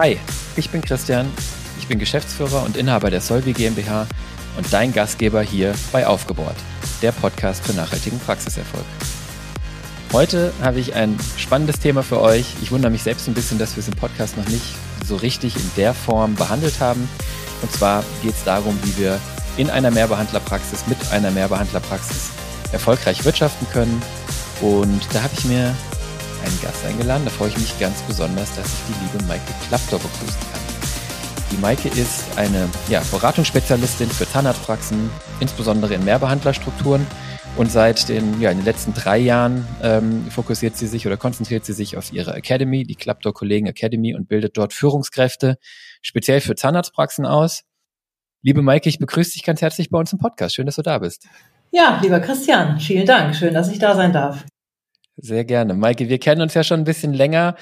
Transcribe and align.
Hi, 0.00 0.16
ich 0.56 0.70
bin 0.70 0.80
Christian, 0.80 1.30
ich 1.78 1.86
bin 1.86 1.98
Geschäftsführer 1.98 2.62
und 2.64 2.78
Inhaber 2.78 3.10
der 3.10 3.20
Solvi 3.20 3.52
GmbH 3.52 4.06
und 4.56 4.72
dein 4.72 4.94
Gastgeber 4.94 5.42
hier 5.42 5.74
bei 5.92 6.06
Aufgebohrt, 6.06 6.56
der 7.02 7.12
Podcast 7.12 7.66
für 7.66 7.74
nachhaltigen 7.74 8.18
Praxiserfolg. 8.18 8.86
Heute 10.14 10.54
habe 10.62 10.80
ich 10.80 10.94
ein 10.94 11.18
spannendes 11.36 11.80
Thema 11.80 12.02
für 12.02 12.18
euch. 12.18 12.46
Ich 12.62 12.72
wundere 12.72 12.90
mich 12.90 13.02
selbst 13.02 13.28
ein 13.28 13.34
bisschen, 13.34 13.58
dass 13.58 13.76
wir 13.76 13.82
es 13.82 13.88
im 13.88 13.94
Podcast 13.94 14.38
noch 14.38 14.48
nicht 14.48 14.64
so 15.04 15.16
richtig 15.16 15.54
in 15.54 15.70
der 15.76 15.92
Form 15.92 16.34
behandelt 16.34 16.80
haben. 16.80 17.06
Und 17.60 17.70
zwar 17.70 18.02
geht 18.22 18.32
es 18.32 18.44
darum, 18.44 18.78
wie 18.82 19.02
wir 19.02 19.20
in 19.58 19.68
einer 19.68 19.90
Mehrbehandlerpraxis 19.90 20.86
mit 20.86 20.96
einer 21.12 21.30
Mehrbehandlerpraxis 21.30 22.30
erfolgreich 22.72 23.22
wirtschaften 23.26 23.66
können. 23.70 24.00
Und 24.62 25.02
da 25.12 25.24
habe 25.24 25.34
ich 25.36 25.44
mir 25.44 25.74
einen 26.44 26.60
Gast 26.60 26.84
eingeladen. 26.84 27.24
Da 27.24 27.30
freue 27.30 27.48
ich 27.48 27.58
mich 27.58 27.78
ganz 27.78 28.02
besonders, 28.02 28.54
dass 28.56 28.66
ich 28.66 28.94
die 28.94 29.04
liebe 29.04 29.24
Maike 29.26 29.52
Klaptor 29.68 29.98
begrüßen 29.98 30.40
kann. 30.52 30.60
Die 31.52 31.56
Maike 31.56 31.88
ist 31.88 32.24
eine 32.36 32.68
ja, 32.88 33.02
Beratungsspezialistin 33.10 34.08
für 34.08 34.28
Zahnarztpraxen, 34.28 35.10
insbesondere 35.40 35.94
in 35.94 36.04
Mehrbehandlerstrukturen 36.04 37.06
und 37.56 37.70
seit 37.70 38.08
den, 38.08 38.40
ja, 38.40 38.50
in 38.50 38.58
den 38.58 38.64
letzten 38.64 38.94
drei 38.94 39.18
Jahren 39.18 39.66
ähm, 39.82 40.30
fokussiert 40.30 40.76
sie 40.76 40.86
sich 40.86 41.06
oder 41.06 41.16
konzentriert 41.16 41.64
sie 41.64 41.72
sich 41.72 41.96
auf 41.96 42.12
ihre 42.12 42.34
Academy, 42.34 42.84
die 42.84 42.94
Klaptor 42.94 43.34
Kollegen 43.34 43.66
Academy 43.66 44.14
und 44.14 44.28
bildet 44.28 44.56
dort 44.56 44.72
Führungskräfte 44.72 45.58
speziell 46.02 46.40
für 46.40 46.54
Zahnarztpraxen 46.54 47.26
aus. 47.26 47.62
Liebe 48.42 48.62
Maike, 48.62 48.88
ich 48.88 48.98
begrüße 48.98 49.32
dich 49.32 49.42
ganz 49.42 49.60
herzlich 49.60 49.90
bei 49.90 49.98
uns 49.98 50.12
im 50.12 50.18
Podcast. 50.18 50.54
Schön, 50.54 50.66
dass 50.66 50.76
du 50.76 50.82
da 50.82 50.98
bist. 50.98 51.26
Ja, 51.72 52.00
lieber 52.02 52.20
Christian, 52.20 52.80
vielen 52.80 53.06
Dank. 53.06 53.34
Schön, 53.36 53.54
dass 53.54 53.70
ich 53.70 53.78
da 53.78 53.94
sein 53.94 54.12
darf. 54.12 54.44
Sehr 55.22 55.44
gerne. 55.44 55.74
Maike, 55.74 56.08
wir 56.08 56.18
kennen 56.18 56.40
uns 56.40 56.54
ja 56.54 56.64
schon 56.64 56.80
ein 56.80 56.84
bisschen 56.84 57.12
länger. 57.12 57.56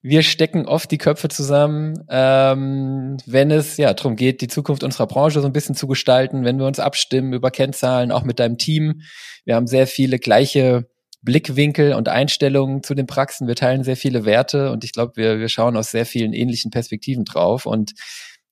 Wir 0.00 0.22
stecken 0.22 0.66
oft 0.66 0.90
die 0.90 0.98
Köpfe 0.98 1.28
zusammen, 1.28 2.04
ähm, 2.10 3.16
wenn 3.26 3.50
es 3.50 3.76
ja 3.76 3.92
darum 3.94 4.16
geht, 4.16 4.40
die 4.40 4.48
Zukunft 4.48 4.84
unserer 4.84 5.06
Branche 5.06 5.40
so 5.40 5.46
ein 5.46 5.52
bisschen 5.52 5.74
zu 5.74 5.86
gestalten, 5.86 6.44
wenn 6.44 6.58
wir 6.58 6.66
uns 6.66 6.78
abstimmen 6.78 7.32
über 7.32 7.50
Kennzahlen, 7.50 8.12
auch 8.12 8.22
mit 8.22 8.38
deinem 8.38 8.58
Team. 8.58 9.02
Wir 9.44 9.54
haben 9.54 9.66
sehr 9.66 9.86
viele 9.86 10.18
gleiche 10.18 10.86
Blickwinkel 11.22 11.94
und 11.94 12.08
Einstellungen 12.08 12.82
zu 12.82 12.94
den 12.94 13.06
Praxen. 13.06 13.48
Wir 13.48 13.56
teilen 13.56 13.82
sehr 13.82 13.96
viele 13.96 14.24
Werte 14.24 14.70
und 14.70 14.84
ich 14.84 14.92
glaube, 14.92 15.12
wir, 15.16 15.38
wir 15.38 15.48
schauen 15.48 15.76
aus 15.76 15.90
sehr 15.90 16.06
vielen 16.06 16.32
ähnlichen 16.32 16.70
Perspektiven 16.70 17.24
drauf. 17.24 17.64
Und 17.64 17.92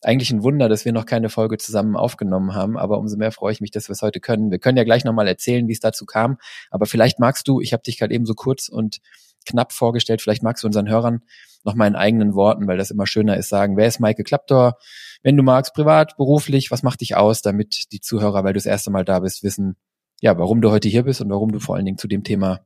eigentlich 0.05 0.31
ein 0.31 0.43
Wunder, 0.43 0.69
dass 0.69 0.85
wir 0.85 0.93
noch 0.93 1.07
keine 1.07 1.29
Folge 1.29 1.59
zusammen 1.59 1.97
aufgenommen 1.97 2.55
haben, 2.55 2.77
aber 2.77 2.99
umso 2.99 3.17
mehr 3.17 3.33
freue 3.33 3.53
ich 3.53 3.61
mich, 3.61 3.71
dass 3.71 3.89
wir 3.89 3.93
es 3.93 4.03
heute 4.03 4.21
können. 4.21 4.51
Wir 4.51 4.59
können 4.59 4.77
ja 4.77 4.85
gleich 4.85 5.05
nochmal 5.05 5.29
erzählen, 5.29 5.69
wie 5.69 5.73
es 5.73 5.81
dazu 5.81 6.07
kam, 6.07 6.39
aber 6.71 6.87
vielleicht 6.87 7.19
magst 7.19 7.47
du, 7.49 7.61
ich 7.61 7.73
habe 7.73 7.83
dich 7.83 7.99
gerade 7.99 8.15
eben 8.15 8.27
so 8.27 8.35
kurz 8.35 8.69
und 8.69 8.99
knapp 9.45 9.73
vorgestellt, 9.73 10.23
vielleicht 10.23 10.43
magst 10.43 10.63
du 10.63 10.67
unseren 10.67 10.89
Hörern 10.89 11.23
noch 11.65 11.75
mal 11.75 11.87
in 11.87 11.95
eigenen 11.95 12.35
Worten, 12.35 12.67
weil 12.67 12.79
das 12.79 12.91
immer 12.91 13.07
schöner 13.07 13.37
ist, 13.37 13.49
sagen, 13.49 13.77
wer 13.77 13.87
ist 13.87 14.01
Maike 14.01 14.25
Klaptor? 14.25 14.79
Wenn 15.23 15.37
du 15.37 15.43
magst, 15.43 15.75
privat, 15.75 16.17
beruflich, 16.17 16.71
was 16.71 16.83
macht 16.83 17.01
dich 17.01 17.17
aus, 17.17 17.43
damit 17.43 17.93
die 17.93 18.01
Zuhörer, 18.01 18.45
weil 18.45 18.53
du 18.53 18.59
das 18.59 18.67
erste 18.67 18.91
Mal 18.91 19.05
da 19.05 19.21
bist, 19.21 19.43
wissen, 19.43 19.77
ja, 20.21 20.39
warum 20.39 20.61
du 20.61 20.71
heute 20.71 20.89
hier 20.89 21.05
bist 21.05 21.21
und 21.21 21.31
warum 21.31 21.53
du 21.53 21.61
vor 21.61 21.77
allen 21.77 21.85
Dingen 21.85 21.99
zu 21.99 22.09
dem 22.09 22.25
Thema 22.25 22.61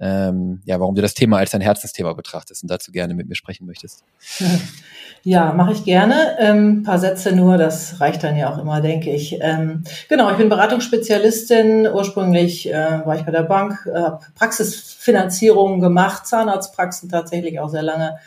ähm, 0.00 0.60
ja, 0.64 0.78
warum 0.78 0.94
du 0.94 1.02
das 1.02 1.14
Thema 1.14 1.38
als 1.38 1.50
dein 1.50 1.60
Herzensthema 1.60 2.12
betrachtest 2.12 2.62
und 2.62 2.70
dazu 2.70 2.92
gerne 2.92 3.14
mit 3.14 3.28
mir 3.28 3.34
sprechen 3.34 3.66
möchtest. 3.66 4.04
Ja, 5.24 5.52
mache 5.52 5.72
ich 5.72 5.84
gerne. 5.84 6.36
Ähm, 6.38 6.84
paar 6.84 7.00
Sätze 7.00 7.34
nur, 7.34 7.58
das 7.58 8.00
reicht 8.00 8.22
dann 8.22 8.36
ja 8.36 8.52
auch 8.52 8.58
immer, 8.58 8.80
denke 8.80 9.10
ich. 9.10 9.36
Ähm, 9.40 9.82
genau, 10.08 10.30
ich 10.30 10.36
bin 10.36 10.48
Beratungsspezialistin. 10.48 11.88
Ursprünglich 11.92 12.72
äh, 12.72 13.04
war 13.04 13.16
ich 13.16 13.24
bei 13.24 13.32
der 13.32 13.42
Bank, 13.42 13.86
äh, 13.92 13.98
habe 13.98 14.20
Praxisfinanzierung 14.36 15.80
gemacht, 15.80 16.26
Zahnarztpraxen 16.26 17.08
tatsächlich 17.08 17.58
auch 17.58 17.68
sehr 17.68 17.82
lange. 17.82 18.18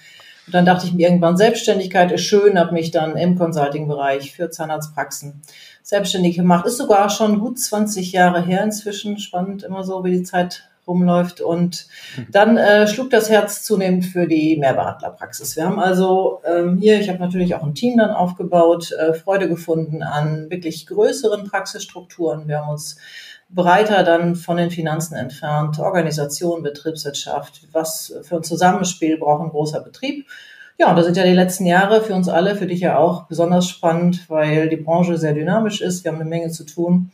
Und 0.48 0.54
dann 0.54 0.66
dachte 0.66 0.86
ich 0.86 0.94
mir 0.94 1.08
irgendwann, 1.08 1.38
Selbstständigkeit 1.38 2.12
ist 2.12 2.24
schön, 2.24 2.60
habe 2.60 2.74
mich 2.74 2.92
dann 2.92 3.16
im 3.16 3.38
Consulting-Bereich 3.38 4.34
für 4.34 4.50
Zahnarztpraxen 4.50 5.42
selbstständig 5.84 6.36
gemacht. 6.36 6.66
Ist 6.66 6.78
sogar 6.78 7.10
schon 7.10 7.40
gut 7.40 7.58
20 7.58 8.12
Jahre 8.12 8.44
her 8.44 8.64
inzwischen. 8.64 9.18
Spannend 9.18 9.64
immer 9.64 9.84
so, 9.84 10.04
wie 10.04 10.12
die 10.12 10.24
Zeit 10.24 10.68
rumläuft. 10.92 11.42
Und 11.42 11.88
dann 12.30 12.58
äh, 12.58 12.88
schlug 12.88 13.10
das 13.10 13.30
Herz 13.30 13.64
zunehmend 13.64 14.06
für 14.06 14.28
die 14.28 14.58
Mehrbehandlerpraxis. 14.58 15.56
Wir 15.56 15.66
haben 15.66 15.80
also 15.80 16.42
ähm, 16.46 16.78
hier, 16.78 17.00
ich 17.00 17.10
habe 17.10 17.20
natürlich 17.20 17.56
auch 17.56 17.64
ein 17.64 17.76
Team 17.76 17.98
dann 17.98 18.12
aufgebaut, 18.12 18.92
äh, 18.92 19.14
Freude 19.14 19.48
gefunden 19.48 20.04
an 20.04 20.50
wirklich 20.50 20.86
größeren 20.88 21.46
Praxisstrukturen. 21.46 22.48
Wir 22.48 22.60
haben 22.60 22.70
uns 22.70 22.98
breiter 23.50 24.04
dann 24.04 24.36
von 24.36 24.58
den 24.58 24.72
Finanzen 24.72 25.16
entfernt, 25.16 25.80
Organisation, 25.80 26.64
Betriebswirtschaft, 26.64 27.68
was 27.72 28.14
für 28.24 28.38
ein 28.38 28.44
Zusammenspiel 28.44 29.18
braucht 29.18 29.44
ein 29.44 29.50
großer 29.50 29.82
Betrieb. 29.82 30.28
Ja, 30.78 30.90
und 30.90 30.96
da 30.96 31.04
sind 31.04 31.18
ja 31.18 31.24
die 31.24 31.34
letzten 31.34 31.66
Jahre 31.66 32.02
für 32.02 32.16
uns 32.16 32.28
alle, 32.28 32.56
für 32.56 32.66
dich 32.66 32.80
ja 32.80 32.98
auch 32.98 33.28
besonders 33.28 33.68
spannend, 33.68 34.30
weil 34.30 34.70
die 34.70 34.78
Branche 34.78 35.18
sehr 35.18 35.34
dynamisch 35.34 35.82
ist. 35.82 36.04
Wir 36.04 36.12
haben 36.12 36.20
eine 36.20 36.30
Menge 36.30 36.50
zu 36.50 36.66
tun. 36.66 37.12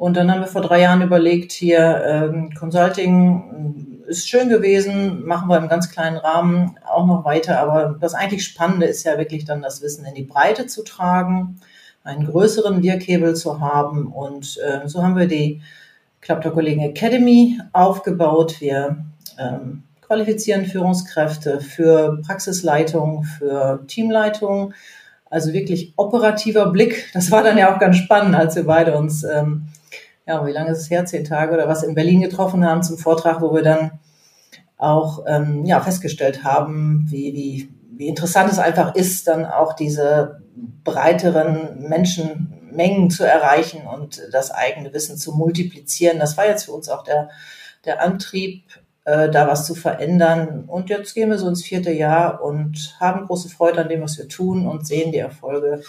Und 0.00 0.16
dann 0.16 0.30
haben 0.30 0.40
wir 0.40 0.46
vor 0.46 0.62
drei 0.62 0.80
Jahren 0.80 1.02
überlegt, 1.02 1.52
hier 1.52 2.02
ähm, 2.06 2.54
Consulting 2.58 4.02
ist 4.06 4.30
schön 4.30 4.48
gewesen, 4.48 5.26
machen 5.26 5.50
wir 5.50 5.58
im 5.58 5.68
ganz 5.68 5.90
kleinen 5.90 6.16
Rahmen 6.16 6.78
auch 6.88 7.06
noch 7.06 7.26
weiter. 7.26 7.60
Aber 7.60 7.98
das 8.00 8.14
eigentlich 8.14 8.42
Spannende 8.42 8.86
ist 8.86 9.04
ja 9.04 9.18
wirklich 9.18 9.44
dann 9.44 9.60
das 9.60 9.82
Wissen 9.82 10.06
in 10.06 10.14
die 10.14 10.22
Breite 10.22 10.66
zu 10.66 10.84
tragen, 10.84 11.60
einen 12.02 12.24
größeren 12.24 12.82
Wirkhebel 12.82 13.36
zu 13.36 13.60
haben. 13.60 14.06
Und 14.06 14.58
äh, 14.66 14.88
so 14.88 15.02
haben 15.02 15.18
wir 15.18 15.28
die 15.28 15.60
Klapter 16.22 16.50
Kollegen 16.50 16.80
Academy 16.80 17.60
aufgebaut. 17.74 18.58
Wir 18.62 19.04
ähm, 19.38 19.82
qualifizieren 20.00 20.64
Führungskräfte 20.64 21.60
für 21.60 22.22
Praxisleitung, 22.24 23.24
für 23.24 23.84
Teamleitung 23.86 24.72
also 25.28 25.52
wirklich 25.52 25.92
operativer 25.96 26.70
Blick. 26.72 27.10
Das 27.14 27.30
war 27.30 27.42
dann 27.44 27.56
ja 27.56 27.72
auch 27.72 27.78
ganz 27.78 27.98
spannend, 27.98 28.34
als 28.34 28.56
wir 28.56 28.64
beide 28.64 28.96
uns, 28.96 29.22
ähm, 29.22 29.68
ja, 30.30 30.46
wie 30.46 30.52
lange 30.52 30.70
ist 30.70 30.78
es 30.78 30.90
her, 30.90 31.04
zehn 31.04 31.24
Tage 31.24 31.52
oder 31.52 31.66
was 31.66 31.82
in 31.82 31.96
Berlin 31.96 32.20
getroffen 32.20 32.64
haben 32.64 32.84
zum 32.84 32.98
Vortrag, 32.98 33.40
wo 33.40 33.52
wir 33.52 33.62
dann 33.62 33.98
auch 34.76 35.24
ähm, 35.26 35.64
ja, 35.64 35.80
festgestellt 35.80 36.44
haben, 36.44 37.04
wie, 37.08 37.34
wie, 37.34 37.68
wie 37.96 38.06
interessant 38.06 38.50
es 38.50 38.60
einfach 38.60 38.94
ist, 38.94 39.26
dann 39.26 39.44
auch 39.44 39.72
diese 39.74 40.40
breiteren 40.84 41.80
Menschenmengen 41.88 43.10
zu 43.10 43.24
erreichen 43.24 43.82
und 43.88 44.22
das 44.30 44.52
eigene 44.52 44.94
Wissen 44.94 45.16
zu 45.16 45.32
multiplizieren. 45.32 46.20
Das 46.20 46.36
war 46.36 46.46
jetzt 46.46 46.66
für 46.66 46.72
uns 46.72 46.88
auch 46.88 47.02
der, 47.02 47.28
der 47.84 48.00
Antrieb, 48.00 48.62
äh, 49.04 49.30
da 49.30 49.48
was 49.48 49.66
zu 49.66 49.74
verändern. 49.74 50.64
Und 50.68 50.90
jetzt 50.90 51.12
gehen 51.14 51.30
wir 51.30 51.38
so 51.38 51.48
ins 51.48 51.64
vierte 51.64 51.90
Jahr 51.90 52.40
und 52.40 52.96
haben 53.00 53.26
große 53.26 53.48
Freude 53.48 53.80
an 53.80 53.88
dem, 53.88 54.02
was 54.02 54.16
wir 54.16 54.28
tun 54.28 54.68
und 54.68 54.86
sehen 54.86 55.10
die 55.10 55.18
Erfolge. 55.18 55.82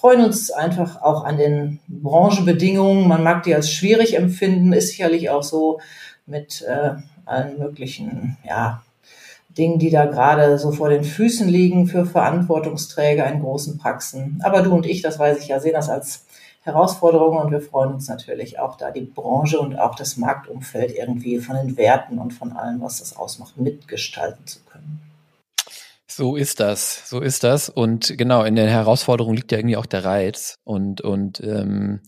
Freuen 0.00 0.24
uns 0.24 0.50
einfach 0.50 1.02
auch 1.02 1.24
an 1.24 1.36
den 1.36 1.78
Branchenbedingungen. 1.86 3.06
Man 3.06 3.22
mag 3.22 3.42
die 3.42 3.54
als 3.54 3.70
schwierig 3.70 4.16
empfinden, 4.16 4.72
ist 4.72 4.88
sicherlich 4.88 5.28
auch 5.28 5.42
so 5.42 5.78
mit 6.24 6.62
äh, 6.62 6.92
allen 7.26 7.58
möglichen, 7.58 8.38
ja, 8.42 8.82
Dingen, 9.50 9.78
die 9.78 9.90
da 9.90 10.06
gerade 10.06 10.58
so 10.58 10.72
vor 10.72 10.88
den 10.88 11.04
Füßen 11.04 11.46
liegen 11.46 11.86
für 11.86 12.06
Verantwortungsträger 12.06 13.26
in 13.26 13.40
großen 13.40 13.76
Praxen. 13.76 14.40
Aber 14.42 14.62
du 14.62 14.74
und 14.74 14.86
ich, 14.86 15.02
das 15.02 15.18
weiß 15.18 15.38
ich 15.42 15.48
ja, 15.48 15.60
sehen 15.60 15.74
das 15.74 15.90
als 15.90 16.24
Herausforderungen 16.62 17.36
und 17.36 17.50
wir 17.50 17.60
freuen 17.60 17.92
uns 17.92 18.08
natürlich 18.08 18.58
auch 18.58 18.78
da 18.78 18.90
die 18.90 19.02
Branche 19.02 19.60
und 19.60 19.78
auch 19.78 19.96
das 19.96 20.16
Marktumfeld 20.16 20.96
irgendwie 20.96 21.40
von 21.40 21.56
den 21.56 21.76
Werten 21.76 22.18
und 22.18 22.32
von 22.32 22.52
allem, 22.52 22.80
was 22.80 23.00
das 23.00 23.18
ausmacht, 23.18 23.58
mitgestalten 23.58 24.46
zu 24.46 24.60
können. 24.60 25.09
So 26.20 26.36
ist 26.36 26.60
das, 26.60 27.08
so 27.08 27.20
ist 27.20 27.44
das. 27.44 27.70
Und 27.70 28.18
genau, 28.18 28.44
in 28.44 28.54
der 28.54 28.68
Herausforderung 28.68 29.34
liegt 29.34 29.52
ja 29.52 29.58
irgendwie 29.58 29.78
auch 29.78 29.86
der 29.86 30.04
Reiz 30.04 30.58
und, 30.64 31.00
und 31.00 31.40
ähm, 31.40 32.02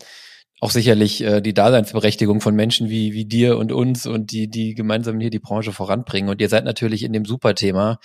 auch 0.61 0.71
sicherlich 0.71 1.23
äh, 1.23 1.41
die 1.41 1.55
Daseinsberechtigung 1.55 2.43
von 2.43 2.55
Menschen 2.55 2.91
wie, 2.91 3.15
wie 3.15 3.25
dir 3.25 3.57
und 3.57 3.73
uns 3.73 4.05
und 4.05 4.31
die, 4.31 4.51
die 4.51 4.75
gemeinsam 4.75 5.19
hier 5.19 5.31
die 5.31 5.39
Branche 5.39 5.73
voranbringen. 5.73 6.29
Und 6.29 6.43
ihr 6.43 6.51
seid 6.51 6.67
natürlich 6.67 7.05
in 7.05 7.15
dem 7.15 7.25
Superthema 7.25 8.01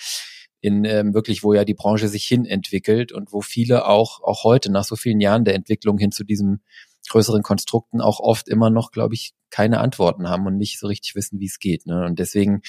in 0.62 0.86
ähm, 0.86 1.14
wirklich, 1.14 1.44
wo 1.44 1.54
ja 1.54 1.66
die 1.66 1.74
Branche 1.74 2.08
sich 2.08 2.24
hin 2.24 2.46
entwickelt 2.46 3.12
und 3.12 3.34
wo 3.34 3.42
viele 3.42 3.86
auch, 3.86 4.24
auch 4.24 4.46
heute 4.46 4.72
nach 4.72 4.86
so 4.86 4.96
vielen 4.96 5.20
Jahren 5.20 5.44
der 5.44 5.56
Entwicklung 5.56 5.98
hin 5.98 6.14
zu 6.14 6.24
diesem 6.24 6.62
größeren 7.10 7.44
Konstrukten 7.44 8.00
auch 8.00 8.22
oft 8.22 8.48
immer 8.48 8.70
noch, 8.70 8.92
glaube 8.92 9.14
ich, 9.14 9.34
keine 9.50 9.82
Antworten 9.82 10.30
haben 10.30 10.46
und 10.46 10.56
nicht 10.56 10.80
so 10.80 10.88
richtig 10.88 11.16
wissen, 11.16 11.42
wie 11.42 11.48
es 11.48 11.60
geht. 11.60 11.86
Ne? 11.86 12.06
Und 12.06 12.18
deswegen 12.18 12.62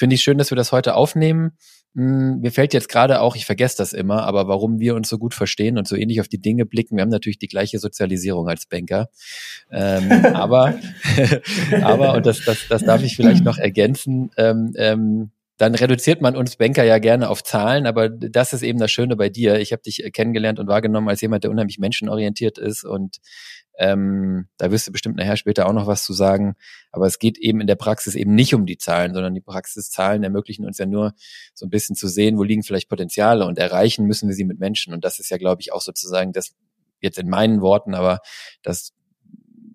finde 0.00 0.16
ich 0.16 0.22
schön, 0.22 0.36
dass 0.36 0.50
wir 0.50 0.56
das 0.56 0.72
heute 0.72 0.96
aufnehmen. 0.96 1.56
Hm, 1.94 2.40
mir 2.40 2.52
fällt 2.52 2.72
jetzt 2.72 2.88
gerade 2.88 3.20
auch, 3.20 3.36
ich 3.36 3.44
vergesse 3.44 3.76
das 3.76 3.92
immer, 3.92 4.24
aber 4.24 4.48
warum 4.48 4.80
wir 4.80 4.94
uns 4.94 5.08
so 5.08 5.18
gut 5.18 5.34
verstehen 5.34 5.76
und 5.76 5.86
so 5.86 5.94
ähnlich 5.94 6.20
auf 6.20 6.28
die 6.28 6.40
Dinge 6.40 6.64
blicken, 6.64 6.96
wir 6.96 7.02
haben 7.02 7.10
natürlich 7.10 7.38
die 7.38 7.48
gleiche 7.48 7.78
Sozialisierung 7.78 8.48
als 8.48 8.66
Banker. 8.66 9.10
Ähm, 9.70 10.10
aber, 10.34 10.78
aber, 11.82 12.14
und 12.14 12.24
das, 12.24 12.44
das, 12.44 12.66
das 12.68 12.84
darf 12.84 13.02
ich 13.02 13.16
vielleicht 13.16 13.44
noch 13.44 13.58
ergänzen, 13.58 14.30
ähm, 14.38 14.72
ähm, 14.76 15.30
dann 15.58 15.74
reduziert 15.74 16.20
man 16.20 16.36
uns 16.36 16.56
Banker 16.56 16.84
ja 16.84 16.98
gerne 16.98 17.28
auf 17.28 17.44
Zahlen, 17.44 17.86
aber 17.86 18.08
das 18.08 18.52
ist 18.52 18.62
eben 18.62 18.78
das 18.78 18.90
Schöne 18.90 19.16
bei 19.16 19.28
dir. 19.28 19.60
Ich 19.60 19.72
habe 19.72 19.82
dich 19.82 20.02
kennengelernt 20.12 20.58
und 20.58 20.66
wahrgenommen 20.66 21.08
als 21.08 21.20
jemand, 21.20 21.44
der 21.44 21.50
unheimlich 21.50 21.78
menschenorientiert 21.78 22.58
ist 22.58 22.84
und 22.84 23.18
ähm, 23.78 24.48
da 24.58 24.70
wirst 24.70 24.86
du 24.86 24.92
bestimmt 24.92 25.16
nachher 25.16 25.36
später 25.36 25.66
auch 25.66 25.72
noch 25.72 25.86
was 25.86 26.04
zu 26.04 26.12
sagen. 26.12 26.54
Aber 26.90 27.06
es 27.06 27.18
geht 27.18 27.38
eben 27.38 27.60
in 27.60 27.66
der 27.66 27.74
Praxis 27.74 28.14
eben 28.14 28.34
nicht 28.34 28.54
um 28.54 28.66
die 28.66 28.76
Zahlen, 28.76 29.14
sondern 29.14 29.34
die 29.34 29.40
Praxiszahlen 29.40 30.22
ermöglichen 30.22 30.66
uns 30.66 30.78
ja 30.78 30.86
nur 30.86 31.14
so 31.54 31.66
ein 31.66 31.70
bisschen 31.70 31.96
zu 31.96 32.08
sehen, 32.08 32.38
wo 32.38 32.42
liegen 32.42 32.62
vielleicht 32.62 32.88
Potenziale 32.88 33.46
und 33.46 33.58
erreichen 33.58 34.06
müssen 34.06 34.28
wir 34.28 34.34
sie 34.34 34.44
mit 34.44 34.58
Menschen. 34.58 34.92
Und 34.92 35.04
das 35.04 35.18
ist 35.18 35.30
ja, 35.30 35.38
glaube 35.38 35.62
ich, 35.62 35.72
auch 35.72 35.80
sozusagen 35.80 36.32
das 36.32 36.54
jetzt 37.00 37.18
in 37.18 37.28
meinen 37.28 37.60
Worten, 37.62 37.94
aber 37.94 38.20
das 38.62 38.92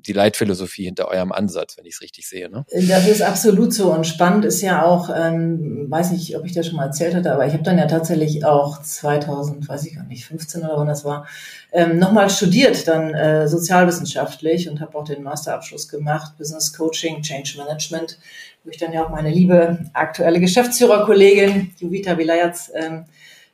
die 0.07 0.13
Leitphilosophie 0.13 0.86
hinter 0.86 1.07
eurem 1.07 1.31
Ansatz, 1.31 1.77
wenn 1.77 1.86
ich 1.86 1.95
es 1.95 2.01
richtig 2.01 2.27
sehe. 2.27 2.50
Ne? 2.50 2.65
Das 2.88 3.07
ist 3.07 3.21
absolut 3.21 3.74
so. 3.74 3.94
Und 3.94 4.06
spannend 4.06 4.45
ist 4.45 4.62
ja 4.62 4.83
auch, 4.83 5.09
ähm, 5.15 5.86
weiß 5.89 6.12
nicht, 6.12 6.38
ob 6.38 6.45
ich 6.45 6.54
das 6.54 6.68
schon 6.68 6.77
mal 6.77 6.86
erzählt 6.86 7.13
hatte, 7.15 7.33
aber 7.33 7.45
ich 7.45 7.54
habe 7.54 7.63
dann 7.63 7.77
ja 7.77 7.86
tatsächlich 7.86 8.45
auch 8.45 8.81
2000, 8.81 9.68
weiß 9.68 9.86
ich 9.86 9.95
gar 9.95 10.06
nicht, 10.06 10.25
15 10.25 10.63
oder 10.63 10.77
wann 10.77 10.88
das 10.88 11.04
war, 11.04 11.27
ähm, 11.71 12.00
nochmal 12.00 12.30
studiert, 12.30 12.88
dann 12.88 13.13
äh, 13.13 13.48
sozialwissenschaftlich 13.48 14.69
und 14.69 14.80
habe 14.80 14.98
auch 14.98 15.04
den 15.04 15.24
Masterabschluss 15.24 15.89
gemacht, 15.89 16.38
Business 16.38 16.74
Coaching, 16.74 17.21
Change 17.21 17.56
Management, 17.57 18.18
wo 18.63 18.69
ich 18.69 18.77
dann 18.77 18.94
ja 18.94 19.06
auch 19.06 19.09
meine 19.09 19.30
liebe 19.30 19.80
aktuelle 19.94 20.39
Geschäftsführerkollegin 20.39 21.71
Juvita 21.80 22.18
Vilayats 22.18 22.71
ähm, 22.74 23.06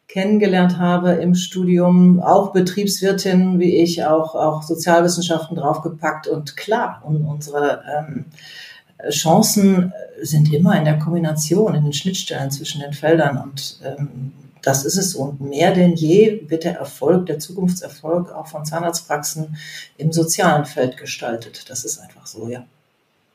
kennengelernt 0.07 0.77
habe 0.77 1.13
im 1.13 1.33
Studium, 1.33 2.21
auch 2.21 2.51
Betriebswirtin 2.51 3.59
wie 3.59 3.77
ich, 3.77 4.05
auch, 4.05 4.35
auch 4.35 4.61
Sozialwissenschaften 4.63 5.57
draufgepackt. 5.57 6.27
Und 6.27 6.55
klar, 6.57 7.01
und 7.05 7.25
unsere 7.25 7.83
ähm, 7.97 8.25
Chancen 9.09 9.93
sind 10.21 10.53
immer 10.53 10.77
in 10.77 10.85
der 10.85 10.99
Kombination, 10.99 11.75
in 11.75 11.83
den 11.83 11.93
Schnittstellen 11.93 12.51
zwischen 12.51 12.81
den 12.81 12.93
Feldern. 12.93 13.37
Und 13.37 13.79
ähm, 13.83 14.33
das 14.61 14.85
ist 14.85 14.97
es. 14.97 15.15
Und 15.15 15.41
mehr 15.41 15.73
denn 15.73 15.93
je 15.93 16.43
wird 16.47 16.63
der 16.63 16.77
Erfolg, 16.77 17.25
der 17.25 17.39
Zukunftserfolg 17.39 18.31
auch 18.31 18.47
von 18.47 18.65
Zahnarztpraxen 18.65 19.57
im 19.97 20.11
sozialen 20.11 20.65
Feld 20.65 20.97
gestaltet. 20.97 21.69
Das 21.69 21.83
ist 21.83 21.99
einfach 21.99 22.25
so, 22.25 22.47
ja. 22.47 22.65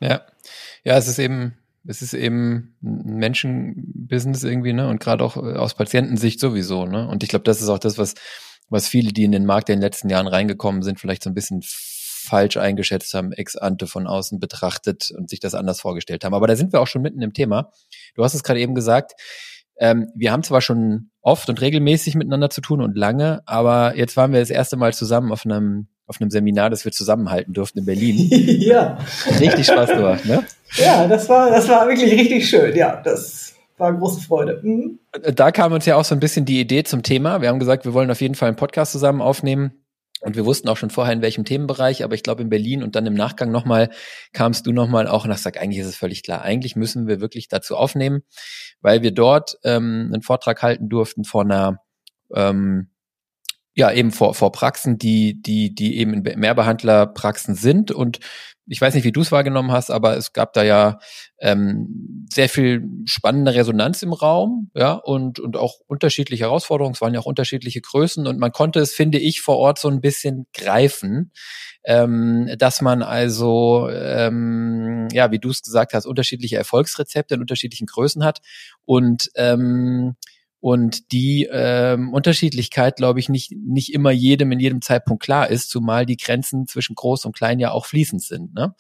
Ja, 0.01 0.23
ja, 0.85 0.97
es 0.97 1.09
ist 1.09 1.19
eben 1.19 1.55
es 1.89 2.03
ist 2.03 2.13
eben 2.13 2.77
ein 2.83 3.19
Menschenbusiness 3.19 4.45
irgendwie, 4.45 4.75
ne? 4.75 4.89
Und 4.89 5.01
gerade 5.01 5.25
auch 5.25 5.39
äh, 5.39 5.57
aus 5.57 5.75
Patientensicht 5.75 6.39
sowieso, 6.39 6.85
ne? 6.85 7.09
Und 7.09 7.23
ich 7.23 7.31
glaube, 7.31 7.45
das 7.45 7.63
ist 7.63 7.71
auch 7.71 7.79
das, 7.79 7.97
was, 7.97 8.15
was 8.69 8.87
viele, 8.87 9.13
die 9.13 9.25
in 9.25 9.33
den 9.33 9.47
Markt 9.47 9.71
in 9.71 9.77
den 9.77 9.83
letzten 9.83 10.11
Jahren 10.11 10.27
reingekommen 10.27 10.83
sind, 10.83 11.01
vielleicht 11.01 11.23
so 11.23 11.31
ein 11.31 11.35
bisschen 11.35 11.63
falsch 11.65 12.59
eingeschätzt 12.59 13.15
haben, 13.15 13.33
ex 13.33 13.57
ante 13.57 13.87
von 13.87 14.07
außen 14.07 14.39
betrachtet 14.39 15.11
und 15.17 15.31
sich 15.31 15.41
das 15.41 15.55
anders 15.55 15.81
vorgestellt 15.81 16.25
haben. 16.25 16.35
Aber 16.35 16.47
da 16.47 16.57
sind 16.57 16.75
wir 16.75 16.81
auch 16.83 16.87
schon 16.87 17.01
mitten 17.01 17.23
im 17.23 17.33
Thema. 17.33 17.73
Du 18.15 18.23
hast 18.23 18.35
es 18.35 18.43
gerade 18.43 18.61
eben 18.61 18.75
gesagt, 18.75 19.13
ähm, 19.79 20.09
wir 20.15 20.31
haben 20.31 20.43
zwar 20.43 20.61
schon 20.61 21.11
oft 21.23 21.49
und 21.49 21.59
regelmäßig 21.59 22.17
miteinander 22.17 22.51
zu 22.51 22.61
tun 22.61 22.83
und 22.83 22.99
lange, 22.99 23.41
aber 23.47 23.97
jetzt 23.97 24.15
waren 24.19 24.33
wir 24.33 24.41
das 24.41 24.51
erste 24.51 24.77
Mal 24.77 24.93
zusammen 24.93 25.33
auf 25.33 25.47
einem 25.47 25.89
auf 26.07 26.21
einem 26.21 26.31
Seminar, 26.31 26.71
das 26.71 26.87
wir 26.87 26.93
zusammenhalten 26.93 27.53
durften 27.53 27.81
in 27.81 27.85
Berlin. 27.85 28.29
ja. 28.31 28.99
Richtig 29.41 29.67
Spaß 29.67 29.91
gemacht, 29.91 30.25
ne? 30.25 30.43
Ja, 30.77 31.07
das 31.07 31.29
war, 31.29 31.51
das 31.51 31.69
war 31.69 31.89
wirklich 31.89 32.13
richtig 32.13 32.49
schön. 32.49 32.77
Ja, 32.77 33.01
das 33.03 33.55
war 33.77 33.93
große 33.93 34.21
Freude. 34.21 34.61
Mhm. 34.63 34.99
Da 35.35 35.51
kam 35.53 35.73
uns 35.73 35.87
ja 35.87 35.97
auch 35.97 36.05
so 36.05 36.15
ein 36.15 36.21
bisschen 36.21 36.45
die 36.45 36.61
Idee 36.61 36.85
zum 36.85 37.03
Thema. 37.03 37.41
Wir 37.41 37.49
haben 37.49 37.59
gesagt, 37.59 37.85
wir 37.85 37.95
wollen 37.95 38.11
auf 38.11 38.21
jeden 38.21 38.35
Fall 38.35 38.49
einen 38.49 38.57
Podcast 38.57 38.93
zusammen 38.93 39.23
aufnehmen. 39.23 39.85
Und 40.21 40.35
wir 40.35 40.45
wussten 40.45 40.69
auch 40.69 40.77
schon 40.77 40.91
vorher, 40.91 41.13
in 41.13 41.23
welchem 41.23 41.45
Themenbereich, 41.45 42.03
aber 42.03 42.15
ich 42.15 42.25
glaube 42.25 42.43
in 42.43 42.49
Berlin 42.49 42.83
und 42.83 42.97
dann 42.97 43.07
im 43.07 43.15
Nachgang 43.15 43.53
nochmal 43.53 43.89
kamst 44.33 44.67
du 44.67 44.73
nochmal 44.73 45.07
auch 45.07 45.25
und 45.25 45.31
hast 45.31 45.41
gesagt, 45.41 45.59
eigentlich 45.59 45.79
ist 45.79 45.87
es 45.87 45.97
völlig 45.97 46.25
klar. 46.25 46.43
Eigentlich 46.43 46.75
müssen 46.75 47.07
wir 47.07 47.21
wirklich 47.21 47.47
dazu 47.47 47.77
aufnehmen, 47.77 48.23
weil 48.81 49.03
wir 49.03 49.13
dort 49.13 49.59
ähm, 49.63 50.11
einen 50.13 50.23
Vortrag 50.23 50.61
halten 50.61 50.89
durften 50.89 51.23
vor 51.23 51.43
einer 51.43 51.79
ähm, 52.35 52.91
ja 53.79 53.93
eben 53.93 54.11
vor, 54.11 54.35
vor 54.35 54.53
Praxen, 54.53 54.99
die, 54.99 55.41
die, 55.41 55.75
die 55.75 55.99
eben 55.99 56.13
in 56.13 56.41
Mehrbehandlerpraxen 56.41 57.55
sind. 57.55 57.93
Und 57.93 58.19
ich 58.67 58.81
weiß 58.81 58.95
nicht, 58.95 59.05
wie 59.05 59.13
du 59.13 59.21
es 59.21 59.33
wahrgenommen 59.33 59.71
hast, 59.73 59.91
aber 59.91 60.17
es 60.17 60.33
gab 60.33 60.53
da 60.53 60.65
ja 60.65 60.99
ähm, 61.39 62.27
sehr 62.31 62.49
viel 62.49 62.85
spannende 63.07 63.55
Resonanz 63.55 64.03
im 64.03 64.13
Raum, 64.13 64.71
ja, 64.75 64.93
und, 64.93 65.39
und 65.39 65.57
auch 65.57 65.77
unterschiedliche 65.87 66.45
Herausforderungen. 66.45 66.95
Es 66.95 67.01
waren 67.01 67.15
ja 67.15 67.21
auch 67.21 67.27
unterschiedliche 67.27 67.81
Größen 67.81 68.27
und 68.27 68.39
man 68.39 68.53
konnte 68.53 68.81
es, 68.81 68.93
finde 68.93 69.19
ich, 69.19 69.41
vor 69.41 69.57
Ort 69.57 69.79
so 69.79 69.89
ein 69.89 70.01
bisschen 70.01 70.47
greifen, 70.53 71.31
ähm, 71.85 72.51
dass 72.59 72.83
man 72.83 73.03
also, 73.03 73.89
ähm, 73.91 75.09
ja, 75.13 75.31
wie 75.31 75.39
du 75.39 75.51
es 75.51 75.63
gesagt 75.63 75.95
hast, 75.95 76.05
unterschiedliche 76.05 76.57
Erfolgsrezepte 76.57 77.37
in 77.37 77.41
unterschiedlichen 77.41 77.87
Größen 77.87 78.25
hat 78.25 78.41
und 78.85 79.31
ähm, 79.37 80.17
und 80.61 81.13
die 81.13 81.49
ähm, 81.51 82.13
Unterschiedlichkeit, 82.13 82.97
glaube 82.97 83.21
ich, 83.21 83.29
nicht, 83.29 83.53
nicht 83.53 83.95
immer 83.95 84.11
jedem 84.11 84.51
in 84.51 84.59
jedem 84.59 84.83
Zeitpunkt 84.83 85.23
klar 85.23 85.51
ist, 85.51 85.71
zumal 85.71 86.05
die 86.05 86.17
Grenzen 86.17 86.67
zwischen 86.67 86.97
groß 86.97 87.27
und 87.27 87.37
klein 87.37 87.61
ja 87.61 87.71
auch 87.71 87.87
fließend 87.87 88.23
sind. 88.23 88.55
Ne? 88.55 88.75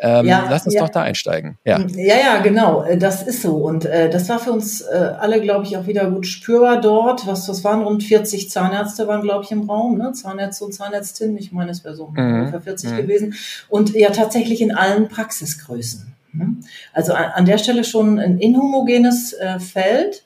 Ähm, 0.00 0.26
ja, 0.26 0.46
lass 0.48 0.64
uns 0.64 0.74
ja. 0.74 0.82
doch 0.82 0.88
da 0.90 1.02
einsteigen. 1.02 1.58
Ja. 1.64 1.78
ja, 1.80 2.16
ja, 2.18 2.38
genau. 2.42 2.82
Äh, 2.82 2.96
das 2.96 3.22
ist 3.22 3.42
so. 3.42 3.56
Und 3.56 3.84
äh, 3.84 4.08
das 4.10 4.28
war 4.28 4.38
für 4.38 4.52
uns 4.52 4.80
äh, 4.82 5.12
alle, 5.18 5.40
glaube 5.40 5.64
ich, 5.64 5.76
auch 5.76 5.86
wieder 5.86 6.10
gut 6.10 6.26
spürbar 6.26 6.80
dort. 6.80 7.26
Was, 7.26 7.48
was 7.48 7.64
waren 7.64 7.82
rund 7.82 8.02
40 8.02 8.50
Zahnärzte 8.50 9.06
waren, 9.06 9.22
glaube 9.22 9.44
ich, 9.44 9.52
im 9.52 9.68
Raum, 9.68 9.98
ne? 9.98 10.12
Zahnärzte 10.12 10.64
und 10.64 10.72
Zahnärztinnen. 10.72 11.36
Ich 11.38 11.52
meine, 11.52 11.70
es 11.70 11.84
wäre 11.84 11.96
so 11.96 12.08
mhm. 12.08 12.40
ungefähr 12.40 12.60
40 12.60 12.90
mhm. 12.90 12.96
gewesen. 12.96 13.34
Und 13.68 13.94
ja, 13.94 14.10
tatsächlich 14.10 14.60
in 14.60 14.74
allen 14.74 15.08
Praxisgrößen. 15.08 16.14
Ne? 16.32 16.56
Also 16.92 17.14
an, 17.14 17.30
an 17.34 17.44
der 17.46 17.58
Stelle 17.58 17.84
schon 17.84 18.18
ein 18.18 18.38
inhomogenes 18.38 19.32
äh, 19.34 19.58
Feld 19.58 20.25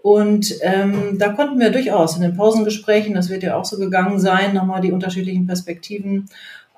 und 0.00 0.54
ähm, 0.62 1.18
da 1.18 1.30
konnten 1.30 1.58
wir 1.58 1.70
durchaus 1.70 2.16
in 2.16 2.22
den 2.22 2.36
Pausengesprächen, 2.36 3.14
das 3.14 3.30
wird 3.30 3.42
ja 3.42 3.56
auch 3.56 3.64
so 3.64 3.78
gegangen 3.78 4.20
sein, 4.20 4.54
nochmal 4.54 4.80
die 4.80 4.92
unterschiedlichen 4.92 5.46
Perspektiven 5.46 6.28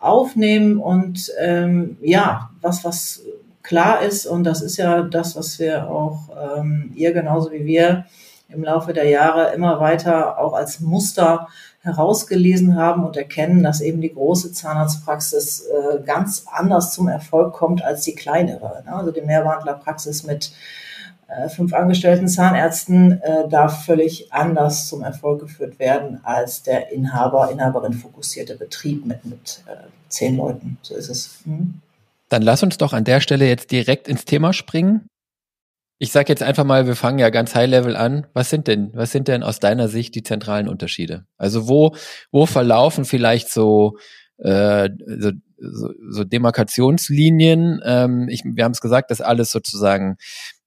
aufnehmen. 0.00 0.78
Und 0.78 1.31
ähm, 1.38 1.99
ja, 2.00 2.50
was, 2.62 2.82
was 2.84 3.22
klar 3.62 4.02
ist, 4.02 4.26
und 4.26 4.44
das 4.44 4.62
ist 4.62 4.78
ja 4.78 5.02
das, 5.02 5.37
was 5.37 5.58
wir 5.58 5.90
auch 5.90 6.31
ähm, 6.58 6.93
ihr 6.94 7.12
genauso 7.12 7.52
wie 7.52 7.67
wir 7.67 8.06
im 8.49 8.64
Laufe 8.64 8.93
der 8.93 9.08
Jahre 9.08 9.52
immer 9.55 9.81
weiter 9.81 10.38
auch 10.38 10.55
als 10.55 10.81
Muster 10.81 11.46
herausgelesen 11.82 12.76
haben 12.76 13.05
und 13.05 13.16
erkennen, 13.16 13.62
dass 13.62 13.81
eben 13.81 14.00
die 14.00 14.12
große 14.12 14.52
Zahnarztpraxis 14.52 15.66
äh, 15.66 16.02
ganz 16.05 16.44
anders 16.50 16.93
zum 16.93 17.08
Erfolg 17.08 17.52
kommt 17.52 17.82
als 17.82 18.02
die 18.02 18.14
kleinere. 18.14 18.82
Ne? 18.84 18.94
Also 18.94 19.12
die 19.12 19.23
Mehrwandlerpraxis 19.23 20.25
mit 20.25 20.52
fünf 21.48 21.72
angestellten 21.72 22.28
Zahnärzten 22.28 23.20
äh, 23.22 23.48
darf 23.48 23.84
völlig 23.84 24.32
anders 24.32 24.88
zum 24.88 25.02
Erfolg 25.02 25.40
geführt 25.40 25.78
werden 25.78 26.20
als 26.24 26.62
der 26.62 26.92
Inhaber, 26.92 27.50
Inhaberin 27.50 27.92
fokussierte 27.92 28.56
Betrieb 28.56 29.06
mit, 29.06 29.24
mit 29.24 29.62
äh, 29.66 29.88
zehn 30.08 30.36
Leuten. 30.36 30.78
So 30.82 30.94
ist 30.94 31.08
es. 31.08 31.40
Mhm. 31.44 31.80
Dann 32.28 32.42
lass 32.42 32.62
uns 32.62 32.78
doch 32.78 32.92
an 32.92 33.04
der 33.04 33.20
Stelle 33.20 33.49
jetzt 33.49 33.70
direkt 33.70 34.08
ins 34.08 34.25
Thema 34.25 34.52
springen. 34.52 35.06
Ich 35.99 36.12
sage 36.12 36.30
jetzt 36.32 36.42
einfach 36.42 36.64
mal, 36.64 36.87
wir 36.87 36.96
fangen 36.96 37.18
ja 37.18 37.28
ganz 37.28 37.54
High 37.54 37.68
Level 37.68 37.96
an. 37.96 38.26
Was 38.32 38.49
sind 38.49 38.68
denn, 38.68 38.90
was 38.94 39.12
sind 39.12 39.28
denn 39.28 39.42
aus 39.42 39.60
deiner 39.60 39.88
Sicht 39.88 40.14
die 40.14 40.22
zentralen 40.22 40.68
Unterschiede? 40.68 41.26
Also 41.37 41.68
wo, 41.68 41.94
wo 42.30 42.46
verlaufen 42.46 43.04
vielleicht 43.04 43.50
so, 43.50 43.99
äh, 44.38 44.88
so, 45.18 45.32
so, 45.58 45.90
so 46.08 46.25
Demarkationslinien? 46.25 47.80
Ähm, 47.84 48.28
ich, 48.30 48.42
wir 48.44 48.64
haben 48.64 48.72
es 48.72 48.80
gesagt, 48.80 49.10
dass 49.10 49.20
alles 49.20 49.50
sozusagen 49.50 50.16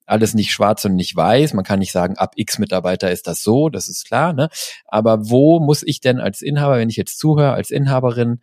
alles 0.06 0.34
nicht 0.34 0.52
schwarz 0.52 0.86
und 0.86 0.96
nicht 0.96 1.16
weiß. 1.16 1.54
Man 1.54 1.64
kann 1.64 1.80
nicht 1.80 1.92
sagen, 1.92 2.18
ab 2.18 2.34
X 2.36 2.60
Mitarbeiter 2.60 3.12
ist 3.12 3.28
das 3.28 3.42
so, 3.42 3.70
das 3.70 3.88
ist 3.88 4.06
klar. 4.06 4.34
Ne? 4.34 4.50
Aber 4.86 5.30
wo 5.30 5.60
muss 5.60 5.84
ich 5.84 6.02
denn 6.02 6.20
als 6.20 6.42
Inhaber, 6.42 6.78
wenn 6.78 6.90
ich 6.90 6.98
jetzt 6.98 7.20
zuhöre, 7.20 7.54
als 7.54 7.72
Inhaberin, 7.72 8.42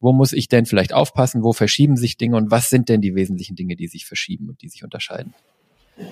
wo 0.00 0.12
muss 0.12 0.32
ich 0.32 0.48
denn 0.48 0.66
vielleicht 0.66 0.92
aufpassen? 0.92 1.44
Wo 1.44 1.52
verschieben 1.52 1.96
sich 1.96 2.16
Dinge 2.16 2.36
und 2.36 2.50
was 2.50 2.70
sind 2.70 2.88
denn 2.88 3.00
die 3.00 3.14
wesentlichen 3.14 3.54
Dinge, 3.54 3.76
die 3.76 3.86
sich 3.86 4.04
verschieben 4.04 4.48
und 4.48 4.60
die 4.62 4.68
sich 4.68 4.82
unterscheiden? 4.82 5.34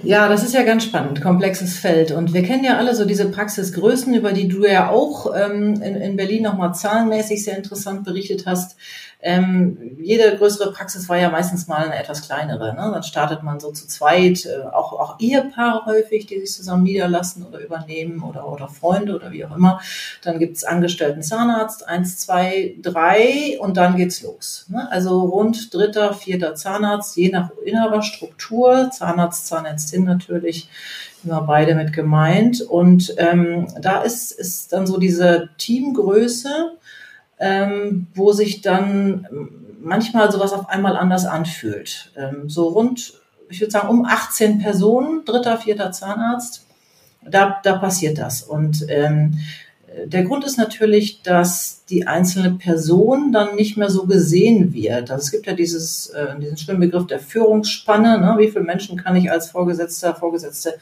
Ja, 0.03 0.29
das 0.29 0.45
ist 0.45 0.53
ja 0.53 0.63
ganz 0.63 0.85
spannend, 0.85 1.23
komplexes 1.23 1.79
Feld. 1.79 2.11
Und 2.13 2.35
wir 2.35 2.43
kennen 2.43 2.65
ja 2.65 2.77
alle 2.77 2.95
so 2.95 3.07
diese 3.07 3.31
Praxisgrößen, 3.31 4.15
über 4.15 4.33
die 4.33 4.47
du 4.47 4.67
ja 4.67 4.91
auch 4.91 5.35
ähm, 5.35 5.81
in, 5.81 5.97
in 5.97 6.17
Berlin 6.17 6.43
nochmal 6.43 6.75
zahlenmäßig 6.75 7.43
sehr 7.43 7.57
interessant 7.57 8.05
berichtet 8.05 8.45
hast. 8.47 8.77
Ähm, 9.23 9.99
jede 10.01 10.35
größere 10.37 10.73
Praxis 10.73 11.09
war 11.09 11.19
ja 11.19 11.29
meistens 11.29 11.69
mal 11.69 11.85
eine 11.85 11.99
etwas 11.99 12.23
kleinere. 12.23 12.75
Ne? 12.75 12.91
Dann 12.93 13.03
startet 13.03 13.43
man 13.43 13.61
so 13.61 13.71
zu 13.71 13.87
zweit, 13.87 14.47
äh, 14.47 14.63
auch, 14.73 14.93
auch 14.95 15.21
Ehepaare 15.21 15.85
häufig, 15.85 16.27
die 16.27 16.41
sich 16.41 16.53
zusammen 16.53 16.85
niederlassen 16.85 17.45
oder 17.47 17.59
übernehmen 17.61 18.23
oder, 18.23 18.51
oder 18.51 18.69
Freunde 18.69 19.15
oder 19.15 19.31
wie 19.31 19.45
auch 19.45 19.55
immer. 19.55 19.81
Dann 20.23 20.39
gibt's 20.39 20.65
Angestellten 20.65 21.23
Zahnarzt, 21.23 21.87
eins, 21.87 22.17
zwei, 22.17 22.77
drei 22.81 23.59
und 23.61 23.77
dann 23.77 23.97
geht's 23.97 24.23
los. 24.23 24.65
Ne? 24.69 24.91
Also 24.91 25.21
rund 25.21 25.75
dritter, 25.75 26.15
vierter 26.15 26.55
Zahnarzt, 26.55 27.17
je 27.17 27.31
nach 27.31 27.51
Inhaberstruktur, 27.63 28.91
Zahnarzt, 28.91 29.47
Zahnärztin 29.71 30.05
natürlich, 30.05 30.69
immer 31.25 31.43
beide 31.43 31.75
mit 31.75 31.93
gemeint. 31.93 32.61
Und 32.61 33.15
ähm, 33.19 33.69
da 33.81 34.03
ist, 34.03 34.33
ist 34.33 34.73
dann 34.73 34.87
so 34.87 34.99
diese 34.99 35.50
Teamgröße, 35.59 36.73
ähm, 37.39 38.07
wo 38.15 38.33
sich 38.33 38.61
dann 38.61 39.27
manchmal 39.83 40.31
sowas 40.31 40.53
auf 40.53 40.69
einmal 40.69 40.97
anders 40.97 41.27
anfühlt. 41.27 42.12
Ähm, 42.17 42.49
so 42.49 42.69
rund 42.69 43.15
ich 43.50 43.61
würde 43.61 43.73
sagen, 43.73 43.89
um 43.89 44.05
18 44.05 44.61
Personen, 44.61 45.25
dritter, 45.25 45.59
vierter 45.59 45.91
Zahnarzt, 45.91 46.67
da, 47.23 47.61
da 47.65 47.79
passiert 47.79 48.19
das. 48.19 48.43
Und 48.43 48.87
ähm, 48.89 49.41
der 50.05 50.25
Grund 50.25 50.45
ist 50.45 50.57
natürlich, 50.57 51.23
dass 51.23 51.85
die 51.91 52.07
einzelne 52.07 52.53
Person 52.53 53.33
dann 53.33 53.57
nicht 53.57 53.77
mehr 53.77 53.91
so 53.91 54.07
gesehen 54.07 54.73
wird. 54.73 55.11
Also 55.11 55.25
es 55.25 55.31
gibt 55.33 55.47
ja 55.47 55.53
dieses, 55.53 56.11
äh, 56.11 56.39
diesen 56.41 56.57
schönen 56.57 56.81
Begriff 56.81 57.07
der 57.07 57.19
Führungsspanne. 57.19 58.21
Ne? 58.21 58.37
Wie 58.39 58.51
viele 58.51 58.65
Menschen 58.65 58.97
kann 58.97 59.17
ich 59.17 59.31
als 59.31 59.51
Vorgesetzter, 59.51 60.15
Vorgesetzte 60.15 60.75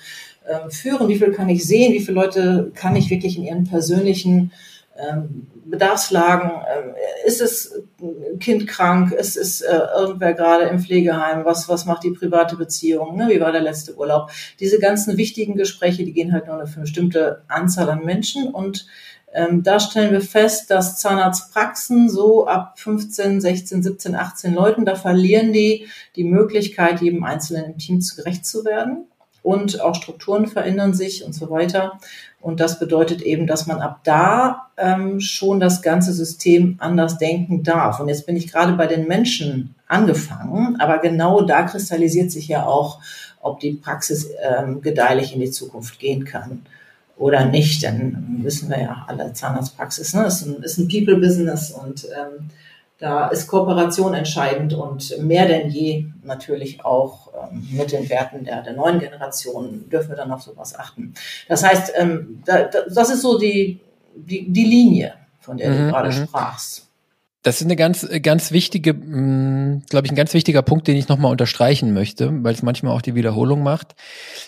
äh, 0.45 0.69
führen? 0.71 1.09
Wie 1.09 1.19
viel 1.19 1.33
kann 1.33 1.49
ich 1.49 1.67
sehen? 1.67 1.95
Wie 1.95 2.01
viele 2.01 2.21
Leute 2.21 2.71
kann 2.75 2.97
ich 2.97 3.09
wirklich 3.09 3.39
in 3.39 3.45
ihren 3.45 3.65
persönlichen 3.65 4.53
ähm, 4.99 5.47
Bedarfslagen? 5.71 6.51
Äh, 6.51 7.27
ist 7.27 7.41
es 7.41 7.83
Kind 8.41 8.67
krank? 8.67 9.13
Ist 9.13 9.37
es 9.37 9.61
äh, 9.61 9.79
irgendwer 9.97 10.35
gerade 10.35 10.65
im 10.65 10.81
Pflegeheim? 10.81 11.45
Was, 11.45 11.69
was 11.69 11.85
macht 11.85 12.05
die 12.05 12.11
private 12.11 12.57
Beziehung? 12.57 13.17
Ne? 13.17 13.29
Wie 13.29 13.41
war 13.41 13.53
der 13.53 13.61
letzte 13.61 13.97
Urlaub? 13.97 14.31
Diese 14.61 14.79
ganzen 14.79 15.17
wichtigen 15.17 15.57
Gespräche, 15.57 16.05
die 16.05 16.13
gehen 16.13 16.33
halt 16.33 16.47
nur 16.47 16.57
eine 16.57 16.71
bestimmte 16.71 17.43
Anzahl 17.49 17.91
an 17.91 18.05
Menschen 18.05 18.49
und 18.49 18.87
ähm, 19.33 19.63
da 19.63 19.79
stellen 19.79 20.13
wir 20.13 20.23
fest, 20.23 20.71
dass 20.71 20.99
Zahnarztpraxen 20.99 22.09
so 22.09 22.47
ab 22.47 22.79
15, 22.79 23.41
16, 23.41 23.83
17, 23.83 24.15
18 24.15 24.55
Leuten, 24.55 24.85
da 24.85 24.95
verlieren 24.95 25.53
die 25.53 25.87
die 26.17 26.25
Möglichkeit, 26.25 27.03
jedem 27.03 27.25
Einzelnen 27.25 27.73
im 27.73 27.79
Team 27.79 28.03
gerecht 28.17 28.47
zu 28.47 28.65
werden. 28.65 29.07
Und 29.43 29.81
auch 29.81 29.95
Strukturen 29.95 30.47
verändern 30.47 30.95
sich 30.95 31.25
und 31.25 31.35
so 31.35 31.49
weiter. 31.49 32.01
Und 32.41 32.61
das 32.61 32.79
bedeutet 32.79 33.23
eben, 33.23 33.47
dass 33.47 33.67
man 33.67 33.81
ab 33.81 34.01
da 34.05 34.69
ähm, 34.77 35.21
schon 35.21 35.59
das 35.59 35.83
ganze 35.83 36.13
System 36.13 36.77
anders 36.79 37.19
denken 37.19 37.65
darf. 37.65 37.99
Und 37.99 38.09
jetzt 38.09 38.27
bin 38.27 38.37
ich 38.37 38.51
gerade 38.51 38.75
bei 38.75 38.87
den 38.87 39.09
Menschen 39.09 39.75
angefangen, 39.89 40.77
aber 40.81 40.99
genau 40.99 41.43
da 41.43 41.63
kristallisiert 41.63 42.31
sich 42.31 42.49
ja 42.49 42.65
auch, 42.65 43.01
ob 43.41 43.61
die 43.61 43.73
Praxis 43.73 44.29
ähm, 44.43 44.83
gedeihlich 44.83 45.35
in 45.35 45.41
die 45.41 45.51
Zukunft 45.51 45.99
gehen 45.99 46.25
kann 46.25 46.63
oder 47.17 47.45
nicht, 47.45 47.83
dann 47.83 48.41
wissen 48.43 48.71
wir 48.71 48.81
ja 48.81 49.05
alle 49.09 49.33
Zahnarztpraxis, 49.33 50.15
ne? 50.15 50.27
ist 50.27 50.47
ein, 50.47 50.63
ist 50.63 50.79
ein 50.79 50.89
People-Business 50.89 51.73
und 51.73 52.07
ähm, 52.07 52.51
da 52.99 53.29
ist 53.29 53.47
Kooperation 53.47 54.13
entscheidend 54.13 54.75
und 54.75 55.19
mehr 55.19 55.47
denn 55.47 55.71
je 55.71 56.07
natürlich 56.25 56.85
auch 56.85 57.31
ähm, 57.33 57.67
mit 57.71 57.93
den 57.93 58.09
Werten 58.09 58.45
der, 58.45 58.63
der 58.63 58.73
neuen 58.73 58.99
Generation 58.99 59.89
dürfen 59.89 60.11
wir 60.11 60.17
dann 60.17 60.33
auf 60.33 60.43
sowas 60.43 60.77
achten. 60.77 61.15
Das 61.49 61.63
heißt, 61.63 61.93
ähm, 61.97 62.43
da, 62.45 62.65
das 62.65 63.11
ist 63.11 63.23
so 63.23 63.39
die, 63.39 63.81
die, 64.17 64.51
die 64.51 64.65
Linie, 64.65 65.15
von 65.39 65.57
der 65.57 65.71
du 65.71 65.79
mhm, 65.79 65.89
gerade 65.91 66.09
mhm. 66.09 66.25
sprachst. 66.25 66.88
Das 67.43 67.61
ist 67.61 67.67
eine 67.67 67.77
ganz, 67.77 68.07
ganz 68.23 68.51
wichtige, 68.51 68.95
mm, 68.95 69.85
glaube 69.89 70.07
ich, 70.07 70.13
ein 70.13 70.17
ganz 70.17 70.35
wichtiger 70.35 70.63
Punkt, 70.63 70.89
den 70.89 70.97
ich 70.97 71.07
nochmal 71.07 71.31
unterstreichen 71.31 71.93
möchte, 71.93 72.31
weil 72.43 72.53
es 72.53 72.63
manchmal 72.63 72.93
auch 72.93 73.01
die 73.01 73.15
Wiederholung 73.15 73.63
macht. 73.63 73.95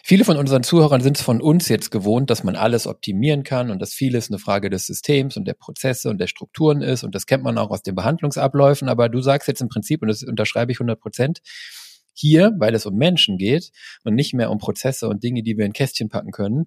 Viele 0.03 0.25
von 0.25 0.37
unseren 0.37 0.65
Zuhörern 0.65 1.01
sind 1.01 1.17
es 1.17 1.23
von 1.23 1.41
uns 1.41 1.69
jetzt 1.69 1.91
gewohnt, 1.91 2.31
dass 2.31 2.43
man 2.43 2.57
alles 2.57 2.89
optimieren 2.89 3.45
kann 3.45 3.71
und 3.71 3.81
dass 3.81 3.95
vieles 3.95 4.29
eine 4.29 4.41
Frage 4.41 4.71
des 4.71 4.87
Systems 4.87 5.37
und 5.37 5.47
der 5.47 5.55
Prozesse 5.55 6.11
und 6.11 6.19
der 6.19 6.27
Strukturen 6.27 6.83
ist 6.83 7.05
und 7.05 7.15
das 7.15 7.27
kennt 7.27 7.45
man 7.45 7.59
auch 7.59 7.71
aus 7.71 7.83
den 7.83 7.95
Behandlungsabläufen. 7.95 8.89
Aber 8.89 9.09
du 9.09 9.23
sagst 9.23 9.47
jetzt 9.47 9.61
im 9.61 9.69
Prinzip, 9.69 10.03
und 10.03 10.09
das 10.09 10.25
unterschreibe 10.25 10.73
ich 10.73 10.79
100 10.79 11.01
Prozent, 11.01 11.43
hier, 12.13 12.53
weil 12.59 12.75
es 12.75 12.87
um 12.87 12.97
Menschen 12.97 13.39
geht 13.39 13.71
und 14.03 14.15
nicht 14.15 14.35
mehr 14.35 14.51
um 14.51 14.59
Prozesse 14.59 15.09
und 15.09 15.23
Dinge, 15.23 15.45
die 15.45 15.57
wir 15.57 15.65
in 15.65 15.73
Kästchen 15.73 16.09
packen 16.09 16.33
können, 16.33 16.67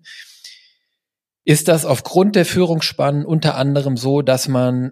ist 1.46 1.68
das 1.68 1.86
aufgrund 1.86 2.36
der 2.36 2.46
Führungsspannen 2.46 3.26
unter 3.26 3.56
anderem 3.56 3.98
so, 3.98 4.22
dass 4.22 4.48
man, 4.48 4.92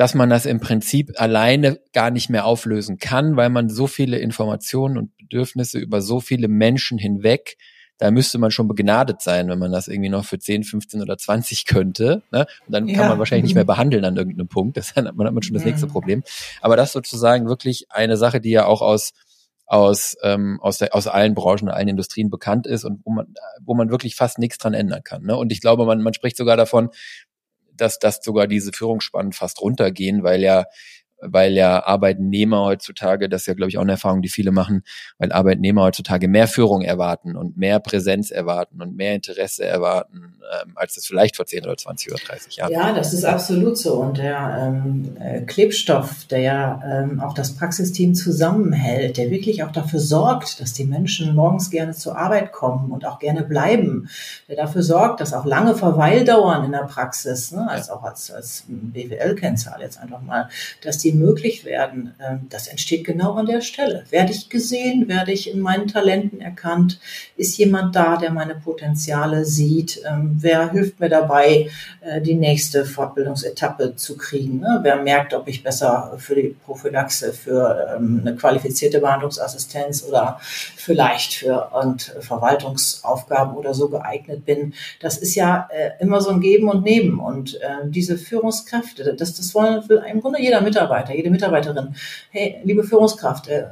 dass 0.00 0.14
man 0.14 0.30
das 0.30 0.46
im 0.46 0.60
Prinzip 0.60 1.12
alleine 1.20 1.78
gar 1.92 2.10
nicht 2.10 2.30
mehr 2.30 2.46
auflösen 2.46 2.96
kann, 2.96 3.36
weil 3.36 3.50
man 3.50 3.68
so 3.68 3.86
viele 3.86 4.18
Informationen 4.18 4.96
und 4.96 5.14
Bedürfnisse 5.18 5.78
über 5.78 6.00
so 6.00 6.20
viele 6.20 6.48
Menschen 6.48 6.96
hinweg 6.96 7.58
da 7.98 8.10
müsste 8.10 8.38
man 8.38 8.50
schon 8.50 8.66
begnadet 8.66 9.20
sein, 9.20 9.50
wenn 9.50 9.58
man 9.58 9.72
das 9.72 9.86
irgendwie 9.86 10.08
noch 10.08 10.24
für 10.24 10.38
10, 10.38 10.64
15 10.64 11.02
oder 11.02 11.18
20 11.18 11.66
könnte. 11.66 12.22
Ne? 12.32 12.46
Und 12.66 12.72
dann 12.72 12.88
ja. 12.88 12.96
kann 12.96 13.08
man 13.10 13.18
wahrscheinlich 13.18 13.44
nicht 13.44 13.54
mehr 13.54 13.66
behandeln 13.66 14.06
an 14.06 14.16
irgendeinem 14.16 14.48
Punkt. 14.48 14.78
Das 14.78 14.96
hat 14.96 15.14
man, 15.14 15.26
hat 15.26 15.34
man 15.34 15.42
schon 15.42 15.52
das 15.52 15.66
nächste 15.66 15.86
Problem. 15.86 16.22
Aber 16.62 16.76
das 16.76 16.92
sozusagen 16.92 17.46
wirklich 17.46 17.90
eine 17.90 18.16
Sache, 18.16 18.40
die 18.40 18.52
ja 18.52 18.64
auch 18.64 18.80
aus 18.80 19.12
aus, 19.66 20.16
ähm, 20.24 20.58
aus, 20.60 20.78
der, 20.78 20.96
aus 20.96 21.06
allen 21.06 21.34
Branchen, 21.34 21.68
allen 21.68 21.86
Industrien 21.86 22.28
bekannt 22.28 22.66
ist 22.66 22.84
und 22.84 23.02
wo 23.04 23.12
man, 23.12 23.34
wo 23.62 23.74
man 23.74 23.88
wirklich 23.88 24.16
fast 24.16 24.40
nichts 24.40 24.58
dran 24.58 24.74
ändern 24.74 25.04
kann. 25.04 25.22
Ne? 25.22 25.36
Und 25.36 25.52
ich 25.52 25.60
glaube, 25.60 25.86
man, 25.86 26.02
man 26.02 26.12
spricht 26.12 26.36
sogar 26.36 26.56
davon, 26.56 26.88
dass, 27.80 27.98
dass 27.98 28.20
sogar 28.22 28.46
diese 28.46 28.72
Führungsspannen 28.72 29.32
fast 29.32 29.60
runtergehen, 29.60 30.22
weil 30.22 30.42
ja 30.42 30.64
weil 31.22 31.52
ja 31.52 31.84
Arbeitnehmer 31.84 32.64
heutzutage, 32.64 33.28
das 33.28 33.42
ist 33.42 33.46
ja, 33.46 33.54
glaube 33.54 33.70
ich, 33.70 33.78
auch 33.78 33.82
eine 33.82 33.92
Erfahrung, 33.92 34.22
die 34.22 34.28
viele 34.28 34.52
machen, 34.52 34.82
weil 35.18 35.32
Arbeitnehmer 35.32 35.82
heutzutage 35.82 36.28
mehr 36.28 36.48
Führung 36.48 36.82
erwarten 36.82 37.36
und 37.36 37.56
mehr 37.56 37.80
Präsenz 37.80 38.30
erwarten 38.30 38.80
und 38.82 38.96
mehr 38.96 39.14
Interesse 39.14 39.64
erwarten, 39.64 40.34
ähm, 40.62 40.72
als 40.74 40.94
das 40.94 41.06
vielleicht 41.06 41.36
vor 41.36 41.46
10 41.46 41.64
oder 41.64 41.76
20 41.76 42.12
oder 42.12 42.20
30 42.22 42.56
Jahren 42.56 42.72
Ja, 42.72 42.92
das 42.92 43.12
ist 43.12 43.24
absolut 43.24 43.78
so. 43.78 43.94
Und 43.94 44.18
der 44.18 44.58
ähm, 44.60 45.16
äh, 45.20 45.40
Klebstoff, 45.42 46.24
der 46.26 46.40
ja 46.40 46.82
ähm, 46.84 47.20
auch 47.20 47.34
das 47.34 47.52
Praxisteam 47.54 48.14
zusammenhält, 48.14 49.16
der 49.16 49.30
wirklich 49.30 49.62
auch 49.62 49.72
dafür 49.72 50.00
sorgt, 50.00 50.60
dass 50.60 50.72
die 50.72 50.84
Menschen 50.84 51.34
morgens 51.34 51.70
gerne 51.70 51.92
zur 51.92 52.16
Arbeit 52.16 52.52
kommen 52.52 52.90
und 52.90 53.04
auch 53.04 53.18
gerne 53.18 53.42
bleiben, 53.42 54.08
der 54.48 54.56
dafür 54.56 54.82
sorgt, 54.82 55.20
dass 55.20 55.32
auch 55.32 55.44
lange 55.44 55.74
Verweildauern 55.74 56.64
in 56.64 56.72
der 56.72 56.84
Praxis, 56.84 57.52
ne, 57.52 57.68
als 57.68 57.90
auch 57.90 58.02
als, 58.02 58.30
als 58.30 58.64
BWL-Kennzahl 58.68 59.80
jetzt 59.80 59.98
einfach 59.98 60.22
mal, 60.22 60.48
dass 60.82 60.98
die 60.98 61.09
die 61.10 61.16
möglich 61.16 61.64
werden, 61.64 62.14
ähm, 62.20 62.46
das 62.48 62.68
entsteht 62.68 63.04
genau 63.04 63.34
an 63.34 63.46
der 63.46 63.60
Stelle. 63.60 64.04
Werde 64.10 64.32
ich 64.32 64.48
gesehen? 64.48 65.08
Werde 65.08 65.32
ich 65.32 65.52
in 65.52 65.60
meinen 65.60 65.88
Talenten 65.88 66.40
erkannt? 66.40 67.00
Ist 67.36 67.58
jemand 67.58 67.96
da, 67.96 68.16
der 68.16 68.30
meine 68.30 68.54
Potenziale 68.54 69.44
sieht? 69.44 70.02
Ähm, 70.08 70.36
wer 70.38 70.70
hilft 70.70 71.00
mir 71.00 71.08
dabei, 71.08 71.70
äh, 72.00 72.20
die 72.20 72.34
nächste 72.34 72.84
Fortbildungsetappe 72.84 73.96
zu 73.96 74.16
kriegen? 74.16 74.60
Ne? 74.60 74.80
Wer 74.82 74.96
merkt, 74.96 75.34
ob 75.34 75.48
ich 75.48 75.62
besser 75.62 76.14
für 76.18 76.34
die 76.34 76.56
Prophylaxe, 76.64 77.32
für 77.32 77.96
ähm, 77.96 78.22
eine 78.24 78.36
qualifizierte 78.36 79.00
Behandlungsassistenz 79.00 80.04
oder 80.04 80.38
vielleicht 80.40 81.34
für 81.34 81.70
Verwaltungsaufgaben 82.20 83.54
oder 83.54 83.74
so 83.74 83.88
geeignet 83.88 84.44
bin? 84.44 84.74
Das 85.00 85.18
ist 85.18 85.34
ja 85.34 85.68
äh, 85.72 85.90
immer 86.00 86.20
so 86.20 86.30
ein 86.30 86.40
Geben 86.40 86.68
und 86.68 86.84
Nehmen. 86.84 87.18
Und 87.18 87.58
diese 87.84 88.16
Führungskräfte, 88.16 89.14
das, 89.14 89.34
das 89.34 89.54
wollen, 89.54 89.88
will 89.88 90.02
im 90.10 90.20
Grunde 90.20 90.40
jeder 90.40 90.60
Mitarbeiter 90.60 90.99
Mitarbeiter, 91.00 91.16
jede 91.16 91.30
Mitarbeiterin, 91.30 91.94
hey, 92.30 92.60
liebe 92.64 92.84
Führungskraft, 92.84 93.48
äh, 93.48 93.64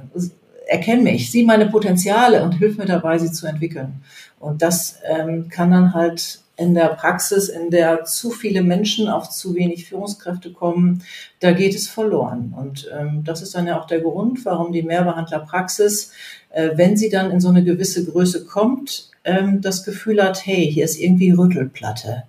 erkenn 0.66 1.02
mich, 1.02 1.30
sieh 1.30 1.44
meine 1.44 1.66
Potenziale 1.66 2.42
und 2.42 2.52
hilf 2.52 2.76
mir 2.78 2.86
dabei, 2.86 3.18
sie 3.18 3.32
zu 3.32 3.46
entwickeln. 3.46 4.02
Und 4.38 4.62
das 4.62 5.00
ähm, 5.04 5.48
kann 5.48 5.70
dann 5.70 5.94
halt 5.94 6.40
in 6.58 6.74
der 6.74 6.88
Praxis, 6.88 7.48
in 7.48 7.70
der 7.70 8.04
zu 8.04 8.30
viele 8.30 8.62
Menschen 8.62 9.08
auf 9.08 9.30
zu 9.30 9.54
wenig 9.54 9.86
Führungskräfte 9.86 10.52
kommen, 10.52 11.04
da 11.38 11.52
geht 11.52 11.74
es 11.74 11.88
verloren. 11.88 12.52
Und 12.56 12.90
ähm, 12.98 13.22
das 13.24 13.42
ist 13.42 13.54
dann 13.54 13.68
ja 13.68 13.80
auch 13.80 13.86
der 13.86 14.00
Grund, 14.00 14.44
warum 14.44 14.72
die 14.72 14.82
Mehrbehandlerpraxis, 14.82 16.10
äh, 16.50 16.70
wenn 16.74 16.96
sie 16.96 17.10
dann 17.10 17.30
in 17.30 17.40
so 17.40 17.48
eine 17.48 17.62
gewisse 17.62 18.04
Größe 18.04 18.44
kommt, 18.44 19.08
ähm, 19.22 19.60
das 19.60 19.84
Gefühl 19.84 20.22
hat, 20.22 20.44
hey, 20.46 20.68
hier 20.70 20.84
ist 20.84 20.98
irgendwie 20.98 21.30
Rüttelplatte. 21.30 22.24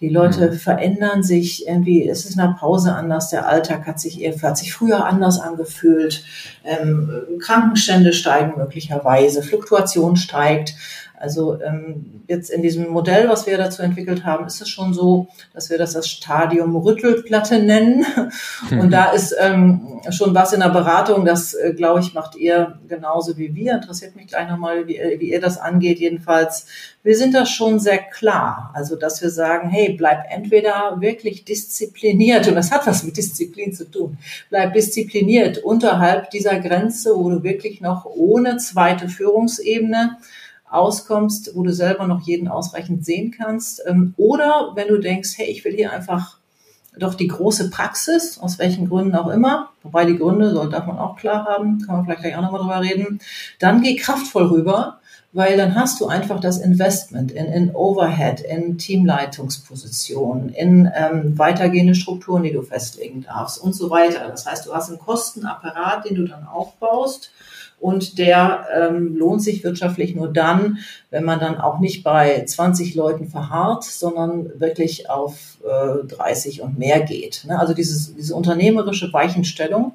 Die 0.00 0.08
Leute 0.08 0.50
mhm. 0.50 0.54
verändern 0.54 1.22
sich 1.22 1.66
irgendwie, 1.66 2.08
es 2.08 2.24
ist 2.24 2.36
in 2.36 2.42
der 2.42 2.56
Pause 2.58 2.94
anders, 2.94 3.28
der 3.28 3.48
Alltag 3.48 3.86
hat 3.86 4.00
sich, 4.00 4.16
hat 4.42 4.56
sich 4.56 4.72
früher 4.72 5.04
anders 5.04 5.38
angefühlt, 5.40 6.24
ähm, 6.64 7.10
Krankenstände 7.38 8.12
steigen 8.12 8.54
möglicherweise, 8.56 9.42
Fluktuation 9.42 10.16
steigt. 10.16 10.74
Also 11.16 11.60
ähm, 11.62 12.22
jetzt 12.26 12.50
in 12.50 12.62
diesem 12.62 12.88
Modell, 12.88 13.28
was 13.28 13.46
wir 13.46 13.56
dazu 13.56 13.82
entwickelt 13.82 14.24
haben, 14.24 14.46
ist 14.46 14.60
es 14.60 14.68
schon 14.68 14.92
so, 14.92 15.28
dass 15.52 15.70
wir 15.70 15.78
das 15.78 15.92
das 15.92 16.08
Stadium 16.08 16.76
Rüttelplatte 16.76 17.60
nennen. 17.60 18.04
Und 18.70 18.90
da 18.90 19.12
ist 19.12 19.34
ähm, 19.40 20.00
schon 20.10 20.34
was 20.34 20.52
in 20.52 20.60
der 20.60 20.70
Beratung, 20.70 21.24
das, 21.24 21.54
äh, 21.54 21.72
glaube 21.72 22.00
ich, 22.00 22.14
macht 22.14 22.36
ihr 22.36 22.78
genauso 22.88 23.38
wie 23.38 23.54
wir. 23.54 23.74
Interessiert 23.74 24.16
mich 24.16 24.26
gleich 24.26 24.48
nochmal, 24.48 24.88
wie, 24.88 24.98
wie 25.18 25.30
ihr 25.30 25.40
das 25.40 25.58
angeht. 25.58 26.00
Jedenfalls, 26.00 26.66
wir 27.04 27.16
sind 27.16 27.34
da 27.34 27.46
schon 27.46 27.78
sehr 27.78 27.98
klar. 27.98 28.72
Also, 28.74 28.96
dass 28.96 29.22
wir 29.22 29.30
sagen, 29.30 29.68
hey, 29.68 29.94
bleib 29.96 30.24
entweder 30.30 30.96
wirklich 30.98 31.44
diszipliniert, 31.44 32.48
und 32.48 32.56
das 32.56 32.72
hat 32.72 32.86
was 32.86 33.04
mit 33.04 33.16
Disziplin 33.16 33.72
zu 33.72 33.88
tun, 33.90 34.18
bleib 34.50 34.74
diszipliniert 34.74 35.58
unterhalb 35.58 36.30
dieser 36.30 36.58
Grenze, 36.58 37.14
wo 37.14 37.30
du 37.30 37.42
wirklich 37.44 37.80
noch 37.80 38.04
ohne 38.04 38.56
zweite 38.56 39.08
Führungsebene 39.08 40.16
auskommst, 40.74 41.52
wo 41.54 41.62
du 41.62 41.72
selber 41.72 42.06
noch 42.06 42.22
jeden 42.22 42.48
ausreichend 42.48 43.04
sehen 43.04 43.34
kannst. 43.36 43.82
Ähm, 43.86 44.14
oder 44.16 44.72
wenn 44.74 44.88
du 44.88 44.98
denkst, 44.98 45.30
hey, 45.36 45.46
ich 45.46 45.64
will 45.64 45.74
hier 45.74 45.92
einfach 45.92 46.38
doch 46.96 47.14
die 47.14 47.28
große 47.28 47.70
Praxis, 47.70 48.38
aus 48.38 48.58
welchen 48.58 48.88
Gründen 48.88 49.16
auch 49.16 49.28
immer, 49.28 49.70
wobei 49.82 50.04
die 50.04 50.16
Gründe 50.16 50.50
soll, 50.50 50.70
darf 50.70 50.86
man 50.86 50.98
auch 50.98 51.16
klar 51.16 51.44
haben, 51.44 51.80
kann 51.80 51.96
man 51.96 52.04
vielleicht 52.04 52.20
gleich 52.20 52.36
auch 52.36 52.42
nochmal 52.42 52.60
drüber 52.60 52.80
reden, 52.80 53.20
dann 53.58 53.82
geh 53.82 53.96
kraftvoll 53.96 54.46
rüber, 54.46 55.00
weil 55.32 55.56
dann 55.56 55.74
hast 55.74 56.00
du 56.00 56.06
einfach 56.06 56.38
das 56.38 56.58
Investment 56.58 57.32
in, 57.32 57.46
in 57.46 57.74
Overhead, 57.74 58.40
in 58.40 58.78
Teamleitungspositionen, 58.78 60.50
in 60.50 60.88
ähm, 60.94 61.36
weitergehende 61.36 61.96
Strukturen, 61.96 62.44
die 62.44 62.52
du 62.52 62.62
festlegen 62.62 63.24
darfst 63.24 63.58
und 63.58 63.74
so 63.74 63.90
weiter. 63.90 64.28
Das 64.28 64.46
heißt, 64.46 64.66
du 64.66 64.72
hast 64.72 64.90
einen 64.90 65.00
Kostenapparat, 65.00 66.08
den 66.08 66.14
du 66.14 66.24
dann 66.26 66.46
aufbaust 66.46 67.32
und 67.80 68.18
der 68.18 68.66
ähm, 68.74 69.16
lohnt 69.16 69.42
sich 69.42 69.62
wirtschaftlich 69.64 70.14
nur 70.14 70.32
dann, 70.32 70.78
wenn 71.10 71.24
man 71.24 71.40
dann 71.40 71.58
auch 71.58 71.80
nicht 71.80 72.02
bei 72.02 72.44
20 72.44 72.94
Leuten 72.94 73.26
verharrt, 73.28 73.84
sondern 73.84 74.58
wirklich 74.58 75.10
auf 75.10 75.58
äh, 75.64 76.06
30 76.06 76.62
und 76.62 76.78
mehr 76.78 77.00
geht. 77.00 77.44
Ne? 77.46 77.58
Also 77.58 77.74
dieses, 77.74 78.14
diese 78.14 78.34
unternehmerische 78.34 79.12
Weichenstellung, 79.12 79.92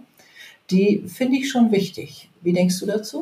die 0.69 1.03
finde 1.07 1.37
ich 1.37 1.49
schon 1.49 1.71
wichtig. 1.71 2.29
Wie 2.41 2.53
denkst 2.53 2.79
du 2.79 2.85
dazu? 2.85 3.21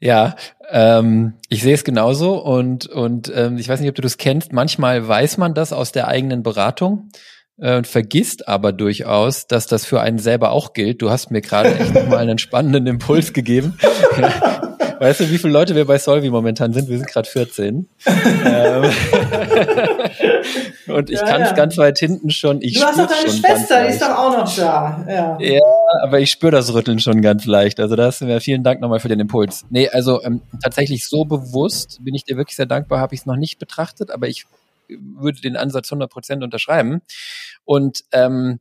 Ja, 0.00 0.36
ähm, 0.70 1.34
ich 1.48 1.62
sehe 1.62 1.74
es 1.74 1.84
genauso 1.84 2.42
und, 2.42 2.86
und 2.86 3.32
ähm, 3.34 3.58
ich 3.58 3.68
weiß 3.68 3.80
nicht, 3.80 3.88
ob 3.88 3.94
du 3.94 4.02
das 4.02 4.18
kennst. 4.18 4.52
Manchmal 4.52 5.06
weiß 5.06 5.38
man 5.38 5.54
das 5.54 5.72
aus 5.72 5.92
der 5.92 6.08
eigenen 6.08 6.42
Beratung 6.42 7.10
und 7.56 7.86
vergisst 7.86 8.48
aber 8.48 8.72
durchaus, 8.72 9.46
dass 9.46 9.66
das 9.66 9.84
für 9.84 10.00
einen 10.00 10.18
selber 10.18 10.50
auch 10.50 10.72
gilt. 10.72 11.02
Du 11.02 11.10
hast 11.10 11.30
mir 11.30 11.40
gerade 11.40 11.74
echt 11.78 11.94
nochmal 11.94 12.18
einen 12.18 12.38
spannenden 12.38 12.86
Impuls 12.86 13.32
gegeben. 13.32 13.78
Weißt 15.00 15.20
du, 15.20 15.30
wie 15.30 15.38
viele 15.38 15.52
Leute 15.52 15.74
wir 15.74 15.86
bei 15.86 15.98
Solvi 15.98 16.30
momentan 16.30 16.72
sind? 16.72 16.88
Wir 16.88 16.96
sind 16.96 17.08
gerade 17.08 17.28
14. 17.28 17.88
Ähm, 18.06 18.84
und 20.86 21.10
ich 21.10 21.18
ja, 21.18 21.24
kann 21.26 21.42
es 21.42 21.50
ja. 21.50 21.54
ganz 21.54 21.76
weit 21.76 21.98
hinten 21.98 22.30
schon. 22.30 22.62
Ich 22.62 22.78
du 22.78 22.86
hast 22.86 22.98
doch 22.98 23.06
deine 23.06 23.30
Schwester, 23.30 23.82
die 23.82 23.92
ist 23.92 24.00
doch 24.00 24.16
auch 24.16 24.38
noch 24.38 24.56
da. 24.56 25.04
Ja, 25.08 25.38
ja 25.40 25.60
aber 26.04 26.20
ich 26.20 26.30
spüre 26.30 26.52
das 26.52 26.72
Rütteln 26.72 27.00
schon 27.00 27.22
ganz 27.22 27.44
leicht. 27.44 27.80
Also 27.80 27.96
das 27.96 28.20
mir 28.20 28.40
vielen 28.40 28.62
Dank 28.62 28.80
nochmal 28.80 29.00
für 29.00 29.08
den 29.08 29.20
Impuls. 29.20 29.64
Nee, 29.68 29.88
also 29.88 30.22
ähm, 30.22 30.42
tatsächlich 30.62 31.06
so 31.06 31.24
bewusst 31.24 31.98
bin 32.02 32.14
ich 32.14 32.24
dir 32.24 32.36
wirklich 32.36 32.56
sehr 32.56 32.66
dankbar, 32.66 33.00
habe 33.00 33.14
ich 33.14 33.22
es 33.22 33.26
noch 33.26 33.36
nicht 33.36 33.58
betrachtet, 33.58 34.10
aber 34.10 34.28
ich 34.28 34.46
würde 34.88 35.40
den 35.40 35.56
Ansatz 35.56 35.90
100 35.90 36.10
Prozent 36.10 36.42
unterschreiben. 36.42 37.00
Und 37.64 38.04
ähm, 38.12 38.60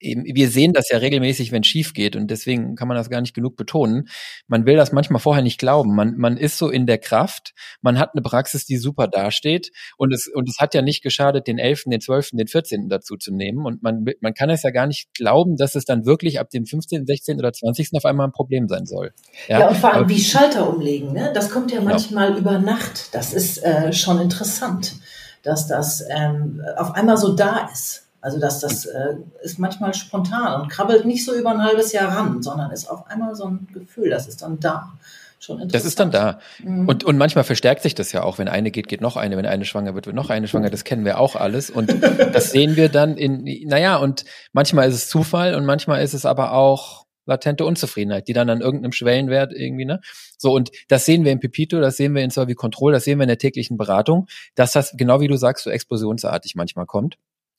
wir 0.00 0.48
sehen 0.48 0.72
das 0.72 0.88
ja 0.90 0.98
regelmäßig, 0.98 1.52
wenn 1.52 1.62
es 1.62 1.68
schief 1.68 1.92
geht 1.92 2.16
und 2.16 2.30
deswegen 2.30 2.74
kann 2.74 2.88
man 2.88 2.96
das 2.96 3.10
gar 3.10 3.20
nicht 3.20 3.34
genug 3.34 3.56
betonen. 3.56 4.08
Man 4.48 4.64
will 4.64 4.76
das 4.76 4.92
manchmal 4.92 5.20
vorher 5.20 5.42
nicht 5.42 5.58
glauben. 5.58 5.94
Man, 5.94 6.16
man 6.16 6.38
ist 6.38 6.56
so 6.56 6.70
in 6.70 6.86
der 6.86 6.96
Kraft, 6.98 7.52
man 7.82 7.98
hat 7.98 8.10
eine 8.14 8.22
Praxis, 8.22 8.64
die 8.64 8.78
super 8.78 9.08
dasteht 9.08 9.70
und 9.98 10.14
es, 10.14 10.26
und 10.26 10.48
es 10.48 10.58
hat 10.58 10.74
ja 10.74 10.80
nicht 10.80 11.02
geschadet, 11.02 11.46
den 11.46 11.58
11., 11.58 11.84
den 11.86 12.00
12., 12.00 12.30
den 12.32 12.46
14. 12.46 12.88
dazu 12.88 13.16
zu 13.16 13.34
nehmen 13.34 13.66
und 13.66 13.82
man, 13.82 14.06
man 14.20 14.32
kann 14.32 14.48
es 14.48 14.62
ja 14.62 14.70
gar 14.70 14.86
nicht 14.86 15.12
glauben, 15.14 15.56
dass 15.56 15.74
es 15.74 15.84
dann 15.84 16.06
wirklich 16.06 16.40
ab 16.40 16.48
dem 16.48 16.64
15., 16.64 17.04
16. 17.04 17.38
oder 17.38 17.52
20. 17.52 17.90
auf 17.92 18.06
einmal 18.06 18.26
ein 18.26 18.32
Problem 18.32 18.68
sein 18.68 18.86
soll. 18.86 19.12
Ja, 19.48 19.60
ja 19.60 19.68
und 19.68 19.76
vor 19.76 19.92
allem 19.92 20.08
wie 20.08 20.20
Schalter 20.20 20.74
umlegen, 20.74 21.12
ne? 21.12 21.30
das 21.34 21.50
kommt 21.50 21.72
ja 21.72 21.80
manchmal 21.82 22.28
genau. 22.28 22.38
über 22.38 22.58
Nacht. 22.58 23.14
Das 23.14 23.34
ist 23.34 23.58
äh, 23.58 23.92
schon 23.92 24.18
interessant, 24.18 24.94
dass 25.42 25.66
das 25.66 26.04
ähm, 26.08 26.62
auf 26.76 26.94
einmal 26.94 27.16
so 27.16 27.34
da 27.34 27.68
ist. 27.72 28.06
Also 28.22 28.38
dass 28.38 28.60
das 28.60 28.84
äh, 28.84 29.16
ist 29.42 29.58
manchmal 29.58 29.94
spontan 29.94 30.60
und 30.60 30.68
krabbelt 30.68 31.06
nicht 31.06 31.24
so 31.24 31.34
über 31.34 31.50
ein 31.50 31.62
halbes 31.62 31.92
Jahr 31.92 32.14
ran, 32.14 32.42
sondern 32.42 32.70
ist 32.70 32.90
auf 32.90 33.06
einmal 33.06 33.34
so 33.34 33.46
ein 33.46 33.66
Gefühl, 33.72 34.10
das 34.10 34.28
ist 34.28 34.42
dann 34.42 34.60
da. 34.60 34.92
Schon 35.38 35.56
interessant. 35.56 35.74
Das 35.74 35.84
ist 35.86 36.00
dann 36.00 36.10
da. 36.10 36.38
Mhm. 36.62 36.86
Und, 36.86 37.02
und 37.02 37.16
manchmal 37.16 37.44
verstärkt 37.44 37.80
sich 37.82 37.94
das 37.94 38.12
ja 38.12 38.22
auch. 38.22 38.36
Wenn 38.36 38.48
eine 38.48 38.70
geht, 38.70 38.88
geht 38.88 39.00
noch 39.00 39.16
eine. 39.16 39.38
Wenn 39.38 39.46
eine 39.46 39.64
schwanger 39.64 39.94
wird, 39.94 40.04
wird 40.04 40.14
noch 40.14 40.28
eine 40.28 40.46
schwanger. 40.48 40.68
Das 40.68 40.84
kennen 40.84 41.06
wir 41.06 41.18
auch 41.18 41.34
alles. 41.34 41.70
Und 41.70 41.90
das 42.34 42.50
sehen 42.50 42.76
wir 42.76 42.90
dann 42.90 43.16
in, 43.16 43.66
naja, 43.66 43.96
und 43.96 44.26
manchmal 44.52 44.86
ist 44.90 44.96
es 44.96 45.08
Zufall 45.08 45.54
und 45.54 45.64
manchmal 45.64 46.02
ist 46.02 46.12
es 46.12 46.26
aber 46.26 46.52
auch 46.52 47.06
latente 47.30 47.64
Unzufriedenheit, 47.64 48.28
die 48.28 48.34
dann 48.34 48.50
an 48.50 48.60
irgendeinem 48.60 48.92
Schwellenwert 48.92 49.52
irgendwie, 49.54 49.86
ne? 49.86 50.00
So, 50.36 50.52
und 50.52 50.70
das 50.88 51.06
sehen 51.06 51.24
wir 51.24 51.32
in 51.32 51.40
Pepito, 51.40 51.80
das 51.80 51.96
sehen 51.96 52.14
wir 52.14 52.22
in 52.22 52.30
Solvi 52.30 52.54
Control, 52.54 52.92
das 52.92 53.04
sehen 53.04 53.18
wir 53.18 53.24
in 53.24 53.28
der 53.28 53.38
täglichen 53.38 53.78
Beratung, 53.78 54.26
dass 54.54 54.72
das, 54.72 54.94
genau 54.96 55.20
wie 55.20 55.28
du 55.28 55.36
sagst, 55.36 55.64
so 55.64 55.70
explosionsartig 55.70 56.54
manchmal 56.54 56.86
kommt. 56.86 57.16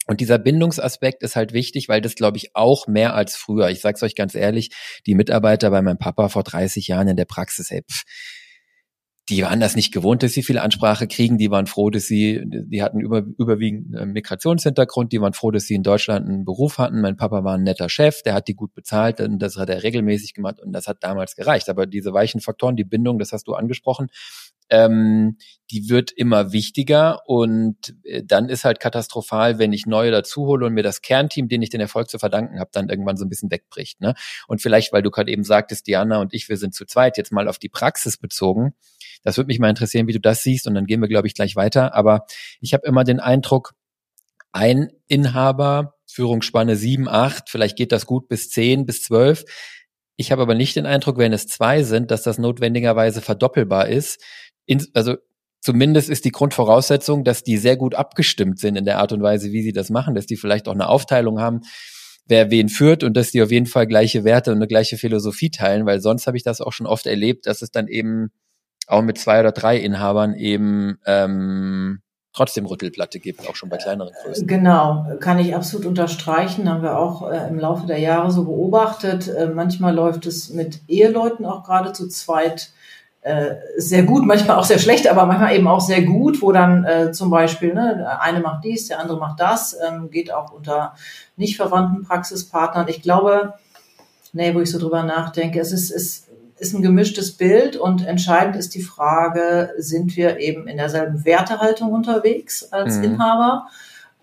Und 0.07 0.19
dieser 0.19 0.39
Bindungsaspekt 0.39 1.21
ist 1.23 1.35
halt 1.35 1.53
wichtig, 1.53 1.87
weil 1.87 2.01
das, 2.01 2.15
glaube 2.15 2.37
ich, 2.37 2.55
auch 2.55 2.87
mehr 2.87 3.15
als 3.15 3.35
früher. 3.35 3.69
Ich 3.69 3.81
sage 3.81 3.95
es 3.95 4.03
euch 4.03 4.15
ganz 4.15 4.35
ehrlich, 4.35 4.71
die 5.05 5.15
Mitarbeiter 5.15 5.69
bei 5.69 5.81
meinem 5.81 5.99
Papa 5.99 6.27
vor 6.29 6.43
30 6.43 6.87
Jahren 6.87 7.07
in 7.07 7.17
der 7.17 7.25
Praxis, 7.25 7.69
ey, 7.71 7.83
pff, 7.83 8.03
die 9.29 9.43
waren 9.43 9.59
das 9.59 9.75
nicht 9.75 9.93
gewohnt, 9.93 10.23
dass 10.23 10.33
sie 10.33 10.43
viel 10.43 10.57
Ansprache 10.57 11.07
kriegen. 11.07 11.37
Die 11.37 11.51
waren 11.51 11.67
froh, 11.67 11.89
dass 11.89 12.05
sie, 12.05 12.41
die 12.45 12.81
hatten 12.83 12.99
über, 12.99 13.23
überwiegend 13.37 13.95
einen 13.95 14.13
Migrationshintergrund. 14.13 15.13
Die 15.13 15.21
waren 15.21 15.33
froh, 15.33 15.51
dass 15.51 15.65
sie 15.65 15.75
in 15.75 15.83
Deutschland 15.83 16.27
einen 16.27 16.43
Beruf 16.43 16.79
hatten. 16.79 17.01
Mein 17.01 17.17
Papa 17.17 17.43
war 17.43 17.55
ein 17.55 17.63
netter 17.63 17.87
Chef, 17.87 18.23
der 18.23 18.33
hat 18.33 18.47
die 18.47 18.55
gut 18.55 18.73
bezahlt 18.73 19.21
und 19.21 19.39
das 19.39 19.57
hat 19.57 19.69
er 19.69 19.83
regelmäßig 19.83 20.33
gemacht 20.33 20.59
und 20.59 20.73
das 20.73 20.87
hat 20.87 21.03
damals 21.03 21.35
gereicht. 21.35 21.69
Aber 21.69 21.85
diese 21.85 22.13
weichen 22.13 22.41
Faktoren, 22.41 22.75
die 22.75 22.83
Bindung, 22.83 23.19
das 23.19 23.31
hast 23.31 23.47
du 23.47 23.53
angesprochen, 23.53 24.09
ähm, 24.71 25.37
die 25.69 25.89
wird 25.89 26.11
immer 26.11 26.53
wichtiger 26.53 27.19
und 27.27 27.93
äh, 28.03 28.23
dann 28.25 28.49
ist 28.49 28.63
halt 28.63 28.79
katastrophal, 28.79 29.59
wenn 29.59 29.73
ich 29.73 29.85
neue 29.85 30.11
dazu 30.11 30.45
hole 30.47 30.65
und 30.65 30.73
mir 30.73 30.83
das 30.83 31.01
Kernteam, 31.01 31.49
den 31.49 31.61
ich 31.61 31.69
den 31.69 31.81
Erfolg 31.81 32.09
zu 32.09 32.19
verdanken 32.19 32.59
habe, 32.59 32.71
dann 32.73 32.89
irgendwann 32.89 33.17
so 33.17 33.25
ein 33.25 33.29
bisschen 33.29 33.51
wegbricht. 33.51 33.99
Ne? 33.99 34.13
Und 34.47 34.61
vielleicht, 34.61 34.93
weil 34.93 35.03
du 35.03 35.11
gerade 35.11 35.31
eben 35.31 35.43
sagtest, 35.43 35.87
Diana 35.87 36.19
und 36.21 36.33
ich, 36.33 36.49
wir 36.49 36.57
sind 36.57 36.73
zu 36.73 36.85
zweit, 36.85 37.17
jetzt 37.17 37.33
mal 37.33 37.49
auf 37.49 37.59
die 37.59 37.69
Praxis 37.69 38.17
bezogen. 38.17 38.73
Das 39.23 39.37
würde 39.37 39.47
mich 39.47 39.59
mal 39.59 39.69
interessieren, 39.69 40.07
wie 40.07 40.13
du 40.13 40.19
das 40.19 40.43
siehst 40.43 40.67
und 40.67 40.73
dann 40.73 40.85
gehen 40.85 41.01
wir, 41.01 41.07
glaube 41.07 41.27
ich, 41.27 41.33
gleich 41.33 41.55
weiter. 41.55 41.93
Aber 41.93 42.25
ich 42.59 42.73
habe 42.73 42.85
immer 42.85 43.03
den 43.03 43.19
Eindruck, 43.19 43.73
ein 44.51 44.91
Inhaber, 45.07 45.95
Führungsspanne 46.07 46.75
sieben, 46.75 47.07
acht, 47.07 47.49
vielleicht 47.49 47.77
geht 47.77 47.91
das 47.91 48.05
gut 48.05 48.27
bis 48.27 48.49
zehn, 48.49 48.85
bis 48.85 49.03
zwölf. 49.03 49.45
Ich 50.17 50.31
habe 50.31 50.41
aber 50.41 50.55
nicht 50.55 50.75
den 50.75 50.85
Eindruck, 50.85 51.17
wenn 51.17 51.33
es 51.33 51.47
zwei 51.47 51.83
sind, 51.83 52.11
dass 52.11 52.23
das 52.23 52.37
notwendigerweise 52.37 53.21
verdoppelbar 53.21 53.87
ist 53.87 54.21
in, 54.65 54.87
also 54.93 55.17
zumindest 55.59 56.09
ist 56.09 56.25
die 56.25 56.31
Grundvoraussetzung, 56.31 57.23
dass 57.23 57.43
die 57.43 57.57
sehr 57.57 57.77
gut 57.77 57.95
abgestimmt 57.95 58.59
sind 58.59 58.75
in 58.75 58.85
der 58.85 58.99
Art 58.99 59.11
und 59.11 59.21
Weise, 59.21 59.51
wie 59.51 59.61
sie 59.61 59.73
das 59.73 59.89
machen, 59.89 60.15
dass 60.15 60.25
die 60.25 60.37
vielleicht 60.37 60.67
auch 60.67 60.73
eine 60.73 60.87
Aufteilung 60.87 61.39
haben, 61.39 61.61
wer 62.25 62.51
wen 62.51 62.69
führt 62.69 63.03
und 63.03 63.15
dass 63.17 63.31
die 63.31 63.41
auf 63.41 63.51
jeden 63.51 63.65
Fall 63.65 63.87
gleiche 63.87 64.23
Werte 64.23 64.51
und 64.51 64.57
eine 64.57 64.67
gleiche 64.67 64.97
Philosophie 64.97 65.51
teilen, 65.51 65.85
weil 65.85 65.99
sonst 65.99 66.27
habe 66.27 66.37
ich 66.37 66.43
das 66.43 66.61
auch 66.61 66.71
schon 66.71 66.87
oft 66.87 67.05
erlebt, 67.05 67.47
dass 67.47 67.61
es 67.61 67.71
dann 67.71 67.87
eben 67.87 68.31
auch 68.91 69.01
mit 69.01 69.17
zwei 69.17 69.39
oder 69.39 69.51
drei 69.51 69.77
Inhabern 69.77 70.33
eben 70.33 70.97
ähm, 71.05 72.01
trotzdem 72.33 72.65
Rüttelplatte 72.65 73.19
gibt, 73.19 73.47
auch 73.47 73.55
schon 73.55 73.69
bei 73.69 73.77
kleineren 73.77 74.13
Größen. 74.23 74.47
Genau, 74.47 75.05
kann 75.19 75.39
ich 75.39 75.55
absolut 75.55 75.85
unterstreichen, 75.85 76.69
haben 76.69 76.81
wir 76.81 76.97
auch 76.97 77.29
äh, 77.29 77.47
im 77.49 77.59
Laufe 77.59 77.87
der 77.87 77.99
Jahre 77.99 78.31
so 78.31 78.45
beobachtet. 78.45 79.27
Äh, 79.27 79.47
manchmal 79.47 79.93
läuft 79.93 80.25
es 80.25 80.49
mit 80.49 80.81
Eheleuten 80.87 81.45
auch 81.45 81.63
gerade 81.63 81.93
zu 81.93 82.07
zweit 82.07 82.71
äh, 83.21 83.55
sehr 83.77 84.03
gut, 84.03 84.25
manchmal 84.25 84.57
auch 84.57 84.63
sehr 84.63 84.79
schlecht, 84.79 85.07
aber 85.07 85.25
manchmal 85.25 85.55
eben 85.55 85.67
auch 85.67 85.81
sehr 85.81 86.03
gut, 86.03 86.41
wo 86.41 86.51
dann 86.51 86.85
äh, 86.85 87.11
zum 87.11 87.29
Beispiel 87.29 87.73
ne, 87.73 88.17
eine 88.19 88.39
macht 88.39 88.63
dies, 88.63 88.87
der 88.87 88.99
andere 88.99 89.19
macht 89.19 89.39
das, 89.39 89.75
ähm, 89.87 90.09
geht 90.09 90.33
auch 90.33 90.51
unter 90.51 90.95
nicht 91.35 91.57
verwandten 91.57 92.03
Praxispartnern. 92.03 92.87
Ich 92.87 93.01
glaube, 93.01 93.53
nee, 94.33 94.53
wo 94.55 94.61
ich 94.61 94.71
so 94.71 94.79
drüber 94.79 95.03
nachdenke, 95.03 95.59
es 95.59 95.71
ist, 95.71 95.91
es 95.91 96.27
ist 96.61 96.75
ein 96.75 96.83
gemischtes 96.83 97.31
Bild 97.31 97.75
und 97.75 98.05
entscheidend 98.05 98.55
ist 98.55 98.75
die 98.75 98.83
Frage, 98.83 99.73
sind 99.79 100.15
wir 100.15 100.37
eben 100.37 100.67
in 100.67 100.77
derselben 100.77 101.25
Wertehaltung 101.25 101.91
unterwegs 101.91 102.71
als 102.71 102.97
mhm. 102.97 103.03
Inhaber? 103.05 103.67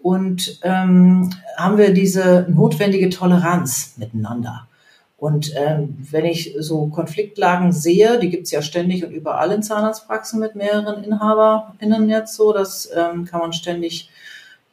Und 0.01 0.61
ähm, 0.63 1.31
haben 1.57 1.79
wir 1.79 1.93
diese 1.93 2.47
notwendige 2.49 3.11
Toleranz 3.11 3.95
miteinander? 3.97 4.69
Und 5.17 5.53
ähm, 5.57 5.99
wenn 6.13 6.25
ich 6.25 6.55
so 6.61 6.87
Konfliktlagen 6.87 7.73
sehe, 7.73 8.21
die 8.21 8.31
gibt's 8.31 8.53
ja 8.53 8.63
ständig 8.63 9.05
und 9.05 9.11
überall 9.11 9.51
in 9.51 9.65
Zahnarztpraxen 9.65 10.39
mit 10.39 10.55
mehreren 10.55 11.03
InhaberInnen 11.03 12.09
jetzt 12.09 12.37
so, 12.37 12.53
das 12.53 12.89
ähm, 12.95 13.25
kann 13.25 13.41
man 13.41 13.53
ständig 13.53 14.11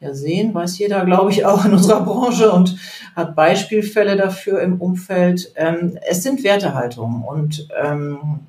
ja 0.00 0.14
sehen, 0.14 0.54
weiß 0.54 0.78
jeder, 0.78 1.04
glaube 1.04 1.30
ich, 1.30 1.44
auch 1.44 1.64
in 1.64 1.72
unserer 1.72 2.02
Branche 2.02 2.52
und 2.52 2.76
hat 3.14 3.34
Beispielfälle 3.34 4.16
dafür 4.16 4.60
im 4.60 4.80
Umfeld. 4.80 5.52
Ähm, 5.56 5.98
es 6.06 6.22
sind 6.22 6.44
Wertehaltungen 6.44 7.22
und 7.22 7.68
ähm, 7.82 8.40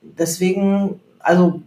deswegen, 0.00 1.00
also 1.18 1.60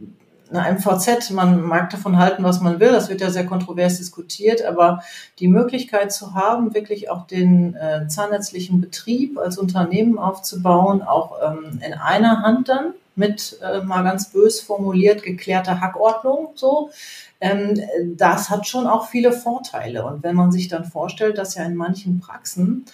eine 0.52 0.80
MVZ, 0.80 1.30
man 1.32 1.62
mag 1.62 1.92
davon 1.92 2.18
halten, 2.18 2.44
was 2.44 2.60
man 2.60 2.80
will, 2.80 2.92
das 2.92 3.10
wird 3.10 3.22
ja 3.22 3.30
sehr 3.30 3.46
kontrovers 3.46 3.98
diskutiert, 3.98 4.65
aber 4.65 5.04
die 5.38 5.48
Möglichkeit 5.48 6.12
zu 6.12 6.34
haben, 6.34 6.74
wirklich 6.74 7.12
auch 7.12 7.28
den 7.28 7.76
äh, 7.76 8.08
zahnärztlichen 8.08 8.82
Betrieb 8.82 9.38
als 9.38 9.60
Unternehmen 9.60 10.18
aufzubauen, 10.18 11.04
auch 11.04 11.36
ähm, 11.44 11.80
in 11.86 11.94
einer 11.94 12.42
Hand 12.42 12.70
dann 12.70 12.94
mit 13.15 13.60
äh, 13.62 13.82
mal 13.82 14.04
ganz 14.04 14.30
bös 14.30 14.62
formuliert 14.62 15.24
geklärter 15.24 15.82
Hackordnung 15.82 16.50
so. 16.56 16.89
Ähm, 17.41 17.80
das 18.15 18.49
hat 18.49 18.67
schon 18.67 18.88
auch 18.88 19.08
viele 19.08 19.32
Vorteile. 19.32 20.06
Und 20.06 20.23
wenn 20.23 20.36
man 20.36 20.52
sich 20.52 20.67
dann 20.67 20.86
vorstellt, 20.86 21.38
dass 21.38 21.56
ja 21.56 21.63
in 21.63 21.75
manchen 21.75 22.19
Praxen 22.19 22.86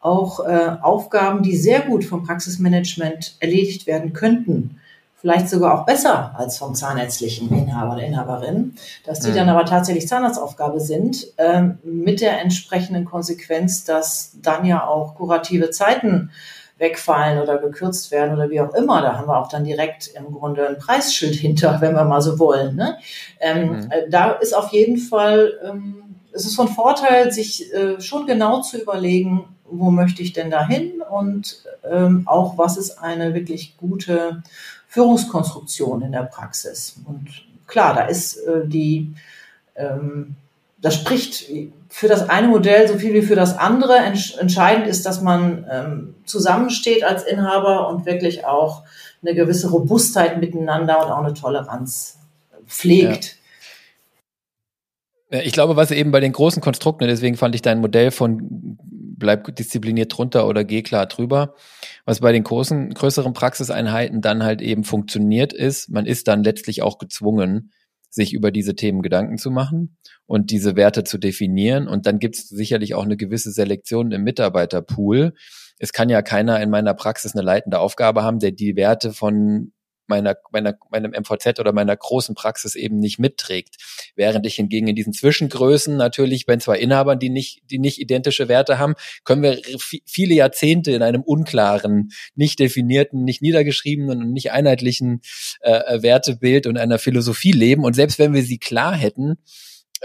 auch 0.00 0.40
äh, 0.40 0.76
Aufgaben, 0.82 1.42
die 1.42 1.56
sehr 1.56 1.80
gut 1.80 2.04
vom 2.04 2.24
Praxismanagement 2.24 3.36
erledigt 3.40 3.86
werden 3.86 4.12
könnten, 4.12 4.78
vielleicht 5.26 5.48
sogar 5.48 5.80
auch 5.80 5.86
besser 5.86 6.38
als 6.38 6.58
vom 6.58 6.74
zahnärztlichen 6.74 7.50
Inhaber 7.52 7.94
oder 7.94 8.04
Inhaberin, 8.04 8.74
dass 9.04 9.20
die 9.20 9.30
mhm. 9.30 9.34
dann 9.34 9.48
aber 9.48 9.64
tatsächlich 9.64 10.06
Zahnarztaufgabe 10.06 10.78
sind, 10.78 11.26
ähm, 11.38 11.78
mit 11.82 12.20
der 12.20 12.40
entsprechenden 12.40 13.04
Konsequenz, 13.06 13.84
dass 13.84 14.36
dann 14.42 14.64
ja 14.64 14.86
auch 14.86 15.16
kurative 15.16 15.70
Zeiten 15.70 16.30
wegfallen 16.78 17.40
oder 17.40 17.58
gekürzt 17.58 18.10
werden 18.10 18.34
oder 18.34 18.50
wie 18.50 18.60
auch 18.60 18.74
immer. 18.74 19.00
Da 19.00 19.16
haben 19.16 19.28
wir 19.28 19.38
auch 19.38 19.48
dann 19.48 19.64
direkt 19.64 20.08
im 20.08 20.32
Grunde 20.32 20.68
ein 20.68 20.78
Preisschild 20.78 21.34
hinter, 21.34 21.80
wenn 21.80 21.94
wir 21.94 22.04
mal 22.04 22.20
so 22.20 22.38
wollen. 22.38 22.76
Ne? 22.76 22.98
Ähm, 23.40 23.68
mhm. 23.68 23.90
Äh, 23.90 24.10
da 24.10 24.32
ist 24.32 24.54
auf 24.54 24.72
jeden 24.72 24.98
Fall, 24.98 25.54
ähm, 25.64 26.16
es 26.32 26.44
ist 26.44 26.56
von 26.56 26.68
Vorteil, 26.68 27.32
sich 27.32 27.72
äh, 27.72 28.00
schon 28.00 28.26
genau 28.26 28.60
zu 28.60 28.80
überlegen, 28.80 29.48
wo 29.64 29.90
möchte 29.90 30.22
ich 30.22 30.32
denn 30.32 30.50
dahin 30.50 31.02
und 31.10 31.64
ähm, 31.90 32.22
auch 32.26 32.56
was 32.56 32.76
ist 32.76 32.98
eine 33.02 33.34
wirklich 33.34 33.76
gute 33.76 34.42
Führungskonstruktion 34.86 36.02
in 36.02 36.12
der 36.12 36.22
Praxis. 36.22 37.00
Und 37.04 37.28
klar, 37.66 37.94
da 37.94 38.04
ist 38.06 38.36
äh, 38.36 38.66
die, 38.66 39.14
ähm, 39.74 40.36
das 40.86 40.94
spricht 40.94 41.46
für 41.88 42.06
das 42.06 42.28
eine 42.28 42.46
Modell 42.46 42.86
so 42.86 42.96
viel 42.96 43.12
wie 43.12 43.22
für 43.22 43.34
das 43.34 43.58
andere. 43.58 43.96
Entscheidend 43.96 44.86
ist, 44.86 45.04
dass 45.04 45.20
man 45.20 45.66
ähm, 45.68 46.14
zusammensteht 46.24 47.02
als 47.02 47.24
Inhaber 47.24 47.88
und 47.88 48.06
wirklich 48.06 48.44
auch 48.44 48.84
eine 49.20 49.34
gewisse 49.34 49.68
Robustheit 49.68 50.38
miteinander 50.40 51.04
und 51.04 51.10
auch 51.10 51.24
eine 51.24 51.34
Toleranz 51.34 52.20
pflegt. 52.68 53.36
Ja. 55.32 55.40
Ich 55.40 55.50
glaube, 55.50 55.74
was 55.74 55.90
eben 55.90 56.12
bei 56.12 56.20
den 56.20 56.30
großen 56.30 56.62
Konstrukten, 56.62 57.08
deswegen 57.08 57.36
fand 57.36 57.56
ich 57.56 57.62
dein 57.62 57.80
Modell 57.80 58.12
von 58.12 58.78
bleib 59.18 59.56
diszipliniert 59.56 60.16
drunter 60.16 60.46
oder 60.46 60.62
geh 60.62 60.84
klar 60.84 61.06
drüber, 61.06 61.56
was 62.04 62.20
bei 62.20 62.30
den 62.30 62.44
großen, 62.44 62.94
größeren 62.94 63.32
Praxiseinheiten 63.32 64.20
dann 64.20 64.44
halt 64.44 64.62
eben 64.62 64.84
funktioniert 64.84 65.52
ist, 65.52 65.90
man 65.90 66.06
ist 66.06 66.28
dann 66.28 66.44
letztlich 66.44 66.82
auch 66.82 66.98
gezwungen, 66.98 67.72
sich 68.16 68.32
über 68.32 68.50
diese 68.50 68.74
Themen 68.74 69.02
Gedanken 69.02 69.38
zu 69.38 69.52
machen 69.52 69.96
und 70.26 70.50
diese 70.50 70.74
Werte 70.74 71.04
zu 71.04 71.18
definieren. 71.18 71.86
Und 71.86 72.06
dann 72.06 72.18
gibt 72.18 72.36
es 72.36 72.48
sicherlich 72.48 72.94
auch 72.94 73.04
eine 73.04 73.16
gewisse 73.16 73.52
Selektion 73.52 74.10
im 74.10 74.24
Mitarbeiterpool. 74.24 75.34
Es 75.78 75.92
kann 75.92 76.08
ja 76.08 76.22
keiner 76.22 76.60
in 76.60 76.70
meiner 76.70 76.94
Praxis 76.94 77.34
eine 77.34 77.44
leitende 77.44 77.78
Aufgabe 77.78 78.24
haben, 78.24 78.40
der 78.40 78.50
die 78.50 78.74
Werte 78.74 79.12
von 79.12 79.72
meiner, 80.08 80.36
meiner, 80.52 80.74
meinem 80.90 81.12
MVZ 81.12 81.60
oder 81.60 81.72
meiner 81.72 81.96
großen 81.96 82.34
Praxis 82.34 82.74
eben 82.74 82.98
nicht 82.98 83.18
mitträgt. 83.18 83.76
Während 84.14 84.46
ich 84.46 84.56
hingegen 84.56 84.88
in 84.88 84.96
diesen 84.96 85.12
Zwischengrößen 85.12 85.96
natürlich 85.96 86.46
bei 86.46 86.56
zwei 86.56 86.78
Inhabern, 86.78 87.18
die 87.18 87.30
nicht, 87.30 87.62
die 87.70 87.78
nicht 87.78 88.00
identische 88.00 88.48
Werte 88.48 88.78
haben, 88.78 88.94
können 89.24 89.42
wir 89.42 89.60
viele 90.06 90.34
Jahrzehnte 90.34 90.92
in 90.92 91.02
einem 91.02 91.22
unklaren, 91.22 92.10
nicht 92.34 92.58
definierten, 92.58 93.24
nicht 93.24 93.42
niedergeschriebenen 93.42 94.22
und 94.22 94.32
nicht 94.32 94.52
einheitlichen 94.52 95.20
äh, 95.60 95.72
äh 95.72 96.02
Wertebild 96.02 96.66
und 96.66 96.78
einer 96.78 96.98
Philosophie 96.98 97.52
leben. 97.52 97.84
Und 97.84 97.94
selbst 97.94 98.18
wenn 98.18 98.34
wir 98.34 98.42
sie 98.42 98.58
klar 98.58 98.94
hätten, 98.94 99.38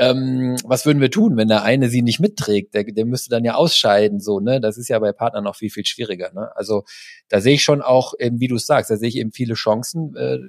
ähm, 0.02 0.58
was 0.66 0.88
würden 0.88 1.00
wir 1.00 1.12
tun, 1.12 1.38
wenn 1.38 1.48
der 1.48 1.62
eine 1.62 1.88
sie 1.88 2.02
nicht 2.02 2.20
mitträgt? 2.20 2.74
Der, 2.74 2.84
der 2.84 3.06
müsste 3.06 3.30
dann 3.30 3.46
ja 3.46 3.54
ausscheiden, 3.54 4.20
so, 4.20 4.40
ne? 4.40 4.60
Das 4.60 4.78
ist 4.78 4.88
ja 4.88 4.98
bei 4.98 5.12
Partnern 5.12 5.44
noch 5.44 5.56
viel, 5.56 5.70
viel 5.70 5.86
schwieriger, 5.86 6.32
ne? 6.34 6.50
Also 6.56 6.86
da 7.30 7.40
sehe 7.40 7.54
ich 7.54 7.64
schon 7.64 7.84
auch, 7.84 8.16
eben, 8.18 8.40
wie 8.40 8.48
du 8.48 8.58
sagst, 8.58 8.90
da 8.90 8.98
sehe 8.98 9.10
ich 9.10 9.18
eben 9.18 9.32
viele 9.32 9.54
Chancen. 9.54 10.16
Äh, 10.16 10.40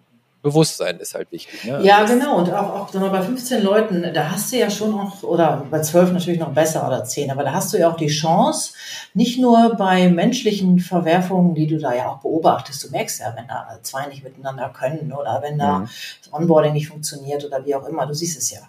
Bewusstsein 0.43 0.99
ist 0.99 1.15
halt 1.15 1.31
wichtig. 1.31 1.65
Ne? 1.65 1.85
Ja, 1.85 2.05
genau. 2.05 2.38
Und 2.38 2.53
auch, 2.53 2.88
auch 2.88 2.95
mal, 2.95 3.11
bei 3.11 3.23
15 3.23 3.62
Leuten, 3.62 4.05
da 4.12 4.33
hast 4.33 4.51
du 4.53 4.57
ja 4.57 4.69
schon 4.71 4.91
noch, 4.91 5.23
oder 5.23 5.65
bei 5.71 5.81
12 5.81 6.12
natürlich 6.12 6.41
noch 6.41 6.53
besser 6.53 6.85
oder 6.85 7.05
10, 7.05 7.31
aber 7.31 7.45
da 7.45 7.53
hast 7.53 7.73
du 7.73 7.79
ja 7.79 7.88
auch 7.88 7.97
die 7.97 8.09
Chance, 8.09 8.73
nicht 9.15 9.38
nur 9.38 9.77
bei 9.77 10.09
menschlichen 10.09 10.81
Verwerfungen, 10.81 11.55
die 11.55 11.69
du 11.69 11.79
da 11.79 11.95
ja 11.95 12.09
auch 12.09 12.19
beobachtest, 12.19 12.83
du 12.83 12.91
merkst 12.91 13.21
ja, 13.21 13.33
wenn 13.37 13.47
da 13.47 13.79
zwei 13.83 14.07
nicht 14.07 14.25
miteinander 14.25 14.69
können 14.71 15.12
oder 15.12 15.41
wenn 15.43 15.59
da 15.59 15.81
mhm. 15.81 15.88
das 16.25 16.33
Onboarding 16.33 16.73
nicht 16.73 16.88
funktioniert 16.88 17.45
oder 17.45 17.65
wie 17.65 17.77
auch 17.77 17.87
immer, 17.87 18.07
du 18.07 18.15
siehst 18.15 18.37
es 18.37 18.51
ja. 18.51 18.62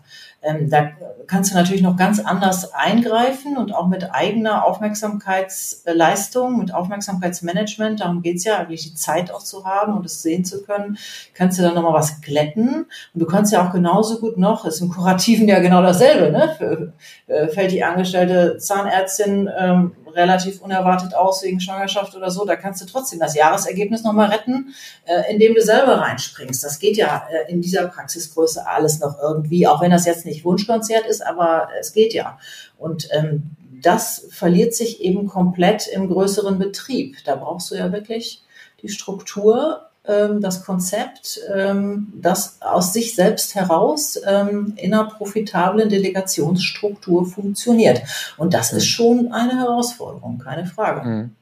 Ähm, 0.44 0.70
da 0.70 0.90
kannst 1.28 1.52
du 1.52 1.56
natürlich 1.56 1.82
noch 1.82 1.96
ganz 1.96 2.20
anders 2.20 2.74
eingreifen 2.74 3.58
und 3.58 3.74
auch 3.74 3.88
mit 3.88 4.14
eigener 4.14 4.66
Aufmerksamkeitsleistung, 4.66 6.58
mit 6.58 6.74
Aufmerksamkeitsmanagement, 6.74 8.02
darum 8.02 8.22
geht's 8.22 8.44
ja 8.44 8.58
eigentlich, 8.58 8.84
die 8.84 8.96
Zeit 8.96 9.32
auch 9.32 9.44
zu 9.44 9.66
haben 9.66 9.94
und 9.94 10.06
es 10.06 10.22
sehen 10.22 10.44
zu 10.44 10.64
können, 10.64 10.98
kannst 11.34 11.58
du 11.58 11.64
dann 11.64 11.76
nochmal 11.76 11.94
was 11.94 12.22
glätten. 12.22 12.86
Und 13.14 13.20
du 13.22 13.26
kannst 13.26 13.54
ja 13.54 13.66
auch 13.66 13.72
genauso 13.72 14.20
gut 14.20 14.38
noch, 14.38 14.66
ist 14.66 14.82
im 14.82 14.90
Kurativen 14.90 15.48
ja 15.48 15.60
genau 15.60 15.82
dasselbe, 15.82 16.32
ne? 16.32 16.94
Äh, 17.28 17.48
fällt 17.48 17.72
die 17.72 17.84
angestellte 17.84 18.58
Zahnärztin 18.58 19.50
ähm, 19.58 19.94
relativ 20.16 20.62
unerwartet 20.62 21.14
aus 21.16 21.44
wegen 21.44 21.60
Schwangerschaft 21.60 22.16
oder 22.16 22.32
so, 22.32 22.46
da 22.46 22.56
kannst 22.56 22.82
du 22.82 22.86
trotzdem 22.86 23.20
das 23.20 23.36
Jahresergebnis 23.36 24.04
nochmal 24.04 24.30
retten, 24.30 24.74
äh, 25.06 25.32
indem 25.34 25.56
du 25.56 25.62
selber 25.62 26.00
reinspringst. 26.00 26.64
Das 26.64 26.80
geht 26.80 26.98
ja 26.98 27.28
äh, 27.30 27.52
in 27.52 27.62
dieser 27.62 27.88
Praxisgröße 27.88 28.66
alles 28.68 29.00
noch 29.00 29.20
irgendwie, 29.22 29.68
auch 29.68 29.82
wenn 29.82 29.92
das 29.92 30.06
jetzt 30.06 30.26
nicht 30.26 30.46
Wunschkonzert 30.46 31.06
ist, 31.06 31.26
aber 31.26 31.70
es 31.80 31.94
geht 31.94 32.14
ja. 32.14 32.38
Und 32.78 33.10
ähm, 33.12 33.52
das 33.82 34.28
verliert 34.30 34.74
sich 34.74 35.02
eben 35.02 35.28
komplett 35.28 35.88
im 35.88 36.08
größeren 36.08 36.58
Betrieb. 36.58 37.18
Da 37.26 37.36
brauchst 37.36 37.70
du 37.70 37.76
ja 37.76 37.92
wirklich 37.92 38.44
die 38.82 38.90
Struktur 38.90 39.90
das 40.04 40.66
Konzept, 40.66 41.40
ähm, 41.54 42.12
das 42.16 42.62
aus 42.62 42.92
sich 42.92 43.16
selbst 43.16 43.56
heraus 43.56 44.20
ähm, 44.26 44.74
in 44.76 44.94
einer 44.94 45.06
profitablen 45.06 45.88
Delegationsstruktur 45.88 47.26
funktioniert. 47.26 48.02
Und 48.38 48.54
das 48.54 48.74
ist 48.74 48.84
mhm. 48.84 48.88
schon 48.88 49.32
eine 49.32 49.58
Herausforderung, 49.58 50.40
keine 50.40 50.66
Frage. 50.66 51.08
Mhm. 51.08 51.36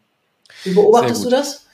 Wie 0.64 0.74
beobachtest 0.74 1.26
du 1.26 1.30
das? 1.30 1.66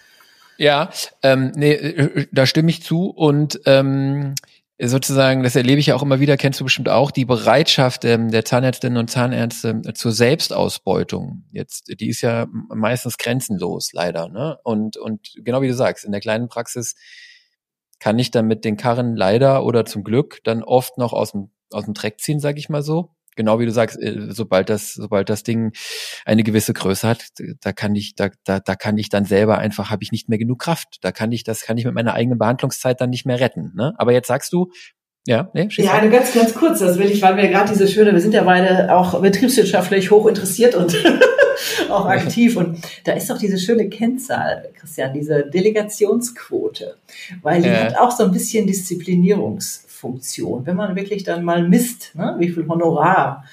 Ja, 0.58 0.90
ähm, 1.24 1.52
nee, 1.56 1.74
äh, 1.74 2.28
da 2.32 2.46
stimme 2.46 2.70
ich 2.70 2.84
zu 2.84 3.10
und 3.10 3.60
ähm, 3.66 4.34
sozusagen, 4.80 5.44
das 5.44 5.56
erlebe 5.56 5.80
ich 5.80 5.88
ja 5.88 5.96
auch 5.96 6.04
immer 6.04 6.20
wieder, 6.20 6.38
kennst 6.38 6.60
du 6.60 6.64
bestimmt 6.64 6.90
auch, 6.90 7.10
die 7.12 7.26
Bereitschaft 7.26 8.06
ähm, 8.06 8.30
der 8.30 8.46
Zahnärztinnen 8.46 8.98
und 8.98 9.10
Zahnärzte 9.10 9.82
äh, 9.86 9.94
zur 9.94 10.12
Selbstausbeutung. 10.12 11.46
Jetzt, 11.52 11.92
die 12.00 12.10
ist 12.10 12.22
ja 12.22 12.48
meistens 12.70 13.18
grenzenlos, 13.18 13.92
leider. 13.94 14.30
Ne? 14.30 14.60
Und, 14.64 14.98
und 14.98 15.34
genau 15.44 15.62
wie 15.62 15.68
du 15.68 15.74
sagst, 15.74 16.06
in 16.06 16.12
der 16.12 16.22
kleinen 16.22 16.48
Praxis 16.48 16.96
kann 18.00 18.20
ich 18.20 18.30
dann 18.30 18.46
mit 18.46 18.64
den 18.66 18.78
Karren 18.78 19.16
leider 19.16 19.66
oder 19.66 19.86
zum 19.86 20.04
Glück 20.04 20.40
dann 20.44 20.64
oft 20.64 20.98
noch 21.00 21.14
aus 21.14 21.32
dem, 21.32 21.50
aus 21.72 21.86
dem 21.86 21.96
Dreck 21.96 22.20
ziehen, 22.20 22.40
sag 22.40 22.58
ich 22.58 22.70
mal 22.70 22.84
so 22.84 23.17
genau 23.38 23.60
wie 23.60 23.66
du 23.66 23.72
sagst, 23.72 24.02
äh, 24.02 24.28
sobald 24.30 24.70
das, 24.70 24.94
sobald 24.94 25.30
das 25.30 25.44
Ding 25.44 25.72
eine 26.26 26.44
gewisse 26.44 26.74
Größe 26.74 27.08
hat, 27.08 27.28
da 27.62 27.72
kann 27.72 27.96
ich, 27.96 28.16
da, 28.16 28.30
da, 28.44 28.60
da 28.60 28.76
kann 28.76 28.98
ich 28.98 29.10
dann 29.10 29.24
selber 29.24 29.58
einfach, 29.58 29.90
habe 29.90 30.04
ich 30.04 30.12
nicht 30.12 30.28
mehr 30.28 30.38
genug 30.38 30.60
Kraft. 30.60 30.98
Da 31.02 31.12
kann 31.14 31.32
ich, 31.32 31.44
das 31.44 31.62
kann 31.62 31.78
ich 31.78 31.86
mit 31.86 31.94
meiner 31.94 32.14
eigenen 32.14 32.38
Behandlungszeit 32.38 33.00
dann 33.00 33.10
nicht 33.10 33.26
mehr 33.26 33.40
retten. 33.40 33.72
Ne? 33.76 33.94
Aber 33.98 34.12
jetzt 34.12 34.28
sagst 34.28 34.52
du, 34.52 34.72
ja, 35.28 35.50
nee, 35.54 35.68
ja, 35.72 35.92
eine 35.92 36.10
ganz, 36.10 36.34
ganz 36.34 36.54
kurz, 36.54 36.80
das 36.80 36.98
will 36.98 37.12
ich, 37.12 37.22
weil 37.22 37.36
wir 37.36 37.50
gerade 37.50 37.70
diese 37.70 37.90
schöne, 37.90 38.14
wir 38.14 38.22
sind 38.22 38.34
ja 38.34 38.44
beide 38.44 38.96
auch 38.96 39.22
betriebswirtschaftlich 39.22 40.10
hoch 40.10 40.26
interessiert 40.26 40.74
und 40.74 40.96
auch 41.90 42.06
aktiv. 42.06 42.56
Und 42.56 42.80
da 43.04 43.12
ist 43.12 43.30
doch 43.30 43.38
diese 43.38 43.58
schöne 43.58 43.90
Kennzahl, 43.90 44.70
Christian, 44.80 45.14
diese 45.14 45.44
Delegationsquote, 45.50 46.96
weil 47.42 47.62
die 47.62 47.68
ja. 47.68 47.76
hat 47.76 47.98
auch 47.98 48.12
so 48.12 48.24
ein 48.24 48.32
bisschen 48.32 48.68
Disziplinierungs 48.68 49.84
Funktion. 49.98 50.66
Wenn 50.66 50.76
man 50.76 50.96
wirklich 50.96 51.24
dann 51.24 51.44
mal 51.44 51.68
misst, 51.68 52.16
ne, 52.16 52.36
wie 52.40 52.50
viel 52.50 52.68
Honorar 52.68 53.44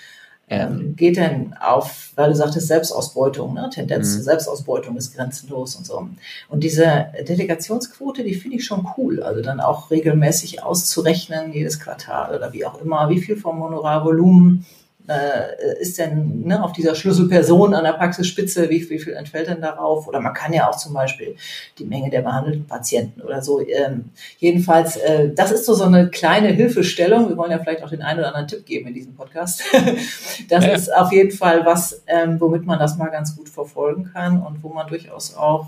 ähm, 0.49 0.95
geht 0.95 1.17
denn 1.17 1.55
auf, 1.55 2.13
weil 2.17 2.29
du 2.29 2.37
sagtest 2.37 2.69
Selbstausbeutung, 2.69 3.55
ne? 3.55 3.71
Tendenz 3.73 4.09
mhm. 4.09 4.13
zur 4.13 4.23
Selbstausbeutung 4.25 4.97
ist 4.97 5.15
grenzenlos 5.15 5.75
und 5.75 5.87
so. 5.87 6.07
Und 6.51 6.63
diese 6.63 7.07
Delegationsquote, 7.27 8.23
die 8.25 8.35
finde 8.35 8.59
ich 8.59 8.67
schon 8.67 8.87
cool. 8.97 9.23
Also 9.23 9.41
dann 9.41 9.61
auch 9.61 9.91
regelmäßig 9.91 10.63
auszurechnen, 10.63 11.53
jedes 11.53 11.81
Quartal 11.81 12.37
oder 12.37 12.53
wie 12.53 12.67
auch 12.67 12.81
immer, 12.81 13.09
wie 13.09 13.21
viel 13.21 13.37
vom 13.37 13.63
Honorarvolumen 13.63 14.67
äh, 15.07 15.81
ist 15.81 15.99
denn 15.99 16.43
ne, 16.47 16.63
auf 16.63 16.73
dieser 16.73 16.95
Schlüsselperson 16.95 17.75
an 17.75 17.85
der 17.85 17.93
Praxisspitze, 17.93 18.71
wie, 18.71 18.89
wie 18.89 18.99
viel 18.99 19.13
entfällt 19.13 19.49
denn 19.49 19.61
darauf? 19.61 20.09
Oder 20.09 20.21
man 20.21 20.33
kann 20.33 20.53
ja 20.53 20.69
auch 20.69 20.77
zum 20.77 20.95
Beispiel 20.95 21.37
die 21.79 21.85
Menge 21.85 22.11
der 22.11 22.23
behandelten 22.23 22.67
Patienten 22.67 23.21
oder 23.21 23.43
so. 23.43 23.61
Ähm, 23.61 24.07
jedenfalls, 24.39 24.97
äh, 24.97 25.31
das 25.35 25.53
ist 25.53 25.67
so, 25.67 25.75
so 25.75 25.85
eine 25.85 26.09
kleine 26.09 26.49
Hilfestellung. 26.49 27.29
Wir 27.29 27.37
wollen 27.37 27.51
ja 27.51 27.59
vielleicht 27.59 27.83
auch 27.83 27.91
den 27.91 28.03
einen 28.03 28.21
oder 28.21 28.29
anderen 28.29 28.49
Tipp 28.49 28.65
geben 28.65 28.89
in 28.89 28.95
diesem 28.95 29.15
Podcast. 29.15 29.63
das 30.49 30.65
ja. 30.65 30.73
ist 30.73 30.95
auf 30.95 31.13
jeden 31.13 31.33
Fall 31.33 31.67
was, 31.67 32.03
ähm, 32.07 32.41
womit 32.41 32.65
man 32.65 32.79
das 32.79 32.97
mal 32.97 33.11
ganz 33.11 33.37
gut 33.37 33.49
verfolgen 33.49 34.11
kann 34.13 34.43
und 34.43 34.63
wo 34.63 34.71
man 34.71 34.87
durchaus 34.87 35.37
auch 35.37 35.67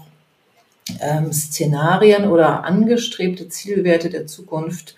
ähm, 1.00 1.32
Szenarien 1.32 2.28
oder 2.28 2.64
angestrebte 2.64 3.48
Zielwerte 3.48 4.08
der 4.08 4.26
Zukunft 4.26 4.94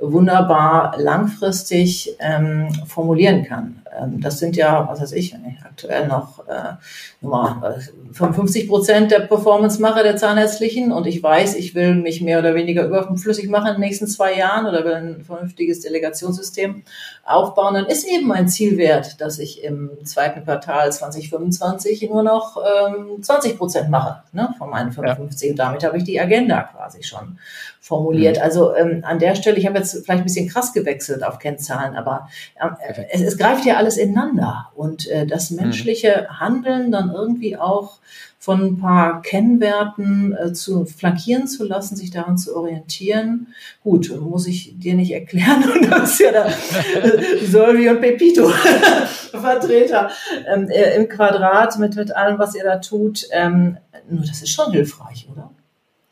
wunderbar 0.00 0.98
langfristig 0.98 2.16
ähm, 2.18 2.68
formulieren 2.86 3.44
kann. 3.44 3.81
Ähm, 3.98 4.20
das 4.20 4.38
sind 4.38 4.56
ja, 4.56 4.88
was 4.88 5.00
weiß 5.00 5.12
ich, 5.12 5.36
aktuell 5.64 6.06
noch 6.06 6.46
äh, 6.48 6.74
Nummer 7.20 7.76
55 8.12 8.68
Prozent 8.68 9.10
der 9.10 9.20
Performance 9.20 9.80
mache 9.80 10.02
der 10.02 10.16
Zahnärztlichen. 10.16 10.92
Und 10.92 11.06
ich 11.06 11.22
weiß, 11.22 11.54
ich 11.56 11.74
will 11.74 11.94
mich 11.94 12.20
mehr 12.20 12.38
oder 12.38 12.54
weniger 12.54 12.86
überflüssig 12.86 13.48
machen 13.48 13.68
in 13.68 13.74
den 13.74 13.80
nächsten 13.80 14.06
zwei 14.06 14.36
Jahren 14.36 14.66
oder 14.66 14.84
will 14.84 14.94
ein 14.94 15.24
vernünftiges 15.24 15.80
Delegationssystem 15.80 16.82
aufbauen, 17.24 17.74
dann 17.74 17.86
ist 17.86 18.04
eben 18.04 18.26
mein 18.26 18.48
Zielwert, 18.48 19.20
dass 19.20 19.38
ich 19.38 19.62
im 19.62 19.90
zweiten 20.04 20.44
Quartal 20.44 20.92
2025 20.92 22.08
nur 22.10 22.22
noch 22.22 22.56
ähm, 22.56 23.22
20 23.22 23.58
Prozent 23.58 23.90
mache 23.90 24.22
ne, 24.32 24.54
von 24.58 24.70
meinen 24.70 24.92
55 24.92 25.46
ja. 25.46 25.52
und 25.52 25.58
damit 25.58 25.84
habe 25.84 25.98
ich 25.98 26.04
die 26.04 26.20
Agenda 26.20 26.62
quasi 26.62 27.02
schon 27.02 27.38
formuliert. 27.82 28.36
Mhm. 28.36 28.42
Also 28.42 28.76
ähm, 28.76 29.00
an 29.02 29.18
der 29.18 29.34
Stelle, 29.34 29.58
ich 29.58 29.66
habe 29.66 29.76
jetzt 29.76 29.92
vielleicht 29.92 30.22
ein 30.22 30.24
bisschen 30.24 30.48
krass 30.48 30.72
gewechselt 30.72 31.24
auf 31.24 31.40
Kennzahlen, 31.40 31.96
aber 31.96 32.28
äh, 32.54 33.02
es, 33.10 33.20
es 33.22 33.36
greift 33.36 33.64
ja 33.64 33.76
alles 33.76 33.96
ineinander 33.96 34.70
und 34.76 35.08
äh, 35.08 35.26
das 35.26 35.50
mhm. 35.50 35.62
menschliche 35.62 36.28
Handeln 36.38 36.92
dann 36.92 37.10
irgendwie 37.10 37.56
auch 37.56 37.98
von 38.38 38.62
ein 38.62 38.78
paar 38.78 39.20
Kennwerten 39.22 40.32
äh, 40.32 40.52
zu 40.52 40.84
flankieren 40.84 41.48
zu 41.48 41.64
lassen, 41.64 41.96
sich 41.96 42.12
daran 42.12 42.38
zu 42.38 42.56
orientieren. 42.56 43.48
Gut, 43.82 44.16
muss 44.20 44.46
ich 44.46 44.78
dir 44.78 44.94
nicht 44.94 45.12
erklären. 45.12 45.64
Und 45.74 45.90
das 45.90 46.12
ist 46.12 46.20
ja 46.20 46.30
da 46.32 46.46
äh, 46.46 47.44
Solvi 47.44 47.88
und 47.88 48.00
Pepito 48.00 48.48
Vertreter 49.32 50.10
ähm, 50.46 50.68
äh, 50.68 50.94
im 50.96 51.08
Quadrat 51.08 51.78
mit, 51.80 51.96
mit 51.96 52.14
allem, 52.14 52.38
was 52.38 52.54
ihr 52.54 52.64
da 52.64 52.78
tut. 52.78 53.26
Ähm, 53.32 53.76
nur 54.08 54.24
das 54.24 54.42
ist 54.42 54.50
schon 54.50 54.72
hilfreich, 54.72 55.28
oder? 55.30 55.50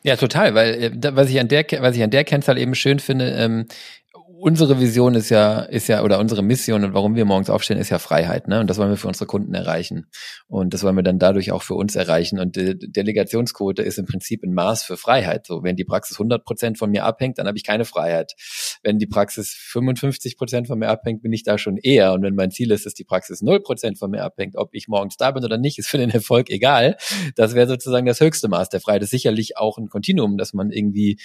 Ja, 0.03 0.17
total, 0.17 0.55
weil 0.55 0.83
äh, 0.83 1.15
was 1.15 1.29
ich 1.29 1.39
an 1.39 1.49
der 1.49 1.65
was 1.81 1.97
ich 1.97 2.03
an 2.03 2.11
der 2.11 2.25
Kennzahl 2.25 2.59
eben 2.59 2.75
schön 2.75 3.01
finde, 3.01 3.31
ähm, 3.33 3.67
unsere 4.41 4.81
Vision 4.81 5.15
ist 5.15 5.29
ja, 5.29 5.61
ist 5.61 5.89
ja, 5.89 6.03
oder 6.03 6.19
unsere 6.19 6.43
Mission 6.43 6.83
und 6.85 6.95
warum 6.95 7.15
wir 7.15 7.27
morgens 7.27 7.51
aufstehen, 7.51 7.79
ist 7.79 7.91
ja 7.91 7.99
Freiheit, 7.99 8.49
ne? 8.49 8.61
Und 8.61 8.71
das 8.71 8.79
wollen 8.79 8.89
wir 8.89 8.97
für 8.97 9.09
unsere 9.09 9.27
Kunden 9.27 9.53
erreichen. 9.53 10.07
Und 10.49 10.73
das 10.73 10.83
wollen 10.83 10.97
wir 10.97 11.03
dann 11.03 11.19
dadurch 11.19 11.53
auch 11.53 11.63
für 11.63 11.75
uns 11.75 11.95
erreichen. 11.95 12.39
Und 12.39 12.57
die 12.57 12.79
Delegationsquote 12.79 13.83
ist 13.83 13.99
im 13.99 14.07
Prinzip 14.07 14.43
ein 14.43 14.55
Maß 14.55 14.83
für 14.83 14.97
Freiheit. 14.97 15.47
So, 15.47 15.63
wenn 15.63 15.77
die 15.77 15.85
Praxis 15.85 16.17
100 16.17 16.43
Prozent 16.43 16.79
von 16.79 16.91
mir 16.91 17.05
abhängt, 17.05 17.39
dann 17.39 17.47
habe 17.47 17.59
ich 17.59 17.65
keine 17.65 17.85
Freiheit. 17.85 18.33
Wenn 18.83 18.99
die 18.99 19.07
Praxis 19.07 19.51
55 19.51 20.37
Prozent 20.37 20.67
von 20.67 20.79
mir 20.79 20.89
abhängt, 20.89 21.23
bin 21.23 21.33
ich 21.33 21.43
da 21.43 21.59
schon 21.59 21.77
eher. 21.77 22.13
Und 22.13 22.23
wenn 22.23 22.35
mein 22.35 22.51
Ziel 22.51 22.71
ist, 22.71 22.87
dass 22.87 22.95
die 22.95 23.05
Praxis 23.05 23.43
0 23.43 23.61
Prozent 23.61 23.99
von 23.99 24.11
mir 24.11 24.23
abhängt, 24.23 24.57
ob 24.57 24.71
ich 24.73 24.89
morgens 24.89 25.17
da 25.17 25.31
bin 25.31 25.45
oder 25.45 25.59
nicht, 25.59 25.79
ist 25.79 25.89
für 25.89 25.99
den 25.99 26.11
Erfolg 26.11 26.51
egal. 26.51 26.97
Das 27.37 27.55
wäre 27.55 27.69
sozusagen 27.69 28.07
das 28.07 28.21
höchste 28.21 28.49
Maß 28.49 28.69
der 28.69 28.81
Freiheit. 28.81 29.03
Das 29.03 29.09
ist 29.09 29.13
sicherlich 29.13 29.57
auch 29.57 29.79
ein 29.79 29.89
Kontinuum, 29.89 30.39
dass 30.39 30.53
man 30.55 30.71
irgendwie 30.71 31.19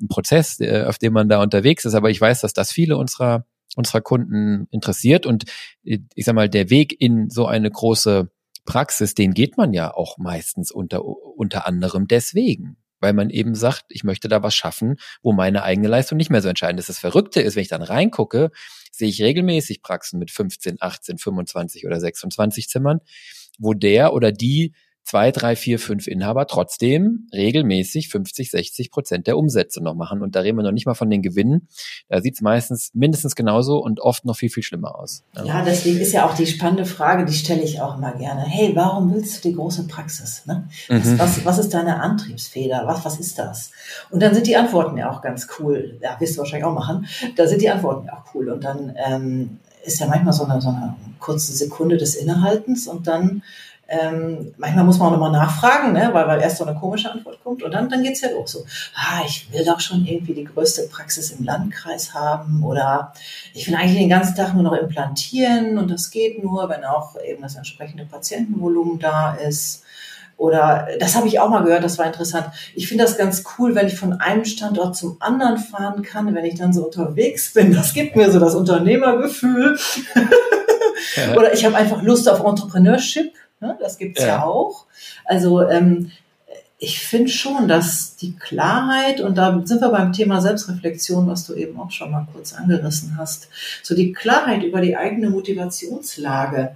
ein 0.00 0.08
Prozess, 0.08 0.60
äh, 0.60 0.84
auf 0.86 0.98
dem 0.98 1.12
man 1.12 1.28
da 1.28 1.42
unterwegs 1.42 1.84
ist. 1.84 1.94
Aber 1.94 2.10
ich 2.10 2.20
weiß, 2.20 2.40
dass 2.40 2.52
das 2.54 2.72
viele 2.72 2.96
unserer 2.96 3.46
unserer 3.74 4.02
Kunden 4.02 4.68
interessiert 4.70 5.24
und 5.24 5.44
äh, 5.84 5.98
ich 6.14 6.26
sag 6.26 6.34
mal, 6.34 6.48
der 6.48 6.70
Weg 6.70 7.00
in 7.00 7.30
so 7.30 7.46
eine 7.46 7.70
große 7.70 8.30
Praxis, 8.64 9.14
den 9.14 9.34
geht 9.34 9.56
man 9.56 9.72
ja 9.72 9.92
auch 9.92 10.18
meistens 10.18 10.70
unter, 10.70 11.04
unter 11.04 11.66
anderem 11.66 12.06
deswegen, 12.06 12.76
weil 13.02 13.12
man 13.12 13.28
eben 13.28 13.54
sagt, 13.54 13.84
ich 13.88 14.04
möchte 14.04 14.28
da 14.28 14.42
was 14.42 14.54
schaffen, 14.54 14.96
wo 15.22 15.32
meine 15.32 15.64
eigene 15.64 15.88
Leistung 15.88 16.16
nicht 16.16 16.30
mehr 16.30 16.40
so 16.40 16.48
entscheidend 16.48 16.80
ist. 16.80 16.88
Das 16.88 16.98
Verrückte 16.98 17.42
ist, 17.42 17.56
wenn 17.56 17.62
ich 17.62 17.68
dann 17.68 17.82
reingucke, 17.82 18.50
sehe 18.92 19.08
ich 19.08 19.20
regelmäßig 19.20 19.82
Praxen 19.82 20.18
mit 20.18 20.30
15, 20.30 20.76
18, 20.80 21.18
25 21.18 21.84
oder 21.84 22.00
26 22.00 22.68
Zimmern, 22.68 23.00
wo 23.58 23.74
der 23.74 24.14
oder 24.14 24.32
die 24.32 24.72
zwei, 25.04 25.30
drei, 25.32 25.56
vier, 25.56 25.78
fünf 25.78 26.06
Inhaber 26.06 26.46
trotzdem 26.46 27.26
regelmäßig 27.32 28.08
50, 28.08 28.50
60 28.50 28.90
Prozent 28.90 29.26
der 29.26 29.36
Umsätze 29.36 29.82
noch 29.82 29.94
machen. 29.94 30.22
Und 30.22 30.36
da 30.36 30.40
reden 30.40 30.58
wir 30.58 30.62
noch 30.62 30.72
nicht 30.72 30.86
mal 30.86 30.94
von 30.94 31.10
den 31.10 31.22
Gewinnen. 31.22 31.68
Da 32.08 32.20
sieht 32.20 32.34
es 32.34 32.40
meistens 32.40 32.90
mindestens 32.94 33.34
genauso 33.34 33.78
und 33.78 34.00
oft 34.00 34.24
noch 34.24 34.36
viel, 34.36 34.50
viel 34.50 34.62
schlimmer 34.62 34.98
aus. 34.98 35.24
Ja. 35.34 35.44
ja, 35.44 35.64
deswegen 35.64 35.98
ist 35.98 36.12
ja 36.12 36.26
auch 36.26 36.34
die 36.34 36.46
spannende 36.46 36.84
Frage, 36.84 37.24
die 37.24 37.32
stelle 37.32 37.62
ich 37.62 37.80
auch 37.80 37.96
immer 37.96 38.12
gerne. 38.12 38.42
Hey, 38.42 38.72
warum 38.74 39.12
willst 39.12 39.44
du 39.44 39.48
die 39.48 39.54
große 39.54 39.86
Praxis? 39.86 40.46
Ne? 40.46 40.68
Was, 40.88 41.04
mhm. 41.04 41.18
was, 41.18 41.44
was 41.44 41.58
ist 41.58 41.74
deine 41.74 42.00
Antriebsfeder? 42.00 42.82
Was, 42.86 43.04
was 43.04 43.18
ist 43.18 43.38
das? 43.38 43.72
Und 44.10 44.22
dann 44.22 44.34
sind 44.34 44.46
die 44.46 44.56
Antworten 44.56 44.96
ja 44.96 45.10
auch 45.10 45.20
ganz 45.20 45.48
cool. 45.58 45.98
Ja, 46.00 46.18
wirst 46.20 46.36
du 46.36 46.38
wahrscheinlich 46.38 46.64
auch 46.64 46.74
machen. 46.74 47.06
Da 47.36 47.46
sind 47.46 47.60
die 47.62 47.70
Antworten 47.70 48.06
ja 48.06 48.14
auch 48.14 48.34
cool. 48.34 48.50
Und 48.50 48.64
dann 48.64 48.94
ähm, 48.96 49.58
ist 49.84 50.00
ja 50.00 50.06
manchmal 50.06 50.32
so 50.32 50.44
eine, 50.44 50.60
so 50.60 50.68
eine 50.68 50.94
kurze 51.18 51.52
Sekunde 51.52 51.96
des 51.96 52.14
Innehaltens 52.14 52.86
und 52.88 53.06
dann 53.06 53.42
ähm, 53.88 54.54
manchmal 54.56 54.84
muss 54.84 54.98
man 54.98 55.08
auch 55.08 55.12
nochmal 55.12 55.32
nachfragen, 55.32 55.92
ne? 55.92 56.10
weil, 56.12 56.26
weil 56.26 56.40
erst 56.40 56.58
so 56.58 56.64
eine 56.64 56.78
komische 56.78 57.10
Antwort 57.10 57.42
kommt 57.42 57.62
und 57.62 57.72
dann, 57.72 57.90
dann 57.90 58.04
es 58.04 58.20
ja 58.22 58.30
los. 58.30 58.52
So, 58.52 58.64
ah, 58.94 59.22
ich 59.26 59.52
will 59.52 59.64
doch 59.64 59.80
schon 59.80 60.06
irgendwie 60.06 60.34
die 60.34 60.44
größte 60.44 60.88
Praxis 60.88 61.30
im 61.32 61.44
Landkreis 61.44 62.14
haben 62.14 62.64
oder 62.64 63.12
ich 63.52 63.68
will 63.68 63.74
eigentlich 63.74 63.98
den 63.98 64.08
ganzen 64.08 64.34
Tag 64.34 64.54
nur 64.54 64.62
noch 64.62 64.72
implantieren 64.72 65.76
und 65.78 65.90
das 65.90 66.10
geht 66.10 66.42
nur, 66.42 66.68
wenn 66.68 66.84
auch 66.84 67.16
eben 67.22 67.42
das 67.42 67.56
entsprechende 67.56 68.06
Patientenvolumen 68.06 68.98
da 68.98 69.34
ist. 69.34 69.82
Oder 70.38 70.88
das 70.98 71.14
habe 71.14 71.28
ich 71.28 71.38
auch 71.38 71.50
mal 71.50 71.62
gehört, 71.62 71.84
das 71.84 71.98
war 71.98 72.06
interessant. 72.06 72.46
Ich 72.74 72.88
finde 72.88 73.04
das 73.04 73.16
ganz 73.16 73.44
cool, 73.58 73.74
wenn 73.74 73.86
ich 73.86 73.96
von 73.96 74.14
einem 74.14 74.44
Standort 74.44 74.96
zum 74.96 75.16
anderen 75.20 75.58
fahren 75.58 76.02
kann, 76.02 76.34
wenn 76.34 76.44
ich 76.44 76.58
dann 76.58 76.72
so 76.72 76.86
unterwegs 76.86 77.52
bin. 77.52 77.72
Das 77.72 77.94
gibt 77.94 78.16
mir 78.16 78.32
so 78.32 78.40
das 78.40 78.54
Unternehmergefühl. 78.54 79.78
Oder 81.36 81.52
ich 81.52 81.64
habe 81.64 81.76
einfach 81.76 82.02
Lust 82.02 82.28
auf 82.28 82.44
Entrepreneurship. 82.44 83.32
Ne? 83.62 83.78
Das 83.80 83.96
gibt's 83.96 84.20
ja. 84.20 84.26
ja 84.28 84.44
auch. 84.44 84.84
Also 85.24 85.62
ähm, 85.66 86.10
ich 86.78 86.98
finde 86.98 87.30
schon, 87.30 87.68
dass 87.68 88.16
die 88.16 88.36
Klarheit, 88.36 89.20
und 89.20 89.38
da 89.38 89.62
sind 89.64 89.80
wir 89.80 89.90
beim 89.90 90.12
Thema 90.12 90.40
Selbstreflexion, 90.40 91.28
was 91.28 91.46
du 91.46 91.54
eben 91.54 91.78
auch 91.78 91.92
schon 91.92 92.10
mal 92.10 92.26
kurz 92.32 92.52
angerissen 92.52 93.16
hast, 93.16 93.48
so 93.84 93.94
die 93.94 94.12
Klarheit 94.12 94.64
über 94.64 94.80
die 94.80 94.96
eigene 94.96 95.30
Motivationslage, 95.30 96.74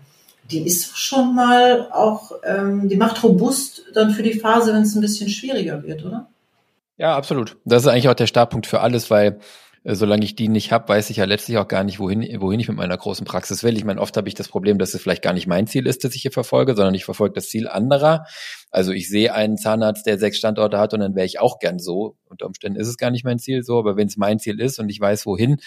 die 0.49 0.65
ist 0.65 0.97
schon 0.97 1.35
mal 1.35 1.89
auch, 1.91 2.31
ähm, 2.45 2.89
die 2.89 2.95
macht 2.95 3.21
robust 3.25 3.83
dann 3.95 4.13
für 4.13 4.23
die 4.23 4.39
Phase, 4.39 4.73
wenn 4.73 4.83
es 4.83 4.95
ein 4.95 5.01
bisschen 5.01 5.29
schwieriger 5.29 5.83
wird, 5.83 6.05
oder? 6.05 6.29
Ja, 6.99 7.17
absolut. 7.17 7.57
Das 7.65 7.83
ist 7.83 7.89
eigentlich 7.89 8.09
auch 8.09 8.15
der 8.15 8.29
Startpunkt 8.29 8.69
für 8.69 8.81
alles, 8.81 9.11
weil 9.11 9.41
solange 9.95 10.25
ich 10.25 10.35
die 10.35 10.49
nicht 10.49 10.73
habe, 10.73 10.89
weiß 10.89 11.11
ich 11.11 11.19
ja 11.19 11.25
letztlich 11.27 11.59
auch 11.59 11.69
gar 11.69 11.85
nicht, 11.85 12.01
wohin, 12.01 12.41
wohin 12.41 12.59
ich 12.59 12.67
mit 12.67 12.77
meiner 12.77 12.97
großen 12.97 13.25
Praxis 13.25 13.63
will. 13.63 13.77
Ich 13.77 13.85
meine, 13.85 14.01
oft 14.01 14.17
habe 14.17 14.27
ich 14.27 14.35
das 14.35 14.49
Problem, 14.49 14.79
dass 14.79 14.95
es 14.95 15.01
vielleicht 15.01 15.23
gar 15.23 15.33
nicht 15.33 15.47
mein 15.47 15.69
Ziel 15.69 15.87
ist, 15.87 16.03
das 16.03 16.15
ich 16.15 16.23
hier 16.23 16.33
verfolge, 16.33 16.75
sondern 16.75 16.95
ich 16.95 17.05
verfolge 17.05 17.35
das 17.35 17.49
Ziel 17.49 17.69
anderer. 17.69 18.27
Also 18.73 18.91
ich 18.91 19.09
sehe 19.09 19.33
einen 19.33 19.57
Zahnarzt, 19.57 20.05
der 20.07 20.19
sechs 20.19 20.39
Standorte 20.39 20.79
hat 20.79 20.93
und 20.93 21.01
dann 21.01 21.15
wäre 21.15 21.27
ich 21.27 21.39
auch 21.39 21.61
gern 21.61 21.79
so. 21.79 22.17
Unter 22.25 22.47
Umständen 22.47 22.81
ist 22.81 22.89
es 22.89 22.97
gar 22.97 23.13
nicht 23.13 23.25
mein 23.25 23.39
Ziel 23.39 23.63
so, 23.63 23.79
aber 23.79 23.97
wenn 23.97 24.09
es 24.09 24.17
mein 24.17 24.41
Ziel 24.41 24.61
ist 24.61 24.81
und 24.81 24.89
ich 24.89 25.01
weiß, 25.01 25.25
wohin, 25.25 25.59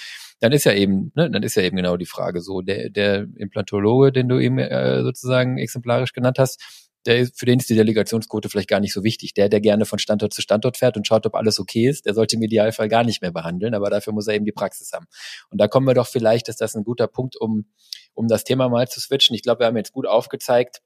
dann 0.42 0.52
ist 0.52 0.66
ja 0.66 0.74
eben, 0.74 1.14
ne, 1.16 1.32
dann 1.32 1.44
ist 1.44 1.56
ja 1.56 1.64
eben 1.64 1.78
genau 1.78 1.96
die 1.96 2.06
Frage 2.06 2.42
so, 2.42 2.62
der, 2.62 2.90
der 2.90 3.26
Implantologe, 3.38 4.12
den 4.12 4.28
du 4.28 4.38
eben 4.38 4.58
äh, 4.60 5.02
sozusagen 5.02 5.58
exemplarisch 5.58 6.12
genannt 6.12 6.40
hast, 6.40 6.89
der 7.10 7.28
für 7.34 7.46
den 7.46 7.60
ist 7.60 7.70
die 7.70 7.76
Delegationsquote 7.76 8.50
vielleicht 8.50 8.70
gar 8.70 8.80
nicht 8.80 8.94
so 8.94 9.04
wichtig. 9.04 9.34
Der, 9.34 9.50
der 9.50 9.62
gerne 9.62 9.86
von 9.86 10.00
Standort 10.00 10.34
zu 10.34 10.42
Standort 10.42 10.78
fährt 10.78 10.96
und 10.96 11.08
schaut, 11.08 11.26
ob 11.26 11.36
alles 11.36 11.60
okay 11.60 11.88
ist, 11.88 12.06
der 12.06 12.14
sollte 12.14 12.36
im 12.36 12.44
Idealfall 12.44 12.88
gar 12.88 13.04
nicht 13.04 13.22
mehr 13.22 13.32
behandeln, 13.32 13.74
aber 13.74 13.90
dafür 13.90 14.14
muss 14.14 14.28
er 14.28 14.36
eben 14.36 14.46
die 14.46 14.52
Praxis 14.52 14.92
haben. 14.94 15.08
Und 15.50 15.60
da 15.60 15.68
kommen 15.68 15.88
wir 15.88 15.94
doch 15.94 16.08
vielleicht, 16.08 16.48
ist 16.50 16.62
das 16.62 16.76
ein 16.76 16.84
guter 16.84 17.08
Punkt, 17.08 17.36
um, 17.36 17.66
um 18.14 18.28
das 18.28 18.44
Thema 18.44 18.70
mal 18.70 18.88
zu 18.88 19.00
switchen. 19.00 19.36
Ich 19.36 19.44
glaube, 19.44 19.62
wir 19.62 19.68
haben 19.68 19.78
jetzt 19.78 19.94
gut 19.94 20.08
aufgezeigt, 20.08 20.82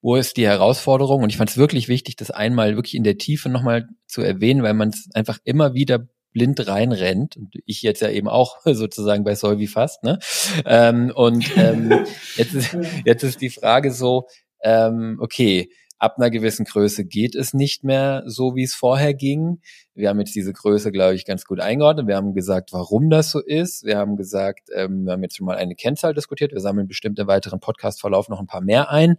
wo 0.00 0.16
ist 0.16 0.36
die 0.36 0.46
Herausforderung? 0.46 1.22
Und 1.22 1.30
ich 1.30 1.38
fand 1.38 1.50
es 1.50 1.56
wirklich 1.56 1.88
wichtig, 1.88 2.16
das 2.16 2.30
einmal 2.30 2.76
wirklich 2.76 2.94
in 2.94 3.04
der 3.04 3.16
Tiefe 3.16 3.48
nochmal 3.48 3.88
zu 4.06 4.20
erwähnen, 4.20 4.62
weil 4.62 4.74
man 4.74 4.90
es 4.90 5.08
einfach 5.14 5.38
immer 5.44 5.72
wieder 5.72 6.06
blind 6.34 6.66
reinrennt. 6.66 7.38
Und 7.38 7.54
ich 7.64 7.80
jetzt 7.80 8.02
ja 8.02 8.10
eben 8.10 8.28
auch 8.28 8.58
sozusagen 8.66 9.24
bei 9.24 9.34
Solvi 9.34 9.66
fast. 9.66 10.02
Ne? 10.02 10.18
Ähm, 10.66 11.10
und 11.14 11.56
ähm, 11.56 12.04
jetzt, 12.36 12.52
ist, 12.52 12.76
jetzt 13.06 13.22
ist 13.22 13.40
die 13.40 13.48
Frage 13.48 13.92
so, 13.92 14.26
ähm, 14.64 15.18
okay, 15.20 15.68
ab 15.98 16.16
einer 16.18 16.30
gewissen 16.30 16.64
Größe 16.64 17.04
geht 17.04 17.34
es 17.34 17.54
nicht 17.54 17.84
mehr 17.84 18.24
so, 18.26 18.56
wie 18.56 18.64
es 18.64 18.74
vorher 18.74 19.14
ging. 19.14 19.60
Wir 19.94 20.08
haben 20.08 20.18
jetzt 20.18 20.34
diese 20.34 20.52
Größe, 20.52 20.90
glaube 20.90 21.14
ich, 21.14 21.24
ganz 21.24 21.44
gut 21.44 21.60
eingeordnet. 21.60 22.08
Wir 22.08 22.16
haben 22.16 22.34
gesagt, 22.34 22.72
warum 22.72 23.10
das 23.10 23.30
so 23.30 23.40
ist. 23.40 23.84
Wir 23.84 23.96
haben 23.96 24.16
gesagt, 24.16 24.68
ähm, 24.74 25.04
wir 25.04 25.12
haben 25.12 25.22
jetzt 25.22 25.36
schon 25.36 25.46
mal 25.46 25.56
eine 25.56 25.74
Kennzahl 25.74 26.14
diskutiert. 26.14 26.52
Wir 26.52 26.60
sammeln 26.60 26.88
bestimmt 26.88 27.18
im 27.18 27.26
weiteren 27.26 27.60
Podcast-Verlauf 27.60 28.28
noch 28.28 28.40
ein 28.40 28.46
paar 28.46 28.60
mehr 28.60 28.90
ein. 28.90 29.16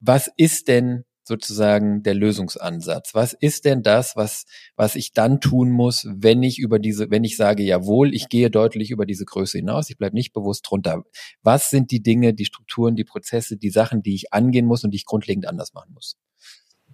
Was 0.00 0.30
ist 0.36 0.68
denn 0.68 1.04
sozusagen 1.24 2.02
der 2.02 2.14
Lösungsansatz? 2.14 3.14
Was 3.14 3.32
ist 3.32 3.64
denn 3.64 3.82
das, 3.82 4.16
was, 4.16 4.44
was 4.76 4.94
ich 4.94 5.12
dann 5.12 5.40
tun 5.40 5.70
muss, 5.70 6.06
wenn 6.08 6.42
ich 6.42 6.58
über 6.58 6.78
diese, 6.78 7.10
wenn 7.10 7.24
ich 7.24 7.36
sage, 7.36 7.62
jawohl, 7.62 8.14
ich 8.14 8.28
gehe 8.28 8.50
deutlich 8.50 8.90
über 8.90 9.06
diese 9.06 9.24
Größe 9.24 9.58
hinaus, 9.58 9.90
ich 9.90 9.98
bleibe 9.98 10.14
nicht 10.14 10.32
bewusst 10.32 10.66
drunter. 10.68 11.02
Was 11.42 11.70
sind 11.70 11.90
die 11.90 12.02
Dinge, 12.02 12.34
die 12.34 12.44
Strukturen, 12.44 12.96
die 12.96 13.04
Prozesse, 13.04 13.56
die 13.56 13.70
Sachen, 13.70 14.02
die 14.02 14.14
ich 14.14 14.32
angehen 14.32 14.66
muss 14.66 14.84
und 14.84 14.90
die 14.90 14.96
ich 14.96 15.06
grundlegend 15.06 15.48
anders 15.48 15.74
machen 15.74 15.92
muss? 15.94 16.16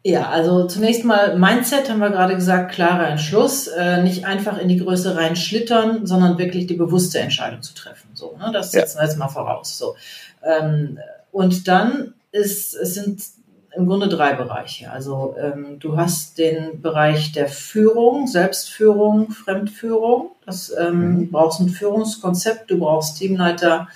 Ja, 0.02 0.30
also 0.30 0.66
zunächst 0.66 1.04
mal 1.04 1.38
Mindset 1.38 1.90
haben 1.90 1.98
wir 1.98 2.08
gerade 2.08 2.34
gesagt, 2.34 2.72
klarer 2.72 3.08
Entschluss, 3.08 3.66
äh, 3.66 4.02
nicht 4.02 4.24
einfach 4.24 4.56
in 4.56 4.68
die 4.68 4.78
Größe 4.78 5.14
reinschlittern, 5.14 6.06
sondern 6.06 6.38
wirklich 6.38 6.66
die 6.66 6.74
bewusste 6.74 7.18
Entscheidung 7.18 7.60
zu 7.60 7.74
treffen. 7.74 8.08
So, 8.14 8.34
ne? 8.38 8.50
Das 8.50 8.70
setzen 8.70 8.96
ja. 8.96 9.02
wir 9.02 9.08
jetzt 9.08 9.18
mal 9.18 9.28
voraus. 9.28 9.76
So. 9.76 9.96
Ähm, 10.42 10.98
und 11.32 11.68
dann 11.68 12.14
ist, 12.32 12.74
es 12.74 12.94
sind 12.94 13.22
im 13.76 13.87
Grunde 13.87 14.09
drei 14.09 14.35
Bereiche. 14.35 14.90
Also 14.90 15.37
ähm, 15.40 15.78
du 15.78 15.96
hast 15.96 16.38
den 16.38 16.80
Bereich 16.80 17.33
der 17.33 17.48
Führung, 17.48 18.26
Selbstführung, 18.26 19.30
Fremdführung. 19.30 20.33
Das 20.44 20.74
ähm, 20.76 21.18
mhm. 21.18 21.30
brauchst 21.30 21.61
ein 21.61 21.68
Führungskonzept, 21.68 22.70
du 22.70 22.78
brauchst 22.78 23.18
Teamleiter, 23.18 23.88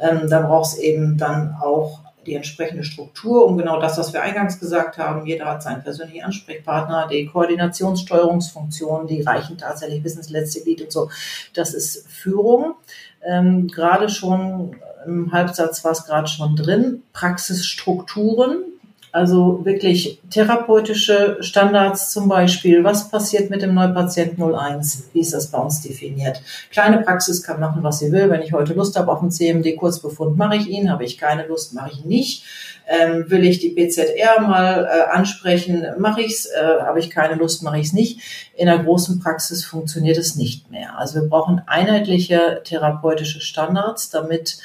ähm, 0.00 0.28
da 0.28 0.40
brauchst 0.40 0.78
eben 0.78 1.16
dann 1.16 1.54
auch 1.60 2.00
die 2.26 2.34
entsprechende 2.34 2.84
Struktur, 2.84 3.46
um 3.46 3.56
genau 3.56 3.80
das, 3.80 3.96
was 3.96 4.12
wir 4.12 4.22
eingangs 4.22 4.60
gesagt 4.60 4.98
haben. 4.98 5.26
Jeder 5.26 5.46
hat 5.46 5.62
seinen 5.62 5.82
persönlichen 5.82 6.24
Ansprechpartner, 6.24 7.08
die 7.08 7.26
Koordinationssteuerungsfunktionen, 7.26 9.06
die 9.06 9.22
reichen 9.22 9.56
tatsächlich 9.56 10.02
bis 10.02 10.16
ins 10.16 10.28
letzte 10.28 10.62
Glied 10.62 10.82
und 10.82 10.92
so. 10.92 11.10
Das 11.54 11.72
ist 11.72 12.06
Führung. 12.08 12.74
Ähm, 13.22 13.68
gerade 13.68 14.08
schon 14.08 14.76
im 15.06 15.32
Halbsatz 15.32 15.82
war 15.84 15.92
es 15.92 16.04
gerade 16.04 16.28
schon 16.28 16.56
drin. 16.56 17.02
Praxisstrukturen, 17.12 18.64
Also 19.12 19.64
wirklich 19.64 20.20
therapeutische 20.30 21.38
Standards 21.40 22.12
zum 22.12 22.28
Beispiel. 22.28 22.84
Was 22.84 23.10
passiert 23.10 23.50
mit 23.50 23.60
dem 23.60 23.74
Neupatient 23.74 24.40
01? 24.40 25.10
Wie 25.12 25.20
ist 25.20 25.34
das 25.34 25.50
bei 25.50 25.58
uns 25.58 25.82
definiert? 25.82 26.40
Kleine 26.70 26.98
Praxis 26.98 27.42
kann 27.42 27.58
machen, 27.58 27.82
was 27.82 27.98
sie 27.98 28.12
will. 28.12 28.30
Wenn 28.30 28.42
ich 28.42 28.52
heute 28.52 28.74
Lust 28.74 28.96
habe 28.96 29.10
auf 29.10 29.20
einen 29.20 29.32
CMD-Kurzbefund, 29.32 30.36
mache 30.36 30.56
ich 30.56 30.68
ihn. 30.68 30.90
Habe 30.90 31.04
ich 31.04 31.18
keine 31.18 31.46
Lust, 31.46 31.74
mache 31.74 31.90
ich 31.92 32.04
nicht. 32.04 32.44
Ähm, 32.88 33.30
will 33.30 33.44
ich 33.44 33.58
die 33.58 33.70
PZR 33.70 34.40
mal 34.40 34.84
äh, 34.84 35.10
ansprechen, 35.10 35.86
mache 35.98 36.22
ich 36.22 36.32
es. 36.32 36.46
Äh, 36.46 36.80
Habe 36.80 36.98
ich 36.98 37.10
keine 37.10 37.34
Lust, 37.34 37.62
mache 37.62 37.78
ich 37.78 37.86
es 37.86 37.92
nicht. 37.92 38.20
In 38.56 38.66
der 38.66 38.78
großen 38.78 39.20
Praxis 39.20 39.64
funktioniert 39.64 40.18
es 40.18 40.36
nicht 40.36 40.70
mehr. 40.70 40.98
Also 40.98 41.20
wir 41.20 41.28
brauchen 41.28 41.62
einheitliche 41.66 42.62
therapeutische 42.64 43.40
Standards, 43.40 44.10
damit 44.10 44.58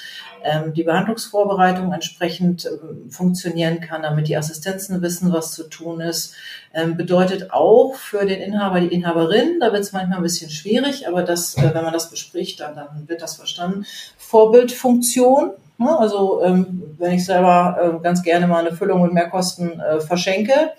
die 0.73 0.83
Behandlungsvorbereitung 0.83 1.91
entsprechend 1.91 2.65
ähm, 2.65 3.09
funktionieren 3.09 3.81
kann, 3.81 4.03
damit 4.03 4.27
die 4.27 4.37
Assistenzen 4.37 5.01
wissen, 5.01 5.33
was 5.33 5.51
zu 5.51 5.69
tun 5.69 6.01
ist. 6.01 6.35
Ähm, 6.73 6.97
bedeutet 6.97 7.51
auch 7.51 7.95
für 7.95 8.25
den 8.25 8.41
Inhaber, 8.41 8.81
die 8.81 8.93
Inhaberin, 8.93 9.59
da 9.59 9.71
wird 9.73 9.83
es 9.83 9.91
manchmal 9.91 10.17
ein 10.17 10.23
bisschen 10.23 10.49
schwierig, 10.49 11.07
aber 11.07 11.23
das, 11.23 11.57
äh, 11.57 11.73
wenn 11.73 11.83
man 11.83 11.93
das 11.93 12.09
bespricht, 12.09 12.59
dann, 12.59 12.75
dann 12.75 13.07
wird 13.07 13.21
das 13.21 13.35
verstanden. 13.35 13.85
Vorbildfunktion, 14.17 15.51
ne? 15.77 15.99
also 15.99 16.43
ähm, 16.43 16.83
wenn 16.97 17.13
ich 17.13 17.25
selber 17.25 17.99
ganz 18.03 18.23
gerne 18.23 18.47
mal 18.47 18.65
eine 18.65 18.75
Füllung 18.75 19.01
mit 19.01 19.13
Mehrkosten 19.13 19.79
äh, 19.79 19.99
verschenke, 19.99 20.71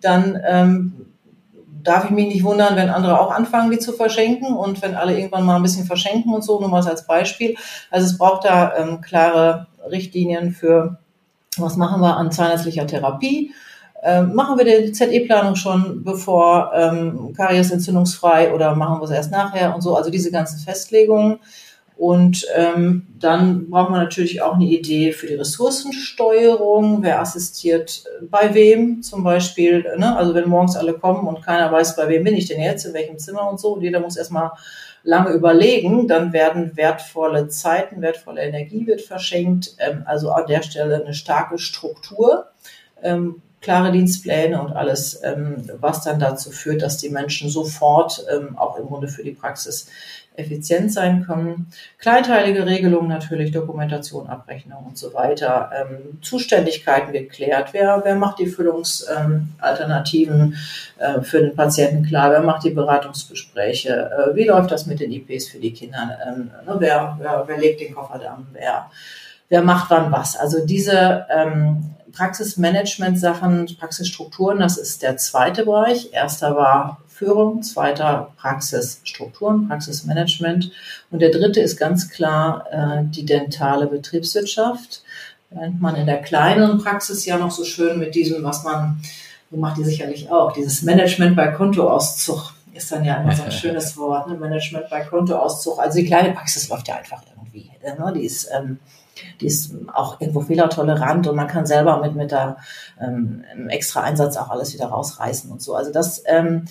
dann 0.00 0.40
ähm, 0.46 1.06
darf 1.88 2.04
ich 2.04 2.10
mich 2.10 2.28
nicht 2.28 2.44
wundern, 2.44 2.76
wenn 2.76 2.90
andere 2.90 3.18
auch 3.18 3.30
anfangen, 3.30 3.70
die 3.70 3.78
zu 3.78 3.92
verschenken 3.92 4.54
und 4.54 4.82
wenn 4.82 4.94
alle 4.94 5.16
irgendwann 5.16 5.44
mal 5.44 5.56
ein 5.56 5.62
bisschen 5.62 5.86
verschenken 5.86 6.34
und 6.34 6.44
so, 6.44 6.60
nur 6.60 6.68
mal 6.68 6.86
als 6.86 7.06
Beispiel. 7.06 7.56
Also 7.90 8.06
es 8.06 8.18
braucht 8.18 8.44
da 8.44 8.76
ähm, 8.76 9.00
klare 9.00 9.66
Richtlinien 9.90 10.52
für, 10.52 10.98
was 11.56 11.76
machen 11.76 12.00
wir 12.02 12.16
an 12.16 12.30
zahnärztlicher 12.30 12.86
Therapie. 12.86 13.52
Ähm, 14.02 14.34
machen 14.34 14.58
wir 14.58 14.64
die 14.64 14.92
ZE-Planung 14.92 15.56
schon 15.56 16.04
bevor 16.04 16.72
ähm, 16.74 17.32
Karies 17.36 17.70
entzündungsfrei 17.70 18.54
oder 18.54 18.76
machen 18.76 19.00
wir 19.00 19.04
es 19.04 19.10
erst 19.10 19.32
nachher 19.32 19.74
und 19.74 19.80
so. 19.80 19.96
Also 19.96 20.10
diese 20.10 20.30
ganzen 20.30 20.58
Festlegungen. 20.58 21.38
Und 21.98 22.46
ähm, 22.54 23.08
dann 23.18 23.68
braucht 23.68 23.90
man 23.90 24.00
natürlich 24.00 24.40
auch 24.40 24.54
eine 24.54 24.66
Idee 24.66 25.10
für 25.10 25.26
die 25.26 25.34
Ressourcensteuerung. 25.34 27.02
Wer 27.02 27.20
assistiert 27.20 28.04
bei 28.30 28.54
wem 28.54 29.02
zum 29.02 29.24
Beispiel? 29.24 29.84
Ne? 29.98 30.16
Also 30.16 30.32
wenn 30.32 30.48
morgens 30.48 30.76
alle 30.76 30.94
kommen 30.94 31.26
und 31.26 31.42
keiner 31.42 31.72
weiß, 31.72 31.96
bei 31.96 32.08
wem 32.08 32.22
bin 32.22 32.36
ich 32.36 32.46
denn 32.46 32.60
jetzt, 32.60 32.84
in 32.84 32.94
welchem 32.94 33.18
Zimmer 33.18 33.50
und 33.50 33.58
so. 33.58 33.74
Und 33.74 33.82
jeder 33.82 33.98
muss 33.98 34.16
erstmal 34.16 34.52
lange 35.02 35.30
überlegen, 35.30 36.06
dann 36.06 36.32
werden 36.32 36.76
wertvolle 36.76 37.48
Zeiten, 37.48 38.00
wertvolle 38.00 38.42
Energie 38.42 38.86
wird 38.86 39.00
verschenkt. 39.00 39.74
Ähm, 39.78 40.04
also 40.06 40.30
an 40.30 40.46
der 40.46 40.62
Stelle 40.62 41.02
eine 41.02 41.14
starke 41.14 41.58
Struktur. 41.58 42.46
Ähm, 43.02 43.42
klare 43.60 43.90
Dienstpläne 43.90 44.62
und 44.62 44.72
alles, 44.72 45.20
ähm, 45.24 45.68
was 45.80 46.04
dann 46.04 46.20
dazu 46.20 46.52
führt, 46.52 46.82
dass 46.82 46.98
die 46.98 47.10
Menschen 47.10 47.50
sofort 47.50 48.24
ähm, 48.32 48.56
auch 48.56 48.76
im 48.76 48.86
Grunde 48.86 49.08
für 49.08 49.24
die 49.24 49.32
Praxis 49.32 49.88
effizient 50.38 50.92
sein 50.92 51.24
können. 51.26 51.66
Kleinteilige 51.98 52.64
Regelungen 52.64 53.08
natürlich, 53.08 53.50
Dokumentation, 53.50 54.28
Abrechnung 54.28 54.86
und 54.86 54.96
so 54.96 55.12
weiter. 55.14 55.70
Ähm, 55.74 56.20
Zuständigkeiten 56.22 57.12
geklärt. 57.12 57.70
Wer, 57.72 58.02
wer 58.04 58.14
macht 58.14 58.38
die 58.38 58.46
Füllungsalternativen 58.46 60.56
äh, 60.98 61.22
für 61.22 61.40
den 61.40 61.56
Patienten 61.56 62.06
klar? 62.06 62.30
Wer 62.30 62.42
macht 62.42 62.62
die 62.64 62.70
Beratungsgespräche? 62.70 64.10
Äh, 64.10 64.36
wie 64.36 64.44
läuft 64.44 64.70
das 64.70 64.86
mit 64.86 65.00
den 65.00 65.10
IPs 65.12 65.48
für 65.48 65.58
die 65.58 65.72
Kinder? 65.72 66.18
Ähm, 66.26 66.50
ne, 66.64 66.76
wer, 66.78 67.18
wer, 67.20 67.44
wer 67.46 67.58
legt 67.58 67.80
den 67.80 67.94
Kofferdamm? 67.94 68.46
Wer, 68.52 68.90
wer 69.48 69.62
macht 69.62 69.90
wann 69.90 70.12
was? 70.12 70.36
Also 70.36 70.64
diese 70.64 71.26
ähm, 71.30 71.94
Praxismanagement-Sachen, 72.12 73.76
Praxisstrukturen, 73.78 74.60
das 74.60 74.78
ist 74.78 75.02
der 75.02 75.16
zweite 75.16 75.64
Bereich. 75.64 76.12
Erster 76.12 76.54
war 76.56 77.00
Führung, 77.18 77.62
zweiter 77.62 78.32
Praxisstrukturen, 78.36 79.66
Praxismanagement 79.66 80.70
und 81.10 81.20
der 81.20 81.30
dritte 81.30 81.60
ist 81.60 81.76
ganz 81.76 82.08
klar 82.10 82.66
äh, 82.70 83.04
die 83.04 83.26
dentale 83.26 83.88
Betriebswirtschaft. 83.88 85.02
Während 85.50 85.80
man 85.80 85.96
in 85.96 86.06
der 86.06 86.22
kleineren 86.22 86.78
Praxis 86.78 87.26
ja 87.26 87.36
noch 87.38 87.50
so 87.50 87.64
schön 87.64 87.98
mit 87.98 88.14
diesem, 88.14 88.44
was 88.44 88.62
man, 88.62 89.00
so 89.50 89.56
macht 89.56 89.78
die 89.78 89.84
sicherlich 89.84 90.30
auch, 90.30 90.52
dieses 90.52 90.82
Management 90.82 91.34
bei 91.34 91.48
Kontoauszug 91.48 92.52
ist 92.72 92.92
dann 92.92 93.04
ja 93.04 93.16
immer 93.16 93.34
so 93.34 93.42
ein 93.42 93.50
schönes 93.62 93.96
Wort, 93.96 94.28
ne? 94.28 94.36
Management 94.36 94.88
bei 94.88 95.00
Kontoauszug. 95.00 95.80
Also 95.80 95.98
die 95.98 96.06
kleine 96.06 96.32
Praxis 96.32 96.68
läuft 96.68 96.86
ja 96.86 96.96
einfach 96.96 97.22
irgendwie. 97.34 97.70
Ne? 97.82 98.12
Die 98.14 98.24
ist 98.24 98.48
ähm, 98.56 98.78
die 99.40 99.46
ist 99.46 99.74
auch 99.92 100.20
irgendwo 100.20 100.42
fehlertolerant 100.42 101.26
und 101.26 101.34
man 101.34 101.48
kann 101.48 101.66
selber 101.66 102.00
mit, 102.00 102.14
mit 102.14 102.30
der 102.30 102.58
ähm, 103.00 103.42
extra 103.68 104.02
Einsatz 104.02 104.36
auch 104.36 104.50
alles 104.50 104.72
wieder 104.74 104.86
rausreißen 104.86 105.50
und 105.50 105.60
so. 105.60 105.74
Also 105.74 105.90
das 105.92 106.22
ähm, 106.26 106.66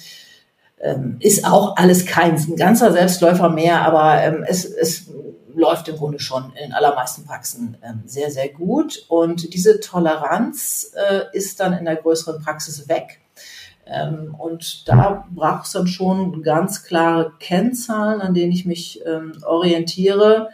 ähm, 0.80 1.18
ist 1.20 1.46
auch 1.46 1.76
alles 1.78 2.06
kein 2.06 2.36
ein 2.36 2.56
ganzer 2.56 2.92
Selbstläufer 2.92 3.50
mehr, 3.50 3.82
aber 3.82 4.22
ähm, 4.22 4.46
es, 4.48 4.66
es 4.66 5.10
läuft 5.58 5.88
im 5.88 5.98
Grunde 5.98 6.20
schon 6.20 6.54
in 6.64 6.72
allermeisten 6.72 7.26
Praxen 7.26 7.78
ähm, 7.84 8.04
sehr, 8.06 8.30
sehr 8.30 8.50
gut. 8.50 9.06
Und 9.08 9.54
diese 9.54 9.80
Toleranz 9.80 10.94
äh, 10.96 11.22
ist 11.34 11.60
dann 11.60 11.74
in 11.74 11.86
der 11.86 11.96
größeren 11.96 12.42
Praxis 12.44 12.88
weg. 12.88 13.22
Ähm, 13.86 14.36
und 14.38 14.88
da 14.88 15.26
braucht 15.32 15.66
es 15.66 15.72
dann 15.72 15.88
schon 15.88 16.44
ganz 16.44 16.84
klare 16.84 17.34
Kennzahlen, 17.40 18.22
an 18.22 18.34
denen 18.34 18.52
ich 18.52 18.66
mich 18.66 19.02
ähm, 19.06 19.34
orientiere 19.46 20.50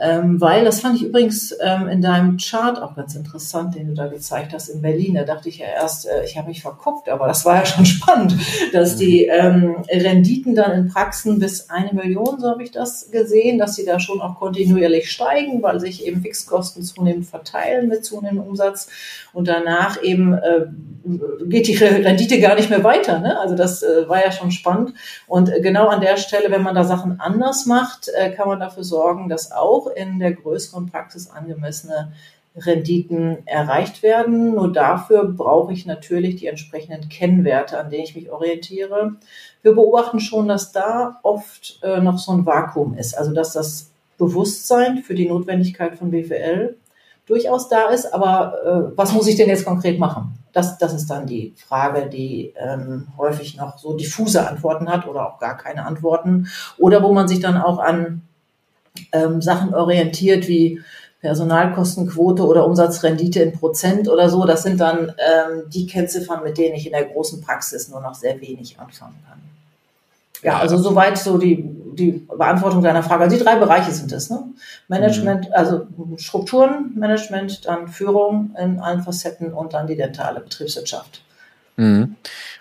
ähm, 0.00 0.40
weil, 0.40 0.64
das 0.64 0.80
fand 0.80 0.96
ich 0.96 1.04
übrigens 1.04 1.54
ähm, 1.60 1.88
in 1.88 2.00
deinem 2.00 2.38
Chart 2.38 2.80
auch 2.80 2.96
ganz 2.96 3.14
interessant, 3.14 3.74
den 3.74 3.88
du 3.88 3.94
da 3.94 4.08
gezeigt 4.08 4.52
hast 4.52 4.68
in 4.68 4.82
Berlin. 4.82 5.14
Da 5.14 5.24
dachte 5.24 5.48
ich 5.48 5.58
ja 5.58 5.66
erst, 5.66 6.06
äh, 6.06 6.24
ich 6.24 6.36
habe 6.36 6.48
mich 6.48 6.62
verguckt, 6.62 7.08
aber 7.08 7.28
das 7.28 7.44
war 7.44 7.56
ja 7.56 7.66
schon 7.66 7.86
spannend, 7.86 8.34
dass 8.72 8.96
die 8.96 9.26
ähm, 9.26 9.76
Renditen 9.88 10.54
dann 10.54 10.72
in 10.72 10.88
Praxen 10.88 11.38
bis 11.38 11.68
eine 11.70 11.92
Million, 11.92 12.40
so 12.40 12.48
habe 12.48 12.62
ich 12.62 12.70
das 12.70 13.10
gesehen, 13.10 13.58
dass 13.58 13.76
sie 13.76 13.84
da 13.84 14.00
schon 14.00 14.20
auch 14.20 14.38
kontinuierlich 14.38 15.10
steigen, 15.10 15.62
weil 15.62 15.78
sich 15.78 16.06
eben 16.06 16.22
Fixkosten 16.22 16.82
zunehmend 16.82 17.26
verteilen 17.26 17.88
mit 17.88 18.04
zunehmendem 18.04 18.48
Umsatz 18.48 18.88
und 19.32 19.48
danach 19.48 20.02
eben 20.02 20.34
äh, 20.34 20.66
geht 21.44 21.68
die 21.68 21.76
Rendite 21.76 22.40
gar 22.40 22.54
nicht 22.54 22.70
mehr 22.70 22.84
weiter. 22.84 23.18
Ne? 23.18 23.38
Also 23.38 23.54
das 23.56 23.82
äh, 23.82 24.08
war 24.08 24.24
ja 24.24 24.30
schon 24.30 24.50
spannend. 24.50 24.94
Und 25.26 25.50
äh, 25.50 25.60
genau 25.60 25.88
an 25.88 26.00
der 26.00 26.16
Stelle, 26.16 26.50
wenn 26.50 26.62
man 26.62 26.74
da 26.74 26.84
Sachen 26.84 27.20
anders 27.20 27.66
macht, 27.66 28.08
äh, 28.08 28.30
kann 28.30 28.48
man 28.48 28.60
dafür 28.60 28.84
sorgen, 28.84 29.28
dass 29.28 29.52
auch 29.52 29.81
in 29.88 30.18
der 30.18 30.32
größeren 30.32 30.86
Praxis 30.86 31.30
angemessene 31.30 32.12
Renditen 32.56 33.46
erreicht 33.46 34.02
werden. 34.02 34.54
Nur 34.54 34.72
dafür 34.72 35.24
brauche 35.24 35.72
ich 35.72 35.86
natürlich 35.86 36.36
die 36.36 36.46
entsprechenden 36.46 37.08
Kennwerte, 37.08 37.78
an 37.78 37.90
denen 37.90 38.04
ich 38.04 38.14
mich 38.14 38.30
orientiere. 38.30 39.16
Wir 39.62 39.74
beobachten 39.74 40.20
schon, 40.20 40.48
dass 40.48 40.72
da 40.72 41.18
oft 41.22 41.80
äh, 41.82 42.00
noch 42.00 42.18
so 42.18 42.32
ein 42.32 42.44
Vakuum 42.44 42.94
ist. 42.94 43.16
Also 43.16 43.32
dass 43.32 43.52
das 43.52 43.90
Bewusstsein 44.18 44.98
für 44.98 45.14
die 45.14 45.28
Notwendigkeit 45.28 45.96
von 45.96 46.10
BWL 46.10 46.76
durchaus 47.26 47.68
da 47.68 47.88
ist, 47.88 48.12
aber 48.12 48.92
äh, 48.92 48.96
was 48.96 49.12
muss 49.12 49.26
ich 49.26 49.36
denn 49.36 49.48
jetzt 49.48 49.64
konkret 49.64 49.98
machen? 49.98 50.38
Das, 50.52 50.76
das 50.76 50.92
ist 50.92 51.08
dann 51.08 51.26
die 51.26 51.54
Frage, 51.56 52.10
die 52.10 52.52
ähm, 52.56 53.08
häufig 53.16 53.56
noch 53.56 53.78
so 53.78 53.96
diffuse 53.96 54.46
Antworten 54.46 54.88
hat 54.88 55.06
oder 55.06 55.26
auch 55.26 55.38
gar 55.38 55.56
keine 55.56 55.86
Antworten. 55.86 56.48
Oder 56.76 57.02
wo 57.02 57.12
man 57.12 57.26
sich 57.26 57.40
dann 57.40 57.56
auch 57.56 57.78
an 57.78 58.22
ähm, 59.12 59.40
Sachen 59.40 59.74
orientiert 59.74 60.48
wie 60.48 60.82
Personalkostenquote 61.20 62.44
oder 62.44 62.66
Umsatzrendite 62.66 63.42
in 63.42 63.52
Prozent 63.52 64.08
oder 64.08 64.28
so. 64.28 64.44
Das 64.44 64.64
sind 64.64 64.80
dann 64.80 65.08
ähm, 65.18 65.62
die 65.68 65.86
Kennziffern, 65.86 66.42
mit 66.42 66.58
denen 66.58 66.74
ich 66.74 66.86
in 66.86 66.92
der 66.92 67.04
großen 67.04 67.40
Praxis 67.40 67.88
nur 67.88 68.00
noch 68.00 68.14
sehr 68.14 68.40
wenig 68.40 68.78
anfangen 68.80 69.16
kann. 69.28 69.38
Ja, 70.42 70.58
also 70.58 70.76
soweit 70.76 71.16
so 71.18 71.38
die, 71.38 71.64
die 71.94 72.26
Beantwortung 72.36 72.82
deiner 72.82 73.04
Frage. 73.04 73.24
Also 73.24 73.36
die 73.36 73.44
drei 73.44 73.56
Bereiche 73.56 73.92
sind 73.92 74.10
es. 74.10 74.28
Ne? 74.28 74.42
Management, 74.88 75.46
mhm. 75.46 75.54
also 75.54 75.86
Strukturen, 76.16 76.92
Management, 76.96 77.66
dann 77.66 77.86
Führung 77.86 78.56
in 78.60 78.80
allen 78.80 79.02
Facetten 79.02 79.52
und 79.52 79.72
dann 79.74 79.86
die 79.86 79.96
dentale 79.96 80.40
Betriebswirtschaft. 80.40 81.22
Mhm. 81.76 82.16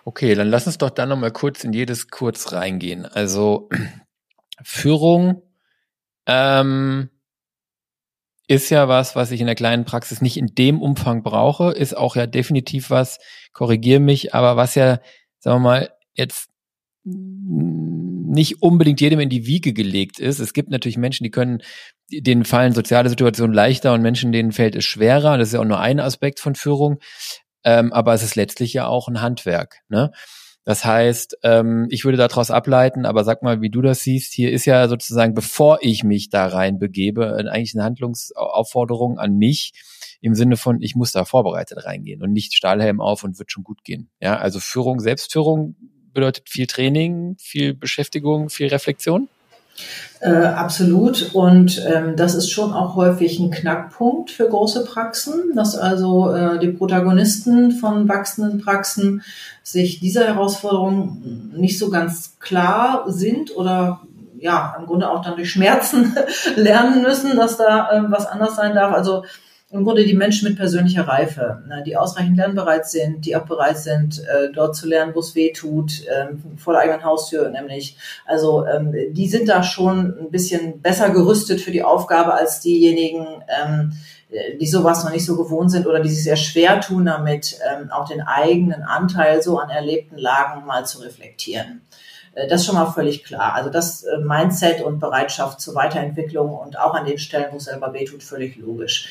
Okay, 0.06 0.36
dann 0.36 0.50
lass 0.50 0.68
uns 0.68 0.78
doch 0.78 0.92
dann 0.92 1.10
nochmal 1.10 1.32
kurz 1.32 1.64
in 1.64 1.74
jedes 1.74 2.10
kurz 2.10 2.52
reingehen. 2.52 3.06
Also 3.06 3.70
Führung 4.64 5.42
ähm, 6.26 7.10
ist 8.48 8.70
ja 8.70 8.88
was, 8.88 9.16
was 9.16 9.32
ich 9.32 9.40
in 9.40 9.46
der 9.46 9.56
kleinen 9.56 9.86
Praxis 9.86 10.22
nicht 10.22 10.38
in 10.38 10.48
dem 10.48 10.82
Umfang 10.82 11.24
brauche, 11.24 11.72
ist 11.72 11.96
auch 11.96 12.16
ja 12.16 12.28
definitiv 12.28 12.90
was, 12.90 13.20
korrigiere 13.54 14.02
mich, 14.02 14.34
aber 14.34 14.58
was 14.58 14.76
ja, 14.76 15.00
sagen 15.40 15.58
wir 15.58 15.70
mal, 15.70 15.90
jetzt 16.14 16.50
nicht 17.04 18.62
unbedingt 18.62 19.02
jedem 19.02 19.20
in 19.20 19.30
die 19.30 19.46
Wiege 19.46 19.74
gelegt 19.74 20.20
ist. 20.20 20.40
Es 20.40 20.54
gibt 20.54 20.70
natürlich 20.70 20.98
Menschen, 20.98 21.24
die 21.24 21.32
können, 21.32 21.62
denen 22.10 22.46
fallen 22.46 22.74
soziale 22.74 23.10
Situationen 23.10 23.54
leichter 23.54 23.94
und 23.94 24.02
Menschen, 24.02 24.32
denen 24.32 24.52
fällt 24.52 24.76
es 24.76 24.86
schwerer. 24.86 25.38
Das 25.38 25.50
ist 25.50 25.54
ja 25.54 25.60
auch 25.60 25.66
nur 25.66 25.80
ein 25.80 26.00
Aspekt 26.00 26.40
von 26.40 26.56
Führung. 26.56 27.00
Ähm, 27.64 27.92
aber 27.94 28.14
es 28.14 28.24
ist 28.24 28.36
letztlich 28.36 28.74
ja 28.74 28.88
auch 28.88 29.08
ein 29.08 29.22
Handwerk. 29.22 29.80
Ne? 29.90 30.12
Das 30.72 30.86
heißt, 30.86 31.40
ähm, 31.44 31.88
ich 31.90 32.06
würde 32.06 32.18
daraus 32.18 32.50
ableiten, 32.50 33.06
aber 33.06 33.26
sag 33.26 33.44
mal, 33.44 33.60
wie 33.60 33.70
du 33.70 33.82
das 33.82 34.04
siehst, 34.04 34.32
hier 34.34 34.54
ist 34.54 34.64
ja 34.64 34.88
sozusagen, 34.88 35.34
bevor 35.34 35.80
ich 35.82 36.06
mich 36.06 36.30
da 36.30 36.48
rein 36.48 36.80
begebe, 36.80 37.36
eigentlich 37.36 37.76
eine 37.76 37.84
Handlungsaufforderung 37.84 39.20
an 39.20 39.36
mich 39.36 39.74
im 40.22 40.34
Sinne 40.34 40.56
von, 40.56 40.82
ich 40.82 40.96
muss 40.96 41.12
da 41.12 41.26
vorbereitet 41.26 41.86
reingehen 41.86 42.24
und 42.24 42.32
nicht 42.32 42.54
Stahlhelm 42.54 43.02
auf 43.02 43.26
und 43.26 43.38
wird 43.38 43.52
schon 43.52 43.66
gut 43.66 43.84
gehen. 43.84 44.10
Ja, 44.22 44.38
also 44.38 44.62
Führung, 44.62 45.02
Selbstführung 45.02 45.76
bedeutet 46.14 46.48
viel 46.48 46.68
Training, 46.68 47.36
viel 47.38 47.74
Beschäftigung, 47.74 48.50
viel 48.50 48.68
Reflexion. 48.68 49.28
Äh, 50.22 50.30
absolut. 50.30 51.34
Und 51.34 51.84
ähm, 51.92 52.16
das 52.16 52.36
ist 52.36 52.52
schon 52.52 52.74
auch 52.74 52.96
häufig 52.96 53.40
ein 53.40 53.50
Knackpunkt 53.50 54.30
für 54.30 54.48
große 54.48 54.86
Praxen, 54.86 55.56
dass 55.56 55.76
also 55.76 56.32
äh, 56.32 56.60
die 56.60 56.70
Protagonisten 56.70 57.72
von 57.72 58.08
wachsenden 58.08 58.62
Praxen 58.62 59.24
sich 59.64 60.00
dieser 60.00 60.26
Herausforderung 60.26 61.52
nicht 61.56 61.80
so 61.80 61.90
ganz 61.90 62.38
klar 62.40 63.06
sind 63.08 63.56
oder 63.56 64.02
ja, 64.38 64.76
im 64.80 64.86
Grunde 64.86 65.10
auch 65.10 65.24
dann 65.24 65.36
durch 65.36 65.52
Schmerzen 65.52 66.16
lernen 66.56 67.02
müssen, 67.02 67.36
dass 67.36 67.58
da 67.58 67.90
äh, 67.92 68.04
was 68.12 68.28
anders 68.28 68.56
sein 68.56 68.76
darf. 68.76 68.94
Also 68.94 69.24
im 69.72 69.84
Grunde 69.86 70.06
die 70.06 70.14
Menschen 70.14 70.50
mit 70.50 70.58
persönlicher 70.58 71.08
Reife, 71.08 71.64
ne, 71.68 71.84
die 71.86 71.96
ausreichend 71.96 72.38
lernbereit 72.38 72.90
sind, 72.90 73.26
die 73.26 73.36
auch 73.36 73.46
bereit 73.46 73.78
sind, 73.78 74.20
äh, 74.20 74.52
dort 74.54 74.76
zu 74.76 74.88
lernen, 74.88 75.16
wo 75.16 75.20
es 75.20 75.34
weh 75.34 75.54
tut, 75.54 76.04
ähm, 76.14 76.58
vor 76.58 76.74
der 76.74 76.84
eigenen 76.84 77.04
Haustür 77.04 77.50
nämlich. 77.50 77.98
Also 78.26 78.66
ähm, 78.66 78.94
die 79.14 79.30
sind 79.30 79.48
da 79.48 79.64
schon 79.64 80.18
ein 80.20 80.32
bisschen 80.32 80.82
besser 80.82 81.10
gerüstet 81.10 81.62
für 81.62 81.72
die 81.72 81.84
Aufgabe 81.84 82.34
als 82.34 82.60
diejenigen, 82.60 83.26
ähm, 83.64 83.94
die 84.62 84.68
sowas 84.68 85.04
noch 85.04 85.12
nicht 85.12 85.26
so 85.26 85.36
gewohnt 85.36 85.72
sind 85.72 85.86
oder 85.86 86.00
die 86.00 86.10
sich 86.10 86.24
sehr 86.24 86.38
schwer 86.38 86.80
tun 86.80 87.04
damit, 87.04 87.60
auch 87.90 88.08
den 88.08 88.22
eigenen 88.22 88.82
Anteil 88.84 89.42
so 89.42 89.60
an 89.60 89.70
erlebten 89.70 90.18
Lagen 90.18 90.66
mal 90.66 90.86
zu 90.86 91.00
reflektieren. 91.00 91.82
Äh, 92.34 92.48
das 92.48 92.62
ist 92.62 92.68
schon 92.68 92.76
mal 92.76 92.92
völlig 92.92 93.24
klar. 93.24 93.54
Also 93.54 93.70
das 93.70 94.04
äh, 94.04 94.18
Mindset 94.18 94.82
und 94.82 95.00
Bereitschaft 95.00 95.62
zur 95.62 95.76
Weiterentwicklung 95.76 96.54
und 96.54 96.80
auch 96.80 96.94
an 96.94 97.06
den 97.06 97.18
Stellen, 97.18 97.48
wo 97.52 97.58
es 97.58 97.66
selber 97.66 97.94
wehtut, 97.94 98.24
völlig 98.24 98.58
logisch. 98.58 99.10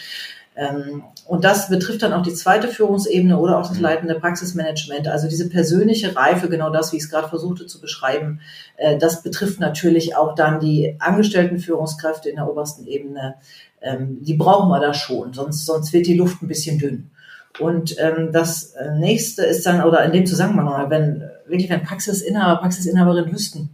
Ähm, 0.57 1.05
und 1.27 1.45
das 1.45 1.69
betrifft 1.69 2.03
dann 2.03 2.13
auch 2.13 2.23
die 2.23 2.35
zweite 2.35 2.69
Führungsebene 2.69 3.39
oder 3.39 3.59
auch 3.59 3.69
das 3.69 3.77
mhm. 3.77 3.83
leitende 3.83 4.15
Praxismanagement. 4.17 5.09
Also 5.09 5.29
diese 5.29 5.49
persönliche 5.49 6.17
Reife, 6.17 6.49
genau 6.49 6.71
das, 6.71 6.93
wie 6.93 6.97
ich 6.97 7.05
es 7.05 7.11
gerade 7.11 7.29
versuchte 7.29 7.67
zu 7.67 7.81
beschreiben, 7.81 8.41
äh, 8.77 8.99
das 8.99 9.23
betrifft 9.23 9.61
natürlich 9.61 10.17
auch 10.17 10.35
dann 10.35 10.61
die 10.61 10.97
angestellten 10.99 11.59
Führungskräfte 11.59 12.29
in 12.29 12.37
der 12.37 12.51
obersten 12.51 12.87
Ebene. 12.87 13.37
Ähm, 13.81 14.19
die 14.23 14.35
brauchen 14.35 14.69
wir 14.71 14.81
da 14.81 14.93
schon, 14.93 15.33
sonst, 15.33 15.65
sonst 15.67 15.93
wird 15.93 16.07
die 16.07 16.17
Luft 16.17 16.43
ein 16.43 16.49
bisschen 16.49 16.79
dünn. 16.79 17.11
Und 17.59 17.97
ähm, 17.99 18.31
das 18.33 18.73
äh, 18.73 18.93
nächste 18.93 19.45
ist 19.45 19.67
dann, 19.67 19.85
oder 19.85 20.05
in 20.05 20.13
dem 20.13 20.27
Zusammenhang, 20.27 20.91
wenn 20.91 21.31
wirklich 21.47 21.71
wenn 21.71 21.83
Praxisinhaber, 21.83 22.61
Praxisinhaberinnen 22.61 23.33
wüssten, 23.33 23.71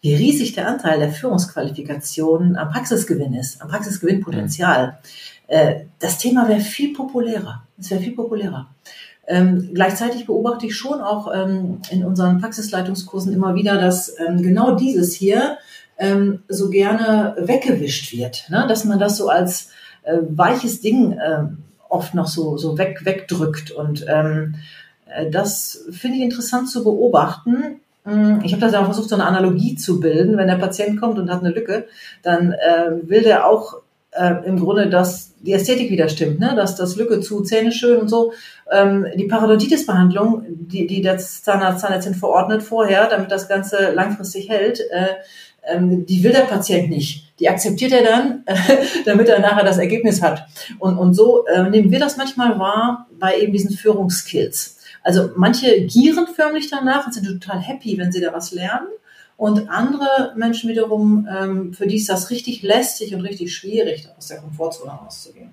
wie 0.00 0.14
riesig 0.14 0.52
der 0.52 0.68
Anteil 0.68 0.98
der 0.98 1.10
Führungsqualifikationen 1.10 2.56
am 2.56 2.70
Praxisgewinn 2.70 3.34
ist, 3.34 3.62
am 3.62 3.68
Praxisgewinnpotenzial. 3.68 4.98
Äh, 5.52 5.84
das 5.98 6.16
Thema 6.16 6.48
wäre 6.48 6.60
viel 6.60 6.94
populärer. 6.94 7.64
Es 7.78 7.90
wäre 7.90 8.00
viel 8.00 8.14
populärer. 8.14 8.68
Ähm, 9.26 9.68
gleichzeitig 9.74 10.24
beobachte 10.24 10.64
ich 10.64 10.74
schon 10.74 11.02
auch 11.02 11.30
ähm, 11.32 11.82
in 11.90 12.06
unseren 12.06 12.40
Praxisleitungskursen 12.40 13.34
immer 13.34 13.54
wieder, 13.54 13.78
dass 13.78 14.18
ähm, 14.18 14.42
genau 14.42 14.76
dieses 14.76 15.12
hier 15.12 15.58
ähm, 15.98 16.42
so 16.48 16.70
gerne 16.70 17.36
weggewischt 17.38 18.14
wird, 18.14 18.46
ne? 18.48 18.64
dass 18.66 18.86
man 18.86 18.98
das 18.98 19.18
so 19.18 19.28
als 19.28 19.68
äh, 20.04 20.16
weiches 20.26 20.80
Ding 20.80 21.12
äh, 21.12 21.44
oft 21.90 22.14
noch 22.14 22.28
so, 22.28 22.56
so 22.56 22.78
weg, 22.78 23.04
wegdrückt. 23.04 23.72
Und 23.72 24.06
ähm, 24.08 24.54
äh, 25.04 25.28
das 25.28 25.84
finde 25.90 26.16
ich 26.16 26.22
interessant 26.22 26.70
zu 26.70 26.82
beobachten. 26.82 27.82
Hm, 28.04 28.40
ich 28.42 28.54
habe 28.54 28.70
da 28.70 28.84
versucht, 28.86 29.10
so 29.10 29.16
eine 29.16 29.26
Analogie 29.26 29.76
zu 29.76 30.00
bilden. 30.00 30.38
Wenn 30.38 30.48
der 30.48 30.56
Patient 30.56 30.98
kommt 30.98 31.18
und 31.18 31.30
hat 31.30 31.40
eine 31.40 31.52
Lücke, 31.52 31.88
dann 32.22 32.52
äh, 32.52 32.92
will 33.02 33.20
der 33.20 33.46
auch 33.46 33.82
äh, 34.12 34.46
im 34.46 34.60
Grunde, 34.60 34.88
dass 34.88 35.34
die 35.40 35.52
Ästhetik 35.52 35.90
wieder 35.90 36.08
stimmt, 36.08 36.38
ne? 36.38 36.54
dass 36.54 36.76
das 36.76 36.96
Lücke 36.96 37.20
zu, 37.20 37.42
Zähne 37.42 37.72
schön 37.72 38.00
und 38.00 38.08
so. 38.08 38.32
Ähm, 38.70 39.06
die 39.16 39.26
Parodontitis-Behandlung, 39.26 40.44
die, 40.48 40.86
die 40.86 41.02
der 41.02 41.18
Zahnarzt, 41.18 41.80
Zahnärztin 41.80 42.14
verordnet 42.14 42.62
vorher, 42.62 43.08
damit 43.08 43.30
das 43.30 43.48
Ganze 43.48 43.92
langfristig 43.92 44.48
hält, 44.48 44.80
äh, 44.80 45.06
ähm, 45.64 46.06
die 46.06 46.22
will 46.22 46.32
der 46.32 46.40
Patient 46.40 46.90
nicht. 46.90 47.38
Die 47.38 47.48
akzeptiert 47.48 47.92
er 47.92 48.04
dann, 48.04 48.44
damit 49.04 49.28
er 49.28 49.40
nachher 49.40 49.64
das 49.64 49.78
Ergebnis 49.78 50.22
hat. 50.22 50.46
Und, 50.78 50.98
und 50.98 51.14
so 51.14 51.46
äh, 51.46 51.68
nehmen 51.68 51.90
wir 51.90 51.98
das 51.98 52.16
manchmal 52.16 52.58
wahr 52.58 53.08
bei 53.18 53.38
eben 53.38 53.52
diesen 53.52 53.70
Führungskills. 53.70 54.78
Also 55.02 55.30
manche 55.36 55.84
gieren 55.86 56.26
förmlich 56.28 56.70
danach 56.70 57.06
und 57.06 57.12
sind 57.12 57.26
total 57.26 57.60
happy, 57.60 57.98
wenn 57.98 58.12
sie 58.12 58.20
da 58.20 58.32
was 58.32 58.52
lernen. 58.52 58.86
Und 59.42 59.70
andere 59.70 60.34
Menschen 60.36 60.70
wiederum, 60.70 61.26
ähm, 61.28 61.74
für 61.74 61.88
die 61.88 61.96
ist 61.96 62.08
das 62.08 62.30
richtig 62.30 62.62
lästig 62.62 63.12
und 63.12 63.22
richtig 63.22 63.52
schwierig, 63.52 64.08
aus 64.16 64.28
der 64.28 64.38
Komfortzone 64.38 64.92
rauszugehen. 64.92 65.50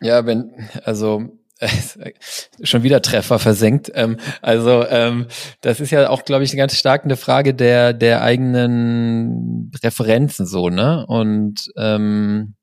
Ja, 0.00 0.26
wenn, 0.26 0.50
also 0.82 1.38
schon 2.64 2.82
wieder 2.82 3.00
Treffer 3.00 3.38
versenkt. 3.38 3.92
Ähm, 3.94 4.16
also 4.42 4.84
ähm, 4.88 5.28
das 5.60 5.78
ist 5.78 5.92
ja 5.92 6.10
auch, 6.10 6.24
glaube 6.24 6.42
ich, 6.42 6.56
ganz 6.56 6.74
stark 6.74 7.04
eine 7.04 7.16
Frage 7.16 7.54
der 7.54 7.92
der 7.92 8.22
eigenen 8.22 9.70
Referenzen 9.84 10.44
so, 10.44 10.68
ne? 10.68 11.06
Und 11.06 11.70
ähm, 11.76 12.56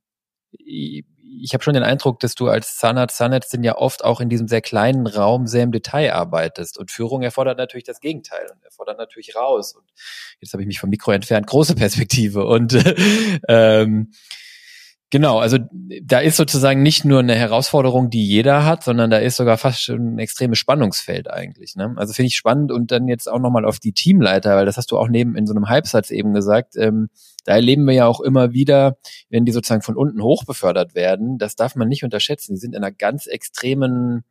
ich 1.42 1.54
habe 1.54 1.64
schon 1.64 1.74
den 1.74 1.84
Eindruck, 1.84 2.20
dass 2.20 2.36
du 2.36 2.48
als 2.48 2.78
Zahnarzt, 2.78 3.18
Zahnärztin 3.18 3.64
ja 3.64 3.78
oft 3.78 4.04
auch 4.04 4.22
in 4.22 4.30
diesem 4.30 4.48
sehr 4.48 4.62
kleinen 4.62 5.08
Raum 5.08 5.48
sehr 5.48 5.64
im 5.64 5.72
Detail 5.72 6.14
arbeitest. 6.14 6.78
Und 6.78 6.92
Führung 6.92 7.22
erfordert 7.22 7.58
natürlich 7.58 7.84
das 7.84 8.00
Gegenteil 8.00 8.48
und 8.52 8.64
erfordert 8.64 8.98
natürlich 8.98 9.36
raus. 9.36 9.74
Und 9.76 9.86
jetzt 10.40 10.54
habe 10.54 10.64
ich 10.64 10.68
mich 10.68 10.80
vom 10.80 10.90
Mikro 10.90 11.12
entfernt, 11.12 11.48
große 11.48 11.76
Perspektive. 11.76 12.46
Und 12.46 12.74
ähm, 13.48 14.12
Genau, 15.12 15.38
also 15.38 15.60
da 16.02 16.20
ist 16.20 16.36
sozusagen 16.36 16.82
nicht 16.82 17.06
nur 17.06 17.20
eine 17.20 17.36
Herausforderung, 17.36 18.10
die 18.10 18.26
jeder 18.26 18.66
hat, 18.66 18.84
sondern 18.84 19.12
da 19.12 19.18
ist 19.20 19.36
sogar 19.36 19.58
fast 19.58 19.82
schon 19.82 20.16
ein 20.16 20.20
extremes 20.20 20.58
Spannungsfeld 20.58 21.30
eigentlich. 21.30 21.76
Ne? 21.76 21.94
Also 21.96 22.14
finde 22.14 22.28
ich 22.28 22.36
spannend 22.36 22.72
und 22.72 22.92
dann 22.92 23.08
jetzt 23.08 23.30
auch 23.30 23.40
nochmal 23.40 23.66
auf 23.66 23.80
die 23.80 23.94
Teamleiter, 23.94 24.56
weil 24.56 24.66
das 24.66 24.78
hast 24.78 24.92
du 24.92 24.98
auch 24.98 25.08
neben 25.08 25.36
in 25.36 25.46
so 25.46 25.54
einem 25.54 25.70
Halbsatz 25.70 26.10
eben 26.10 26.34
gesagt. 26.34 26.76
Ähm, 26.76 27.10
da 27.46 27.54
erleben 27.54 27.86
wir 27.86 27.94
ja 27.94 28.08
auch 28.08 28.20
immer 28.20 28.52
wieder, 28.54 28.98
wenn 29.30 29.46
die 29.46 29.52
sozusagen 29.52 29.84
von 29.84 29.96
unten 29.96 30.24
hoch 30.24 30.44
befördert 30.44 30.96
werden, 30.96 31.38
das 31.38 31.56
darf 31.56 31.76
man 31.76 31.88
nicht 31.88 32.04
unterschätzen. 32.04 32.56
Die 32.56 32.60
sind 32.60 32.74
in 32.74 32.84
einer 32.84 32.92
ganz 32.92 33.28
extremen 33.28 34.24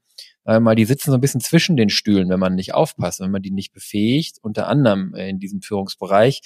äh, 0.44 0.58
mal, 0.58 0.74
die 0.74 0.84
sitzen 0.84 1.10
so 1.10 1.16
ein 1.16 1.20
bisschen 1.20 1.40
zwischen 1.40 1.76
den 1.76 1.88
Stühlen, 1.88 2.28
wenn 2.28 2.40
man 2.40 2.56
nicht 2.56 2.74
aufpasst, 2.74 3.20
wenn 3.20 3.30
man 3.30 3.42
die 3.42 3.52
nicht 3.52 3.72
befähigt, 3.72 4.38
unter 4.42 4.66
anderem 4.66 5.14
in 5.14 5.38
diesem 5.38 5.62
Führungsbereich 5.62 6.42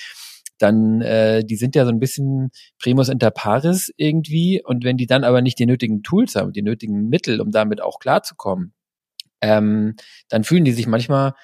dann 0.58 1.00
äh, 1.00 1.44
die 1.44 1.56
sind 1.56 1.74
ja 1.74 1.84
so 1.84 1.90
ein 1.90 2.00
bisschen 2.00 2.50
primus 2.80 3.08
inter 3.08 3.30
pares 3.30 3.92
irgendwie. 3.96 4.62
Und 4.64 4.84
wenn 4.84 4.96
die 4.96 5.06
dann 5.06 5.24
aber 5.24 5.42
nicht 5.42 5.58
die 5.58 5.66
nötigen 5.66 6.02
Tools 6.02 6.34
haben, 6.34 6.52
die 6.52 6.62
nötigen 6.62 7.08
Mittel, 7.08 7.40
um 7.40 7.50
damit 7.50 7.80
auch 7.80 7.98
klarzukommen, 7.98 8.74
ähm, 9.40 9.94
dann 10.28 10.44
fühlen 10.44 10.64
die 10.64 10.72
sich 10.72 10.86
manchmal 10.86 11.34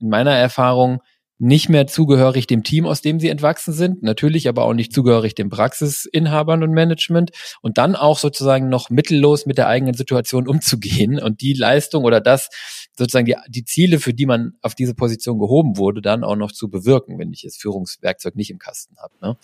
in 0.00 0.08
meiner 0.08 0.32
Erfahrung 0.32 1.00
nicht 1.38 1.68
mehr 1.68 1.86
zugehörig 1.86 2.46
dem 2.46 2.62
Team, 2.62 2.86
aus 2.86 3.02
dem 3.02 3.18
sie 3.18 3.28
entwachsen 3.28 3.72
sind, 3.72 4.02
natürlich 4.02 4.48
aber 4.48 4.64
auch 4.64 4.72
nicht 4.72 4.92
zugehörig 4.92 5.34
dem 5.34 5.50
Praxisinhabern 5.50 6.62
und 6.62 6.70
Management 6.70 7.32
und 7.60 7.76
dann 7.76 7.96
auch 7.96 8.18
sozusagen 8.18 8.68
noch 8.68 8.88
mittellos 8.88 9.44
mit 9.44 9.58
der 9.58 9.66
eigenen 9.66 9.94
Situation 9.94 10.46
umzugehen 10.48 11.18
und 11.18 11.40
die 11.40 11.54
Leistung 11.54 12.04
oder 12.04 12.20
das 12.20 12.50
sozusagen 12.96 13.26
die, 13.26 13.36
die 13.48 13.64
Ziele, 13.64 13.98
für 13.98 14.14
die 14.14 14.26
man 14.26 14.54
auf 14.62 14.74
diese 14.74 14.94
Position 14.94 15.38
gehoben 15.38 15.76
wurde, 15.76 16.00
dann 16.00 16.24
auch 16.24 16.36
noch 16.36 16.52
zu 16.52 16.68
bewirken, 16.68 17.18
wenn 17.18 17.32
ich 17.32 17.42
das 17.42 17.56
Führungswerkzeug 17.56 18.36
nicht 18.36 18.50
im 18.50 18.58
Kasten 18.58 18.96
habe. 18.98 19.14
Ne? 19.20 19.36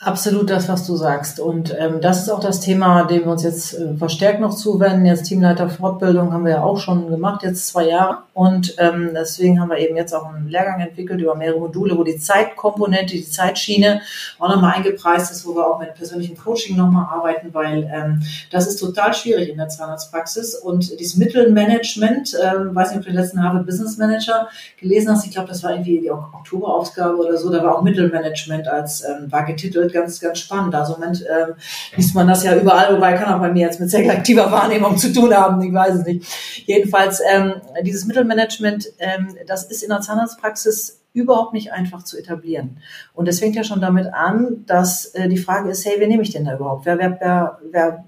Absolut 0.00 0.48
das, 0.48 0.68
was 0.68 0.86
du 0.86 0.94
sagst. 0.94 1.40
Und 1.40 1.74
ähm, 1.76 2.00
das 2.00 2.22
ist 2.22 2.30
auch 2.30 2.38
das 2.38 2.60
Thema, 2.60 3.02
dem 3.02 3.24
wir 3.24 3.32
uns 3.32 3.42
jetzt 3.42 3.74
äh, 3.74 3.96
verstärkt 3.96 4.40
noch 4.40 4.54
zuwenden. 4.54 5.04
Jetzt 5.04 5.24
Teamleiter 5.24 5.68
Fortbildung 5.68 6.32
haben 6.32 6.44
wir 6.44 6.52
ja 6.52 6.62
auch 6.62 6.78
schon 6.78 7.10
gemacht, 7.10 7.42
jetzt 7.42 7.66
zwei 7.66 7.88
Jahre. 7.88 8.18
Und 8.32 8.76
ähm, 8.78 9.10
deswegen 9.12 9.60
haben 9.60 9.70
wir 9.70 9.78
eben 9.78 9.96
jetzt 9.96 10.14
auch 10.14 10.32
einen 10.32 10.48
Lehrgang 10.48 10.78
entwickelt 10.78 11.20
über 11.20 11.34
mehrere 11.34 11.58
Module, 11.58 11.98
wo 11.98 12.04
die 12.04 12.16
Zeitkomponente, 12.16 13.14
die 13.14 13.28
Zeitschiene 13.28 14.00
auch 14.38 14.48
nochmal 14.48 14.74
eingepreist 14.76 15.32
ist, 15.32 15.44
wo 15.44 15.56
wir 15.56 15.66
auch 15.66 15.80
mit 15.80 15.92
persönlichem 15.94 16.38
Coaching 16.38 16.76
nochmal 16.76 17.06
arbeiten, 17.10 17.52
weil 17.52 17.90
ähm, 17.92 18.22
das 18.52 18.68
ist 18.68 18.76
total 18.76 19.12
schwierig 19.12 19.48
in 19.48 19.56
der 19.56 19.68
Zahnarztpraxis. 19.68 20.54
Und 20.54 21.00
dieses 21.00 21.16
Mittelmanagement, 21.16 22.36
ähm, 22.40 22.72
weiß 22.72 22.90
nicht, 22.90 22.98
ob 22.98 23.04
du 23.04 23.10
den 23.10 23.18
letzten 23.18 23.42
Harvard 23.42 23.66
Business 23.66 23.98
Manager 23.98 24.48
gelesen 24.78 25.10
hast, 25.10 25.26
ich 25.26 25.32
glaube, 25.32 25.48
das 25.48 25.64
war 25.64 25.72
irgendwie 25.72 25.98
die 25.98 26.10
Oktoberausgabe 26.12 27.16
oder 27.16 27.36
so, 27.36 27.50
da 27.50 27.64
war 27.64 27.78
auch 27.78 27.82
Mittelmanagement 27.82 28.68
als 28.68 29.02
ähm, 29.02 29.32
war 29.32 29.44
getitelt 29.44 29.87
ganz, 29.92 30.20
ganz 30.20 30.38
spannend. 30.38 30.74
Also 30.74 30.94
Moment 30.94 31.24
ähm, 31.28 31.54
liest 31.96 32.14
man 32.14 32.26
das 32.26 32.44
ja 32.44 32.56
überall, 32.56 32.94
wobei 32.94 33.14
kann 33.14 33.32
auch 33.32 33.40
bei 33.40 33.52
mir 33.52 33.66
jetzt 33.66 33.80
mit 33.80 33.90
selektiver 33.90 34.50
Wahrnehmung 34.50 34.96
zu 34.96 35.12
tun 35.12 35.34
haben, 35.34 35.60
ich 35.62 35.72
weiß 35.72 35.96
es 35.96 36.04
nicht. 36.06 36.26
Jedenfalls, 36.66 37.20
ähm, 37.32 37.54
dieses 37.82 38.06
Mittelmanagement, 38.06 38.88
ähm, 38.98 39.36
das 39.46 39.64
ist 39.64 39.82
in 39.82 39.90
der 39.90 40.00
Zahnarztpraxis 40.00 41.00
überhaupt 41.12 41.52
nicht 41.52 41.72
einfach 41.72 42.04
zu 42.04 42.18
etablieren. 42.18 42.78
Und 43.14 43.28
das 43.28 43.40
fängt 43.40 43.56
ja 43.56 43.64
schon 43.64 43.80
damit 43.80 44.12
an, 44.12 44.64
dass 44.66 45.06
äh, 45.06 45.28
die 45.28 45.38
Frage 45.38 45.70
ist, 45.70 45.84
hey, 45.84 45.94
wen 45.98 46.08
nehme 46.08 46.22
ich 46.22 46.30
denn 46.30 46.44
da 46.44 46.54
überhaupt? 46.54 46.86
Wer, 46.86 46.98
wer, 46.98 47.18
wer, 47.20 47.58
wer 47.70 48.04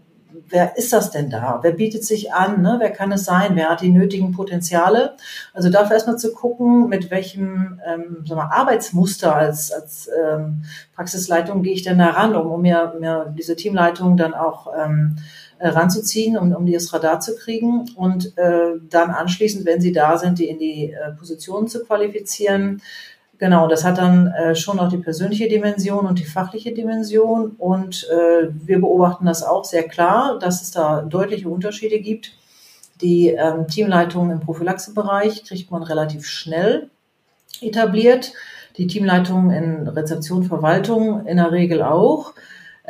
wer 0.48 0.76
ist 0.76 0.92
das 0.92 1.10
denn 1.10 1.30
da? 1.30 1.60
Wer 1.62 1.72
bietet 1.72 2.04
sich 2.04 2.32
an? 2.32 2.62
Ne? 2.62 2.76
Wer 2.78 2.90
kann 2.90 3.12
es 3.12 3.24
sein? 3.24 3.56
Wer 3.56 3.70
hat 3.70 3.80
die 3.80 3.90
nötigen 3.90 4.32
Potenziale? 4.32 5.16
Also 5.52 5.70
dafür 5.70 5.94
erstmal 5.94 6.18
zu 6.18 6.32
gucken, 6.32 6.88
mit 6.88 7.10
welchem 7.10 7.80
ähm, 7.86 8.18
wir, 8.22 8.36
Arbeitsmuster 8.36 9.34
als, 9.34 9.72
als 9.72 10.08
ähm, 10.08 10.64
Praxisleitung 10.94 11.62
gehe 11.62 11.74
ich 11.74 11.82
denn 11.82 11.98
da 11.98 12.10
ran, 12.10 12.34
um, 12.34 12.50
um 12.50 12.62
mir, 12.62 12.94
mir 12.98 13.34
diese 13.36 13.56
Teamleitung 13.56 14.16
dann 14.16 14.34
auch 14.34 14.68
ähm, 14.76 15.16
äh, 15.58 15.68
ranzuziehen, 15.68 16.38
um, 16.38 16.52
um 16.54 16.64
die 16.64 16.72
das 16.72 16.92
Radar 16.92 17.20
zu 17.20 17.36
kriegen 17.36 17.90
und 17.94 18.36
äh, 18.38 18.78
dann 18.88 19.10
anschließend, 19.10 19.66
wenn 19.66 19.80
sie 19.80 19.92
da 19.92 20.16
sind, 20.16 20.38
die 20.38 20.48
in 20.48 20.58
die 20.58 20.92
äh, 20.92 21.12
Positionen 21.18 21.68
zu 21.68 21.84
qualifizieren. 21.84 22.80
Genau, 23.40 23.68
das 23.68 23.84
hat 23.84 23.96
dann 23.96 24.26
äh, 24.26 24.54
schon 24.54 24.78
auch 24.78 24.90
die 24.90 24.98
persönliche 24.98 25.48
Dimension 25.48 26.04
und 26.04 26.18
die 26.18 26.26
fachliche 26.26 26.72
Dimension. 26.72 27.52
Und 27.56 28.06
äh, 28.10 28.48
wir 28.52 28.78
beobachten 28.80 29.24
das 29.24 29.42
auch 29.42 29.64
sehr 29.64 29.84
klar, 29.84 30.38
dass 30.38 30.60
es 30.60 30.72
da 30.72 31.00
deutliche 31.00 31.48
Unterschiede 31.48 32.00
gibt. 32.00 32.32
Die 33.00 33.28
ähm, 33.28 33.66
Teamleitung 33.66 34.30
im 34.30 34.40
Prophylaxebereich 34.40 35.44
kriegt 35.44 35.70
man 35.70 35.82
relativ 35.82 36.26
schnell 36.26 36.90
etabliert. 37.62 38.34
Die 38.76 38.86
Teamleitung 38.86 39.50
in 39.52 39.88
Rezeption, 39.88 40.44
Verwaltung 40.44 41.24
in 41.24 41.38
der 41.38 41.50
Regel 41.50 41.82
auch. 41.82 42.34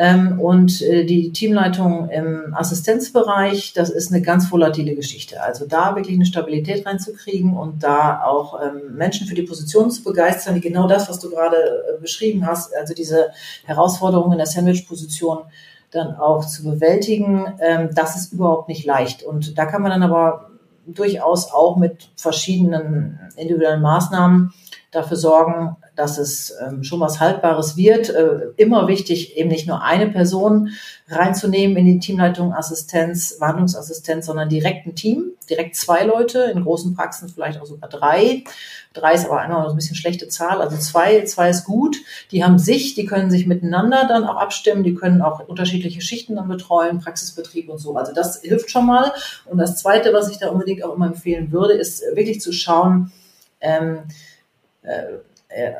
Ähm, 0.02 0.40
und 0.40 0.80
äh, 0.80 1.04
die 1.04 1.30
Teamleitung 1.30 2.08
im 2.08 2.54
Assistenzbereich, 2.54 3.74
das 3.74 3.90
ist 3.90 4.10
eine 4.10 4.22
ganz 4.22 4.50
volatile 4.50 4.94
Geschichte. 4.94 5.42
Also 5.42 5.66
da 5.66 5.94
wirklich 5.94 6.16
eine 6.16 6.24
Stabilität 6.24 6.86
reinzukriegen 6.86 7.54
und 7.54 7.82
da 7.82 8.24
auch 8.24 8.58
ähm, 8.62 8.96
Menschen 8.96 9.26
für 9.26 9.34
die 9.34 9.42
Position 9.42 9.90
zu 9.90 10.02
begeistern, 10.02 10.54
die 10.54 10.62
genau 10.62 10.88
das, 10.88 11.10
was 11.10 11.18
du 11.20 11.28
gerade 11.28 11.56
äh, 11.56 12.00
beschrieben 12.00 12.46
hast, 12.46 12.74
also 12.74 12.94
diese 12.94 13.32
Herausforderungen 13.66 14.32
in 14.32 14.38
der 14.38 14.46
Sandwich-Position 14.46 15.40
dann 15.90 16.14
auch 16.14 16.46
zu 16.46 16.64
bewältigen, 16.64 17.52
ähm, 17.60 17.90
das 17.94 18.16
ist 18.16 18.32
überhaupt 18.32 18.68
nicht 18.68 18.86
leicht. 18.86 19.22
Und 19.22 19.58
da 19.58 19.66
kann 19.66 19.82
man 19.82 19.90
dann 19.90 20.02
aber 20.02 20.48
durchaus 20.86 21.52
auch 21.52 21.76
mit 21.76 22.08
verschiedenen 22.16 23.20
individuellen 23.36 23.82
Maßnahmen 23.82 24.54
dafür 24.92 25.18
sorgen, 25.18 25.76
dass 25.96 26.18
es 26.18 26.54
ähm, 26.66 26.82
schon 26.84 27.00
was 27.00 27.20
Haltbares 27.20 27.76
wird. 27.76 28.08
Äh, 28.10 28.48
immer 28.56 28.88
wichtig, 28.88 29.36
eben 29.36 29.48
nicht 29.48 29.66
nur 29.66 29.82
eine 29.82 30.08
Person 30.08 30.70
reinzunehmen 31.08 31.76
in 31.76 31.84
die 31.86 31.98
Teamleitung, 31.98 32.54
Assistenz, 32.54 33.36
Wandlungsassistenz, 33.38 34.26
sondern 34.26 34.48
direkt 34.48 34.86
ein 34.86 34.94
Team, 34.94 35.32
direkt 35.48 35.76
zwei 35.76 36.04
Leute, 36.04 36.52
in 36.54 36.62
großen 36.62 36.94
Praxen 36.94 37.28
vielleicht 37.28 37.60
auch 37.60 37.66
sogar 37.66 37.90
drei. 37.90 38.44
Drei 38.92 39.14
ist 39.14 39.26
aber 39.26 39.40
einmal 39.40 39.68
ein 39.68 39.76
bisschen 39.76 39.96
schlechte 39.96 40.28
Zahl, 40.28 40.60
also 40.60 40.76
zwei, 40.76 41.24
zwei 41.24 41.50
ist 41.50 41.64
gut. 41.64 41.96
Die 42.32 42.44
haben 42.44 42.58
sich, 42.58 42.94
die 42.94 43.06
können 43.06 43.30
sich 43.30 43.46
miteinander 43.46 44.06
dann 44.08 44.24
auch 44.24 44.36
abstimmen, 44.36 44.82
die 44.82 44.94
können 44.94 45.22
auch 45.22 45.46
unterschiedliche 45.48 46.00
Schichten 46.00 46.36
dann 46.36 46.48
betreuen, 46.48 47.00
Praxisbetrieb 47.00 47.68
und 47.68 47.78
so. 47.78 47.94
Also 47.96 48.12
das 48.12 48.40
hilft 48.40 48.70
schon 48.70 48.86
mal. 48.86 49.12
Und 49.46 49.58
das 49.58 49.76
Zweite, 49.76 50.12
was 50.12 50.30
ich 50.30 50.38
da 50.38 50.48
unbedingt 50.48 50.84
auch 50.84 50.94
immer 50.94 51.06
empfehlen 51.06 51.52
würde, 51.52 51.74
ist 51.74 52.02
wirklich 52.14 52.40
zu 52.40 52.52
schauen, 52.52 53.12
ähm, 53.60 54.04
äh, 54.82 55.02
äh, 55.02 55.18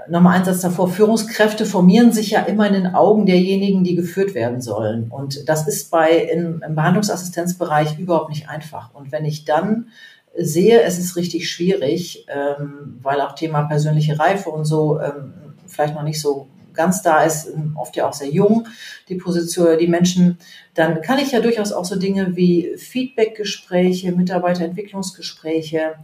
nochmal 0.08 0.38
ein 0.38 0.44
Satz 0.44 0.60
davor, 0.60 0.88
Führungskräfte 0.88 1.64
formieren 1.64 2.12
sich 2.12 2.30
ja 2.30 2.42
immer 2.42 2.66
in 2.66 2.74
den 2.74 2.94
Augen 2.94 3.26
derjenigen, 3.26 3.84
die 3.84 3.94
geführt 3.94 4.34
werden 4.34 4.60
sollen. 4.60 5.08
Und 5.10 5.48
das 5.48 5.68
ist 5.68 5.90
bei 5.90 6.10
im, 6.10 6.62
im 6.66 6.74
Behandlungsassistenzbereich 6.74 7.98
überhaupt 7.98 8.30
nicht 8.30 8.48
einfach. 8.48 8.94
Und 8.94 9.12
wenn 9.12 9.24
ich 9.24 9.44
dann 9.44 9.88
sehe, 10.36 10.82
es 10.82 10.98
ist 10.98 11.16
richtig 11.16 11.50
schwierig, 11.50 12.26
ähm, 12.28 12.98
weil 13.02 13.20
auch 13.20 13.34
Thema 13.34 13.62
persönliche 13.62 14.18
Reife 14.18 14.50
und 14.50 14.64
so 14.64 15.00
ähm, 15.00 15.34
vielleicht 15.66 15.94
noch 15.94 16.02
nicht 16.02 16.20
so 16.20 16.48
ganz 16.72 17.02
da 17.02 17.22
ist, 17.24 17.48
oft 17.74 17.96
ja 17.96 18.08
auch 18.08 18.12
sehr 18.12 18.30
jung, 18.30 18.66
die 19.08 19.16
Position, 19.16 19.78
die 19.78 19.88
Menschen, 19.88 20.38
dann 20.74 21.02
kann 21.02 21.18
ich 21.18 21.32
ja 21.32 21.40
durchaus 21.40 21.72
auch 21.72 21.84
so 21.84 21.96
Dinge 21.96 22.36
wie 22.36 22.76
Feedbackgespräche, 22.76 24.12
Mitarbeiterentwicklungsgespräche, 24.12 25.94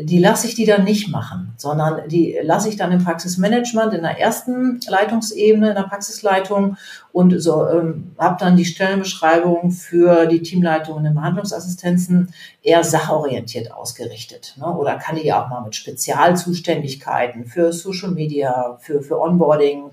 die 0.00 0.18
lasse 0.18 0.46
ich 0.46 0.54
die 0.54 0.64
dann 0.64 0.84
nicht 0.84 1.08
machen, 1.08 1.54
sondern 1.56 2.08
die 2.08 2.38
lasse 2.42 2.68
ich 2.68 2.76
dann 2.76 2.92
im 2.92 3.04
Praxismanagement 3.04 3.92
in 3.92 4.02
der 4.02 4.18
ersten 4.18 4.80
Leitungsebene, 4.86 5.70
in 5.70 5.74
der 5.74 5.82
Praxisleitung 5.82 6.76
und 7.12 7.38
so 7.40 7.68
ähm, 7.68 8.12
habe 8.18 8.36
dann 8.40 8.56
die 8.56 8.64
Stellenbeschreibung 8.64 9.70
für 9.70 10.26
die 10.26 10.40
Teamleitung 10.40 10.96
und 10.96 11.04
den 11.04 11.14
Behandlungsassistenzen 11.14 12.32
eher 12.62 12.84
sachorientiert 12.84 13.72
ausgerichtet. 13.72 14.54
Ne? 14.58 14.66
Oder 14.66 14.96
kann 14.96 15.16
die 15.16 15.26
ja 15.26 15.44
auch 15.44 15.50
mal 15.50 15.62
mit 15.62 15.74
Spezialzuständigkeiten 15.74 17.44
für 17.44 17.72
Social 17.72 18.12
Media, 18.12 18.78
für, 18.80 19.02
für 19.02 19.20
Onboarding, 19.20 19.90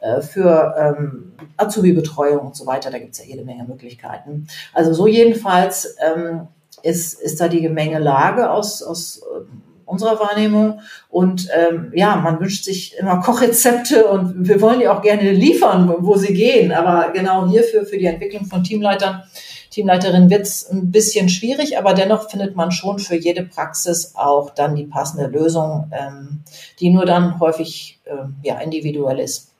äh, 0.00 0.22
für 0.22 0.74
ähm, 0.78 1.32
Azubi-Betreuung 1.58 2.46
und 2.46 2.56
so 2.56 2.66
weiter, 2.66 2.90
da 2.90 2.98
gibt 2.98 3.12
es 3.12 3.18
ja 3.18 3.26
jede 3.26 3.44
Menge 3.44 3.64
Möglichkeiten. 3.64 4.46
Also 4.72 4.94
so 4.94 5.06
jedenfalls 5.06 5.96
ähm, 6.00 6.48
ist, 6.82 7.20
ist 7.20 7.40
da 7.40 7.48
die 7.48 7.60
Gemengelage 7.60 8.50
aus, 8.50 8.82
aus 8.82 9.18
äh, 9.18 9.40
unserer 9.84 10.18
Wahrnehmung. 10.18 10.80
Und 11.08 11.48
ähm, 11.54 11.92
ja, 11.94 12.16
man 12.16 12.40
wünscht 12.40 12.64
sich 12.64 12.96
immer 12.98 13.20
Kochrezepte 13.20 14.06
und 14.06 14.48
wir 14.48 14.60
wollen 14.60 14.80
die 14.80 14.88
auch 14.88 15.02
gerne 15.02 15.30
liefern, 15.32 15.94
wo 16.00 16.16
sie 16.16 16.34
gehen. 16.34 16.72
Aber 16.72 17.12
genau 17.12 17.48
hierfür, 17.48 17.84
für 17.84 17.98
die 17.98 18.06
Entwicklung 18.06 18.46
von 18.46 18.64
Teamleitern, 18.64 19.22
Teamleiterin 19.70 20.28
wird's 20.28 20.68
ein 20.70 20.90
bisschen 20.90 21.30
schwierig, 21.30 21.78
aber 21.78 21.94
dennoch 21.94 22.30
findet 22.30 22.56
man 22.56 22.72
schon 22.72 22.98
für 22.98 23.16
jede 23.16 23.42
Praxis 23.42 24.12
auch 24.14 24.50
dann 24.50 24.74
die 24.76 24.84
passende 24.84 25.28
Lösung, 25.28 25.90
ähm, 25.92 26.42
die 26.78 26.90
nur 26.90 27.06
dann 27.06 27.40
häufig 27.40 27.98
äh, 28.04 28.46
ja, 28.46 28.58
individuell 28.58 29.18
ist 29.18 29.51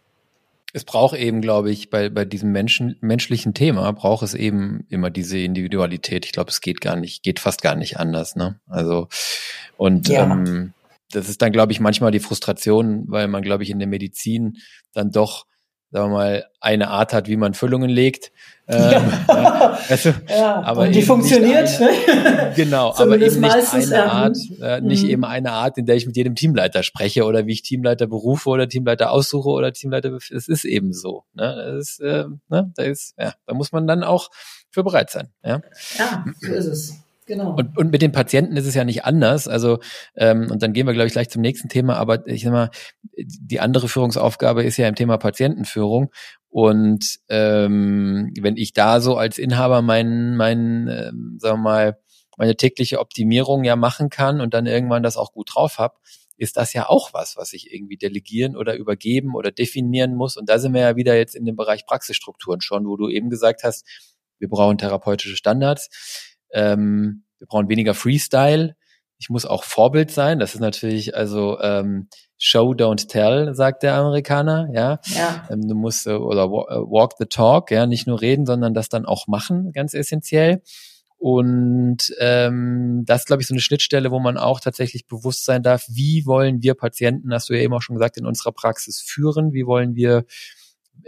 es 0.72 0.84
braucht 0.84 1.16
eben, 1.16 1.42
glaube 1.42 1.70
ich, 1.70 1.90
bei, 1.90 2.08
bei 2.08 2.24
diesem 2.24 2.50
Menschen, 2.50 2.96
menschlichen 3.00 3.52
Thema 3.52 3.90
braucht 3.92 4.22
es 4.22 4.34
eben 4.34 4.86
immer 4.88 5.10
diese 5.10 5.38
Individualität. 5.38 6.24
Ich 6.24 6.32
glaube, 6.32 6.50
es 6.50 6.60
geht 6.60 6.80
gar 6.80 6.96
nicht, 6.96 7.22
geht 7.22 7.40
fast 7.40 7.62
gar 7.62 7.74
nicht 7.74 7.98
anders. 7.98 8.36
Ne? 8.36 8.58
Also 8.66 9.08
und 9.76 10.08
ja. 10.08 10.24
ähm, 10.24 10.72
das 11.10 11.28
ist 11.28 11.42
dann, 11.42 11.52
glaube 11.52 11.72
ich, 11.72 11.80
manchmal 11.80 12.10
die 12.10 12.20
Frustration, 12.20 13.04
weil 13.08 13.28
man, 13.28 13.42
glaube 13.42 13.64
ich, 13.64 13.70
in 13.70 13.78
der 13.78 13.88
Medizin 13.88 14.56
dann 14.94 15.10
doch 15.10 15.44
sagen 15.92 16.10
wir 16.10 16.16
mal, 16.16 16.46
eine 16.60 16.88
Art 16.88 17.12
hat, 17.12 17.28
wie 17.28 17.36
man 17.36 17.52
Füllungen 17.52 17.90
legt. 17.90 18.32
Ähm, 18.66 18.80
ja. 19.28 19.78
Also, 19.88 20.14
ja, 20.28 20.62
aber 20.62 20.82
und 20.82 20.94
die 20.94 21.02
funktioniert. 21.02 21.68
Eine, 21.80 21.90
ne? 21.90 22.52
Genau, 22.56 22.94
aber 22.96 23.20
eben 23.20 23.40
nicht 23.40 23.74
eine 23.74 24.10
Art, 24.10 24.36
äh, 24.60 24.80
nicht 24.80 25.04
mhm. 25.04 25.10
eben 25.10 25.24
eine 25.24 25.52
Art, 25.52 25.76
in 25.76 25.84
der 25.84 25.96
ich 25.96 26.06
mit 26.06 26.16
jedem 26.16 26.34
Teamleiter 26.34 26.82
spreche 26.82 27.24
oder 27.24 27.46
wie 27.46 27.52
ich 27.52 27.62
Teamleiter 27.62 28.06
berufe 28.06 28.48
oder 28.48 28.68
Teamleiter 28.68 29.10
aussuche 29.10 29.50
oder 29.50 29.72
Teamleiter. 29.72 30.16
Es 30.16 30.48
ist 30.48 30.64
eben 30.64 30.92
so. 30.94 31.24
Ne? 31.34 31.74
Das 31.76 31.88
ist, 31.88 32.00
äh, 32.00 32.24
ne? 32.48 32.72
da 32.74 32.82
ist, 32.82 33.14
ja, 33.18 33.34
da 33.46 33.54
muss 33.54 33.72
man 33.72 33.86
dann 33.86 34.02
auch 34.02 34.30
für 34.70 34.82
bereit 34.82 35.10
sein. 35.10 35.28
Ja, 35.44 35.60
ja 35.98 36.24
so 36.40 36.52
ist 36.52 36.66
es. 36.66 37.01
Genau. 37.32 37.54
Und, 37.56 37.78
und 37.78 37.90
mit 37.90 38.02
den 38.02 38.12
Patienten 38.12 38.58
ist 38.58 38.66
es 38.66 38.74
ja 38.74 38.84
nicht 38.84 39.06
anders. 39.06 39.48
Also, 39.48 39.78
ähm, 40.16 40.50
und 40.50 40.62
dann 40.62 40.74
gehen 40.74 40.86
wir, 40.86 40.92
glaube 40.92 41.06
ich, 41.06 41.14
gleich 41.14 41.30
zum 41.30 41.40
nächsten 41.40 41.70
Thema. 41.70 41.96
Aber 41.96 42.26
ich 42.26 42.42
sag 42.42 42.52
mal, 42.52 42.70
die 43.16 43.58
andere 43.58 43.88
Führungsaufgabe 43.88 44.62
ist 44.62 44.76
ja 44.76 44.86
im 44.86 44.94
Thema 44.94 45.16
Patientenführung. 45.16 46.10
Und 46.50 47.20
ähm, 47.30 48.34
wenn 48.38 48.58
ich 48.58 48.74
da 48.74 49.00
so 49.00 49.16
als 49.16 49.38
Inhaber 49.38 49.80
meinen, 49.80 50.36
meinen, 50.36 50.88
ähm, 50.88 51.38
sagen 51.40 51.60
wir 51.60 51.62
mal, 51.62 51.98
meine 52.36 52.54
tägliche 52.54 53.00
Optimierung 53.00 53.64
ja 53.64 53.76
machen 53.76 54.10
kann 54.10 54.42
und 54.42 54.52
dann 54.52 54.66
irgendwann 54.66 55.02
das 55.02 55.16
auch 55.16 55.32
gut 55.32 55.54
drauf 55.54 55.78
habe, 55.78 55.94
ist 56.36 56.58
das 56.58 56.74
ja 56.74 56.86
auch 56.86 57.14
was, 57.14 57.38
was 57.38 57.54
ich 57.54 57.72
irgendwie 57.72 57.96
delegieren 57.96 58.56
oder 58.56 58.76
übergeben 58.76 59.34
oder 59.34 59.50
definieren 59.52 60.14
muss. 60.14 60.36
Und 60.36 60.50
da 60.50 60.58
sind 60.58 60.74
wir 60.74 60.82
ja 60.82 60.96
wieder 60.96 61.16
jetzt 61.16 61.34
in 61.34 61.46
dem 61.46 61.56
Bereich 61.56 61.86
Praxisstrukturen 61.86 62.60
schon, 62.60 62.84
wo 62.86 62.98
du 62.98 63.08
eben 63.08 63.30
gesagt 63.30 63.64
hast, 63.64 63.86
wir 64.38 64.50
brauchen 64.50 64.76
therapeutische 64.76 65.36
Standards 65.36 65.88
ähm, 66.52 67.24
wir 67.38 67.46
brauchen 67.46 67.68
weniger 67.68 67.94
Freestyle. 67.94 68.76
Ich 69.18 69.30
muss 69.30 69.46
auch 69.46 69.64
Vorbild 69.64 70.10
sein. 70.10 70.38
Das 70.38 70.54
ist 70.54 70.60
natürlich 70.60 71.16
also 71.16 71.60
ähm, 71.60 72.08
Show, 72.38 72.72
don't 72.72 73.06
tell, 73.06 73.54
sagt 73.54 73.84
der 73.84 73.94
Amerikaner. 73.94 74.68
Ja, 74.72 74.98
ja. 75.14 75.48
Ähm, 75.50 75.68
du 75.68 75.74
musst 75.74 76.06
äh, 76.06 76.14
oder 76.14 76.44
äh, 76.44 76.48
walk 76.48 77.12
the 77.18 77.26
talk. 77.26 77.70
Ja, 77.70 77.86
nicht 77.86 78.06
nur 78.06 78.20
reden, 78.20 78.46
sondern 78.46 78.74
das 78.74 78.88
dann 78.88 79.06
auch 79.06 79.28
machen, 79.28 79.72
ganz 79.72 79.94
essentiell. 79.94 80.62
Und 81.18 82.12
ähm, 82.18 83.04
das 83.06 83.20
ist, 83.20 83.26
glaube 83.26 83.42
ich, 83.42 83.46
so 83.46 83.54
eine 83.54 83.60
Schnittstelle, 83.60 84.10
wo 84.10 84.18
man 84.18 84.36
auch 84.36 84.58
tatsächlich 84.58 85.06
bewusst 85.06 85.44
sein 85.44 85.62
darf, 85.62 85.86
wie 85.88 86.26
wollen 86.26 86.62
wir 86.62 86.74
Patienten, 86.74 87.32
hast 87.32 87.48
du 87.48 87.54
ja 87.54 87.60
eben 87.60 87.74
auch 87.74 87.80
schon 87.80 87.94
gesagt, 87.94 88.16
in 88.16 88.26
unserer 88.26 88.50
Praxis 88.50 89.00
führen, 89.00 89.52
wie 89.52 89.64
wollen 89.64 89.94
wir 89.94 90.24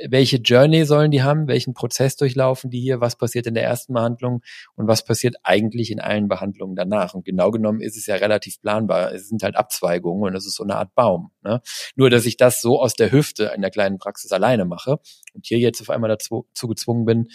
welche 0.08 0.36
Journey 0.36 0.84
sollen 0.84 1.10
die 1.10 1.22
haben, 1.22 1.48
welchen 1.48 1.74
Prozess 1.74 2.16
durchlaufen 2.16 2.70
die 2.70 2.80
hier, 2.80 3.00
was 3.00 3.16
passiert 3.16 3.46
in 3.46 3.54
der 3.54 3.64
ersten 3.64 3.94
Behandlung 3.94 4.42
und 4.74 4.86
was 4.86 5.04
passiert 5.04 5.36
eigentlich 5.42 5.90
in 5.90 6.00
allen 6.00 6.28
Behandlungen 6.28 6.76
danach. 6.76 7.14
Und 7.14 7.24
genau 7.24 7.50
genommen 7.50 7.80
ist 7.80 7.96
es 7.96 8.06
ja 8.06 8.16
relativ 8.16 8.60
planbar. 8.60 9.12
Es 9.12 9.28
sind 9.28 9.42
halt 9.42 9.56
Abzweigungen 9.56 10.24
und 10.24 10.34
es 10.34 10.46
ist 10.46 10.56
so 10.56 10.64
eine 10.64 10.76
Art 10.76 10.94
Baum. 10.94 11.30
Ne? 11.42 11.60
Nur, 11.96 12.10
dass 12.10 12.26
ich 12.26 12.36
das 12.36 12.60
so 12.60 12.80
aus 12.80 12.94
der 12.94 13.12
Hüfte 13.12 13.52
in 13.54 13.62
der 13.62 13.70
kleinen 13.70 13.98
Praxis 13.98 14.32
alleine 14.32 14.64
mache 14.64 14.98
und 15.34 15.46
hier 15.46 15.58
jetzt 15.58 15.80
auf 15.80 15.90
einmal 15.90 16.10
dazu, 16.10 16.46
dazu 16.54 16.68
gezwungen 16.68 17.04
bin, 17.04 17.28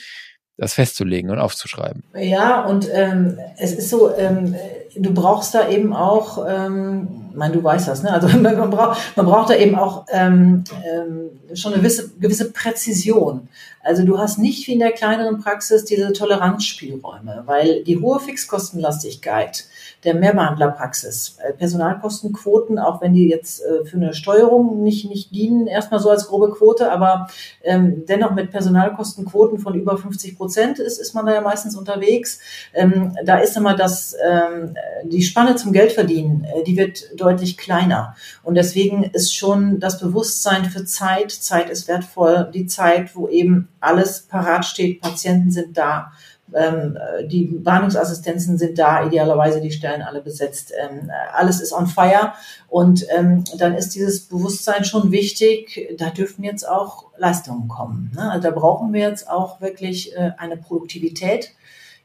das 0.59 0.73
festzulegen 0.73 1.29
und 1.31 1.39
aufzuschreiben. 1.39 2.03
Ja, 2.15 2.65
und 2.65 2.87
ähm, 2.91 3.37
es 3.57 3.71
ist 3.71 3.89
so, 3.89 4.13
ähm, 4.15 4.55
du 4.95 5.13
brauchst 5.13 5.55
da 5.55 5.69
eben 5.69 5.93
auch, 5.93 6.45
ähm, 6.47 7.07
ich 7.31 7.37
meine, 7.37 7.53
du 7.53 7.63
weißt 7.63 7.87
das, 7.87 8.03
ne? 8.03 8.11
Also 8.11 8.27
man 8.37 8.69
braucht, 8.69 8.99
man 9.15 9.25
braucht 9.25 9.49
da 9.49 9.55
eben 9.55 9.75
auch 9.75 10.05
ähm, 10.11 10.63
ähm, 10.85 11.55
schon 11.55 11.73
eine 11.73 11.81
gewisse, 11.81 12.09
gewisse 12.19 12.51
Präzision. 12.51 13.47
Also 13.89 14.05
du 14.05 14.19
hast 14.19 14.37
nicht 14.37 14.67
wie 14.67 14.73
in 14.73 14.79
der 14.79 14.91
kleineren 14.91 15.39
Praxis 15.39 15.83
diese 15.83 16.13
Toleranzspielräume, 16.13 17.41
weil 17.47 17.83
die 17.83 17.97
hohe 17.97 18.19
Fixkostenlastigkeit 18.19 19.65
der 20.03 20.13
Mehrbehandlerpraxis, 20.13 21.37
äh, 21.43 21.53
Personalkostenquoten, 21.53 22.77
auch 22.77 23.01
wenn 23.01 23.13
die 23.13 23.27
jetzt 23.27 23.63
äh, 23.65 23.83
für 23.85 23.97
eine 23.97 24.13
Steuerung 24.13 24.83
nicht, 24.83 25.09
nicht 25.09 25.31
dienen, 25.33 25.65
erstmal 25.65 25.99
so 25.99 26.11
als 26.11 26.27
grobe 26.27 26.51
Quote, 26.51 26.91
aber 26.91 27.29
ähm, 27.63 28.05
dennoch 28.07 28.31
mit 28.35 28.51
Personalkostenquoten 28.51 29.57
von 29.57 29.73
über 29.73 29.97
50 29.97 30.37
Prozent 30.37 30.77
ist, 30.77 30.99
ist 30.99 31.15
man 31.15 31.25
da 31.25 31.33
ja 31.33 31.41
meistens 31.41 31.75
unterwegs. 31.75 32.39
Ähm, 32.75 33.17
da 33.25 33.39
ist 33.39 33.57
immer 33.57 33.75
das, 33.75 34.15
ähm, 34.23 34.75
die 35.03 35.23
Spanne 35.23 35.55
zum 35.55 35.73
Geldverdienen, 35.73 36.43
äh, 36.43 36.63
die 36.63 36.77
wird 36.77 37.19
deutlich 37.19 37.57
kleiner. 37.57 38.15
Und 38.43 38.53
deswegen 38.53 39.03
ist 39.03 39.35
schon 39.35 39.79
das 39.79 39.99
Bewusstsein 39.99 40.65
für 40.65 40.85
Zeit, 40.85 41.31
Zeit 41.31 41.71
ist 41.71 41.87
wertvoll, 41.87 42.51
die 42.53 42.67
Zeit, 42.67 43.15
wo 43.15 43.27
eben 43.27 43.67
alles 43.79 44.21
parat 44.21 44.65
steht, 44.65 45.01
Patienten 45.01 45.51
sind 45.51 45.77
da, 45.77 46.11
ähm, 46.53 46.97
die 47.27 47.45
Behandlungsassistenzen 47.45 48.57
sind 48.57 48.79
da, 48.79 49.05
idealerweise 49.05 49.61
die 49.61 49.71
Stellen 49.71 50.01
alle 50.01 50.21
besetzt. 50.21 50.73
Ähm, 50.77 51.11
alles 51.33 51.61
ist 51.61 51.73
on 51.73 51.87
fire. 51.87 52.33
Und 52.67 53.05
ähm, 53.15 53.43
dann 53.57 53.75
ist 53.75 53.95
dieses 53.95 54.21
Bewusstsein 54.27 54.83
schon 54.83 55.11
wichtig. 55.11 55.95
Da 55.97 56.09
dürfen 56.09 56.43
jetzt 56.43 56.67
auch 56.67 57.05
Leistungen 57.17 57.67
kommen. 57.67 58.11
Ne? 58.15 58.31
Also 58.31 58.49
da 58.49 58.51
brauchen 58.51 58.93
wir 58.93 59.01
jetzt 59.01 59.29
auch 59.29 59.61
wirklich 59.61 60.15
äh, 60.15 60.31
eine 60.37 60.57
Produktivität, 60.57 61.51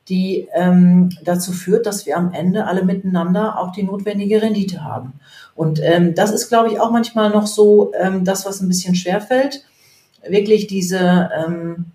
die 0.08 0.48
ähm, 0.52 1.10
dazu 1.22 1.52
führt, 1.52 1.86
dass 1.86 2.04
wir 2.04 2.16
am 2.18 2.32
Ende 2.32 2.66
alle 2.66 2.84
miteinander 2.84 3.58
auch 3.58 3.72
die 3.72 3.82
notwendige 3.82 4.42
Rendite 4.42 4.84
haben. 4.84 5.14
Und 5.54 5.80
ähm, 5.82 6.14
das 6.14 6.30
ist, 6.30 6.48
glaube 6.48 6.68
ich, 6.68 6.80
auch 6.80 6.90
manchmal 6.90 7.30
noch 7.30 7.46
so 7.46 7.92
ähm, 7.94 8.24
das, 8.24 8.44
was 8.44 8.60
ein 8.60 8.68
bisschen 8.68 8.94
schwerfällt. 8.94 9.64
Wirklich 10.28 10.66
diese 10.66 11.30
ähm, 11.36 11.86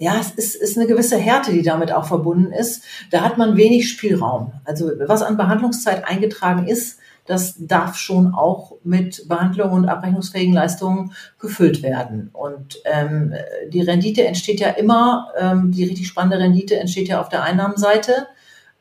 ja, 0.00 0.18
es 0.18 0.30
ist, 0.30 0.56
ist 0.56 0.78
eine 0.78 0.86
gewisse 0.86 1.18
Härte, 1.18 1.52
die 1.52 1.62
damit 1.62 1.92
auch 1.92 2.06
verbunden 2.06 2.52
ist. 2.52 2.84
Da 3.10 3.20
hat 3.20 3.36
man 3.36 3.58
wenig 3.58 3.90
Spielraum. 3.90 4.52
Also 4.64 4.90
was 5.06 5.20
an 5.20 5.36
Behandlungszeit 5.36 6.06
eingetragen 6.06 6.66
ist, 6.66 6.98
das 7.26 7.54
darf 7.58 7.96
schon 7.96 8.34
auch 8.34 8.72
mit 8.82 9.28
Behandlung 9.28 9.72
und 9.72 9.88
abrechnungsfähigen 9.88 10.54
Leistungen 10.54 11.12
gefüllt 11.38 11.82
werden. 11.82 12.30
Und 12.32 12.78
ähm, 12.86 13.34
die 13.68 13.82
Rendite 13.82 14.26
entsteht 14.26 14.58
ja 14.58 14.70
immer, 14.70 15.28
ähm, 15.38 15.70
die 15.70 15.84
richtig 15.84 16.08
spannende 16.08 16.38
Rendite 16.38 16.80
entsteht 16.80 17.08
ja 17.08 17.20
auf 17.20 17.28
der 17.28 17.42
Einnahmenseite. 17.42 18.26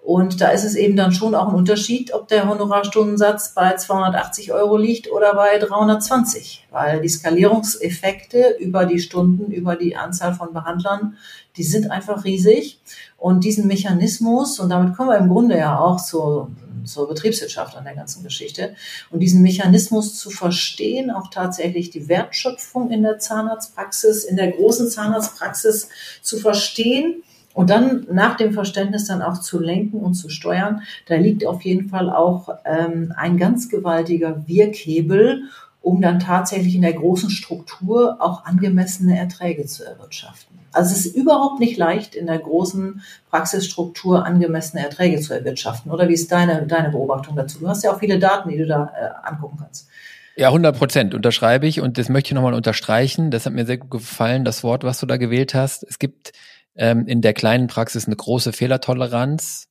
Und 0.01 0.39
da 0.39 0.49
ist 0.49 0.63
es 0.63 0.75
eben 0.75 0.95
dann 0.95 1.11
schon 1.11 1.35
auch 1.35 1.49
ein 1.49 1.55
Unterschied, 1.55 2.13
ob 2.13 2.29
der 2.29 2.47
Honorarstundensatz 2.47 3.53
bei 3.53 3.75
280 3.75 4.53
Euro 4.53 4.77
liegt 4.77 5.11
oder 5.11 5.35
bei 5.35 5.57
320, 5.59 6.67
weil 6.71 7.01
die 7.01 7.09
Skalierungseffekte 7.09 8.55
über 8.59 8.85
die 8.85 8.99
Stunden, 8.99 9.51
über 9.51 9.75
die 9.75 9.97
Anzahl 9.97 10.33
von 10.33 10.53
Behandlern, 10.53 11.17
die 11.57 11.63
sind 11.63 11.91
einfach 11.91 12.23
riesig. 12.23 12.79
Und 13.17 13.43
diesen 13.43 13.67
Mechanismus, 13.67 14.59
und 14.59 14.69
damit 14.69 14.95
kommen 14.95 15.09
wir 15.09 15.17
im 15.17 15.27
Grunde 15.27 15.57
ja 15.57 15.77
auch 15.77 16.01
zur, 16.01 16.49
zur 16.85 17.09
Betriebswirtschaft 17.09 17.75
an 17.75 17.83
der 17.83 17.95
ganzen 17.95 18.23
Geschichte, 18.23 18.75
und 19.11 19.19
diesen 19.19 19.41
Mechanismus 19.41 20.17
zu 20.17 20.29
verstehen, 20.29 21.11
auch 21.11 21.29
tatsächlich 21.29 21.89
die 21.91 22.07
Wertschöpfung 22.07 22.89
in 22.89 23.03
der 23.03 23.19
Zahnarztpraxis, 23.19 24.23
in 24.23 24.37
der 24.37 24.53
großen 24.53 24.89
Zahnarztpraxis 24.89 25.89
zu 26.21 26.37
verstehen, 26.37 27.21
und 27.53 27.69
dann 27.69 28.05
nach 28.11 28.37
dem 28.37 28.53
Verständnis 28.53 29.05
dann 29.05 29.21
auch 29.21 29.39
zu 29.39 29.59
lenken 29.59 29.99
und 29.99 30.13
zu 30.13 30.29
steuern, 30.29 30.83
da 31.07 31.15
liegt 31.15 31.45
auf 31.45 31.61
jeden 31.63 31.89
Fall 31.89 32.09
auch 32.09 32.49
ähm, 32.65 33.13
ein 33.17 33.37
ganz 33.37 33.69
gewaltiger 33.69 34.47
Wirkhebel, 34.47 35.43
um 35.81 36.01
dann 36.01 36.19
tatsächlich 36.19 36.75
in 36.75 36.81
der 36.81 36.93
großen 36.93 37.29
Struktur 37.29 38.17
auch 38.19 38.45
angemessene 38.45 39.17
Erträge 39.17 39.65
zu 39.65 39.83
erwirtschaften. 39.83 40.59
Also 40.71 40.93
es 40.93 41.05
ist 41.05 41.15
überhaupt 41.15 41.59
nicht 41.59 41.77
leicht, 41.77 42.15
in 42.15 42.27
der 42.27 42.37
großen 42.37 43.01
Praxisstruktur 43.29 44.25
angemessene 44.25 44.83
Erträge 44.83 45.19
zu 45.19 45.33
erwirtschaften. 45.33 45.91
Oder 45.91 46.07
wie 46.07 46.13
ist 46.13 46.31
deine, 46.31 46.67
deine 46.67 46.89
Beobachtung 46.89 47.35
dazu? 47.35 47.59
Du 47.59 47.67
hast 47.67 47.83
ja 47.83 47.91
auch 47.91 47.99
viele 47.99 48.19
Daten, 48.19 48.49
die 48.49 48.57
du 48.57 48.67
da 48.67 48.91
äh, 48.95 49.27
angucken 49.27 49.57
kannst. 49.59 49.87
Ja, 50.35 50.47
100 50.47 50.77
Prozent 50.77 51.13
unterschreibe 51.15 51.67
ich 51.67 51.81
und 51.81 51.97
das 51.97 52.07
möchte 52.07 52.29
ich 52.29 52.35
nochmal 52.35 52.53
unterstreichen. 52.53 53.31
Das 53.31 53.45
hat 53.45 53.53
mir 53.53 53.65
sehr 53.65 53.77
gut 53.77 53.91
gefallen, 53.91 54.45
das 54.45 54.63
Wort, 54.63 54.83
was 54.83 54.99
du 54.99 55.05
da 55.05 55.17
gewählt 55.17 55.53
hast. 55.53 55.83
Es 55.83 55.99
gibt 55.99 56.31
ähm, 56.75 57.05
in 57.07 57.21
der 57.21 57.33
kleinen 57.33 57.67
Praxis 57.67 58.05
eine 58.05 58.15
große 58.15 58.53
Fehlertoleranz. 58.53 59.67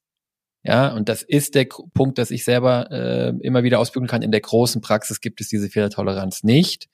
Ja, 0.65 0.89
und 0.89 1.09
das 1.09 1.23
ist 1.23 1.55
der 1.55 1.67
Punkt, 1.95 2.19
dass 2.19 2.31
ich 2.31 2.45
selber 2.45 2.91
äh, 2.91 3.33
immer 3.41 3.63
wieder 3.63 3.79
ausbügeln 3.79 4.09
kann. 4.09 4.23
In 4.23 4.33
der 4.33 4.41
großen 4.41 4.81
Praxis 4.81 5.21
gibt 5.21 5.41
es 5.41 5.49
diese 5.49 5.69
Fehlertoleranz 5.69 6.43
nicht. 6.43 6.89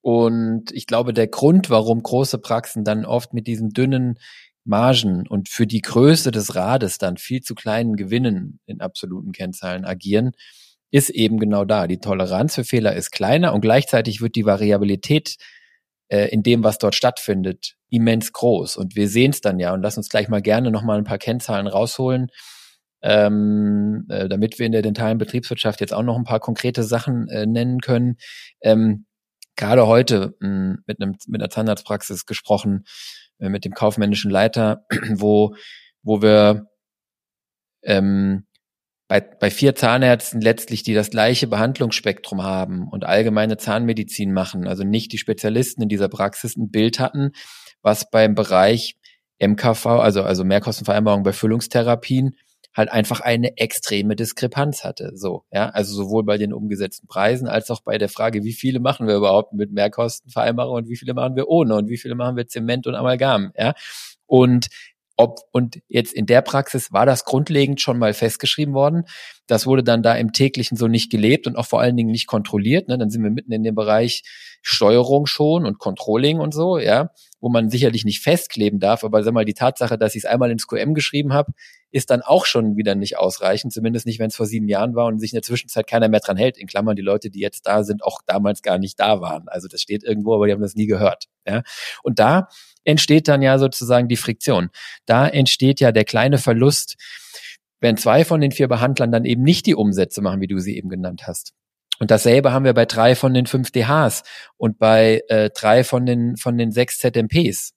Und 0.00 0.72
ich 0.72 0.86
glaube, 0.86 1.12
der 1.12 1.28
Grund, 1.28 1.70
warum 1.70 2.02
große 2.02 2.38
Praxen 2.38 2.84
dann 2.84 3.04
oft 3.04 3.34
mit 3.34 3.46
diesen 3.46 3.70
dünnen 3.70 4.18
Margen 4.64 5.26
und 5.26 5.48
für 5.48 5.66
die 5.66 5.80
Größe 5.80 6.30
des 6.30 6.54
Rades 6.54 6.98
dann 6.98 7.16
viel 7.16 7.40
zu 7.40 7.54
kleinen 7.54 7.96
Gewinnen 7.96 8.60
in 8.66 8.80
absoluten 8.80 9.32
Kennzahlen 9.32 9.84
agieren, 9.84 10.32
ist 10.90 11.10
eben 11.10 11.38
genau 11.38 11.64
da. 11.64 11.86
Die 11.86 11.98
Toleranz 11.98 12.54
für 12.54 12.64
Fehler 12.64 12.94
ist 12.94 13.10
kleiner 13.10 13.54
und 13.54 13.60
gleichzeitig 13.62 14.20
wird 14.20 14.36
die 14.36 14.44
Variabilität 14.44 15.36
äh, 16.08 16.28
in 16.28 16.42
dem, 16.42 16.62
was 16.62 16.78
dort 16.78 16.94
stattfindet, 16.94 17.76
immens 17.92 18.32
groß. 18.32 18.76
Und 18.76 18.96
wir 18.96 19.08
sehen 19.08 19.30
es 19.30 19.40
dann 19.42 19.58
ja 19.58 19.72
und 19.74 19.82
lass 19.82 19.96
uns 19.96 20.08
gleich 20.08 20.28
mal 20.28 20.42
gerne 20.42 20.70
nochmal 20.70 20.98
ein 20.98 21.04
paar 21.04 21.18
Kennzahlen 21.18 21.66
rausholen, 21.66 22.28
ähm, 23.02 24.06
äh, 24.08 24.28
damit 24.28 24.58
wir 24.58 24.66
in 24.66 24.72
der 24.72 24.82
dentalen 24.82 25.18
Betriebswirtschaft 25.18 25.80
jetzt 25.80 25.92
auch 25.92 26.02
noch 26.02 26.16
ein 26.16 26.24
paar 26.24 26.40
konkrete 26.40 26.82
Sachen 26.82 27.28
äh, 27.28 27.46
nennen 27.46 27.80
können. 27.80 28.16
Ähm, 28.62 29.06
Gerade 29.56 29.86
heute 29.86 30.34
mh, 30.40 30.48
hm, 30.48 30.78
mit, 30.86 31.02
einem, 31.02 31.16
mit 31.26 31.42
einer 31.42 31.50
Zahnarztpraxis 31.50 32.24
gesprochen, 32.24 32.84
äh, 33.38 33.50
mit 33.50 33.66
dem 33.66 33.74
kaufmännischen 33.74 34.30
Leiter, 34.30 34.86
wo, 35.14 35.54
wo 36.02 36.22
wir 36.22 36.68
ähm, 37.82 38.46
bei, 39.08 39.20
bei 39.20 39.50
vier 39.50 39.74
Zahnärzten 39.74 40.40
letztlich, 40.40 40.82
die 40.82 40.94
das 40.94 41.10
gleiche 41.10 41.46
Behandlungsspektrum 41.46 42.42
haben 42.42 42.88
und 42.88 43.04
allgemeine 43.04 43.58
Zahnmedizin 43.58 44.32
machen, 44.32 44.66
also 44.66 44.84
nicht 44.84 45.12
die 45.12 45.18
Spezialisten 45.18 45.82
in 45.82 45.90
dieser 45.90 46.08
Praxis, 46.08 46.56
ein 46.56 46.70
Bild 46.70 46.98
hatten, 46.98 47.32
was 47.82 48.10
beim 48.10 48.34
Bereich 48.34 48.96
MKV, 49.38 49.86
also, 49.86 50.22
also 50.22 50.44
Mehrkostenvereinbarung 50.44 51.22
bei 51.22 51.32
Füllungstherapien, 51.32 52.36
halt 52.74 52.90
einfach 52.90 53.20
eine 53.20 53.58
extreme 53.58 54.16
Diskrepanz 54.16 54.84
hatte. 54.84 55.12
So, 55.14 55.44
ja, 55.52 55.68
also 55.68 55.94
sowohl 55.94 56.24
bei 56.24 56.38
den 56.38 56.52
umgesetzten 56.52 57.06
Preisen 57.06 57.46
als 57.48 57.70
auch 57.70 57.82
bei 57.82 57.98
der 57.98 58.08
Frage, 58.08 58.44
wie 58.44 58.52
viele 58.52 58.80
machen 58.80 59.06
wir 59.06 59.16
überhaupt 59.16 59.52
mit 59.52 59.72
Mehrkostenvereinbarung 59.72 60.76
und 60.76 60.88
wie 60.88 60.96
viele 60.96 61.14
machen 61.14 61.36
wir 61.36 61.48
ohne 61.48 61.74
und 61.76 61.88
wie 61.88 61.98
viele 61.98 62.14
machen 62.14 62.36
wir 62.36 62.48
Zement 62.48 62.86
und 62.86 62.94
Amalgam, 62.94 63.52
ja. 63.56 63.74
Und 64.26 64.68
ob, 65.16 65.40
und 65.52 65.80
jetzt 65.88 66.14
in 66.14 66.26
der 66.26 66.42
Praxis 66.42 66.92
war 66.92 67.06
das 67.06 67.24
grundlegend 67.24 67.80
schon 67.80 67.98
mal 67.98 68.14
festgeschrieben 68.14 68.74
worden. 68.74 69.04
Das 69.46 69.66
wurde 69.66 69.84
dann 69.84 70.02
da 70.02 70.14
im 70.14 70.32
täglichen 70.32 70.76
so 70.76 70.88
nicht 70.88 71.10
gelebt 71.10 71.46
und 71.46 71.56
auch 71.56 71.66
vor 71.66 71.80
allen 71.80 71.96
Dingen 71.96 72.10
nicht 72.10 72.26
kontrolliert. 72.26 72.88
Ne? 72.88 72.96
Dann 72.98 73.10
sind 73.10 73.22
wir 73.22 73.30
mitten 73.30 73.52
in 73.52 73.62
dem 73.62 73.74
Bereich 73.74 74.22
Steuerung 74.62 75.26
schon 75.26 75.66
und 75.66 75.78
Controlling 75.78 76.38
und 76.38 76.54
so, 76.54 76.78
ja, 76.78 77.10
wo 77.40 77.48
man 77.48 77.68
sicherlich 77.68 78.04
nicht 78.04 78.22
festkleben 78.22 78.78
darf. 78.78 79.04
Aber 79.04 79.22
sag 79.22 79.34
mal, 79.34 79.44
die 79.44 79.54
Tatsache, 79.54 79.98
dass 79.98 80.14
ich 80.14 80.24
es 80.24 80.30
einmal 80.30 80.50
ins 80.50 80.66
QM 80.66 80.94
geschrieben 80.94 81.32
habe, 81.32 81.52
ist 81.90 82.10
dann 82.10 82.22
auch 82.22 82.46
schon 82.46 82.76
wieder 82.76 82.94
nicht 82.94 83.18
ausreichend. 83.18 83.72
Zumindest 83.72 84.06
nicht, 84.06 84.18
wenn 84.18 84.28
es 84.28 84.36
vor 84.36 84.46
sieben 84.46 84.68
Jahren 84.68 84.94
war 84.94 85.06
und 85.06 85.18
sich 85.18 85.32
in 85.32 85.36
der 85.36 85.42
Zwischenzeit 85.42 85.86
keiner 85.86 86.08
mehr 86.08 86.20
dran 86.20 86.36
hält. 86.36 86.56
In 86.56 86.66
Klammern, 86.66 86.96
die 86.96 87.02
Leute, 87.02 87.28
die 87.28 87.40
jetzt 87.40 87.66
da 87.66 87.84
sind, 87.84 88.02
auch 88.02 88.20
damals 88.26 88.62
gar 88.62 88.78
nicht 88.78 88.98
da 88.98 89.20
waren. 89.20 89.48
Also 89.48 89.68
das 89.68 89.82
steht 89.82 90.04
irgendwo, 90.04 90.34
aber 90.34 90.46
die 90.46 90.52
haben 90.52 90.62
das 90.62 90.74
nie 90.74 90.86
gehört. 90.86 91.26
Ja? 91.46 91.62
Und 92.02 92.18
da 92.18 92.48
entsteht 92.84 93.28
dann 93.28 93.42
ja 93.42 93.58
sozusagen 93.58 94.08
die 94.08 94.16
Friktion. 94.16 94.70
Da 95.06 95.26
entsteht 95.26 95.80
ja 95.80 95.92
der 95.92 96.04
kleine 96.04 96.38
Verlust, 96.38 96.96
wenn 97.80 97.96
zwei 97.96 98.24
von 98.24 98.40
den 98.40 98.52
vier 98.52 98.68
Behandlern 98.68 99.10
dann 99.10 99.24
eben 99.24 99.42
nicht 99.42 99.66
die 99.66 99.74
Umsätze 99.74 100.22
machen, 100.22 100.40
wie 100.40 100.46
du 100.46 100.58
sie 100.58 100.76
eben 100.76 100.88
genannt 100.88 101.26
hast. 101.26 101.52
Und 101.98 102.10
dasselbe 102.10 102.52
haben 102.52 102.64
wir 102.64 102.74
bei 102.74 102.86
drei 102.86 103.14
von 103.14 103.34
den 103.34 103.46
fünf 103.46 103.70
DHs 103.70 104.22
und 104.56 104.78
bei 104.78 105.22
äh, 105.28 105.50
drei 105.50 105.84
von 105.84 106.06
den 106.06 106.36
von 106.36 106.58
den 106.58 106.72
sechs 106.72 106.98
ZMPs. 106.98 107.74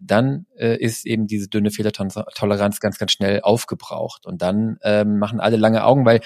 Dann 0.00 0.46
äh, 0.58 0.76
ist 0.76 1.06
eben 1.06 1.26
diese 1.26 1.48
dünne 1.48 1.70
Fehlertoleranz 1.70 2.80
ganz, 2.80 2.98
ganz 2.98 3.12
schnell 3.12 3.40
aufgebraucht. 3.40 4.26
Und 4.26 4.42
dann 4.42 4.76
ähm, 4.82 5.18
machen 5.18 5.40
alle 5.40 5.56
lange 5.56 5.84
Augen, 5.84 6.04
weil 6.04 6.20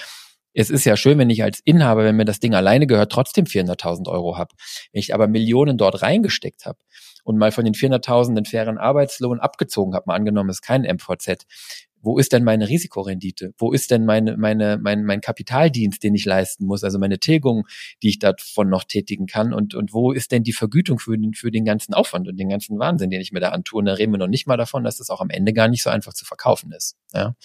es 0.53 0.69
ist 0.69 0.85
ja 0.85 0.97
schön, 0.97 1.17
wenn 1.17 1.29
ich 1.29 1.43
als 1.43 1.61
Inhaber, 1.63 2.03
wenn 2.03 2.15
mir 2.15 2.25
das 2.25 2.39
Ding 2.39 2.55
alleine 2.55 2.87
gehört, 2.87 3.11
trotzdem 3.11 3.45
400.000 3.45 4.09
Euro 4.09 4.37
habe. 4.37 4.53
Wenn 4.91 4.99
ich 4.99 5.13
aber 5.13 5.27
Millionen 5.27 5.77
dort 5.77 6.01
reingesteckt 6.01 6.65
habe, 6.65 6.79
und 7.29 7.37
mal 7.37 7.51
von 7.51 7.63
den 7.63 7.75
400.000 7.75 8.33
den 8.33 8.45
fairen 8.45 8.79
Arbeitslohn 8.79 9.39
abgezogen 9.39 9.93
habe, 9.93 10.05
mal 10.07 10.15
angenommen, 10.15 10.49
es 10.49 10.57
ist 10.57 10.61
kein 10.63 10.81
MVZ, 10.81 11.45
wo 12.01 12.17
ist 12.17 12.33
denn 12.33 12.43
meine 12.43 12.67
Risikorendite? 12.67 13.53
Wo 13.59 13.71
ist 13.71 13.91
denn 13.91 14.03
meine, 14.05 14.35
meine, 14.35 14.79
mein, 14.81 15.03
mein 15.03 15.21
Kapitaldienst, 15.21 16.01
den 16.03 16.15
ich 16.15 16.25
leisten 16.25 16.65
muss? 16.65 16.83
Also 16.83 16.97
meine 16.97 17.19
Tilgung, 17.19 17.67
die 18.01 18.09
ich 18.09 18.17
davon 18.19 18.69
noch 18.69 18.83
tätigen 18.83 19.27
kann? 19.27 19.53
Und, 19.53 19.75
und 19.75 19.93
wo 19.93 20.11
ist 20.11 20.31
denn 20.31 20.43
die 20.43 20.53
Vergütung 20.53 20.97
für 20.97 21.15
den, 21.17 21.33
für 21.33 21.51
den 21.51 21.65
ganzen 21.65 21.93
Aufwand 21.93 22.27
und 22.27 22.37
den 22.37 22.49
ganzen 22.49 22.79
Wahnsinn, 22.79 23.11
den 23.11 23.21
ich 23.21 23.31
mir 23.31 23.41
da 23.41 23.49
antue? 23.49 23.79
Und 23.79 23.85
da 23.85 23.93
reden 23.93 24.13
wir 24.13 24.17
noch 24.17 24.27
nicht 24.27 24.47
mal 24.47 24.57
davon, 24.57 24.83
dass 24.83 24.97
das 24.97 25.11
auch 25.11 25.21
am 25.21 25.29
Ende 25.29 25.53
gar 25.53 25.67
nicht 25.67 25.83
so 25.83 25.91
einfach 25.91 26.13
zu 26.13 26.25
verkaufen 26.25 26.71
ist. 26.71 26.97
Ja. 27.13 27.35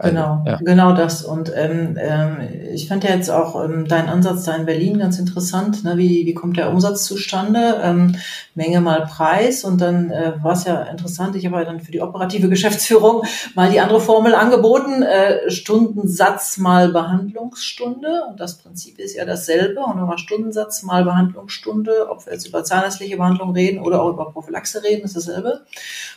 Also, 0.00 0.14
genau, 0.14 0.44
ja. 0.46 0.58
genau 0.58 0.92
das. 0.92 1.24
Und 1.24 1.52
ähm, 1.56 1.96
ähm, 1.98 2.36
ich 2.72 2.86
fand 2.86 3.02
ja 3.02 3.10
jetzt 3.10 3.30
auch 3.30 3.64
ähm, 3.64 3.88
deinen 3.88 4.08
Ansatz 4.08 4.44
da 4.44 4.54
in 4.54 4.64
Berlin 4.64 5.00
ganz 5.00 5.18
interessant. 5.18 5.82
Ne? 5.82 5.96
Wie, 5.96 6.24
wie 6.24 6.34
kommt 6.34 6.56
der 6.56 6.70
Umsatz 6.70 7.02
zustande? 7.04 7.80
Ähm, 7.82 8.14
Menge 8.54 8.80
mal 8.80 9.06
Preis. 9.06 9.64
Und 9.64 9.80
dann 9.80 10.12
äh, 10.12 10.34
war 10.40 10.52
es 10.52 10.64
ja 10.64 10.82
interessant. 10.82 11.34
Ich 11.34 11.46
habe 11.46 11.56
ja 11.56 11.64
dann 11.64 11.80
für 11.80 11.90
die 11.90 12.00
operative 12.00 12.48
Geschäftsführung 12.48 13.24
mal 13.56 13.70
die 13.70 13.80
andere 13.80 14.00
Formel 14.00 14.36
angeboten. 14.36 15.02
Äh, 15.02 15.50
Stundensatz 15.50 16.58
mal 16.58 16.90
Behandlungsstunde. 16.92 18.22
Und 18.30 18.38
das 18.38 18.58
Prinzip 18.58 19.00
ist 19.00 19.16
ja 19.16 19.24
dasselbe. 19.24 19.80
Und 19.80 19.96
nochmal 19.96 20.18
Stundensatz 20.18 20.84
mal 20.84 21.02
Behandlungsstunde. 21.02 22.08
Ob 22.08 22.24
wir 22.24 22.34
jetzt 22.34 22.46
über 22.46 22.62
zahnärztliche 22.62 23.16
Behandlung 23.16 23.52
reden 23.52 23.80
oder 23.80 24.00
auch 24.00 24.10
über 24.10 24.30
Prophylaxe 24.30 24.80
reden, 24.84 25.06
ist 25.06 25.16
dasselbe. 25.16 25.62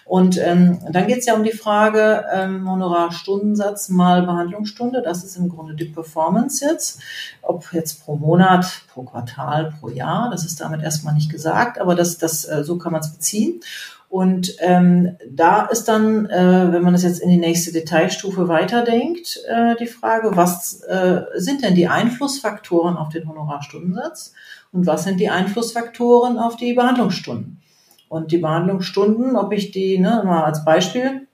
Und 0.05 0.37
ähm, 0.37 0.77
dann 0.91 1.07
geht 1.07 1.19
es 1.19 1.25
ja 1.25 1.33
um 1.33 1.43
die 1.43 1.51
Frage, 1.51 2.25
ähm, 2.31 2.61
Honorar-Stundensatz 3.71 3.89
mal 3.89 4.23
Behandlungsstunde, 4.23 5.01
das 5.01 5.23
ist 5.23 5.37
im 5.37 5.49
Grunde 5.49 5.75
die 5.75 5.85
Performance 5.85 6.63
jetzt. 6.65 7.01
Ob 7.41 7.71
jetzt 7.73 8.03
pro 8.03 8.15
Monat, 8.15 8.65
pro 8.93 9.03
Quartal, 9.03 9.73
pro 9.79 9.89
Jahr, 9.89 10.29
das 10.29 10.45
ist 10.45 10.61
damit 10.61 10.81
erstmal 10.81 11.13
nicht 11.13 11.31
gesagt, 11.31 11.79
aber 11.79 11.95
das, 11.95 12.17
das, 12.17 12.47
äh, 12.47 12.63
so 12.63 12.77
kann 12.77 12.91
man 12.91 13.01
es 13.01 13.11
beziehen. 13.11 13.61
Und 14.09 14.55
ähm, 14.59 15.15
da 15.29 15.67
ist 15.67 15.85
dann, 15.85 16.25
äh, 16.25 16.73
wenn 16.73 16.83
man 16.83 16.91
das 16.91 17.03
jetzt 17.03 17.21
in 17.21 17.29
die 17.29 17.37
nächste 17.37 17.71
Detailstufe 17.71 18.49
weiterdenkt, 18.49 19.39
äh, 19.47 19.75
die 19.77 19.87
Frage, 19.87 20.35
was 20.35 20.81
äh, 20.81 21.21
sind 21.35 21.63
denn 21.63 21.75
die 21.75 21.87
Einflussfaktoren 21.87 22.97
auf 22.97 23.07
den 23.07 23.27
Honorarstundensatz 23.27 24.33
und 24.73 24.85
was 24.85 25.05
sind 25.05 25.19
die 25.21 25.29
Einflussfaktoren 25.29 26.39
auf 26.39 26.57
die 26.57 26.73
Behandlungsstunden? 26.73 27.61
Und 28.09 28.33
die 28.33 28.39
Behandlungsstunden, 28.39 29.37
ob 29.37 29.53
ich 29.53 29.71
die, 29.71 29.97
ne, 29.97 30.23
mal 30.25 30.43
als 30.43 30.65
Beispiel, 30.65 31.27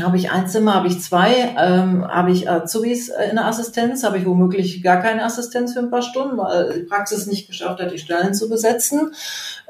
habe 0.00 0.16
ich 0.16 0.30
ein 0.30 0.48
Zimmer, 0.48 0.74
habe 0.74 0.88
ich 0.88 1.02
zwei, 1.02 1.54
ähm, 1.58 2.08
habe 2.08 2.32
ich 2.32 2.48
Azubis 2.48 3.10
äh, 3.10 3.28
in 3.28 3.36
der 3.36 3.44
Assistenz, 3.44 4.04
habe 4.04 4.16
ich 4.16 4.24
womöglich 4.24 4.82
gar 4.82 5.02
keine 5.02 5.22
Assistenz 5.22 5.74
für 5.74 5.80
ein 5.80 5.90
paar 5.90 6.00
Stunden, 6.00 6.38
weil 6.38 6.72
die 6.72 6.82
Praxis 6.84 7.26
nicht 7.26 7.46
geschafft 7.46 7.78
hat, 7.78 7.92
die 7.92 7.98
Stellen 7.98 8.32
zu 8.32 8.48
besetzen. 8.48 9.12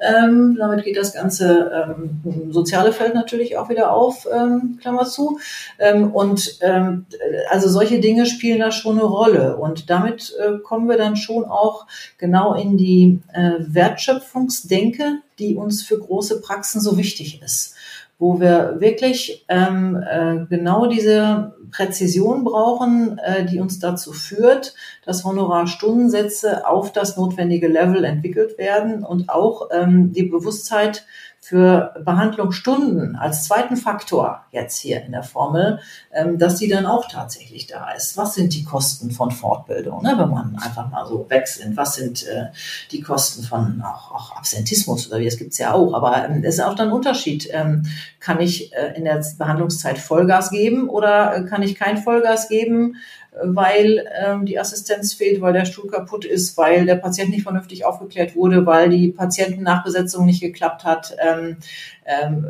Ähm, 0.01 0.55
damit 0.57 0.85
geht 0.85 0.97
das 0.97 1.13
ganze 1.13 1.73
ähm, 1.75 2.53
soziale 2.53 2.93
Feld 2.93 3.15
natürlich 3.15 3.57
auch 3.57 3.69
wieder 3.69 3.91
auf, 3.91 4.29
ähm, 4.33 4.79
Klammer 4.81 5.07
zu. 5.07 5.41
Ähm, 5.81 6.13
und 6.13 6.57
ähm, 6.61 7.07
also 7.51 7.69
solche 7.69 7.99
Dinge 7.99 8.27
spielen 8.27 8.61
da 8.61 8.71
schon 8.71 9.01
eine 9.01 9.07
Rolle. 9.07 9.57
Und 9.57 9.91
damit 9.91 10.37
äh, 10.39 10.59
kommen 10.59 10.89
wir 10.89 10.99
dann 10.99 11.17
schon 11.17 11.45
auch 11.47 11.89
genau 12.19 12.55
in 12.55 12.77
die 12.77 13.21
äh, 13.33 13.55
Wertschöpfungsdenke, 13.59 15.19
die 15.41 15.57
uns 15.57 15.83
für 15.83 15.99
große 15.99 16.41
Praxen 16.43 16.81
so 16.81 16.97
wichtig 16.97 17.43
ist 17.43 17.75
wo 18.23 18.39
wir 18.39 18.77
wirklich 18.79 19.45
ähm, 19.49 20.01
äh, 20.09 20.47
genau 20.49 20.87
diese 20.87 21.57
Präzision 21.73 22.45
brauchen, 22.45 23.19
äh, 23.19 23.45
die 23.45 23.59
uns 23.59 23.81
dazu 23.81 24.13
führt, 24.13 24.77
dass 25.05 25.25
Honorarstundensätze 25.25 26.65
auf 26.69 26.93
das 26.93 27.17
notwendige 27.17 27.67
Level 27.67 28.05
entwickelt 28.05 28.59
werden 28.59 29.03
und 29.03 29.29
auch 29.29 29.71
ähm, 29.73 30.13
die 30.13 30.23
Bewusstheit 30.23 31.05
für 31.45 31.93
Behandlungsstunden 32.05 33.17
als 33.17 33.47
zweiten 33.47 33.77
Faktor 33.77 34.45
jetzt 34.53 34.79
hier 34.79 35.03
in 35.03 35.11
der 35.11 35.25
Formel, 35.25 35.81
ähm, 36.13 36.39
dass 36.39 36.55
die 36.55 36.69
dann 36.69 36.87
auch 36.87 37.09
tatsächlich 37.09 37.67
da 37.67 37.91
ist. 37.91 38.17
Was 38.17 38.35
sind 38.35 38.55
die 38.55 38.63
Kosten 38.63 39.11
von 39.11 39.33
Fortbildung, 39.33 40.05
ne, 40.05 40.15
wenn 40.17 40.31
man 40.31 40.57
einfach 40.63 40.89
mal 40.89 41.05
so 41.05 41.27
sind? 41.45 41.77
Was 41.77 41.97
sind 41.97 42.25
äh, 42.29 42.47
die 42.93 43.01
Kosten 43.01 43.43
von 43.43 43.83
auch, 43.83 44.15
auch 44.15 44.37
Absentismus 44.37 45.09
oder 45.09 45.19
wie, 45.19 45.25
das 45.25 45.37
gibt's 45.37 45.59
ja 45.59 45.73
auch. 45.73 45.95
Aber 45.95 46.25
ähm, 46.25 46.45
es 46.45 46.55
ist 46.55 46.65
auch 46.65 46.77
dann 46.77 46.89
ein 46.89 46.95
Unterschied. 46.95 47.49
Ähm, 47.51 47.87
kann 48.21 48.41
ich 48.41 48.73
äh, 48.75 48.97
in 48.97 49.05
der 49.05 49.21
Behandlungszeit 49.37 49.99
Vollgas 49.99 50.51
geben 50.51 50.89
oder 50.89 51.35
äh, 51.35 51.45
kann 51.45 51.63
ich 51.63 51.75
kein 51.75 51.99
Vollgas 51.99 52.49
geben? 52.49 52.95
Weil 53.43 54.07
ähm, 54.23 54.45
die 54.45 54.59
Assistenz 54.59 55.15
fehlt, 55.15 55.41
weil 55.41 55.53
der 55.53 55.65
Stuhl 55.65 55.91
kaputt 55.91 56.25
ist, 56.25 56.57
weil 56.59 56.85
der 56.85 56.97
Patient 56.97 57.31
nicht 57.31 57.43
vernünftig 57.43 57.85
aufgeklärt 57.85 58.37
wurde, 58.37 58.67
weil 58.67 58.91
die 58.91 59.09
Patientennachbesetzung 59.09 60.27
nicht 60.27 60.43
geklappt 60.43 60.85
hat, 60.85 61.17
ähm, 61.19 61.57
ähm, 62.05 62.47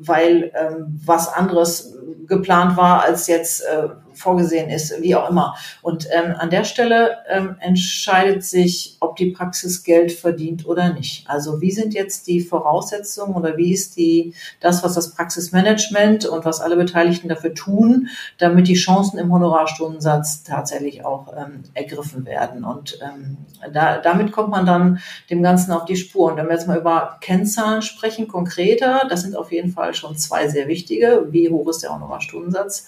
weil 0.00 0.52
ähm, 0.54 1.00
was 1.04 1.32
anderes 1.32 1.96
geplant 2.26 2.76
war, 2.76 3.02
als 3.02 3.26
jetzt 3.26 3.62
äh, 3.62 3.88
vorgesehen 4.14 4.70
ist, 4.70 5.00
wie 5.02 5.14
auch 5.14 5.28
immer. 5.30 5.56
Und 5.82 6.06
ähm, 6.12 6.34
an 6.36 6.50
der 6.50 6.64
Stelle 6.64 7.18
ähm, 7.28 7.56
entscheidet 7.60 8.44
sich, 8.44 8.96
ob 9.00 9.16
die 9.16 9.30
Praxis 9.30 9.84
Geld 9.84 10.12
verdient 10.12 10.66
oder 10.66 10.92
nicht. 10.92 11.28
Also 11.28 11.60
wie 11.60 11.70
sind 11.70 11.94
jetzt 11.94 12.26
die 12.26 12.40
Voraussetzungen 12.40 13.34
oder 13.34 13.56
wie 13.56 13.72
ist 13.72 13.96
die 13.96 14.34
das, 14.60 14.82
was 14.84 14.94
das 14.94 15.14
Praxismanagement 15.14 16.26
und 16.26 16.44
was 16.44 16.60
alle 16.60 16.76
Beteiligten 16.76 17.28
dafür 17.28 17.54
tun, 17.54 18.08
damit 18.38 18.68
die 18.68 18.74
Chancen 18.74 19.18
im 19.18 19.32
Honorarstundensatz 19.32 20.42
tatsächlich 20.42 21.04
auch 21.04 21.32
ähm, 21.36 21.62
ergriffen 21.74 22.26
werden. 22.26 22.64
Und 22.64 22.98
ähm, 23.02 23.38
da, 23.72 23.98
damit 23.98 24.32
kommt 24.32 24.50
man 24.50 24.66
dann 24.66 25.00
dem 25.30 25.42
Ganzen 25.42 25.72
auf 25.72 25.84
die 25.84 25.96
Spur. 25.96 26.30
Und 26.30 26.36
wenn 26.36 26.46
wir 26.46 26.54
jetzt 26.54 26.68
mal 26.68 26.78
über 26.78 27.18
Kennzahlen 27.20 27.82
sprechen, 27.82 28.28
konkreter, 28.28 29.06
das 29.08 29.22
sind 29.22 29.36
auf 29.36 29.52
jeden 29.52 29.72
Fall 29.72 29.94
schon 29.94 30.16
zwei 30.16 30.48
sehr 30.48 30.68
wichtige. 30.68 31.26
Wie 31.30 31.48
hoch 31.48 31.68
ist 31.68 31.82
der 31.82 31.94
Honorarstundensatz? 31.94 32.86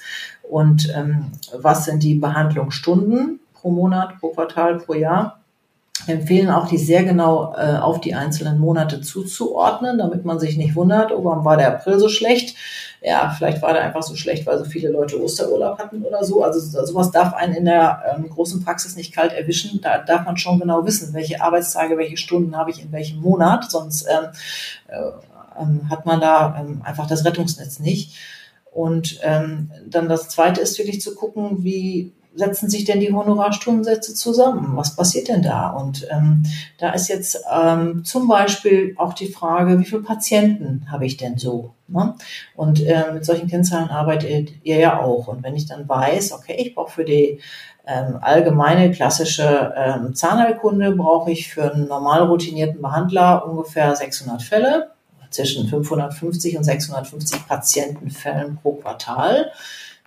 Und 0.48 0.92
ähm, 0.94 1.32
was 1.56 1.84
sind 1.86 2.02
die 2.02 2.14
Behandlungsstunden 2.14 3.40
pro 3.54 3.70
Monat, 3.70 4.20
pro 4.20 4.28
Quartal, 4.28 4.78
pro 4.78 4.94
Jahr? 4.94 5.40
Wir 6.06 6.16
empfehlen 6.16 6.50
auch, 6.50 6.68
die 6.68 6.76
sehr 6.76 7.04
genau 7.04 7.54
äh, 7.56 7.76
auf 7.76 8.00
die 8.00 8.14
einzelnen 8.14 8.58
Monate 8.58 9.00
zuzuordnen, 9.00 9.96
damit 9.96 10.24
man 10.24 10.38
sich 10.38 10.56
nicht 10.56 10.76
wundert, 10.76 11.12
oh, 11.12 11.24
warum 11.24 11.44
war 11.44 11.56
der 11.56 11.68
April 11.68 11.98
so 11.98 12.08
schlecht? 12.08 12.56
Ja, 13.00 13.34
vielleicht 13.36 13.62
war 13.62 13.72
der 13.72 13.82
einfach 13.82 14.02
so 14.02 14.14
schlecht, 14.16 14.46
weil 14.46 14.58
so 14.58 14.64
viele 14.64 14.90
Leute 14.90 15.22
Osterurlaub 15.22 15.78
hatten 15.78 16.02
oder 16.02 16.24
so. 16.24 16.42
Also 16.42 16.84
sowas 16.84 17.10
darf 17.10 17.34
einen 17.34 17.54
in 17.54 17.64
der 17.64 18.02
ähm, 18.14 18.28
großen 18.28 18.64
Praxis 18.64 18.96
nicht 18.96 19.14
kalt 19.14 19.32
erwischen. 19.32 19.80
Da 19.82 19.98
darf 19.98 20.24
man 20.24 20.36
schon 20.36 20.58
genau 20.58 20.84
wissen, 20.84 21.14
welche 21.14 21.40
Arbeitstage, 21.40 21.96
welche 21.96 22.16
Stunden 22.16 22.56
habe 22.56 22.70
ich 22.70 22.82
in 22.82 22.92
welchem 22.92 23.20
Monat. 23.20 23.70
Sonst 23.70 24.06
ähm, 24.08 24.28
äh, 24.88 25.90
hat 25.90 26.06
man 26.06 26.20
da 26.20 26.56
ähm, 26.60 26.82
einfach 26.84 27.06
das 27.06 27.24
Rettungsnetz 27.24 27.78
nicht. 27.78 28.16
Und 28.74 29.20
ähm, 29.22 29.70
dann 29.86 30.08
das 30.08 30.28
Zweite 30.28 30.60
ist 30.60 30.76
wirklich 30.78 31.00
zu 31.00 31.14
gucken, 31.14 31.62
wie 31.62 32.12
setzen 32.34 32.68
sich 32.68 32.84
denn 32.84 32.98
die 32.98 33.12
Honorarstundensätze 33.12 34.14
zusammen? 34.14 34.76
Was 34.76 34.96
passiert 34.96 35.28
denn 35.28 35.42
da? 35.42 35.70
Und 35.70 36.08
ähm, 36.10 36.42
da 36.78 36.90
ist 36.90 37.06
jetzt 37.06 37.38
ähm, 37.52 38.04
zum 38.04 38.26
Beispiel 38.26 38.96
auch 38.98 39.12
die 39.12 39.28
Frage, 39.28 39.78
wie 39.78 39.84
viele 39.84 40.02
Patienten 40.02 40.90
habe 40.90 41.06
ich 41.06 41.16
denn 41.16 41.38
so? 41.38 41.74
Ne? 41.86 42.14
Und 42.56 42.84
äh, 42.84 43.12
mit 43.12 43.24
solchen 43.24 43.46
Kennzahlen 43.46 43.90
arbeitet 43.90 44.50
ihr 44.64 44.78
ja 44.78 45.00
auch. 45.00 45.28
Und 45.28 45.44
wenn 45.44 45.54
ich 45.54 45.66
dann 45.66 45.88
weiß, 45.88 46.32
okay, 46.32 46.56
ich 46.58 46.74
brauche 46.74 46.90
für 46.90 47.04
die 47.04 47.38
ähm, 47.86 48.18
allgemeine 48.20 48.90
klassische 48.90 49.72
ähm, 49.76 50.16
Zahnheilkunde, 50.16 50.96
brauche 50.96 51.30
ich 51.30 51.48
für 51.48 51.72
einen 51.72 51.86
normal 51.86 52.24
routinierten 52.24 52.82
Behandler 52.82 53.46
ungefähr 53.46 53.94
600 53.94 54.42
Fälle 54.42 54.93
zwischen 55.34 55.68
550 55.68 56.56
und 56.56 56.64
650 56.64 57.46
Patientenfällen 57.46 58.58
pro 58.62 58.74
Quartal. 58.74 59.50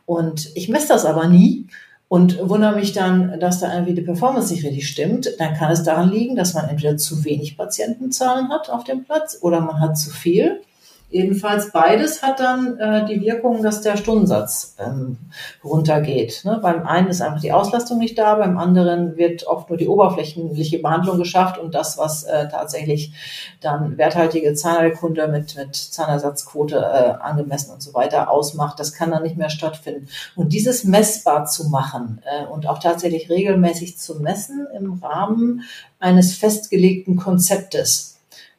Und 0.05 0.55
ich 0.55 0.69
messe 0.69 0.87
das 0.87 1.05
aber 1.05 1.27
nie 1.27 1.67
und 2.07 2.39
wundere 2.47 2.75
mich 2.75 2.93
dann, 2.93 3.39
dass 3.39 3.59
da 3.59 3.73
irgendwie 3.73 3.95
die 3.95 4.01
Performance 4.01 4.53
nicht 4.53 4.65
richtig 4.65 4.87
stimmt. 4.87 5.29
Dann 5.39 5.53
kann 5.53 5.71
es 5.71 5.83
daran 5.83 6.09
liegen, 6.09 6.35
dass 6.35 6.53
man 6.53 6.69
entweder 6.69 6.95
zu 6.95 7.25
wenig 7.25 7.57
Patientenzahlen 7.57 8.49
hat 8.49 8.69
auf 8.69 8.85
dem 8.85 9.03
Platz 9.03 9.39
oder 9.41 9.59
man 9.59 9.79
hat 9.79 9.97
zu 9.97 10.09
viel. 10.09 10.61
Jedenfalls 11.09 11.71
beides 11.71 12.21
hat 12.21 12.41
dann 12.41 12.77
äh, 12.79 13.05
die 13.05 13.21
Wirkung, 13.21 13.63
dass 13.63 13.79
der 13.79 13.95
Stundensatz 13.95 14.75
ähm, 14.77 15.17
runtergeht. 15.63 16.41
Ne? 16.43 16.59
Beim 16.61 16.85
einen 16.85 17.07
ist 17.07 17.21
einfach 17.21 17.39
die 17.39 17.53
Auslastung 17.53 17.97
nicht 17.97 18.17
da, 18.17 18.35
beim 18.35 18.57
anderen 18.57 19.15
wird 19.15 19.47
oft 19.47 19.69
nur 19.69 19.77
die 19.77 19.87
oberflächliche 19.87 20.79
Behandlung 20.79 21.17
geschafft 21.17 21.59
und 21.59 21.73
das, 21.73 21.97
was 21.97 22.23
äh, 22.23 22.49
tatsächlich 22.49 23.13
dann 23.61 23.97
werthaltige 23.97 24.53
Zahnheilkunde 24.53 25.29
mit, 25.29 25.55
mit 25.55 25.77
Zahnersatzquote 25.77 26.75
äh, 26.75 27.23
angemessen 27.23 27.71
und 27.71 27.81
so 27.81 27.93
weiter 27.93 28.29
ausmacht, 28.29 28.77
das 28.77 28.91
kann 28.91 29.11
dann 29.11 29.23
nicht 29.23 29.37
mehr 29.37 29.49
stattfinden. 29.49 30.09
Und 30.35 30.51
dieses 30.51 30.83
messbar 30.83 31.45
zu 31.45 31.69
machen 31.69 32.21
äh, 32.25 32.45
und 32.47 32.67
auch 32.67 32.79
tatsächlich 32.79 33.29
regelmäßig 33.29 33.97
zu 33.97 34.19
messen 34.19 34.67
im 34.75 35.01
Rahmen 35.01 35.63
eines 35.99 36.35
festgelegten 36.35 37.15
Konzeptes, 37.15 38.16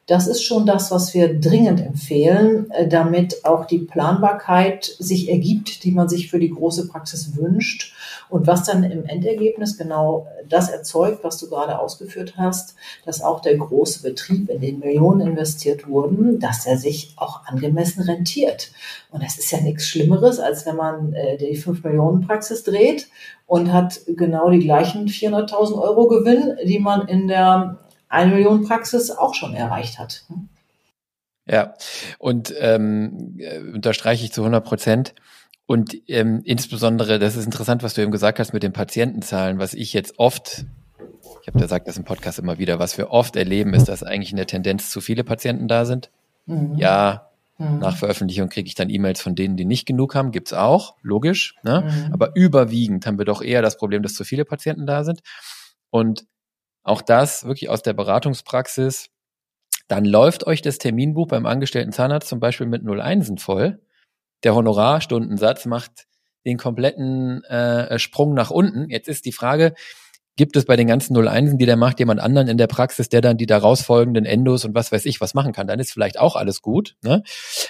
das 0.09 0.25
ist 0.25 0.41
schon 0.43 0.65
das, 0.65 0.89
was 0.89 1.13
wir 1.13 1.39
dringend 1.39 1.79
empfehlen, 1.79 2.71
äh, 2.71 2.87
damit 2.87 3.45
auch 3.45 3.65
die 3.65 3.77
Planbarkeit 3.77 4.85
sich 4.97 5.29
ergibt, 5.29 5.83
die 5.83 5.91
man 5.91 6.09
sich 6.09 6.31
für 6.31 6.39
die 6.39 6.49
große 6.49 6.87
Praxis 6.87 7.35
wünscht 7.35 7.93
und 8.27 8.47
was 8.47 8.63
dann 8.63 8.83
im 8.83 9.05
Endergebnis 9.05 9.77
genau 9.77 10.27
das 10.47 10.69
erzeugt, 10.69 11.23
was 11.23 11.37
du 11.37 11.47
gerade 11.47 11.77
ausgeführt 11.77 12.33
hast, 12.37 12.75
dass 13.05 13.21
auch 13.21 13.39
der 13.39 13.57
große 13.57 14.01
Betrieb, 14.01 14.49
in 14.49 14.61
den 14.61 14.79
Millionen 14.79 15.21
investiert 15.21 15.87
wurden, 15.87 16.39
dass 16.39 16.65
er 16.65 16.77
sich 16.77 17.13
auch 17.17 17.45
angemessen 17.45 18.01
rentiert. 18.01 18.71
Und 19.11 19.21
das 19.21 19.37
ist 19.37 19.51
ja 19.51 19.61
nichts 19.61 19.87
Schlimmeres, 19.87 20.39
als 20.39 20.65
wenn 20.65 20.75
man 20.75 21.13
äh, 21.13 21.37
die 21.37 21.55
5 21.55 21.83
Millionen 21.83 22.25
Praxis 22.25 22.63
dreht 22.63 23.07
und 23.45 23.71
hat 23.71 24.01
genau 24.07 24.49
die 24.49 24.59
gleichen 24.59 25.07
400.000 25.07 25.79
Euro 25.79 26.07
Gewinn, 26.07 26.57
die 26.65 26.79
man 26.79 27.07
in 27.07 27.27
der 27.27 27.77
eine 28.09 28.33
Million 28.33 28.65
Praxis 28.65 29.11
auch 29.11 29.35
schon 29.35 29.53
erreicht 29.53 29.99
hat. 29.99 30.25
Ja, 31.45 31.73
und 32.17 32.53
ähm, 32.59 33.37
äh, 33.39 33.59
unterstreiche 33.59 34.25
ich 34.25 34.33
zu 34.33 34.41
100 34.41 34.63
Prozent. 34.63 35.15
Und 35.65 35.95
ähm, 36.07 36.41
insbesondere, 36.43 37.19
das 37.19 37.35
ist 37.35 37.45
interessant, 37.45 37.83
was 37.83 37.93
du 37.93 38.01
eben 38.01 38.11
gesagt 38.11 38.39
hast 38.39 38.53
mit 38.53 38.63
den 38.63 38.73
Patientenzahlen, 38.73 39.59
was 39.59 39.73
ich 39.73 39.93
jetzt 39.93 40.17
oft, 40.17 40.65
ich 41.41 41.47
habe 41.47 41.59
gesagt 41.59 41.87
das 41.87 41.97
im 41.97 42.03
Podcast 42.03 42.39
immer 42.39 42.57
wieder, 42.57 42.79
was 42.79 42.97
wir 42.97 43.11
oft 43.11 43.35
erleben, 43.35 43.73
ist, 43.73 43.87
dass 43.87 44.03
eigentlich 44.03 44.31
in 44.31 44.37
der 44.37 44.47
Tendenz 44.47 44.89
zu 44.89 44.99
viele 44.99 45.23
Patienten 45.23 45.67
da 45.67 45.85
sind. 45.85 46.09
Mhm. 46.47 46.75
Ja, 46.77 47.29
mhm. 47.59 47.79
nach 47.79 47.97
Veröffentlichung 47.97 48.49
kriege 48.49 48.67
ich 48.67 48.75
dann 48.75 48.89
E-Mails 48.89 49.21
von 49.21 49.35
denen, 49.35 49.57
die 49.57 49.65
nicht 49.65 49.85
genug 49.85 50.15
haben, 50.15 50.31
gibt's 50.31 50.53
auch, 50.53 50.95
logisch. 51.03 51.55
Ne? 51.63 51.81
Mhm. 51.81 52.13
Aber 52.13 52.35
überwiegend 52.35 53.05
haben 53.05 53.19
wir 53.19 53.25
doch 53.25 53.43
eher 53.43 53.61
das 53.61 53.77
Problem, 53.77 54.01
dass 54.01 54.13
zu 54.13 54.23
viele 54.23 54.45
Patienten 54.45 54.87
da 54.87 55.03
sind. 55.03 55.21
Und 55.91 56.25
auch 56.83 57.01
das 57.01 57.45
wirklich 57.45 57.69
aus 57.69 57.81
der 57.81 57.93
Beratungspraxis, 57.93 59.09
dann 59.87 60.05
läuft 60.05 60.45
euch 60.47 60.61
das 60.61 60.77
Terminbuch 60.77 61.27
beim 61.27 61.45
angestellten 61.45 61.91
Zahnarzt 61.91 62.29
zum 62.29 62.39
Beispiel 62.39 62.67
mit 62.67 62.83
01 62.87 63.41
voll 63.41 63.79
der 64.43 64.55
Honorarstundensatz 64.55 65.65
macht 65.65 66.07
den 66.45 66.57
kompletten 66.57 67.43
äh, 67.43 67.99
Sprung 67.99 68.33
nach 68.33 68.49
unten. 68.49 68.89
Jetzt 68.89 69.09
ist 69.09 69.25
die 69.25 69.33
Frage, 69.33 69.73
gibt 70.37 70.55
es 70.55 70.65
bei 70.65 70.77
den 70.77 70.87
ganzen 70.87 71.15
01 71.17 71.57
die 71.57 71.65
der 71.65 71.75
macht, 71.75 71.99
jemand 71.99 72.21
anderen 72.21 72.47
in 72.47 72.57
der 72.57 72.67
Praxis, 72.67 73.09
der 73.09 73.19
dann 73.19 73.37
die 73.37 73.45
daraus 73.45 73.81
folgenden 73.81 74.25
Endos 74.25 74.63
und 74.63 74.73
was 74.73 74.91
weiß 74.91 75.05
ich 75.05 75.19
was 75.19 75.33
machen 75.33 75.51
kann, 75.51 75.67
dann 75.67 75.79
ist 75.79 75.91
vielleicht 75.91 76.17
auch 76.17 76.37
alles 76.37 76.61
gut. 76.61 76.95
Ne? 77.03 77.23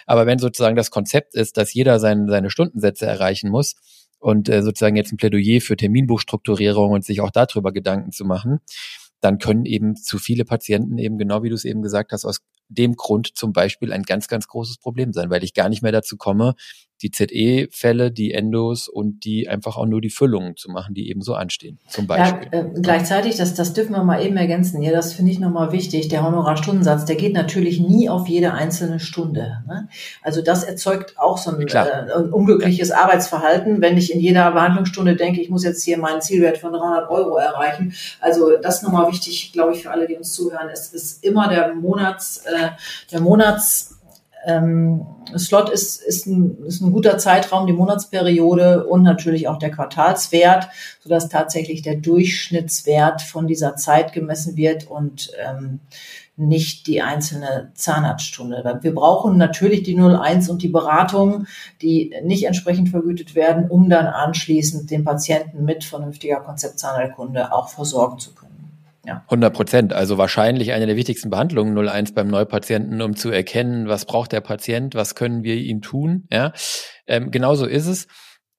Aber 0.05 0.28
wenn 0.28 0.38
sozusagen 0.38 0.76
das 0.76 0.91
Konzept 0.91 1.34
ist, 1.34 1.57
dass 1.57 1.74
jeder 1.74 1.99
sein, 1.99 2.28
seine 2.30 2.51
Stundensätze 2.51 3.07
erreichen 3.07 3.49
muss 3.49 3.76
und 4.20 4.49
äh, 4.49 4.61
sozusagen 4.61 4.95
jetzt 4.95 5.11
ein 5.11 5.17
Plädoyer 5.17 5.61
für 5.61 5.76
Terminbuchstrukturierung 5.76 6.91
und 6.91 7.05
sich 7.05 7.22
auch 7.22 7.32
darüber 7.32 7.72
Gedanken 7.72 8.11
zu 8.11 8.26
machen, 8.26 8.59
dann 9.22 9.38
können 9.38 9.65
eben 9.65 9.95
zu 9.95 10.17
viele 10.17 10.45
Patienten 10.45 10.97
eben 10.97 11.17
genau 11.17 11.43
wie 11.43 11.49
du 11.49 11.55
es 11.55 11.65
eben 11.65 11.82
gesagt 11.82 12.11
hast, 12.11 12.26
aus 12.26 12.39
dem 12.70 12.95
Grund 12.95 13.36
zum 13.36 13.51
Beispiel 13.51 13.91
ein 13.91 14.03
ganz, 14.03 14.28
ganz 14.28 14.47
großes 14.47 14.78
Problem 14.78 15.11
sein, 15.11 15.30
weil 15.30 15.43
ich 15.43 15.53
gar 15.53 15.70
nicht 15.70 15.82
mehr 15.82 15.91
dazu 15.91 16.17
komme, 16.17 16.53
die 17.02 17.12
ZE-Fälle, 17.12 18.12
die 18.12 18.34
Endos 18.34 18.88
und 18.88 19.24
die 19.24 19.47
einfach 19.47 19.78
auch 19.78 19.86
nur 19.86 20.02
die 20.02 20.10
Füllungen 20.10 20.58
zu 20.58 20.70
machen, 20.70 20.93
die 20.93 21.10
eben 21.10 21.22
so 21.22 21.34
anstehen, 21.34 21.80
zum 21.88 22.08
Beispiel. 22.08 22.50
Ja, 22.52 22.60
äh, 22.60 22.66
gleichzeitig, 22.82 23.38
das, 23.38 23.54
das 23.54 23.74
dürfen 23.74 23.93
wir 23.93 24.04
mal 24.04 24.24
eben 24.24 24.36
ergänzen, 24.38 24.82
ja, 24.82 24.91
das 24.91 25.14
finde 25.14 25.32
ich 25.32 25.39
nochmal 25.39 25.72
wichtig, 25.72 26.10
der 26.10 26.24
Honorarstundensatz, 26.24 27.06
der 27.06 27.16
geht 27.16 27.34
natürlich 27.34 27.80
nie 27.80 28.10
auf 28.10 28.28
jede 28.28 28.54
einzelne 28.54 29.00
Stunde. 29.00 29.64
Ne? 29.68 29.88
Also 30.22 30.41
das 30.41 30.64
erzeugt 30.64 31.18
auch 31.18 31.38
so 31.38 31.52
ein, 31.52 31.62
äh, 31.68 31.78
ein 31.78 32.32
unglückliches 32.32 32.89
ja. 32.89 32.97
Arbeitsverhalten, 32.97 33.82
wenn 33.82 33.97
ich 33.97 34.14
in 34.14 34.20
jeder 34.20 34.52
Behandlungsstunde 34.52 35.16
denke, 35.16 35.41
ich 35.41 35.50
muss 35.50 35.64
jetzt 35.64 35.84
hier 35.84 35.97
meinen 35.97 36.22
Zielwert 36.22 36.58
von 36.58 36.74
300 36.74 37.10
Euro 37.10 37.38
erreichen. 37.38 37.93
Also 38.20 38.58
das 38.58 38.84
nochmal 38.84 39.10
wichtig, 39.12 39.54
glaube 39.54 39.74
ich, 39.74 39.84
für 39.84 39.91
alle, 39.91 40.08
die 40.08 40.16
uns 40.16 40.34
zuhören, 40.34 40.70
es 40.72 40.93
ist 40.93 41.24
immer 41.24 41.47
der 41.47 41.74
Monats, 41.74 42.43
äh, 42.45 42.70
der 43.12 43.22
Monats 43.22 43.99
ähm, 44.45 45.05
Slot 45.37 45.69
ist, 45.69 46.01
ist, 46.01 46.25
ein, 46.25 46.63
ist 46.65 46.81
ein 46.81 46.91
guter 46.91 47.17
Zeitraum, 47.17 47.67
die 47.67 47.73
Monatsperiode 47.73 48.87
und 48.87 49.03
natürlich 49.03 49.47
auch 49.47 49.57
der 49.57 49.71
Quartalswert, 49.71 50.69
sodass 51.03 51.29
tatsächlich 51.29 51.81
der 51.81 51.95
Durchschnittswert 51.95 53.21
von 53.21 53.47
dieser 53.47 53.75
Zeit 53.75 54.13
gemessen 54.13 54.55
wird 54.55 54.87
und 54.87 55.31
ähm, 55.45 55.81
nicht 56.37 56.87
die 56.87 57.01
einzelne 57.01 57.71
Zahnarztstunde. 57.75 58.79
Wir 58.81 58.95
brauchen 58.95 59.37
natürlich 59.37 59.83
die 59.83 59.99
01 59.99 60.49
und 60.49 60.61
die 60.61 60.69
Beratung, 60.69 61.47
die 61.81 62.13
nicht 62.23 62.45
entsprechend 62.45 62.89
vergütet 62.89 63.35
werden, 63.35 63.69
um 63.69 63.89
dann 63.89 64.07
anschließend 64.07 64.89
den 64.89 65.03
Patienten 65.03 65.65
mit 65.65 65.83
vernünftiger 65.83 66.37
Konzeptzahnheilkunde 66.37 67.51
auch 67.51 67.67
versorgen 67.67 68.19
zu 68.19 68.33
können. 68.33 68.59
Ja. 69.10 69.24
100 69.24 69.51
Prozent. 69.51 69.93
Also 69.93 70.20
wahrscheinlich 70.20 70.72
eine 70.72 70.86
der 70.86 70.95
wichtigsten 70.95 71.32
Behandlungen 71.32 71.76
01 71.76 72.14
beim 72.14 72.28
Neupatienten, 72.28 73.01
um 73.01 73.16
zu 73.16 73.32
erkennen, 73.32 73.88
was 73.88 74.05
braucht 74.05 74.32
der 74.32 74.41
Patient, 74.41 74.93
was 74.93 75.16
können 75.16 75.43
wir 75.43 75.55
ihm 75.55 75.82
tun. 75.82 76.28
Ja, 76.32 76.53
ähm, 77.07 77.32
genau 77.32 77.55
so 77.55 77.66
ist 77.66 77.88
es. 77.88 78.05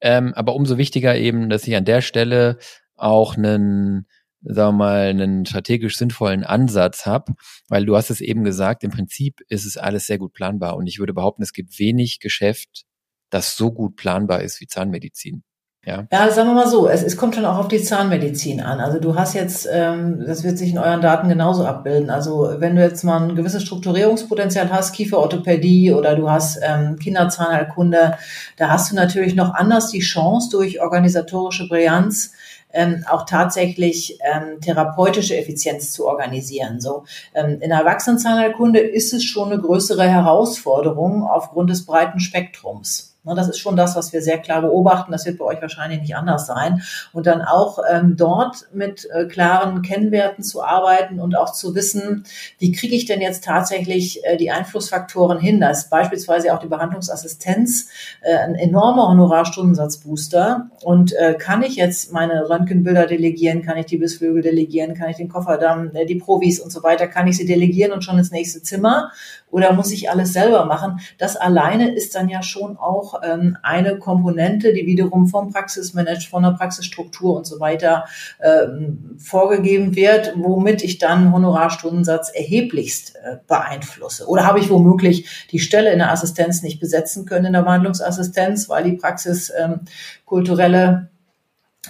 Ähm, 0.01 0.35
aber 0.35 0.57
umso 0.57 0.77
wichtiger 0.77 1.17
eben, 1.17 1.51
dass 1.51 1.69
ich 1.69 1.77
an 1.77 1.85
der 1.85 2.01
Stelle 2.01 2.59
auch 2.97 3.37
einen 3.37 4.09
sagen 4.43 4.79
wir 4.79 4.85
mal, 4.85 5.09
einen 5.09 5.47
strategisch 5.47 5.97
sinnvollen 5.97 6.45
Ansatz 6.45 7.07
habe, 7.07 7.35
weil 7.69 7.85
du 7.85 7.95
hast 7.95 8.11
es 8.11 8.21
eben 8.21 8.43
gesagt, 8.43 8.83
im 8.83 8.91
Prinzip 8.91 9.41
ist 9.49 9.67
es 9.67 9.77
alles 9.77 10.07
sehr 10.07 10.19
gut 10.19 10.33
planbar 10.33 10.77
und 10.77 10.87
ich 10.87 10.99
würde 10.99 11.13
behaupten, 11.13 11.43
es 11.43 11.53
gibt 11.53 11.79
wenig 11.79 12.21
Geschäft, 12.21 12.85
das 13.29 13.55
so 13.55 13.71
gut 13.71 13.97
planbar 13.97 14.41
ist 14.41 14.61
wie 14.63 14.67
Zahnmedizin. 14.67 15.45
Ja. 15.87 16.07
ja, 16.13 16.31
sagen 16.31 16.51
wir 16.51 16.55
mal 16.55 16.69
so, 16.69 16.89
es, 16.89 17.03
es 17.03 17.17
kommt 17.17 17.35
schon 17.35 17.47
auch 17.47 17.57
auf 17.57 17.69
die 17.69 17.83
Zahnmedizin 17.83 18.61
an. 18.61 18.81
Also 18.81 19.01
du 19.01 19.15
hast 19.15 19.33
jetzt, 19.33 19.67
ähm, 19.73 20.23
das 20.27 20.45
wird 20.45 20.59
sich 20.59 20.73
in 20.73 20.79
euren 20.79 21.01
Daten 21.01 21.31
genauso 21.31 21.65
abbilden. 21.65 22.11
Also 22.11 22.51
wenn 22.59 22.77
du 22.77 22.83
jetzt 22.83 23.03
mal 23.03 23.23
ein 23.23 23.35
gewisses 23.35 23.63
Strukturierungspotenzial 23.63 24.71
hast, 24.71 24.93
Kieferorthopädie 24.93 25.95
oder 25.95 26.17
du 26.17 26.31
hast 26.31 26.61
ähm, 26.63 26.99
Kinderzahnheilkunde, 26.99 28.19
da 28.59 28.69
hast 28.69 28.93
du 28.93 28.95
natürlich 28.95 29.35
noch 29.35 29.55
anders 29.55 29.91
die 29.91 30.01
Chance 30.01 30.51
durch 30.51 30.83
organisatorische 30.83 31.67
Brillanz 31.67 32.33
ähm, 32.73 33.05
auch 33.11 33.25
tatsächlich 33.25 34.19
ähm, 34.23 34.61
therapeutische 34.61 35.37
Effizienz 35.37 35.93
zu 35.93 36.07
organisieren. 36.07 36.81
So 36.81 37.05
ähm, 37.35 37.59
in 37.61 37.71
der 37.71 37.81
Erwachsenenzahnheilkunde 37.81 38.81
ist 38.81 39.13
es 39.13 39.25
schon 39.25 39.51
eine 39.51 39.61
größere 39.61 40.07
Herausforderung 40.07 41.25
aufgrund 41.25 41.71
des 41.71 41.87
breiten 41.87 42.21
Spektrums. 42.21 43.10
Ne, 43.23 43.35
das 43.35 43.51
ist 43.51 43.59
schon 43.59 43.77
das, 43.77 43.97
was 43.97 44.15
wir 44.15 44.23
sehr 44.23 44.39
klar 44.39 44.63
beobachten. 44.63 45.13
Das 45.13 45.27
wird 45.27 45.37
bei 45.37 45.45
euch 45.45 45.61
wahrscheinlich 45.61 46.01
nicht 46.01 46.17
anders 46.17 46.47
sein. 46.47 46.83
Und 47.13 47.27
dann 47.27 47.43
auch 47.43 47.79
ähm, 47.91 48.17
dort 48.17 48.69
mit 48.73 49.07
äh, 49.13 49.27
klaren 49.27 49.83
Kennwerten 49.83 50.43
zu 50.43 50.63
arbeiten 50.63 51.21
und 51.21 51.37
auch 51.37 51.53
zu 51.53 51.75
wissen, 51.75 52.25
wie 52.59 52.73
kriege 52.73 52.97
ich 52.97 53.05
denn 53.05 53.21
jetzt 53.21 53.45
tatsächlich 53.45 54.25
äh, 54.25 54.39
die 54.39 54.51
Einflussfaktoren 54.51 55.39
hin. 55.39 55.61
Da 55.61 55.69
ist 55.69 55.91
beispielsweise 55.91 56.55
auch 56.55 56.61
die 56.61 56.69
Behandlungsassistenz 56.69 57.89
äh, 58.23 58.35
ein 58.39 58.55
enormer 58.55 59.09
Honorarstundensatzbooster. 59.09 60.71
Und 60.83 61.13
äh, 61.13 61.35
kann 61.35 61.63
ich 61.63 61.77
jetzt 61.77 62.13
meine 62.13 62.49
Röntgenbilder 62.49 63.07
delegieren, 63.07 63.61
kann 63.61 63.77
ich 63.77 63.85
die 63.85 63.99
Bissflügel 63.99 64.41
delegieren, 64.41 64.95
kann 64.95 65.11
ich 65.11 65.19
den 65.19 65.29
Kofferdamm, 65.29 65.91
äh, 65.95 66.07
die 66.07 66.15
Provis 66.15 66.59
und 66.59 66.71
so 66.71 66.83
weiter, 66.83 67.07
kann 67.07 67.27
ich 67.27 67.37
sie 67.37 67.45
delegieren 67.45 67.93
und 67.93 68.03
schon 68.03 68.17
ins 68.17 68.31
nächste 68.31 68.63
Zimmer? 68.63 69.13
Oder 69.51 69.73
muss 69.73 69.93
ich 69.93 70.11
alles 70.11 70.33
selber 70.33 70.65
machen? 70.65 71.01
Das 71.19 71.37
alleine 71.37 71.95
ist 71.95 72.15
dann 72.15 72.29
ja 72.29 72.43
schon 72.43 72.77
auch 72.77 73.10
ähm, 73.23 73.57
eine 73.63 73.99
Komponente, 73.99 74.73
die 74.73 74.87
wiederum 74.87 75.27
vom 75.27 75.53
Praxismanagement, 75.53 76.31
von 76.31 76.43
der 76.43 76.51
Praxisstruktur 76.51 77.37
und 77.37 77.47
so 77.47 77.61
weiter 77.61 78.05
ähm, 78.43 79.17
vorgegeben 79.19 79.95
wird, 79.97 80.33
womit 80.37 80.83
ich 80.83 80.99
dann 80.99 81.33
Honorarstundensatz 81.33 82.31
erheblichst 82.31 83.17
äh, 83.17 83.37
beeinflusse. 83.47 84.27
Oder 84.27 84.47
habe 84.47 84.61
ich 84.61 84.71
womöglich 84.71 85.47
die 85.51 85.59
Stelle 85.59 85.93
in 85.93 85.99
der 85.99 86.11
Assistenz 86.11 86.63
nicht 86.63 86.81
besetzen 86.81 87.27
können, 87.27 87.47
in 87.47 87.53
der 87.53 87.63
Behandlungsassistenz, 87.63 88.69
weil 88.69 88.85
die 88.85 88.97
Praxis 88.97 89.53
ähm, 89.57 89.81
kulturelle 90.25 91.11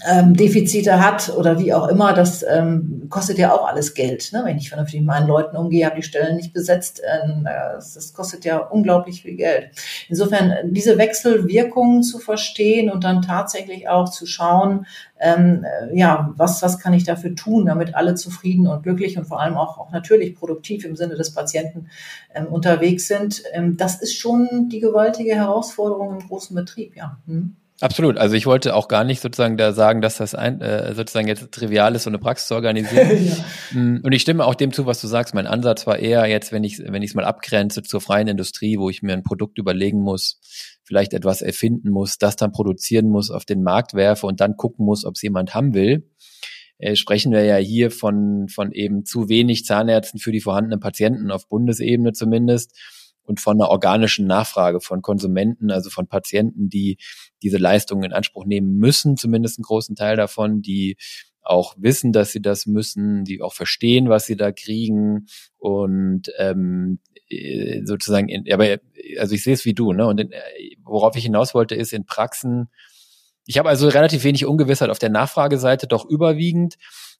ähm, 0.08 0.34
Defizite 0.34 1.04
hat 1.04 1.34
oder 1.36 1.58
wie 1.58 1.74
auch 1.74 1.88
immer, 1.88 2.12
das 2.12 2.44
ähm, 2.44 3.06
kostet 3.10 3.38
ja 3.38 3.52
auch 3.52 3.66
alles 3.66 3.94
Geld. 3.94 4.32
Ne? 4.32 4.42
Wenn 4.44 4.56
ich 4.56 4.68
vernünftig 4.68 5.00
mit 5.00 5.08
meinen 5.08 5.26
Leuten 5.26 5.56
umgehe, 5.56 5.84
habe 5.84 5.96
die 5.96 6.04
Stellen 6.04 6.36
nicht 6.36 6.52
besetzt, 6.52 7.00
äh, 7.00 7.28
das, 7.74 7.94
das, 7.94 8.14
kostet 8.14 8.44
ja 8.44 8.58
unglaublich 8.58 9.22
viel 9.22 9.34
Geld. 9.34 9.70
Insofern 10.08 10.54
diese 10.72 10.96
Wechselwirkungen 10.96 12.04
zu 12.04 12.20
verstehen 12.20 12.88
und 12.88 13.02
dann 13.02 13.20
tatsächlich 13.20 13.88
auch 13.88 14.08
zu 14.08 14.26
schauen, 14.26 14.86
ähm, 15.18 15.66
ja, 15.92 16.32
was, 16.36 16.62
was 16.62 16.78
kann 16.78 16.94
ich 16.94 17.02
dafür 17.02 17.34
tun, 17.34 17.66
damit 17.66 17.96
alle 17.96 18.14
zufrieden 18.14 18.68
und 18.68 18.84
glücklich 18.84 19.18
und 19.18 19.24
vor 19.24 19.40
allem 19.40 19.56
auch, 19.56 19.76
auch 19.78 19.90
natürlich 19.90 20.36
produktiv 20.36 20.84
im 20.84 20.94
Sinne 20.94 21.16
des 21.16 21.34
Patienten 21.34 21.88
ähm, 22.32 22.46
unterwegs 22.46 23.08
sind, 23.08 23.42
ähm, 23.52 23.76
das 23.76 24.00
ist 24.00 24.16
schon 24.16 24.68
die 24.70 24.80
gewaltige 24.80 25.34
Herausforderung 25.34 26.20
im 26.20 26.28
großen 26.28 26.54
Betrieb, 26.54 26.96
ja. 26.96 27.18
Hm. 27.26 27.56
Absolut. 27.80 28.18
Also 28.18 28.34
ich 28.34 28.44
wollte 28.44 28.74
auch 28.74 28.88
gar 28.88 29.04
nicht 29.04 29.22
sozusagen 29.22 29.56
da 29.56 29.72
sagen, 29.72 30.02
dass 30.02 30.18
das 30.18 30.34
ein, 30.34 30.60
äh, 30.60 30.94
sozusagen 30.94 31.28
jetzt 31.28 31.50
trivial 31.50 31.94
ist, 31.94 32.02
so 32.02 32.10
eine 32.10 32.18
Praxis 32.18 32.48
zu 32.48 32.54
organisieren. 32.54 33.26
ja. 33.26 33.80
Mm, 33.80 34.00
und 34.02 34.12
ich 34.12 34.20
stimme 34.20 34.44
auch 34.44 34.54
dem 34.54 34.72
zu, 34.72 34.84
was 34.84 35.00
du 35.00 35.06
sagst. 35.06 35.34
Mein 35.34 35.46
Ansatz 35.46 35.86
war 35.86 35.98
eher 35.98 36.26
jetzt, 36.26 36.52
wenn 36.52 36.62
ich 36.62 36.78
wenn 36.78 37.02
ich 37.02 37.10
es 37.10 37.14
mal 37.14 37.24
abgrenze 37.24 37.82
zur 37.82 38.02
freien 38.02 38.28
Industrie, 38.28 38.78
wo 38.78 38.90
ich 38.90 39.02
mir 39.02 39.14
ein 39.14 39.22
Produkt 39.22 39.58
überlegen 39.58 40.00
muss, 40.02 40.40
vielleicht 40.84 41.14
etwas 41.14 41.40
erfinden 41.40 41.90
muss, 41.90 42.18
das 42.18 42.36
dann 42.36 42.52
produzieren 42.52 43.08
muss, 43.08 43.30
auf 43.30 43.46
den 43.46 43.62
Markt 43.62 43.94
werfe 43.94 44.26
und 44.26 44.40
dann 44.40 44.56
gucken 44.56 44.84
muss, 44.84 45.06
ob 45.06 45.14
es 45.14 45.22
jemand 45.22 45.54
haben 45.54 45.72
will. 45.72 46.06
Äh, 46.76 46.96
sprechen 46.96 47.32
wir 47.32 47.44
ja 47.44 47.56
hier 47.56 47.90
von 47.90 48.48
von 48.48 48.72
eben 48.72 49.06
zu 49.06 49.30
wenig 49.30 49.64
Zahnärzten 49.64 50.20
für 50.20 50.32
die 50.32 50.40
vorhandenen 50.40 50.80
Patienten 50.80 51.30
auf 51.30 51.48
Bundesebene 51.48 52.12
zumindest 52.12 52.76
und 53.22 53.40
von 53.40 53.60
einer 53.60 53.70
organischen 53.70 54.26
Nachfrage 54.26 54.80
von 54.80 55.02
Konsumenten, 55.02 55.70
also 55.70 55.90
von 55.90 56.06
Patienten, 56.06 56.68
die 56.68 56.98
diese 57.42 57.58
Leistungen 57.58 58.04
in 58.04 58.12
Anspruch 58.12 58.44
nehmen 58.44 58.76
müssen, 58.76 59.16
zumindest 59.16 59.58
einen 59.58 59.64
großen 59.64 59.96
Teil 59.96 60.16
davon, 60.16 60.62
die 60.62 60.96
auch 61.42 61.74
wissen, 61.78 62.12
dass 62.12 62.32
sie 62.32 62.42
das 62.42 62.66
müssen, 62.66 63.24
die 63.24 63.40
auch 63.40 63.54
verstehen, 63.54 64.08
was 64.08 64.26
sie 64.26 64.36
da 64.36 64.52
kriegen 64.52 65.26
und 65.58 66.30
ähm, 66.38 67.00
äh, 67.28 67.82
sozusagen, 67.84 68.28
in, 68.28 68.50
aber 68.52 68.78
also 69.18 69.34
ich 69.34 69.42
sehe 69.42 69.54
es 69.54 69.64
wie 69.64 69.74
du, 69.74 69.92
ne? 69.92 70.06
Und 70.06 70.20
in, 70.20 70.32
äh, 70.32 70.40
worauf 70.84 71.16
ich 71.16 71.24
hinaus 71.24 71.54
wollte, 71.54 71.74
ist 71.74 71.92
in 71.92 72.04
Praxen. 72.04 72.68
Ich 73.46 73.58
habe 73.58 73.68
also 73.68 73.88
relativ 73.88 74.24
wenig 74.24 74.46
Ungewissheit 74.46 74.90
auf 74.90 74.98
der 74.98 75.10
Nachfrageseite, 75.10 75.86
doch 75.86 76.04
überwiegend. 76.04 76.76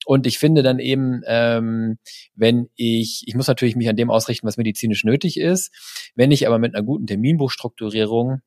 Und 0.07 0.27
ich 0.27 0.39
finde 0.39 0.63
dann 0.63 0.79
eben, 0.79 1.23
ähm, 1.27 1.99
wenn 2.35 2.69
ich, 2.75 3.23
ich 3.27 3.35
muss 3.35 3.49
natürlich 3.49 3.77
mich 3.77 3.89
an 3.89 3.97
dem 3.97 4.11
ausrichten, 4.11 4.47
was 4.47 4.57
medizinisch 4.57 5.05
nötig 5.05 5.39
ist. 5.39 6.13
Wenn 6.15 6.31
ich 6.31 6.47
aber 6.47 6.59
mit 6.59 6.75
einer 6.75 6.85
guten 6.85 7.07
Terminbuchstrukturierung 7.07 8.41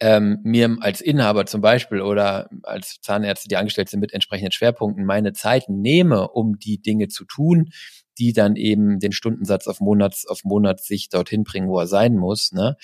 ähm, 0.00 0.38
mir 0.42 0.76
als 0.80 1.00
Inhaber 1.00 1.46
zum 1.46 1.60
Beispiel 1.60 2.00
oder 2.00 2.48
als 2.62 3.00
Zahnärzte, 3.00 3.48
die 3.48 3.56
angestellt 3.56 3.88
sind 3.88 4.00
mit 4.00 4.12
entsprechenden 4.12 4.52
Schwerpunkten, 4.52 5.04
meine 5.04 5.32
Zeit 5.32 5.68
nehme, 5.68 6.28
um 6.28 6.58
die 6.58 6.80
Dinge 6.80 7.08
zu 7.08 7.24
tun, 7.24 7.70
die 8.18 8.32
dann 8.32 8.56
eben 8.56 8.98
den 8.98 9.12
Stundensatz 9.12 9.66
auf 9.66 9.80
Monats 9.80 10.26
auf 10.26 10.44
Monatssicht 10.44 11.14
dorthin 11.14 11.44
bringen, 11.44 11.68
wo 11.68 11.78
er 11.78 11.86
sein 11.86 12.16
muss, 12.16 12.52
ne? 12.52 12.76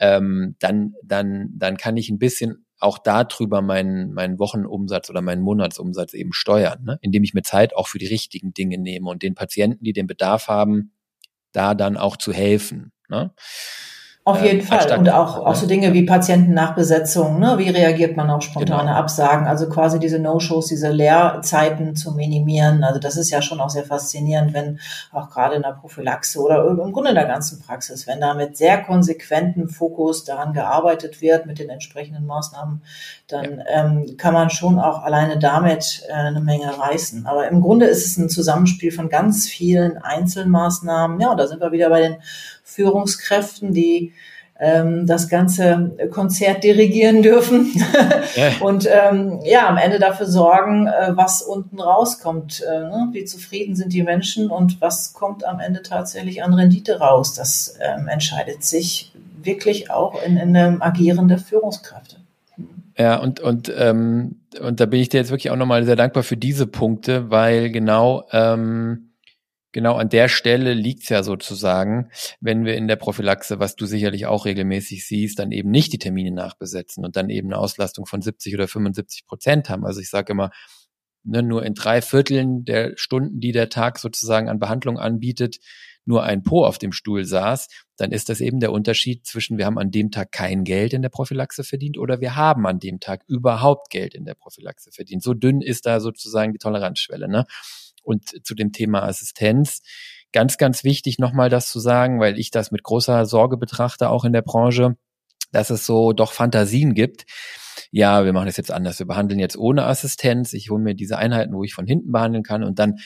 Ähm, 0.00 0.56
dann 0.58 0.94
dann 1.04 1.50
dann 1.56 1.76
kann 1.76 1.96
ich 1.96 2.08
ein 2.10 2.18
bisschen 2.18 2.66
auch 2.84 2.98
darüber 2.98 3.62
meinen 3.62 4.12
meinen 4.12 4.38
Wochenumsatz 4.38 5.10
oder 5.10 5.22
meinen 5.22 5.42
Monatsumsatz 5.42 6.14
eben 6.14 6.32
steuern, 6.32 6.84
ne? 6.84 6.98
indem 7.00 7.24
ich 7.24 7.34
mir 7.34 7.42
Zeit 7.42 7.74
auch 7.74 7.88
für 7.88 7.98
die 7.98 8.06
richtigen 8.06 8.54
Dinge 8.54 8.78
nehme 8.78 9.10
und 9.10 9.22
den 9.22 9.34
Patienten, 9.34 9.82
die 9.84 9.92
den 9.92 10.06
Bedarf 10.06 10.48
haben, 10.48 10.92
da 11.52 11.74
dann 11.74 11.96
auch 11.96 12.16
zu 12.16 12.32
helfen. 12.32 12.92
Ne? 13.08 13.34
Auf 14.26 14.42
jeden 14.42 14.60
ähm, 14.60 14.66
Fall. 14.66 14.98
Und 14.98 15.10
auch, 15.10 15.44
auch 15.44 15.54
so 15.54 15.66
Dinge 15.66 15.92
wie 15.92 16.06
Patientennachbesetzung. 16.06 17.38
Ne? 17.38 17.58
Wie 17.58 17.68
reagiert 17.68 18.16
man 18.16 18.30
auf 18.30 18.42
spontane 18.42 18.84
genau. 18.84 18.94
Absagen? 18.94 19.46
Also 19.46 19.68
quasi 19.68 19.98
diese 19.98 20.18
No-Shows, 20.18 20.68
diese 20.68 20.88
Leerzeiten 20.88 21.94
zu 21.94 22.12
minimieren. 22.12 22.84
Also 22.84 22.98
das 22.98 23.18
ist 23.18 23.28
ja 23.28 23.42
schon 23.42 23.60
auch 23.60 23.68
sehr 23.68 23.84
faszinierend, 23.84 24.54
wenn 24.54 24.80
auch 25.12 25.28
gerade 25.28 25.56
in 25.56 25.62
der 25.62 25.76
Prophylaxe 25.78 26.40
oder 26.40 26.66
im 26.66 26.92
Grunde 26.92 27.10
in 27.10 27.16
der 27.16 27.26
ganzen 27.26 27.60
Praxis, 27.60 28.06
wenn 28.06 28.18
da 28.18 28.32
mit 28.32 28.56
sehr 28.56 28.82
konsequentem 28.82 29.68
Fokus 29.68 30.24
daran 30.24 30.54
gearbeitet 30.54 31.20
wird, 31.20 31.44
mit 31.44 31.58
den 31.58 31.68
entsprechenden 31.68 32.24
Maßnahmen, 32.24 32.80
dann 33.28 33.58
ja. 33.58 33.84
ähm, 33.84 34.16
kann 34.16 34.32
man 34.32 34.48
schon 34.48 34.78
auch 34.78 35.02
alleine 35.02 35.38
damit 35.38 36.02
äh, 36.08 36.14
eine 36.14 36.40
Menge 36.40 36.78
reißen. 36.78 37.26
Aber 37.26 37.46
im 37.48 37.60
Grunde 37.60 37.84
ist 37.84 38.06
es 38.06 38.16
ein 38.16 38.30
Zusammenspiel 38.30 38.90
von 38.90 39.10
ganz 39.10 39.46
vielen 39.46 39.98
Einzelmaßnahmen. 39.98 41.20
Ja, 41.20 41.30
und 41.30 41.36
da 41.36 41.46
sind 41.46 41.60
wir 41.60 41.72
wieder 41.72 41.90
bei 41.90 42.00
den 42.00 42.16
Führungskräften, 42.64 43.72
die 43.72 44.12
ähm, 44.58 45.06
das 45.06 45.28
ganze 45.28 45.96
Konzert 46.10 46.64
dirigieren 46.64 47.22
dürfen 47.22 47.72
und 48.60 48.88
ähm, 48.90 49.40
ja 49.44 49.68
am 49.68 49.76
Ende 49.76 49.98
dafür 49.98 50.26
sorgen, 50.26 50.86
äh, 50.86 51.12
was 51.14 51.42
unten 51.42 51.80
rauskommt. 51.80 52.62
Äh, 52.62 52.80
ne? 52.80 53.08
Wie 53.12 53.24
zufrieden 53.24 53.76
sind 53.76 53.92
die 53.92 54.02
Menschen 54.02 54.50
und 54.50 54.80
was 54.80 55.12
kommt 55.12 55.44
am 55.44 55.60
Ende 55.60 55.82
tatsächlich 55.82 56.42
an 56.42 56.54
Rendite 56.54 57.00
raus? 57.00 57.34
Das 57.34 57.78
ähm, 57.80 58.08
entscheidet 58.08 58.64
sich 58.64 59.12
wirklich 59.42 59.90
auch 59.90 60.22
in, 60.24 60.36
in 60.36 60.54
dem 60.54 60.82
Agieren 60.82 61.28
der 61.28 61.38
Führungskräfte. 61.38 62.16
Ja, 62.96 63.16
und, 63.16 63.40
und, 63.40 63.72
ähm, 63.76 64.36
und 64.60 64.78
da 64.78 64.86
bin 64.86 65.00
ich 65.00 65.08
dir 65.08 65.18
jetzt 65.18 65.30
wirklich 65.30 65.50
auch 65.50 65.56
nochmal 65.56 65.84
sehr 65.84 65.96
dankbar 65.96 66.22
für 66.22 66.36
diese 66.36 66.68
Punkte, 66.68 67.28
weil 67.28 67.70
genau 67.70 68.24
ähm, 68.30 69.10
genau 69.74 69.96
an 69.96 70.08
der 70.08 70.28
Stelle 70.28 70.72
liegt's 70.72 71.10
ja 71.10 71.22
sozusagen, 71.22 72.08
wenn 72.40 72.64
wir 72.64 72.76
in 72.76 72.88
der 72.88 72.96
Prophylaxe, 72.96 73.58
was 73.58 73.76
du 73.76 73.84
sicherlich 73.84 74.24
auch 74.24 74.46
regelmäßig 74.46 75.06
siehst, 75.06 75.38
dann 75.38 75.52
eben 75.52 75.70
nicht 75.70 75.92
die 75.92 75.98
Termine 75.98 76.30
nachbesetzen 76.30 77.04
und 77.04 77.16
dann 77.16 77.28
eben 77.28 77.48
eine 77.48 77.58
Auslastung 77.58 78.06
von 78.06 78.22
70 78.22 78.54
oder 78.54 78.68
75 78.68 79.26
Prozent 79.26 79.68
haben. 79.68 79.84
Also 79.84 80.00
ich 80.00 80.08
sage 80.08 80.32
immer, 80.32 80.50
ne, 81.24 81.42
nur 81.42 81.66
in 81.66 81.74
drei 81.74 82.00
Vierteln 82.00 82.64
der 82.64 82.92
Stunden, 82.96 83.40
die 83.40 83.52
der 83.52 83.68
Tag 83.68 83.98
sozusagen 83.98 84.48
an 84.48 84.58
Behandlung 84.58 84.98
anbietet, 84.98 85.58
nur 86.06 86.22
ein 86.22 86.42
Po 86.42 86.64
auf 86.64 86.78
dem 86.78 86.92
Stuhl 86.92 87.24
saß, 87.24 87.68
dann 87.96 88.12
ist 88.12 88.28
das 88.28 88.40
eben 88.40 88.60
der 88.60 88.72
Unterschied 88.72 89.26
zwischen 89.26 89.58
wir 89.58 89.66
haben 89.66 89.78
an 89.78 89.90
dem 89.90 90.10
Tag 90.10 90.32
kein 90.32 90.64
Geld 90.64 90.92
in 90.92 91.02
der 91.02 91.08
Prophylaxe 91.08 91.64
verdient 91.64 91.98
oder 91.98 92.20
wir 92.20 92.36
haben 92.36 92.66
an 92.66 92.78
dem 92.78 93.00
Tag 93.00 93.24
überhaupt 93.26 93.90
Geld 93.90 94.14
in 94.14 94.24
der 94.24 94.34
Prophylaxe 94.34 94.92
verdient. 94.92 95.22
So 95.22 95.34
dünn 95.34 95.62
ist 95.62 95.86
da 95.86 96.00
sozusagen 96.00 96.52
die 96.52 96.58
Toleranzschwelle. 96.58 97.28
Ne? 97.28 97.46
Und 98.04 98.46
zu 98.46 98.54
dem 98.54 98.72
Thema 98.72 99.02
Assistenz, 99.02 99.82
ganz, 100.32 100.58
ganz 100.58 100.84
wichtig 100.84 101.18
nochmal 101.18 101.48
das 101.48 101.70
zu 101.70 101.80
sagen, 101.80 102.20
weil 102.20 102.38
ich 102.38 102.50
das 102.50 102.70
mit 102.70 102.82
großer 102.82 103.26
Sorge 103.26 103.56
betrachte, 103.56 104.10
auch 104.10 104.24
in 104.24 104.32
der 104.32 104.42
Branche, 104.42 104.96
dass 105.52 105.70
es 105.70 105.86
so 105.86 106.12
doch 106.12 106.32
Fantasien 106.32 106.94
gibt. 106.94 107.24
Ja, 107.90 108.24
wir 108.24 108.32
machen 108.32 108.46
das 108.46 108.56
jetzt 108.56 108.72
anders. 108.72 108.98
Wir 108.98 109.06
behandeln 109.06 109.38
jetzt 109.40 109.56
ohne 109.56 109.84
Assistenz. 109.84 110.52
Ich 110.52 110.70
hole 110.70 110.82
mir 110.82 110.94
diese 110.94 111.18
Einheiten, 111.18 111.54
wo 111.54 111.64
ich 111.64 111.74
von 111.74 111.86
hinten 111.86 112.12
behandeln 112.12 112.42
kann 112.42 112.64
und 112.64 112.78
dann, 112.78 112.98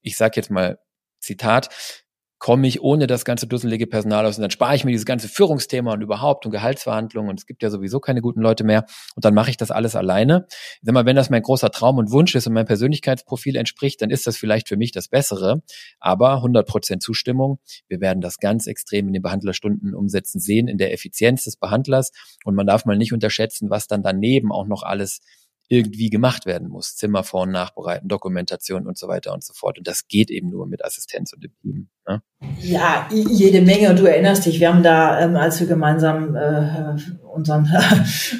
ich 0.00 0.16
sage 0.16 0.32
jetzt 0.36 0.50
mal 0.50 0.78
Zitat, 1.20 1.68
komme 2.42 2.66
ich 2.66 2.82
ohne 2.82 3.06
das 3.06 3.24
ganze 3.24 3.46
dusselige 3.46 3.86
Personal 3.86 4.26
aus 4.26 4.36
und 4.36 4.42
dann 4.42 4.50
spare 4.50 4.74
ich 4.74 4.84
mir 4.84 4.90
dieses 4.90 5.06
ganze 5.06 5.28
Führungsthema 5.28 5.92
und 5.92 6.02
überhaupt 6.02 6.44
und 6.44 6.50
Gehaltsverhandlungen 6.50 7.30
und 7.30 7.38
es 7.38 7.46
gibt 7.46 7.62
ja 7.62 7.70
sowieso 7.70 8.00
keine 8.00 8.20
guten 8.20 8.40
Leute 8.40 8.64
mehr 8.64 8.84
und 9.14 9.24
dann 9.24 9.32
mache 9.32 9.50
ich 9.50 9.56
das 9.56 9.70
alles 9.70 9.94
alleine. 9.94 10.46
Ich 10.48 10.80
sag 10.82 10.92
mal, 10.92 11.06
wenn 11.06 11.14
das 11.14 11.30
mein 11.30 11.42
großer 11.42 11.70
Traum 11.70 11.98
und 11.98 12.10
Wunsch 12.10 12.34
ist 12.34 12.48
und 12.48 12.54
mein 12.54 12.66
Persönlichkeitsprofil 12.66 13.54
entspricht, 13.54 14.02
dann 14.02 14.10
ist 14.10 14.26
das 14.26 14.36
vielleicht 14.36 14.66
für 14.66 14.76
mich 14.76 14.90
das 14.90 15.06
Bessere, 15.06 15.62
aber 16.00 16.34
100 16.34 16.66
Prozent 16.66 17.00
Zustimmung. 17.00 17.60
Wir 17.86 18.00
werden 18.00 18.20
das 18.20 18.38
ganz 18.38 18.66
extrem 18.66 19.06
in 19.06 19.12
den 19.12 19.22
Behandlerstunden 19.22 19.94
umsetzen 19.94 20.40
sehen, 20.40 20.66
in 20.66 20.78
der 20.78 20.92
Effizienz 20.92 21.44
des 21.44 21.56
Behandlers 21.56 22.10
und 22.44 22.56
man 22.56 22.66
darf 22.66 22.86
mal 22.86 22.98
nicht 22.98 23.12
unterschätzen, 23.12 23.70
was 23.70 23.86
dann 23.86 24.02
daneben 24.02 24.50
auch 24.50 24.66
noch 24.66 24.82
alles 24.82 25.20
irgendwie 25.72 26.10
gemacht 26.10 26.44
werden 26.44 26.68
muss. 26.68 26.96
Zimmer 26.96 27.24
vor- 27.24 27.44
und 27.44 27.50
nachbereiten, 27.50 28.06
Dokumentation 28.06 28.86
und 28.86 28.98
so 28.98 29.08
weiter 29.08 29.32
und 29.32 29.42
so 29.42 29.54
fort. 29.54 29.78
Und 29.78 29.86
das 29.86 30.06
geht 30.06 30.30
eben 30.30 30.50
nur 30.50 30.66
mit 30.66 30.84
Assistenz 30.84 31.32
und 31.32 31.42
dem 31.42 31.56
Team. 31.62 31.88
Ne? 32.08 32.22
Ja, 32.60 33.08
jede 33.10 33.62
Menge. 33.62 33.90
Und 33.90 33.98
du 33.98 34.06
erinnerst 34.06 34.46
dich, 34.46 34.60
wir 34.60 34.68
haben 34.68 34.82
da, 34.82 35.20
ähm, 35.20 35.36
als 35.36 35.60
wir 35.60 35.66
gemeinsam 35.66 36.36
äh, 36.36 36.96
unseren, 37.32 37.68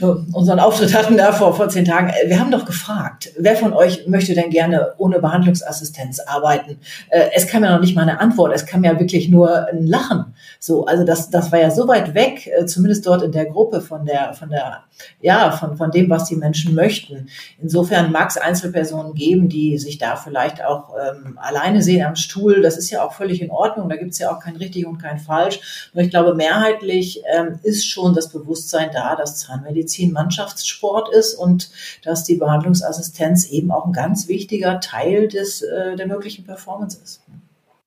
unseren 0.33 0.61
Auftritt 0.61 0.95
hatten 0.95 1.17
da 1.17 1.33
vor, 1.33 1.55
vor 1.55 1.69
zehn 1.69 1.85
Tagen, 1.85 2.09
äh, 2.09 2.29
wir 2.29 2.39
haben 2.39 2.51
doch 2.51 2.65
gefragt, 2.65 3.31
wer 3.39 3.57
von 3.57 3.73
euch 3.73 4.07
möchte 4.07 4.35
denn 4.35 4.51
gerne 4.51 4.95
ohne 4.99 5.19
Behandlungsassistenz 5.19 6.21
arbeiten? 6.21 6.79
Äh, 7.11 7.31
es 7.35 7.47
kam 7.47 7.65
ja 7.65 7.73
noch 7.73 7.81
nicht 7.81 7.97
mal 7.97 8.03
eine 8.03 8.21
Antwort, 8.21 8.53
es 8.55 8.67
kam 8.67 8.85
ja 8.85 8.99
wirklich 8.99 9.29
nur 9.29 9.69
ein 9.69 9.87
Lachen. 9.87 10.35
So, 10.59 10.85
also 10.87 11.05
das, 11.05 11.31
das 11.31 11.51
war 11.53 11.61
ja 11.61 11.71
so 11.71 11.89
weit 11.89 12.15
weg, 12.15 12.47
äh, 12.47 12.67
zumindest 12.67 13.07
dort 13.07 13.23
in 13.23 13.33
der 13.33 13.47
Gruppe 13.47 13.81
von 13.81 14.05
der, 14.05 14.35
von 14.35 14.51
der, 14.51 14.85
ja, 15.21 15.51
von, 15.53 15.77
von 15.77 15.91
dem, 15.91 16.11
was 16.11 16.25
die 16.25 16.37
Menschen 16.37 16.75
möchten. 16.75 17.29
Insofern 17.61 18.13
mag 18.13 18.31
es 18.31 18.37
Einzelpersonen 18.37 19.15
geben, 19.15 19.49
die 19.49 19.79
sich 19.79 19.99
da 19.99 20.17
vielleicht 20.17 20.65
auch 20.65 20.95
ähm, 20.97 21.39
alleine 21.41 21.83
sehen 21.83 22.07
am 22.07 22.17
Stuhl. 22.17 22.63
Das 22.63 22.77
ist 22.77 22.91
ja 22.91 23.05
auch 23.05 23.15
völlig 23.15 23.41
in 23.41 23.51
Ordnung. 23.53 23.89
Da 23.89 23.97
gibt 23.97 24.13
es 24.13 24.19
ja 24.19 24.35
auch 24.35 24.41
kein 24.41 24.57
richtig 24.57 24.87
und 24.87 24.99
kein 24.99 25.19
falsch. 25.19 25.91
Nur 25.93 26.05
ich 26.05 26.11
glaube, 26.11 26.35
mehrheitlich 26.35 27.23
ähm, 27.33 27.61
ist 27.63 27.87
schon 27.87 28.15
das 28.15 28.31
Bewusstsein 28.31 28.91
da, 28.93 29.17
dass 29.17 29.39
Zahnmedizin 29.39 30.13
Mannschaftssport 30.13 31.15
ist 31.15 31.35
und 31.35 31.71
dass 32.03 32.25
die 32.25 32.37
Behandlungsassistenz 32.37 33.47
eben 33.47 33.71
auch 33.71 33.87
ein 33.87 33.93
ganz 33.93 34.29
wichtiger 34.29 34.81
Teil 34.81 35.29
des, 35.29 35.63
äh, 35.63 35.97
der 35.97 36.07
möglichen 36.07 36.45
Performance 36.45 36.99
ist. 37.03 37.23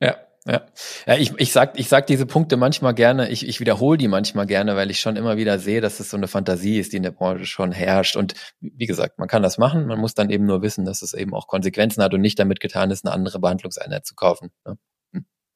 Ja, 0.02 0.18
ja, 0.46 0.62
ja 1.08 1.16
ich, 1.16 1.34
ich 1.38 1.52
sag 1.52 1.80
ich 1.80 1.90
sag 1.90 2.08
diese 2.08 2.26
Punkte 2.26 2.58
manchmal 2.58 2.94
gerne, 2.94 3.30
ich, 3.30 3.48
ich 3.48 3.60
wiederhole 3.60 3.98
die 3.98 4.08
manchmal 4.08 4.46
gerne, 4.46 4.76
weil 4.76 4.92
ich 4.92 5.00
schon 5.00 5.16
immer 5.16 5.38
wieder 5.38 5.60
sehe, 5.60 5.82
dass 5.82 6.00
es 6.00 6.10
so 6.10 6.18
eine 6.18 6.28
Fantasie 6.28 6.80
ist, 6.80 6.94
die 6.94 6.98
in 6.98 7.04
der 7.04 7.12
Branche 7.12 7.46
schon 7.46 7.72
herrscht. 7.72 8.16
Und 8.16 8.34
wie 8.60 8.86
gesagt, 8.86 9.18
man 9.18 9.28
kann 9.28 9.44
das 9.44 9.58
machen, 9.58 9.88
man 9.88 10.00
muss 10.00 10.14
dann 10.14 10.30
eben 10.30 10.46
nur 10.46 10.62
wissen, 10.62 10.86
dass 10.86 11.02
es 11.02 11.14
eben 11.14 11.34
auch 11.34 11.48
Konsequenzen 11.48 12.04
hat 12.04 12.14
und 12.14 12.22
nicht 12.22 12.40
damit 12.40 12.60
getan 12.60 12.92
ist, 12.92 13.06
eine 13.06 13.14
andere 13.14 13.40
Behandlungseinheit 13.40 14.06
zu 14.06 14.16
kaufen. 14.16 14.52
Ja. 14.66 14.76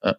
Ja. 0.03 0.15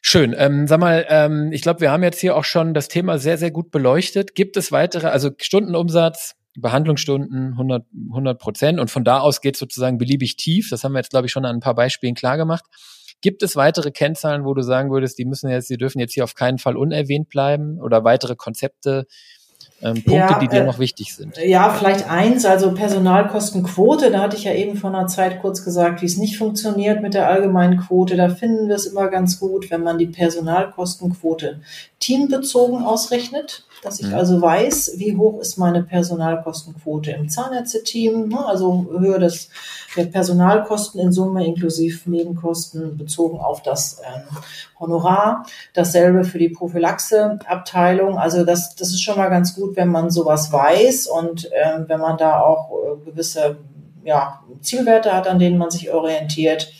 Schön. 0.00 0.34
Ähm, 0.38 0.66
sag 0.66 0.80
mal, 0.80 1.04
ähm, 1.08 1.52
ich 1.52 1.62
glaube, 1.62 1.80
wir 1.80 1.90
haben 1.90 2.02
jetzt 2.02 2.20
hier 2.20 2.36
auch 2.36 2.44
schon 2.44 2.72
das 2.72 2.88
Thema 2.88 3.18
sehr, 3.18 3.36
sehr 3.36 3.50
gut 3.50 3.70
beleuchtet. 3.70 4.34
Gibt 4.34 4.56
es 4.56 4.72
weitere, 4.72 5.08
also 5.08 5.30
Stundenumsatz, 5.38 6.34
Behandlungsstunden 6.56 7.52
100 7.52 7.84
100 8.10 8.38
Prozent 8.38 8.80
und 8.80 8.90
von 8.90 9.04
da 9.04 9.20
aus 9.20 9.40
geht 9.40 9.56
sozusagen 9.56 9.98
beliebig 9.98 10.36
tief. 10.36 10.70
Das 10.70 10.82
haben 10.82 10.92
wir 10.92 11.00
jetzt, 11.00 11.10
glaube 11.10 11.26
ich, 11.26 11.32
schon 11.32 11.44
an 11.44 11.56
ein 11.56 11.60
paar 11.60 11.74
Beispielen 11.74 12.14
klar 12.14 12.36
gemacht. 12.36 12.64
Gibt 13.20 13.42
es 13.42 13.56
weitere 13.56 13.90
Kennzahlen, 13.90 14.44
wo 14.44 14.54
du 14.54 14.62
sagen 14.62 14.90
würdest, 14.90 15.18
die 15.18 15.24
müssen 15.24 15.50
jetzt, 15.50 15.68
die 15.68 15.76
dürfen 15.76 15.98
jetzt 15.98 16.14
hier 16.14 16.24
auf 16.24 16.34
keinen 16.34 16.58
Fall 16.58 16.76
unerwähnt 16.76 17.28
bleiben 17.28 17.78
oder 17.80 18.04
weitere 18.04 18.36
Konzepte, 18.36 19.06
ähm, 19.80 19.94
Punkte, 19.94 20.12
ja, 20.12 20.38
die 20.38 20.48
dir 20.48 20.62
äh, 20.62 20.66
noch 20.66 20.78
wichtig 20.78 21.14
sind? 21.14 21.36
Ja, 21.38 21.70
vielleicht 21.70 22.10
eins, 22.10 22.44
also 22.44 22.72
Personalkostenquote. 22.72 24.10
Da 24.10 24.20
hatte 24.20 24.36
ich 24.36 24.44
ja 24.44 24.52
eben 24.52 24.76
vor 24.76 24.90
einer 24.90 25.06
Zeit 25.06 25.40
kurz 25.40 25.64
gesagt, 25.64 26.02
wie 26.02 26.06
es 26.06 26.16
nicht 26.16 26.38
funktioniert 26.38 27.02
mit 27.02 27.14
der 27.14 27.28
allgemeinen 27.28 27.78
Quote. 27.78 28.16
Da 28.16 28.28
finden 28.28 28.68
wir 28.68 28.76
es 28.76 28.86
immer 28.86 29.08
ganz 29.08 29.38
gut, 29.38 29.70
wenn 29.70 29.82
man 29.82 29.98
die 29.98 30.06
Personalkostenquote 30.06 31.60
teambezogen 32.00 32.82
ausrechnet 32.82 33.64
dass 33.82 34.00
ich 34.00 34.06
mhm. 34.06 34.14
also 34.14 34.40
weiß, 34.40 34.94
wie 34.96 35.16
hoch 35.16 35.40
ist 35.40 35.56
meine 35.56 35.82
Personalkostenquote 35.82 37.12
im 37.12 37.28
Zahnärzteteam, 37.28 38.28
ne? 38.28 38.44
also 38.46 38.86
Höhe 38.98 39.18
des, 39.18 39.50
der 39.96 40.06
Personalkosten 40.06 41.00
in 41.00 41.12
Summe 41.12 41.46
inklusive 41.46 42.10
Nebenkosten 42.10 42.96
bezogen 42.96 43.38
auf 43.38 43.62
das 43.62 44.00
ähm, 44.04 44.22
Honorar. 44.80 45.44
Dasselbe 45.74 46.24
für 46.24 46.38
die 46.38 46.48
Prophylaxeabteilung. 46.48 48.18
Also 48.18 48.44
das, 48.44 48.74
das 48.76 48.88
ist 48.88 49.02
schon 49.02 49.16
mal 49.16 49.28
ganz 49.28 49.54
gut, 49.54 49.76
wenn 49.76 49.88
man 49.88 50.10
sowas 50.10 50.52
weiß 50.52 51.06
und 51.06 51.50
ähm, 51.52 51.84
wenn 51.88 52.00
man 52.00 52.16
da 52.16 52.40
auch 52.40 52.70
äh, 52.70 53.04
gewisse 53.04 53.58
ja, 54.04 54.40
Zielwerte 54.60 55.12
hat, 55.12 55.28
an 55.28 55.38
denen 55.38 55.58
man 55.58 55.70
sich 55.70 55.92
orientiert. 55.92 56.72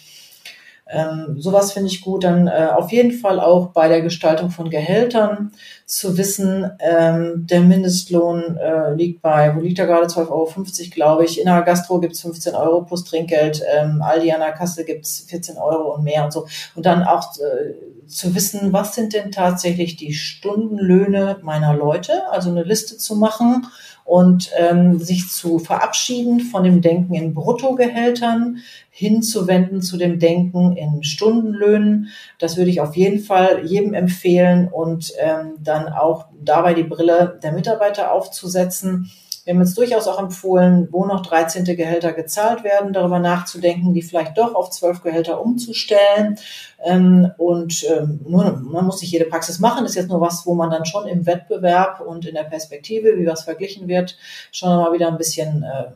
Ähm, 0.91 1.37
sowas 1.39 1.73
finde 1.73 1.89
ich 1.89 2.01
gut. 2.01 2.25
Dann 2.25 2.47
äh, 2.47 2.69
auf 2.75 2.93
jeden 2.93 3.13
Fall 3.13 3.41
auch 3.41 3.69
bei 3.69 3.89
der 3.89 4.01
Gestaltung 4.01 4.51
von 4.51 4.71
Gehältern 4.71 5.53
zu 5.87 6.19
wissen, 6.19 6.71
ähm, 6.81 7.47
der 7.47 7.61
Mindestlohn 7.61 8.57
äh, 8.57 8.95
liegt 8.95 9.23
bei, 9.23 9.55
wo 9.55 9.61
liegt 9.61 9.79
er 9.79 9.87
gerade, 9.87 10.07
12,50 10.07 10.31
Euro, 10.31 10.91
glaube 10.91 11.25
ich. 11.25 11.39
In 11.39 11.47
der 11.47 11.63
Gastro 11.63 11.99
gibt's 12.01 12.21
15 12.21 12.55
Euro 12.55 12.83
plus 12.83 13.05
Trinkgeld. 13.05 13.63
Ähm, 13.75 14.03
Aldi 14.03 14.33
an 14.33 14.41
der 14.41 14.53
Kasse 14.53 14.85
gibt's 14.85 15.25
14 15.29 15.57
Euro 15.57 15.95
und 15.95 16.05
mehr 16.05 16.25
und 16.25 16.33
so. 16.33 16.47
Und 16.75 16.87
dann 16.87 17.03
auch 17.03 17.25
äh, 17.37 17.75
zu 18.09 18.35
wissen, 18.35 18.73
was 18.73 18.95
sind 18.95 19.13
denn 19.13 19.31
tatsächlich 19.31 19.97
die 19.97 20.13
Stundenlöhne 20.13 21.39
meiner 21.43 21.75
Leute, 21.75 22.31
also 22.31 22.51
eine 22.51 22.65
Liste 22.65 22.97
zu 22.97 23.17
machen 23.17 23.67
und 24.05 24.51
ähm, 24.57 24.99
sich 24.99 25.29
zu 25.29 25.59
verabschieden 25.59 26.41
von 26.41 26.65
dem 26.65 26.81
Denken 26.81 27.15
in 27.15 27.35
Bruttogehältern 27.35 28.59
hinzuwenden 28.91 29.83
zu 29.83 29.99
dem 29.99 30.19
Denken 30.19 30.77
in 30.77 31.05
Stundenlöhnen. 31.05 32.09
Das 32.39 32.57
würde 32.57 32.71
ich 32.71 32.81
auf 32.81 32.97
jeden 32.97 33.21
Fall 33.21 33.67
jedem 33.67 33.93
empfehlen 33.93 34.69
und 34.69 35.13
ähm, 35.19 35.57
dann 35.59 35.89
auch 35.89 36.27
dabei 36.43 36.73
die 36.73 36.85
Brille 36.85 37.39
der 37.43 37.53
Mitarbeiter 37.53 38.13
aufzusetzen 38.13 39.11
wir 39.49 39.55
haben 39.55 39.63
jetzt 39.63 39.79
durchaus 39.79 40.07
auch 40.09 40.19
empfohlen, 40.19 40.89
wo 40.91 41.07
noch 41.07 41.25
13. 41.25 41.65
Gehälter 41.65 42.13
gezahlt 42.13 42.65
werden, 42.65 42.93
darüber 42.93 43.19
nachzudenken, 43.19 43.95
die 43.95 44.03
vielleicht 44.03 44.37
doch 44.37 44.55
auf 44.55 44.69
12 44.69 45.03
Gehälter 45.03 45.41
umzustellen. 45.41 46.39
Ähm, 46.85 47.33
und 47.39 47.83
ähm, 47.89 48.21
nur, 48.29 48.45
man 48.59 48.85
muss 48.85 49.01
nicht 49.01 49.11
jede 49.11 49.25
Praxis 49.25 49.59
machen, 49.59 49.85
das 49.85 49.93
ist 49.93 49.97
jetzt 49.97 50.11
nur 50.11 50.21
was, 50.21 50.45
wo 50.45 50.53
man 50.55 50.69
dann 50.69 50.85
schon 50.85 51.09
im 51.09 51.25
Wettbewerb 51.25 52.03
und 52.03 52.27
in 52.27 52.35
der 52.35 52.43
Perspektive, 52.43 53.17
wie 53.17 53.27
was 53.27 53.45
verglichen 53.45 53.89
wird, 53.89 54.19
schon 54.53 54.69
mal 54.69 54.93
wieder 54.93 55.09
ein 55.09 55.17
bisschen 55.17 55.63
äh, 55.63 55.93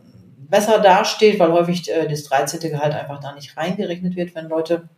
besser 0.48 0.78
dasteht, 0.78 1.38
weil 1.38 1.52
häufig 1.52 1.90
äh, 1.90 2.08
das 2.08 2.22
13. 2.22 2.58
Gehalt 2.70 2.94
einfach 2.94 3.20
da 3.20 3.34
nicht 3.34 3.54
reingerechnet 3.58 4.16
wird, 4.16 4.34
wenn 4.34 4.48
Leute 4.48 4.88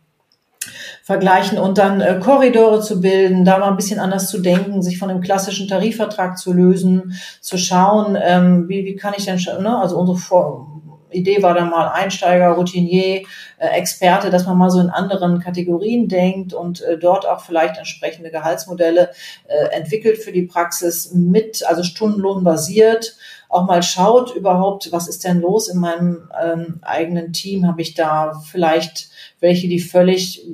vergleichen 1.05 1.59
und 1.59 1.77
dann 1.77 2.01
äh, 2.01 2.19
Korridore 2.19 2.81
zu 2.81 2.99
bilden, 2.99 3.45
da 3.45 3.59
mal 3.59 3.69
ein 3.69 3.75
bisschen 3.75 3.99
anders 3.99 4.27
zu 4.27 4.39
denken, 4.39 4.81
sich 4.81 4.97
von 4.97 5.07
dem 5.07 5.21
klassischen 5.21 5.67
Tarifvertrag 5.67 6.35
zu 6.35 6.51
lösen, 6.51 7.13
zu 7.41 7.59
schauen, 7.59 8.17
ähm, 8.19 8.67
wie, 8.67 8.85
wie 8.85 8.95
kann 8.95 9.13
ich 9.15 9.25
denn, 9.25 9.37
ne, 9.61 9.77
also 9.77 9.99
unsere 9.99 10.17
Vor 10.17 10.81
Idee 11.11 11.43
war 11.43 11.53
dann 11.53 11.69
mal 11.69 11.89
Einsteiger, 11.89 12.49
Routinier, 12.49 13.21
äh, 13.59 13.67
Experte, 13.77 14.31
dass 14.31 14.47
man 14.47 14.57
mal 14.57 14.71
so 14.71 14.79
in 14.79 14.89
anderen 14.89 15.39
Kategorien 15.39 16.07
denkt 16.07 16.55
und 16.55 16.81
äh, 16.81 16.97
dort 16.97 17.27
auch 17.27 17.41
vielleicht 17.41 17.77
entsprechende 17.77 18.31
Gehaltsmodelle 18.31 19.11
äh, 19.47 19.75
entwickelt 19.75 20.17
für 20.17 20.31
die 20.31 20.47
Praxis 20.47 21.13
mit, 21.13 21.63
also 21.67 21.83
Stundenlohn 21.83 22.43
basiert 22.43 23.15
auch 23.47 23.67
mal 23.67 23.83
schaut 23.83 24.35
überhaupt, 24.35 24.91
was 24.91 25.07
ist 25.07 25.23
denn 25.23 25.39
los 25.39 25.69
in 25.69 25.79
meinem 25.79 26.29
ähm, 26.43 26.79
eigenen 26.81 27.31
Team? 27.31 27.67
Habe 27.67 27.81
ich 27.81 27.93
da 27.93 28.33
vielleicht 28.43 29.09
welche, 29.39 29.67
die 29.67 29.79
völlig 29.79 30.45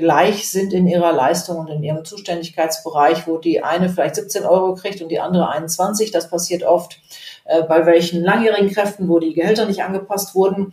gleich 0.00 0.50
sind 0.50 0.72
in 0.72 0.88
ihrer 0.88 1.12
Leistung 1.12 1.58
und 1.58 1.68
in 1.68 1.84
ihrem 1.84 2.04
Zuständigkeitsbereich, 2.04 3.28
wo 3.28 3.38
die 3.38 3.62
eine 3.62 3.88
vielleicht 3.88 4.16
17 4.16 4.44
Euro 4.44 4.74
kriegt 4.74 5.00
und 5.00 5.10
die 5.10 5.20
andere 5.20 5.48
21. 5.48 6.10
Das 6.10 6.28
passiert 6.28 6.64
oft 6.64 6.98
äh, 7.44 7.62
bei 7.62 7.86
welchen 7.86 8.22
langjährigen 8.22 8.70
Kräften, 8.70 9.08
wo 9.08 9.20
die 9.20 9.34
Gehälter 9.34 9.66
nicht 9.66 9.84
angepasst 9.84 10.34
wurden. 10.34 10.72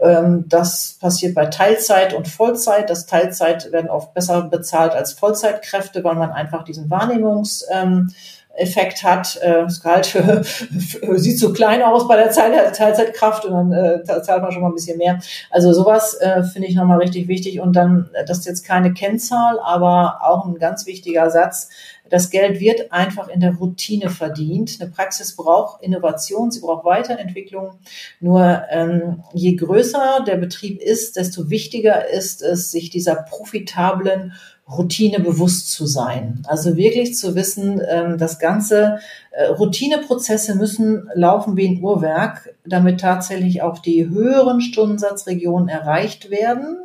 Ähm, 0.00 0.46
das 0.48 0.98
passiert 1.00 1.34
bei 1.34 1.46
Teilzeit 1.46 2.14
und 2.14 2.26
Vollzeit. 2.26 2.90
Das 2.90 3.06
Teilzeit 3.06 3.70
werden 3.70 3.90
oft 3.90 4.14
besser 4.14 4.42
bezahlt 4.42 4.92
als 4.92 5.12
Vollzeitkräfte, 5.12 6.02
weil 6.02 6.16
man 6.16 6.32
einfach 6.32 6.64
diesen 6.64 6.90
Wahrnehmungs 6.90 7.66
ähm, 7.70 8.12
Effekt 8.56 9.02
hat. 9.02 9.36
Äh, 9.36 9.68
für, 9.68 11.18
sieht 11.18 11.38
so 11.38 11.52
klein 11.52 11.82
aus 11.82 12.06
bei 12.08 12.16
der 12.16 12.30
Teilzeitkraft 12.30 13.44
und 13.44 13.52
dann 13.52 13.72
äh, 13.72 14.04
zahlt 14.04 14.42
man 14.42 14.52
schon 14.52 14.62
mal 14.62 14.68
ein 14.68 14.74
bisschen 14.74 14.98
mehr. 14.98 15.18
Also 15.50 15.72
sowas 15.72 16.14
äh, 16.14 16.42
finde 16.42 16.68
ich 16.68 16.74
nochmal 16.74 16.98
richtig 16.98 17.28
wichtig. 17.28 17.60
Und 17.60 17.74
dann, 17.74 18.10
das 18.26 18.38
ist 18.38 18.46
jetzt 18.46 18.64
keine 18.64 18.92
Kennzahl, 18.92 19.58
aber 19.60 20.20
auch 20.22 20.46
ein 20.46 20.58
ganz 20.58 20.86
wichtiger 20.86 21.30
Satz. 21.30 21.68
Das 22.10 22.28
Geld 22.28 22.60
wird 22.60 22.92
einfach 22.92 23.28
in 23.28 23.40
der 23.40 23.54
Routine 23.54 24.10
verdient. 24.10 24.78
Eine 24.78 24.90
Praxis 24.90 25.34
braucht 25.36 25.82
Innovation, 25.82 26.50
sie 26.50 26.60
braucht 26.60 26.84
Weiterentwicklung. 26.84 27.78
Nur 28.20 28.62
ähm, 28.68 29.24
je 29.32 29.56
größer 29.56 30.22
der 30.26 30.36
Betrieb 30.36 30.80
ist, 30.82 31.16
desto 31.16 31.48
wichtiger 31.48 32.08
ist 32.08 32.42
es, 32.42 32.70
sich 32.70 32.90
dieser 32.90 33.16
profitablen 33.16 34.34
Routine 34.70 35.20
bewusst 35.20 35.70
zu 35.70 35.86
sein. 35.86 36.42
Also 36.46 36.76
wirklich 36.76 37.14
zu 37.16 37.34
wissen, 37.34 37.82
ähm, 37.86 38.16
das 38.16 38.38
ganze 38.38 38.98
äh, 39.32 39.46
Routineprozesse 39.46 40.54
müssen 40.54 41.08
laufen 41.14 41.56
wie 41.56 41.68
ein 41.68 41.82
Uhrwerk, 41.82 42.54
damit 42.64 43.00
tatsächlich 43.00 43.62
auch 43.62 43.78
die 43.78 44.08
höheren 44.08 44.60
Stundensatzregionen 44.60 45.68
erreicht 45.68 46.30
werden, 46.30 46.78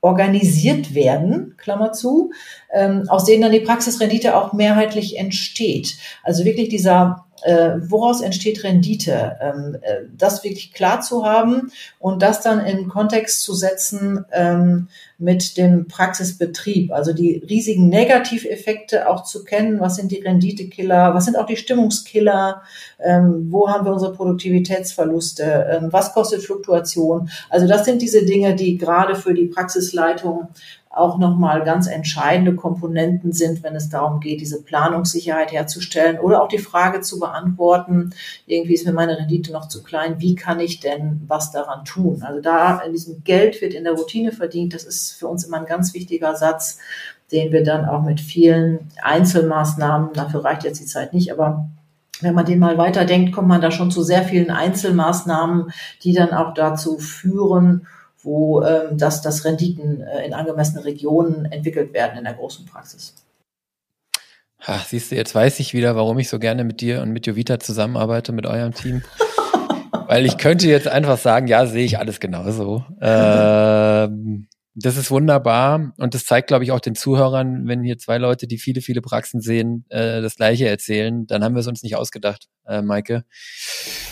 organisiert 0.00 0.94
werden, 0.94 1.54
Klammer 1.58 1.92
zu, 1.92 2.32
ähm, 2.72 3.04
aus 3.08 3.26
denen 3.26 3.42
dann 3.42 3.52
die 3.52 3.60
Praxisrendite 3.60 4.34
auch 4.34 4.54
mehrheitlich 4.54 5.18
entsteht. 5.18 5.98
Also 6.22 6.46
wirklich 6.46 6.70
dieser 6.70 7.26
äh, 7.42 7.76
woraus 7.82 8.20
entsteht 8.20 8.64
Rendite, 8.64 9.36
ähm, 9.40 9.76
äh, 9.82 10.02
das 10.16 10.44
wirklich 10.44 10.72
klar 10.72 11.00
zu 11.00 11.24
haben 11.24 11.70
und 11.98 12.22
das 12.22 12.40
dann 12.42 12.60
in 12.60 12.88
Kontext 12.88 13.42
zu 13.42 13.54
setzen 13.54 14.24
ähm, 14.32 14.88
mit 15.18 15.58
dem 15.58 15.86
Praxisbetrieb, 15.86 16.92
also 16.92 17.12
die 17.12 17.44
riesigen 17.48 17.88
Negativeffekte 17.88 19.08
auch 19.08 19.24
zu 19.24 19.44
kennen, 19.44 19.78
was 19.78 19.96
sind 19.96 20.10
die 20.10 20.20
Renditekiller, 20.20 21.14
was 21.14 21.26
sind 21.26 21.36
auch 21.36 21.46
die 21.46 21.58
Stimmungskiller, 21.58 22.62
ähm, 22.98 23.48
wo 23.50 23.68
haben 23.68 23.84
wir 23.84 23.92
unsere 23.92 24.14
Produktivitätsverluste, 24.14 25.66
ähm, 25.70 25.88
was 25.92 26.14
kostet 26.14 26.42
Fluktuation. 26.42 27.30
Also 27.50 27.66
das 27.66 27.84
sind 27.84 28.00
diese 28.00 28.24
Dinge, 28.24 28.54
die 28.54 28.78
gerade 28.78 29.14
für 29.14 29.34
die 29.34 29.46
Praxisleitung 29.46 30.48
auch 30.92 31.18
nochmal 31.18 31.62
ganz 31.62 31.86
entscheidende 31.86 32.56
Komponenten 32.56 33.32
sind, 33.32 33.62
wenn 33.62 33.76
es 33.76 33.88
darum 33.88 34.18
geht, 34.18 34.40
diese 34.40 34.60
Planungssicherheit 34.60 35.52
herzustellen 35.52 36.18
oder 36.18 36.42
auch 36.42 36.48
die 36.48 36.58
Frage 36.58 37.00
zu 37.00 37.20
beantworten, 37.20 38.10
irgendwie 38.46 38.74
ist 38.74 38.84
mir 38.84 38.92
meine 38.92 39.16
Rendite 39.16 39.52
noch 39.52 39.68
zu 39.68 39.84
klein, 39.84 40.16
wie 40.18 40.34
kann 40.34 40.58
ich 40.58 40.80
denn 40.80 41.22
was 41.28 41.52
daran 41.52 41.84
tun? 41.84 42.22
Also 42.22 42.40
da 42.40 42.80
in 42.80 42.92
diesem 42.92 43.22
Geld 43.22 43.62
wird 43.62 43.72
in 43.72 43.84
der 43.84 43.92
Routine 43.92 44.32
verdient, 44.32 44.74
das 44.74 44.82
ist 44.82 45.12
für 45.12 45.28
uns 45.28 45.44
immer 45.44 45.58
ein 45.58 45.66
ganz 45.66 45.94
wichtiger 45.94 46.34
Satz, 46.34 46.78
den 47.30 47.52
wir 47.52 47.62
dann 47.62 47.84
auch 47.84 48.02
mit 48.02 48.20
vielen 48.20 48.90
Einzelmaßnahmen, 49.00 50.12
dafür 50.14 50.44
reicht 50.44 50.64
jetzt 50.64 50.80
die 50.80 50.86
Zeit 50.86 51.14
nicht, 51.14 51.32
aber 51.32 51.68
wenn 52.20 52.34
man 52.34 52.44
den 52.44 52.58
mal 52.58 52.76
weiterdenkt, 52.78 53.32
kommt 53.32 53.48
man 53.48 53.60
da 53.60 53.70
schon 53.70 53.92
zu 53.92 54.02
sehr 54.02 54.24
vielen 54.24 54.50
Einzelmaßnahmen, 54.50 55.72
die 56.02 56.12
dann 56.12 56.32
auch 56.32 56.52
dazu 56.52 56.98
führen, 56.98 57.86
wo 58.22 58.62
ähm, 58.62 58.98
das, 58.98 59.22
das 59.22 59.44
Renditen 59.44 60.02
äh, 60.02 60.26
in 60.26 60.34
angemessenen 60.34 60.84
Regionen 60.84 61.46
entwickelt 61.46 61.92
werden 61.92 62.18
in 62.18 62.24
der 62.24 62.34
großen 62.34 62.66
Praxis. 62.66 63.14
Ach, 64.62 64.84
siehst 64.84 65.10
du, 65.10 65.16
jetzt 65.16 65.34
weiß 65.34 65.58
ich 65.60 65.72
wieder, 65.72 65.96
warum 65.96 66.18
ich 66.18 66.28
so 66.28 66.38
gerne 66.38 66.64
mit 66.64 66.80
dir 66.80 67.00
und 67.00 67.10
mit 67.10 67.26
Jovita 67.26 67.58
zusammenarbeite, 67.58 68.32
mit 68.32 68.46
eurem 68.46 68.74
Team. 68.74 69.02
Weil 70.06 70.26
ich 70.26 70.38
könnte 70.38 70.68
jetzt 70.68 70.88
einfach 70.88 71.18
sagen, 71.18 71.46
ja, 71.46 71.66
sehe 71.66 71.84
ich 71.84 71.98
alles 71.98 72.20
genauso. 72.20 72.84
Ähm, 73.00 74.48
das 74.74 74.96
ist 74.96 75.10
wunderbar 75.10 75.92
und 75.98 76.14
das 76.14 76.24
zeigt, 76.24 76.48
glaube 76.48 76.64
ich, 76.64 76.72
auch 76.72 76.80
den 76.80 76.94
Zuhörern, 76.94 77.66
wenn 77.66 77.82
hier 77.82 77.98
zwei 77.98 78.18
Leute, 78.18 78.46
die 78.46 78.58
viele, 78.58 78.80
viele 78.80 79.02
Praxen 79.02 79.40
sehen, 79.40 79.84
äh, 79.88 80.20
das 80.20 80.36
Gleiche 80.36 80.68
erzählen, 80.68 81.26
dann 81.26 81.42
haben 81.42 81.54
wir 81.54 81.60
es 81.60 81.66
uns 81.66 81.82
nicht 81.82 81.96
ausgedacht, 81.96 82.48
äh, 82.70 82.82
Maike, 82.82 83.24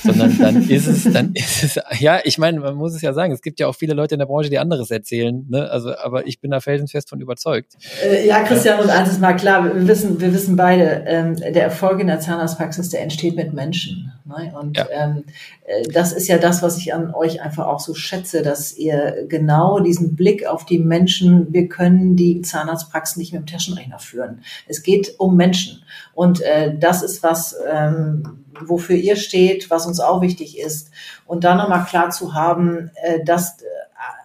sondern 0.02 0.36
dann 0.38 0.62
ist 0.68 0.86
es, 0.86 1.10
dann 1.10 1.32
ist 1.34 1.62
es, 1.62 1.80
ja, 2.00 2.20
ich 2.24 2.38
meine, 2.38 2.60
man 2.60 2.74
muss 2.74 2.94
es 2.94 3.02
ja 3.02 3.12
sagen, 3.12 3.32
es 3.32 3.40
gibt 3.40 3.60
ja 3.60 3.68
auch 3.68 3.74
viele 3.74 3.94
Leute 3.94 4.14
in 4.14 4.18
der 4.18 4.26
Branche, 4.26 4.50
die 4.50 4.58
anderes 4.58 4.90
erzählen, 4.90 5.46
ne? 5.48 5.70
Also, 5.70 5.96
aber 5.96 6.26
ich 6.26 6.40
bin 6.40 6.50
da 6.50 6.60
felsenfest 6.60 7.08
von 7.08 7.20
überzeugt. 7.20 7.74
Äh, 8.04 8.26
ja, 8.26 8.42
Christian, 8.42 8.80
und 8.80 8.90
eins 8.90 9.10
ist 9.10 9.20
mal 9.20 9.34
klar, 9.34 9.64
wir 9.64 9.86
wissen, 9.86 10.20
wir 10.20 10.32
wissen 10.32 10.56
beide, 10.56 11.04
ähm, 11.06 11.36
der 11.36 11.62
Erfolg 11.62 12.00
in 12.00 12.08
der 12.08 12.20
Zahnarztpraxis, 12.20 12.90
der 12.90 13.02
entsteht 13.02 13.36
mit 13.36 13.52
Menschen. 13.52 14.12
Ne? 14.24 14.52
Und 14.58 14.76
ja. 14.76 14.86
ähm, 14.90 15.24
äh, 15.64 15.82
das 15.92 16.12
ist 16.12 16.28
ja 16.28 16.38
das, 16.38 16.62
was 16.62 16.78
ich 16.78 16.92
an 16.92 17.14
euch 17.14 17.40
einfach 17.42 17.66
auch 17.66 17.80
so 17.80 17.94
schätze, 17.94 18.42
dass 18.42 18.76
ihr 18.76 19.26
genau 19.28 19.80
diesen 19.80 20.16
Blick 20.16 20.46
auf 20.46 20.66
die 20.66 20.78
Menschen, 20.78 21.52
wir 21.52 21.68
können 21.68 22.16
die 22.16 22.42
Zahnarztpraxis 22.42 23.16
nicht 23.16 23.32
mit 23.32 23.42
dem 23.42 23.46
Taschenrechner 23.46 23.98
führen. 23.98 24.42
Es 24.66 24.82
geht 24.82 25.14
um 25.18 25.36
Menschen. 25.36 25.82
Und 26.18 26.40
äh, 26.40 26.76
das 26.76 27.04
ist 27.04 27.22
was, 27.22 27.54
ähm, 27.70 28.44
wofür 28.66 28.96
ihr 28.96 29.14
steht, 29.14 29.70
was 29.70 29.86
uns 29.86 30.00
auch 30.00 30.20
wichtig 30.20 30.58
ist. 30.58 30.90
Und 31.26 31.44
dann 31.44 31.58
nochmal 31.58 31.84
klar 31.84 32.10
zu 32.10 32.34
haben, 32.34 32.90
äh, 33.04 33.22
dass 33.22 33.58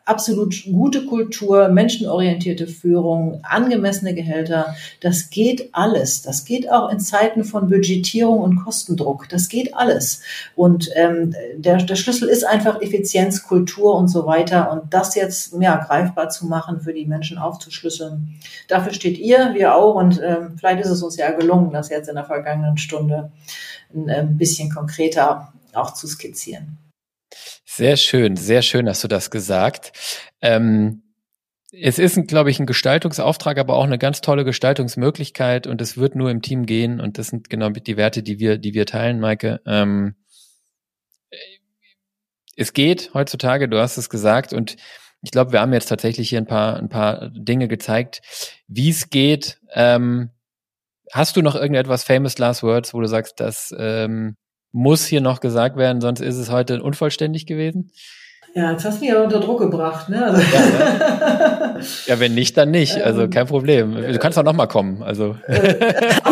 absolut 0.06 0.64
gute 0.66 1.06
Kultur, 1.06 1.70
menschenorientierte 1.70 2.68
Führung, 2.68 3.40
angemessene 3.44 4.14
Gehälter, 4.14 4.76
das 5.00 5.30
geht 5.30 5.70
alles. 5.72 6.22
Das 6.22 6.46
geht 6.46 6.70
auch 6.72 6.90
in 6.90 7.00
Zeiten 7.00 7.44
von 7.44 7.70
Budgetierung 7.70 8.40
und 8.40 8.58
Kostendruck. 8.58 9.30
Das 9.30 9.48
geht 9.48 9.76
alles. 9.76 10.22
Und 10.56 10.90
ähm, 10.96 11.34
der, 11.56 11.78
der 11.78 11.96
Schlüssel 11.96 12.28
ist 12.28 12.44
einfach 12.44 12.82
Effizienz, 12.82 13.44
Kultur 13.44 13.96
und 13.96 14.10
so 14.10 14.26
weiter. 14.26 14.72
Und 14.72 14.94
das 14.94 15.16
jetzt 15.16 15.54
ja, 15.60 15.78
greifbar 15.78 16.30
zu 16.30 16.48
machen, 16.48 16.82
für 16.82 16.94
die 16.94 17.06
Menschen 17.06 17.38
aufzuschlüsseln. 17.38 18.40
Dafür 18.68 18.94
steht 18.94 19.18
ihr, 19.18 19.54
wir 19.54 19.76
auch. 19.76 19.96
Und 19.96 20.22
ähm, 20.24 20.56
vielleicht 20.58 20.82
ist 20.82 20.90
es 20.90 21.04
uns 21.04 21.18
ja 21.18 21.32
gelungen, 21.32 21.72
das 21.72 21.90
jetzt 21.90 22.10
in 22.10 22.16
der 22.16 22.26
vergangenen 22.26 22.78
Stunde 22.78 23.32
ein, 23.94 24.10
ein 24.10 24.30
ähm, 24.30 24.38
bisschen 24.38 24.70
konkreter 24.70 25.54
auch 25.74 25.94
zu 25.94 26.08
skizzieren. 26.08 26.78
Sehr 27.76 27.98
schön, 27.98 28.36
sehr 28.36 28.62
schön 28.62 28.88
hast 28.88 29.04
du 29.04 29.08
das 29.08 29.32
gesagt. 29.32 29.94
Ähm, 30.42 31.02
es 31.72 31.98
ist, 31.98 32.28
glaube 32.28 32.52
ich, 32.52 32.60
ein 32.60 32.68
Gestaltungsauftrag, 32.68 33.58
aber 33.58 33.78
auch 33.78 33.84
eine 33.86 33.98
ganz 33.98 34.22
tolle 34.22 34.46
Gestaltungsmöglichkeit 34.46 35.66
und 35.66 35.82
es 35.82 35.98
wird 35.98 36.14
nur 36.14 36.30
im 36.30 36.44
Team 36.44 36.68
gehen 36.68 37.02
und 37.02 37.18
das 37.18 37.30
sind 37.30 37.50
genau 37.50 37.70
die 37.70 37.98
Werte, 37.98 38.22
die 38.22 38.38
wir, 38.38 38.60
die 38.60 38.76
wir 38.76 38.86
teilen, 38.86 39.20
Maike. 39.20 39.60
Ähm, 39.66 40.14
es 42.56 42.74
geht 42.74 43.12
heutzutage, 43.16 43.68
du 43.68 43.80
hast 43.80 43.98
es 43.98 44.12
gesagt 44.12 44.54
und 44.54 44.76
ich 45.24 45.32
glaube, 45.32 45.52
wir 45.52 45.60
haben 45.60 45.74
jetzt 45.74 45.90
tatsächlich 45.90 46.30
hier 46.30 46.42
ein 46.42 46.46
paar, 46.46 46.78
ein 46.78 46.90
paar 46.90 47.32
Dinge 47.32 47.68
gezeigt, 47.68 48.22
wie 48.68 48.92
es 48.92 49.10
geht. 49.10 49.60
Ähm, 49.74 50.30
hast 51.12 51.38
du 51.38 51.42
noch 51.42 51.56
irgendetwas 51.56 52.04
famous 52.04 52.38
last 52.38 52.62
words, 52.62 52.94
wo 52.94 53.02
du 53.02 53.08
sagst, 53.08 53.40
das 53.40 53.74
ähm, 53.76 54.38
muss 54.74 55.06
hier 55.06 55.22
noch 55.22 55.40
gesagt 55.40 55.78
werden, 55.78 56.02
sonst 56.02 56.20
ist 56.20 56.38
es 56.38 56.52
heute 56.52 56.84
unvollständig 56.84 57.46
gewesen? 57.46 57.92
Ja, 58.56 58.72
jetzt 58.72 58.86
hast 58.86 59.00
du 59.00 59.06
mich 59.06 59.14
aber 59.14 59.24
unter 59.24 59.40
Druck 59.40 59.60
gebracht, 59.60 60.10
ne? 60.10 60.26
Also 60.26 60.42
ja, 60.42 60.60
ne? 60.60 61.80
ja, 62.06 62.20
wenn 62.20 62.36
nicht, 62.36 62.56
dann 62.56 62.70
nicht. 62.70 63.02
Also 63.02 63.24
ähm, 63.24 63.32
kein 63.32 63.48
Problem. 63.48 63.96
Du 63.96 64.20
kannst 64.20 64.38
auch 64.38 64.44
nochmal 64.44 64.68
kommen. 64.68 65.02
Also. 65.02 65.36
Äh, 65.48 65.76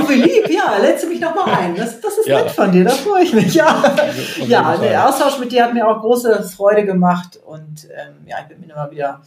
wie 0.07 0.21
lieb, 0.21 0.49
ja, 0.49 0.77
lädst 0.79 1.03
du 1.03 1.07
mich 1.07 1.19
nochmal 1.19 1.55
ein. 1.55 1.75
Das, 1.75 1.99
das 1.99 2.19
ist 2.19 2.27
ja. 2.27 2.43
nett 2.43 2.51
von 2.51 2.71
dir, 2.71 2.83
da 2.83 2.91
freue 2.91 3.23
ich 3.23 3.33
mich. 3.33 3.55
Ja, 3.55 3.81
also, 3.81 4.45
ja 4.45 4.77
der 4.81 5.09
Austausch 5.09 5.39
mit 5.39 5.51
dir 5.51 5.63
hat 5.63 5.73
mir 5.73 5.87
auch 5.87 6.01
große 6.01 6.43
Freude 6.43 6.85
gemacht 6.85 7.39
und 7.43 7.85
ähm, 7.85 8.27
ja, 8.27 8.37
ich 8.41 8.55
bin 8.55 8.69
immer 8.69 8.91
wieder 8.91 9.21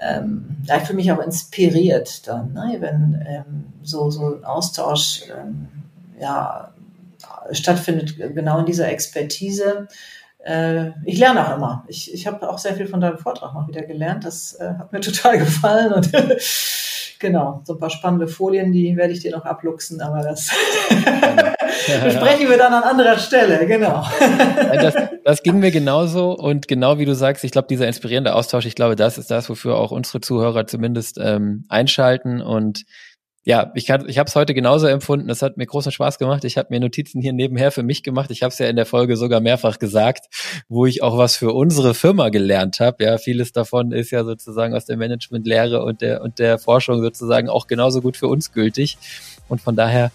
ähm, 0.00 0.56
ja, 0.64 0.80
für 0.80 0.94
mich 0.94 1.12
auch 1.12 1.20
inspiriert 1.20 2.26
dann, 2.26 2.52
ne? 2.52 2.76
wenn 2.80 3.24
ähm, 3.28 3.64
so, 3.82 4.10
so 4.10 4.34
ein 4.34 4.44
Austausch 4.44 5.22
ähm, 5.30 5.68
ja, 6.20 6.73
stattfindet, 7.52 8.16
genau 8.16 8.60
in 8.60 8.66
dieser 8.66 8.88
Expertise 8.88 9.88
äh, 10.44 10.90
ich 11.06 11.18
lerne 11.18 11.46
auch 11.46 11.56
immer. 11.56 11.84
Ich, 11.88 12.12
ich 12.12 12.26
habe 12.26 12.48
auch 12.48 12.58
sehr 12.58 12.74
viel 12.74 12.86
von 12.86 13.00
deinem 13.00 13.18
Vortrag 13.18 13.54
mal 13.54 13.66
wieder 13.66 13.82
gelernt. 13.82 14.24
Das 14.24 14.54
äh, 14.54 14.74
hat 14.78 14.92
mir 14.92 15.00
total 15.00 15.38
gefallen. 15.38 15.92
Und 15.92 16.12
genau, 17.18 17.62
so 17.64 17.74
ein 17.74 17.78
paar 17.78 17.90
spannende 17.90 18.28
Folien, 18.28 18.70
die 18.70 18.96
werde 18.96 19.14
ich 19.14 19.20
dir 19.20 19.30
noch 19.30 19.46
abluchsen, 19.46 20.02
aber 20.02 20.20
das 20.22 20.50
besprechen 22.04 22.50
wir 22.50 22.58
dann 22.58 22.74
an 22.74 22.82
anderer 22.82 23.18
Stelle, 23.18 23.66
genau. 23.66 24.06
das, 24.74 24.94
das 25.24 25.42
ging 25.42 25.58
mir 25.58 25.70
genauso 25.70 26.32
und 26.32 26.68
genau 26.68 26.98
wie 26.98 27.04
du 27.06 27.14
sagst, 27.14 27.44
ich 27.44 27.50
glaube, 27.52 27.68
dieser 27.68 27.86
inspirierende 27.86 28.34
Austausch, 28.34 28.66
ich 28.66 28.74
glaube, 28.74 28.96
das 28.96 29.16
ist 29.16 29.30
das, 29.30 29.48
wofür 29.48 29.76
auch 29.76 29.90
unsere 29.90 30.20
Zuhörer 30.20 30.66
zumindest 30.66 31.18
ähm, 31.18 31.64
einschalten 31.68 32.42
und 32.42 32.84
ja, 33.46 33.72
ich, 33.74 33.84
kann, 33.84 34.08
ich 34.08 34.18
habe 34.18 34.26
es 34.26 34.34
heute 34.36 34.54
genauso 34.54 34.86
empfunden. 34.86 35.28
Das 35.28 35.42
hat 35.42 35.58
mir 35.58 35.66
großen 35.66 35.92
Spaß 35.92 36.18
gemacht. 36.18 36.44
Ich 36.44 36.56
habe 36.56 36.68
mir 36.70 36.80
Notizen 36.80 37.20
hier 37.20 37.34
nebenher 37.34 37.70
für 37.70 37.82
mich 37.82 38.02
gemacht. 38.02 38.30
Ich 38.30 38.42
habe 38.42 38.52
es 38.52 38.58
ja 38.58 38.68
in 38.68 38.76
der 38.76 38.86
Folge 38.86 39.18
sogar 39.18 39.40
mehrfach 39.40 39.78
gesagt, 39.78 40.26
wo 40.68 40.86
ich 40.86 41.02
auch 41.02 41.18
was 41.18 41.36
für 41.36 41.52
unsere 41.52 41.92
Firma 41.92 42.30
gelernt 42.30 42.80
habe. 42.80 43.04
Ja, 43.04 43.18
vieles 43.18 43.52
davon 43.52 43.92
ist 43.92 44.10
ja 44.12 44.24
sozusagen 44.24 44.74
aus 44.74 44.86
der 44.86 44.96
Managementlehre 44.96 45.84
und 45.84 46.00
der 46.00 46.22
und 46.22 46.38
der 46.38 46.58
Forschung 46.58 47.02
sozusagen 47.02 47.50
auch 47.50 47.66
genauso 47.66 48.00
gut 48.00 48.16
für 48.16 48.28
uns 48.28 48.50
gültig. 48.50 48.96
Und 49.48 49.60
von 49.60 49.76
daher 49.76 50.10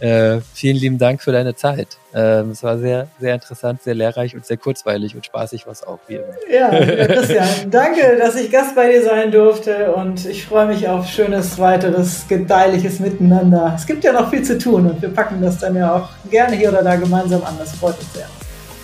äh, 0.00 0.40
vielen 0.52 0.76
lieben 0.76 0.98
Dank 0.98 1.22
für 1.22 1.32
deine 1.32 1.54
Zeit. 1.54 1.96
Ähm, 2.14 2.50
es 2.50 2.62
war 2.62 2.78
sehr, 2.78 3.08
sehr 3.18 3.34
interessant, 3.34 3.82
sehr 3.82 3.94
lehrreich 3.94 4.34
und 4.34 4.44
sehr 4.44 4.56
kurzweilig 4.56 5.14
und 5.14 5.24
spaßig 5.24 5.66
was 5.66 5.82
auch, 5.86 5.98
wie 6.06 6.16
immer. 6.16 6.24
Ja, 6.52 6.68
Christian, 7.06 7.48
danke, 7.70 8.18
dass 8.18 8.36
ich 8.36 8.50
Gast 8.50 8.74
bei 8.74 8.90
dir 8.90 9.02
sein 9.02 9.30
durfte 9.30 9.92
und 9.92 10.26
ich 10.26 10.44
freue 10.44 10.66
mich 10.66 10.88
auf 10.88 11.06
schönes, 11.06 11.58
weiteres, 11.58 12.26
gedeihliches 12.28 13.00
Miteinander. 13.00 13.72
Es 13.76 13.86
gibt 13.86 14.04
ja 14.04 14.12
noch 14.12 14.30
viel 14.30 14.42
zu 14.42 14.58
tun 14.58 14.90
und 14.90 15.00
wir 15.00 15.08
packen 15.08 15.40
das 15.40 15.58
dann 15.58 15.74
ja 15.76 15.96
auch 15.96 16.08
gerne 16.30 16.56
hier 16.56 16.68
oder 16.68 16.82
da 16.82 16.96
gemeinsam 16.96 17.42
an. 17.44 17.54
Das 17.58 17.72
freut 17.72 17.98
uns 17.98 18.12
sehr. 18.12 18.28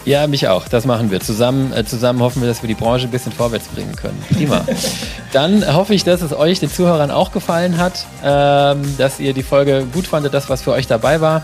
Ja, 0.05 0.27
mich 0.27 0.49
auch. 0.49 0.67
Das 0.67 0.87
machen 0.87 1.11
wir. 1.11 1.21
Zusammen, 1.21 1.73
äh, 1.73 1.85
zusammen 1.85 2.21
hoffen 2.21 2.41
wir, 2.41 2.49
dass 2.49 2.63
wir 2.63 2.69
die 2.69 2.75
Branche 2.75 3.07
ein 3.07 3.11
bisschen 3.11 3.33
vorwärts 3.33 3.69
bringen 3.69 3.95
können. 3.97 4.23
Prima. 4.33 4.65
Dann 5.33 5.75
hoffe 5.75 5.95
ich, 5.95 6.05
dass 6.05 6.23
es 6.23 6.33
euch, 6.33 6.61
den 6.61 6.71
Zuhörern, 6.71 7.11
auch 7.11 7.33
gefallen 7.33 7.77
hat, 7.77 8.07
ähm, 8.25 8.83
dass 8.97 9.21
ihr 9.21 9.35
die 9.35 9.43
Folge 9.43 9.87
gut 9.93 10.07
fandet, 10.07 10.33
das, 10.33 10.49
was 10.49 10.63
für 10.63 10.73
euch 10.73 10.87
dabei 10.87 11.21
war. 11.21 11.43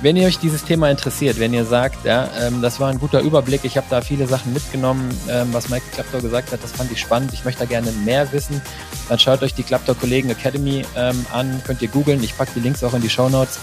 Wenn 0.00 0.16
ihr 0.16 0.28
euch 0.28 0.38
dieses 0.38 0.64
Thema 0.64 0.90
interessiert, 0.90 1.40
wenn 1.40 1.52
ihr 1.52 1.64
sagt, 1.64 2.04
ja, 2.04 2.28
ähm, 2.40 2.62
das 2.62 2.78
war 2.78 2.88
ein 2.88 3.00
guter 3.00 3.20
Überblick, 3.20 3.64
ich 3.64 3.76
habe 3.76 3.88
da 3.90 4.00
viele 4.00 4.28
Sachen 4.28 4.52
mitgenommen, 4.52 5.10
ähm, 5.28 5.48
was 5.50 5.68
Michael 5.68 5.90
Klaptor 5.90 6.20
gesagt 6.20 6.52
hat, 6.52 6.62
das 6.62 6.70
fand 6.70 6.92
ich 6.92 7.00
spannend, 7.00 7.32
ich 7.32 7.44
möchte 7.44 7.60
da 7.60 7.66
gerne 7.66 7.90
mehr 8.04 8.30
wissen, 8.32 8.62
dann 9.08 9.18
schaut 9.18 9.42
euch 9.42 9.54
die 9.54 9.64
Klaptor 9.64 9.96
Kollegen 9.96 10.30
Academy 10.30 10.84
ähm, 10.96 11.26
an, 11.32 11.60
könnt 11.66 11.82
ihr 11.82 11.88
googeln, 11.88 12.22
ich 12.22 12.38
packe 12.38 12.52
die 12.54 12.60
Links 12.60 12.84
auch 12.84 12.94
in 12.94 13.02
die 13.02 13.10
Show 13.10 13.28
Notes 13.28 13.58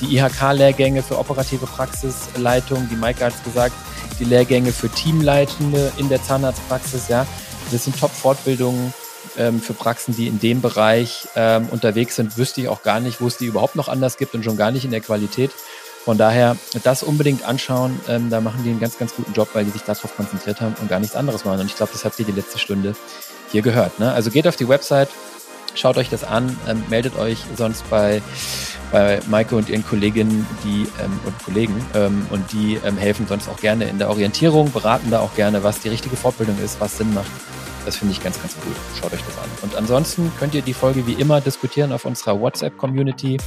die 0.00 0.16
IHK-Lehrgänge 0.16 1.02
für 1.02 1.18
operative 1.18 1.66
Praxisleitung, 1.66 2.88
die 2.90 2.96
Maike 2.96 3.26
hat 3.26 3.44
gesagt, 3.44 3.74
die 4.18 4.24
Lehrgänge 4.24 4.72
für 4.72 4.88
Teamleitende 4.88 5.92
in 5.96 6.08
der 6.08 6.22
Zahnarztpraxis, 6.22 7.08
ja. 7.08 7.26
Das 7.70 7.84
sind 7.84 7.98
Top-Fortbildungen 7.98 8.92
ähm, 9.38 9.60
für 9.60 9.74
Praxen, 9.74 10.14
die 10.14 10.26
in 10.26 10.40
dem 10.40 10.60
Bereich 10.60 11.28
ähm, 11.36 11.68
unterwegs 11.70 12.16
sind. 12.16 12.36
Wüsste 12.36 12.60
ich 12.60 12.68
auch 12.68 12.82
gar 12.82 13.00
nicht, 13.00 13.20
wo 13.20 13.26
es 13.26 13.36
die 13.36 13.46
überhaupt 13.46 13.76
noch 13.76 13.88
anders 13.88 14.16
gibt 14.16 14.34
und 14.34 14.44
schon 14.44 14.56
gar 14.56 14.70
nicht 14.70 14.84
in 14.84 14.90
der 14.90 15.00
Qualität. 15.00 15.50
Von 16.04 16.16
daher 16.16 16.56
das 16.82 17.02
unbedingt 17.02 17.44
anschauen. 17.44 18.00
Ähm, 18.08 18.30
da 18.30 18.40
machen 18.40 18.64
die 18.64 18.70
einen 18.70 18.80
ganz, 18.80 18.98
ganz 18.98 19.14
guten 19.14 19.32
Job, 19.32 19.50
weil 19.52 19.64
die 19.64 19.70
sich 19.70 19.82
darauf 19.82 20.16
konzentriert 20.16 20.60
haben 20.60 20.74
und 20.80 20.88
gar 20.88 20.98
nichts 20.98 21.14
anderes 21.14 21.44
machen. 21.44 21.60
Und 21.60 21.66
ich 21.66 21.76
glaube, 21.76 21.92
das 21.92 22.04
habt 22.04 22.18
ihr 22.18 22.24
die 22.24 22.32
letzte 22.32 22.58
Stunde 22.58 22.94
hier 23.52 23.62
gehört. 23.62 23.98
Ne? 23.98 24.10
Also 24.12 24.30
geht 24.30 24.48
auf 24.48 24.56
die 24.56 24.68
Website, 24.68 25.10
schaut 25.74 25.96
euch 25.96 26.08
das 26.08 26.24
an, 26.24 26.56
ähm, 26.68 26.82
meldet 26.88 27.18
euch 27.18 27.38
sonst 27.56 27.88
bei 27.90 28.22
bei 28.92 29.20
Maike 29.28 29.56
und 29.56 29.68
ihren 29.68 29.84
Kolleginnen 29.84 30.46
die, 30.64 30.86
ähm, 31.02 31.20
und 31.24 31.44
Kollegen 31.44 31.74
ähm, 31.94 32.26
und 32.30 32.52
die 32.52 32.78
ähm, 32.84 32.96
helfen 32.96 33.26
sonst 33.28 33.48
auch 33.48 33.58
gerne 33.58 33.84
in 33.84 33.98
der 33.98 34.08
Orientierung, 34.10 34.72
beraten 34.72 35.10
da 35.10 35.20
auch 35.20 35.34
gerne, 35.34 35.62
was 35.62 35.80
die 35.80 35.88
richtige 35.88 36.16
Fortbildung 36.16 36.58
ist, 36.62 36.80
was 36.80 36.96
Sinn 36.98 37.14
macht. 37.14 37.30
Das 37.84 37.96
finde 37.96 38.12
ich 38.12 38.22
ganz, 38.22 38.40
ganz 38.40 38.54
gut. 38.56 38.76
Schaut 39.00 39.12
euch 39.12 39.22
das 39.22 39.36
an. 39.38 39.48
Und 39.62 39.76
ansonsten 39.76 40.32
könnt 40.38 40.54
ihr 40.54 40.62
die 40.62 40.74
Folge 40.74 41.04
wie 41.06 41.14
immer 41.14 41.40
diskutieren 41.40 41.92
auf 41.92 42.04
unserer 42.04 42.38
WhatsApp-Community. 42.40 43.38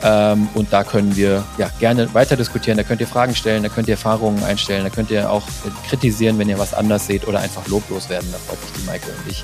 Ähm, 0.02 0.48
und 0.54 0.72
da 0.72 0.84
können 0.84 1.16
wir 1.16 1.44
ja 1.58 1.70
gerne 1.78 2.12
weiter 2.14 2.36
diskutieren. 2.36 2.76
Da 2.76 2.84
könnt 2.84 3.00
ihr 3.00 3.06
Fragen 3.06 3.34
stellen, 3.34 3.62
da 3.62 3.68
könnt 3.68 3.88
ihr 3.88 3.94
Erfahrungen 3.94 4.42
einstellen, 4.44 4.84
da 4.84 4.90
könnt 4.90 5.10
ihr 5.10 5.30
auch 5.30 5.42
kritisieren, 5.88 6.38
wenn 6.38 6.48
ihr 6.48 6.58
was 6.58 6.74
anders 6.74 7.06
seht 7.06 7.26
oder 7.26 7.40
einfach 7.40 7.66
loblos 7.68 8.08
werden. 8.08 8.28
Da 8.32 8.38
freut 8.38 8.60
sich 8.62 8.72
die 8.72 8.86
Maike 8.86 9.06
und 9.08 9.30
ich 9.30 9.42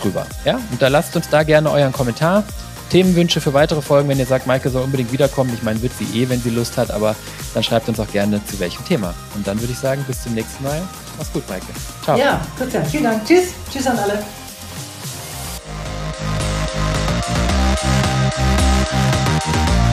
drüber. 0.00 0.26
Ja, 0.44 0.60
und 0.70 0.80
da 0.80 0.88
lasst 0.88 1.16
uns 1.16 1.28
da 1.28 1.42
gerne 1.42 1.70
euren 1.70 1.92
Kommentar. 1.92 2.44
Themenwünsche 2.90 3.40
für 3.40 3.52
weitere 3.52 3.82
Folgen, 3.82 4.08
wenn 4.08 4.18
ihr 4.18 4.26
sagt, 4.26 4.46
Maike 4.46 4.70
soll 4.70 4.82
unbedingt 4.82 5.12
wiederkommen. 5.12 5.52
Ich 5.54 5.62
meine, 5.62 5.82
wird 5.82 5.92
sie 5.98 6.22
eh, 6.22 6.28
wenn 6.28 6.40
sie 6.40 6.50
Lust 6.50 6.76
hat, 6.78 6.90
aber 6.90 7.14
dann 7.54 7.62
schreibt 7.62 7.88
uns 7.88 8.00
auch 8.00 8.08
gerne 8.10 8.40
zu 8.46 8.58
welchem 8.60 8.84
Thema. 8.86 9.14
Und 9.34 9.46
dann 9.46 9.60
würde 9.60 9.72
ich 9.72 9.78
sagen, 9.78 10.04
bis 10.06 10.22
zum 10.22 10.34
nächsten 10.34 10.64
Mal. 10.64 10.80
Mach's 11.18 11.32
gut, 11.32 11.48
Maike. 11.48 11.66
Ciao. 12.02 12.16
Ja, 12.16 12.40
Christian, 12.56 12.86
vielen 12.86 13.04
Dank. 13.04 13.24
Tschüss. 13.26 13.48
Tschüss 13.70 13.86
an 13.86 13.98
alle. 13.98 14.22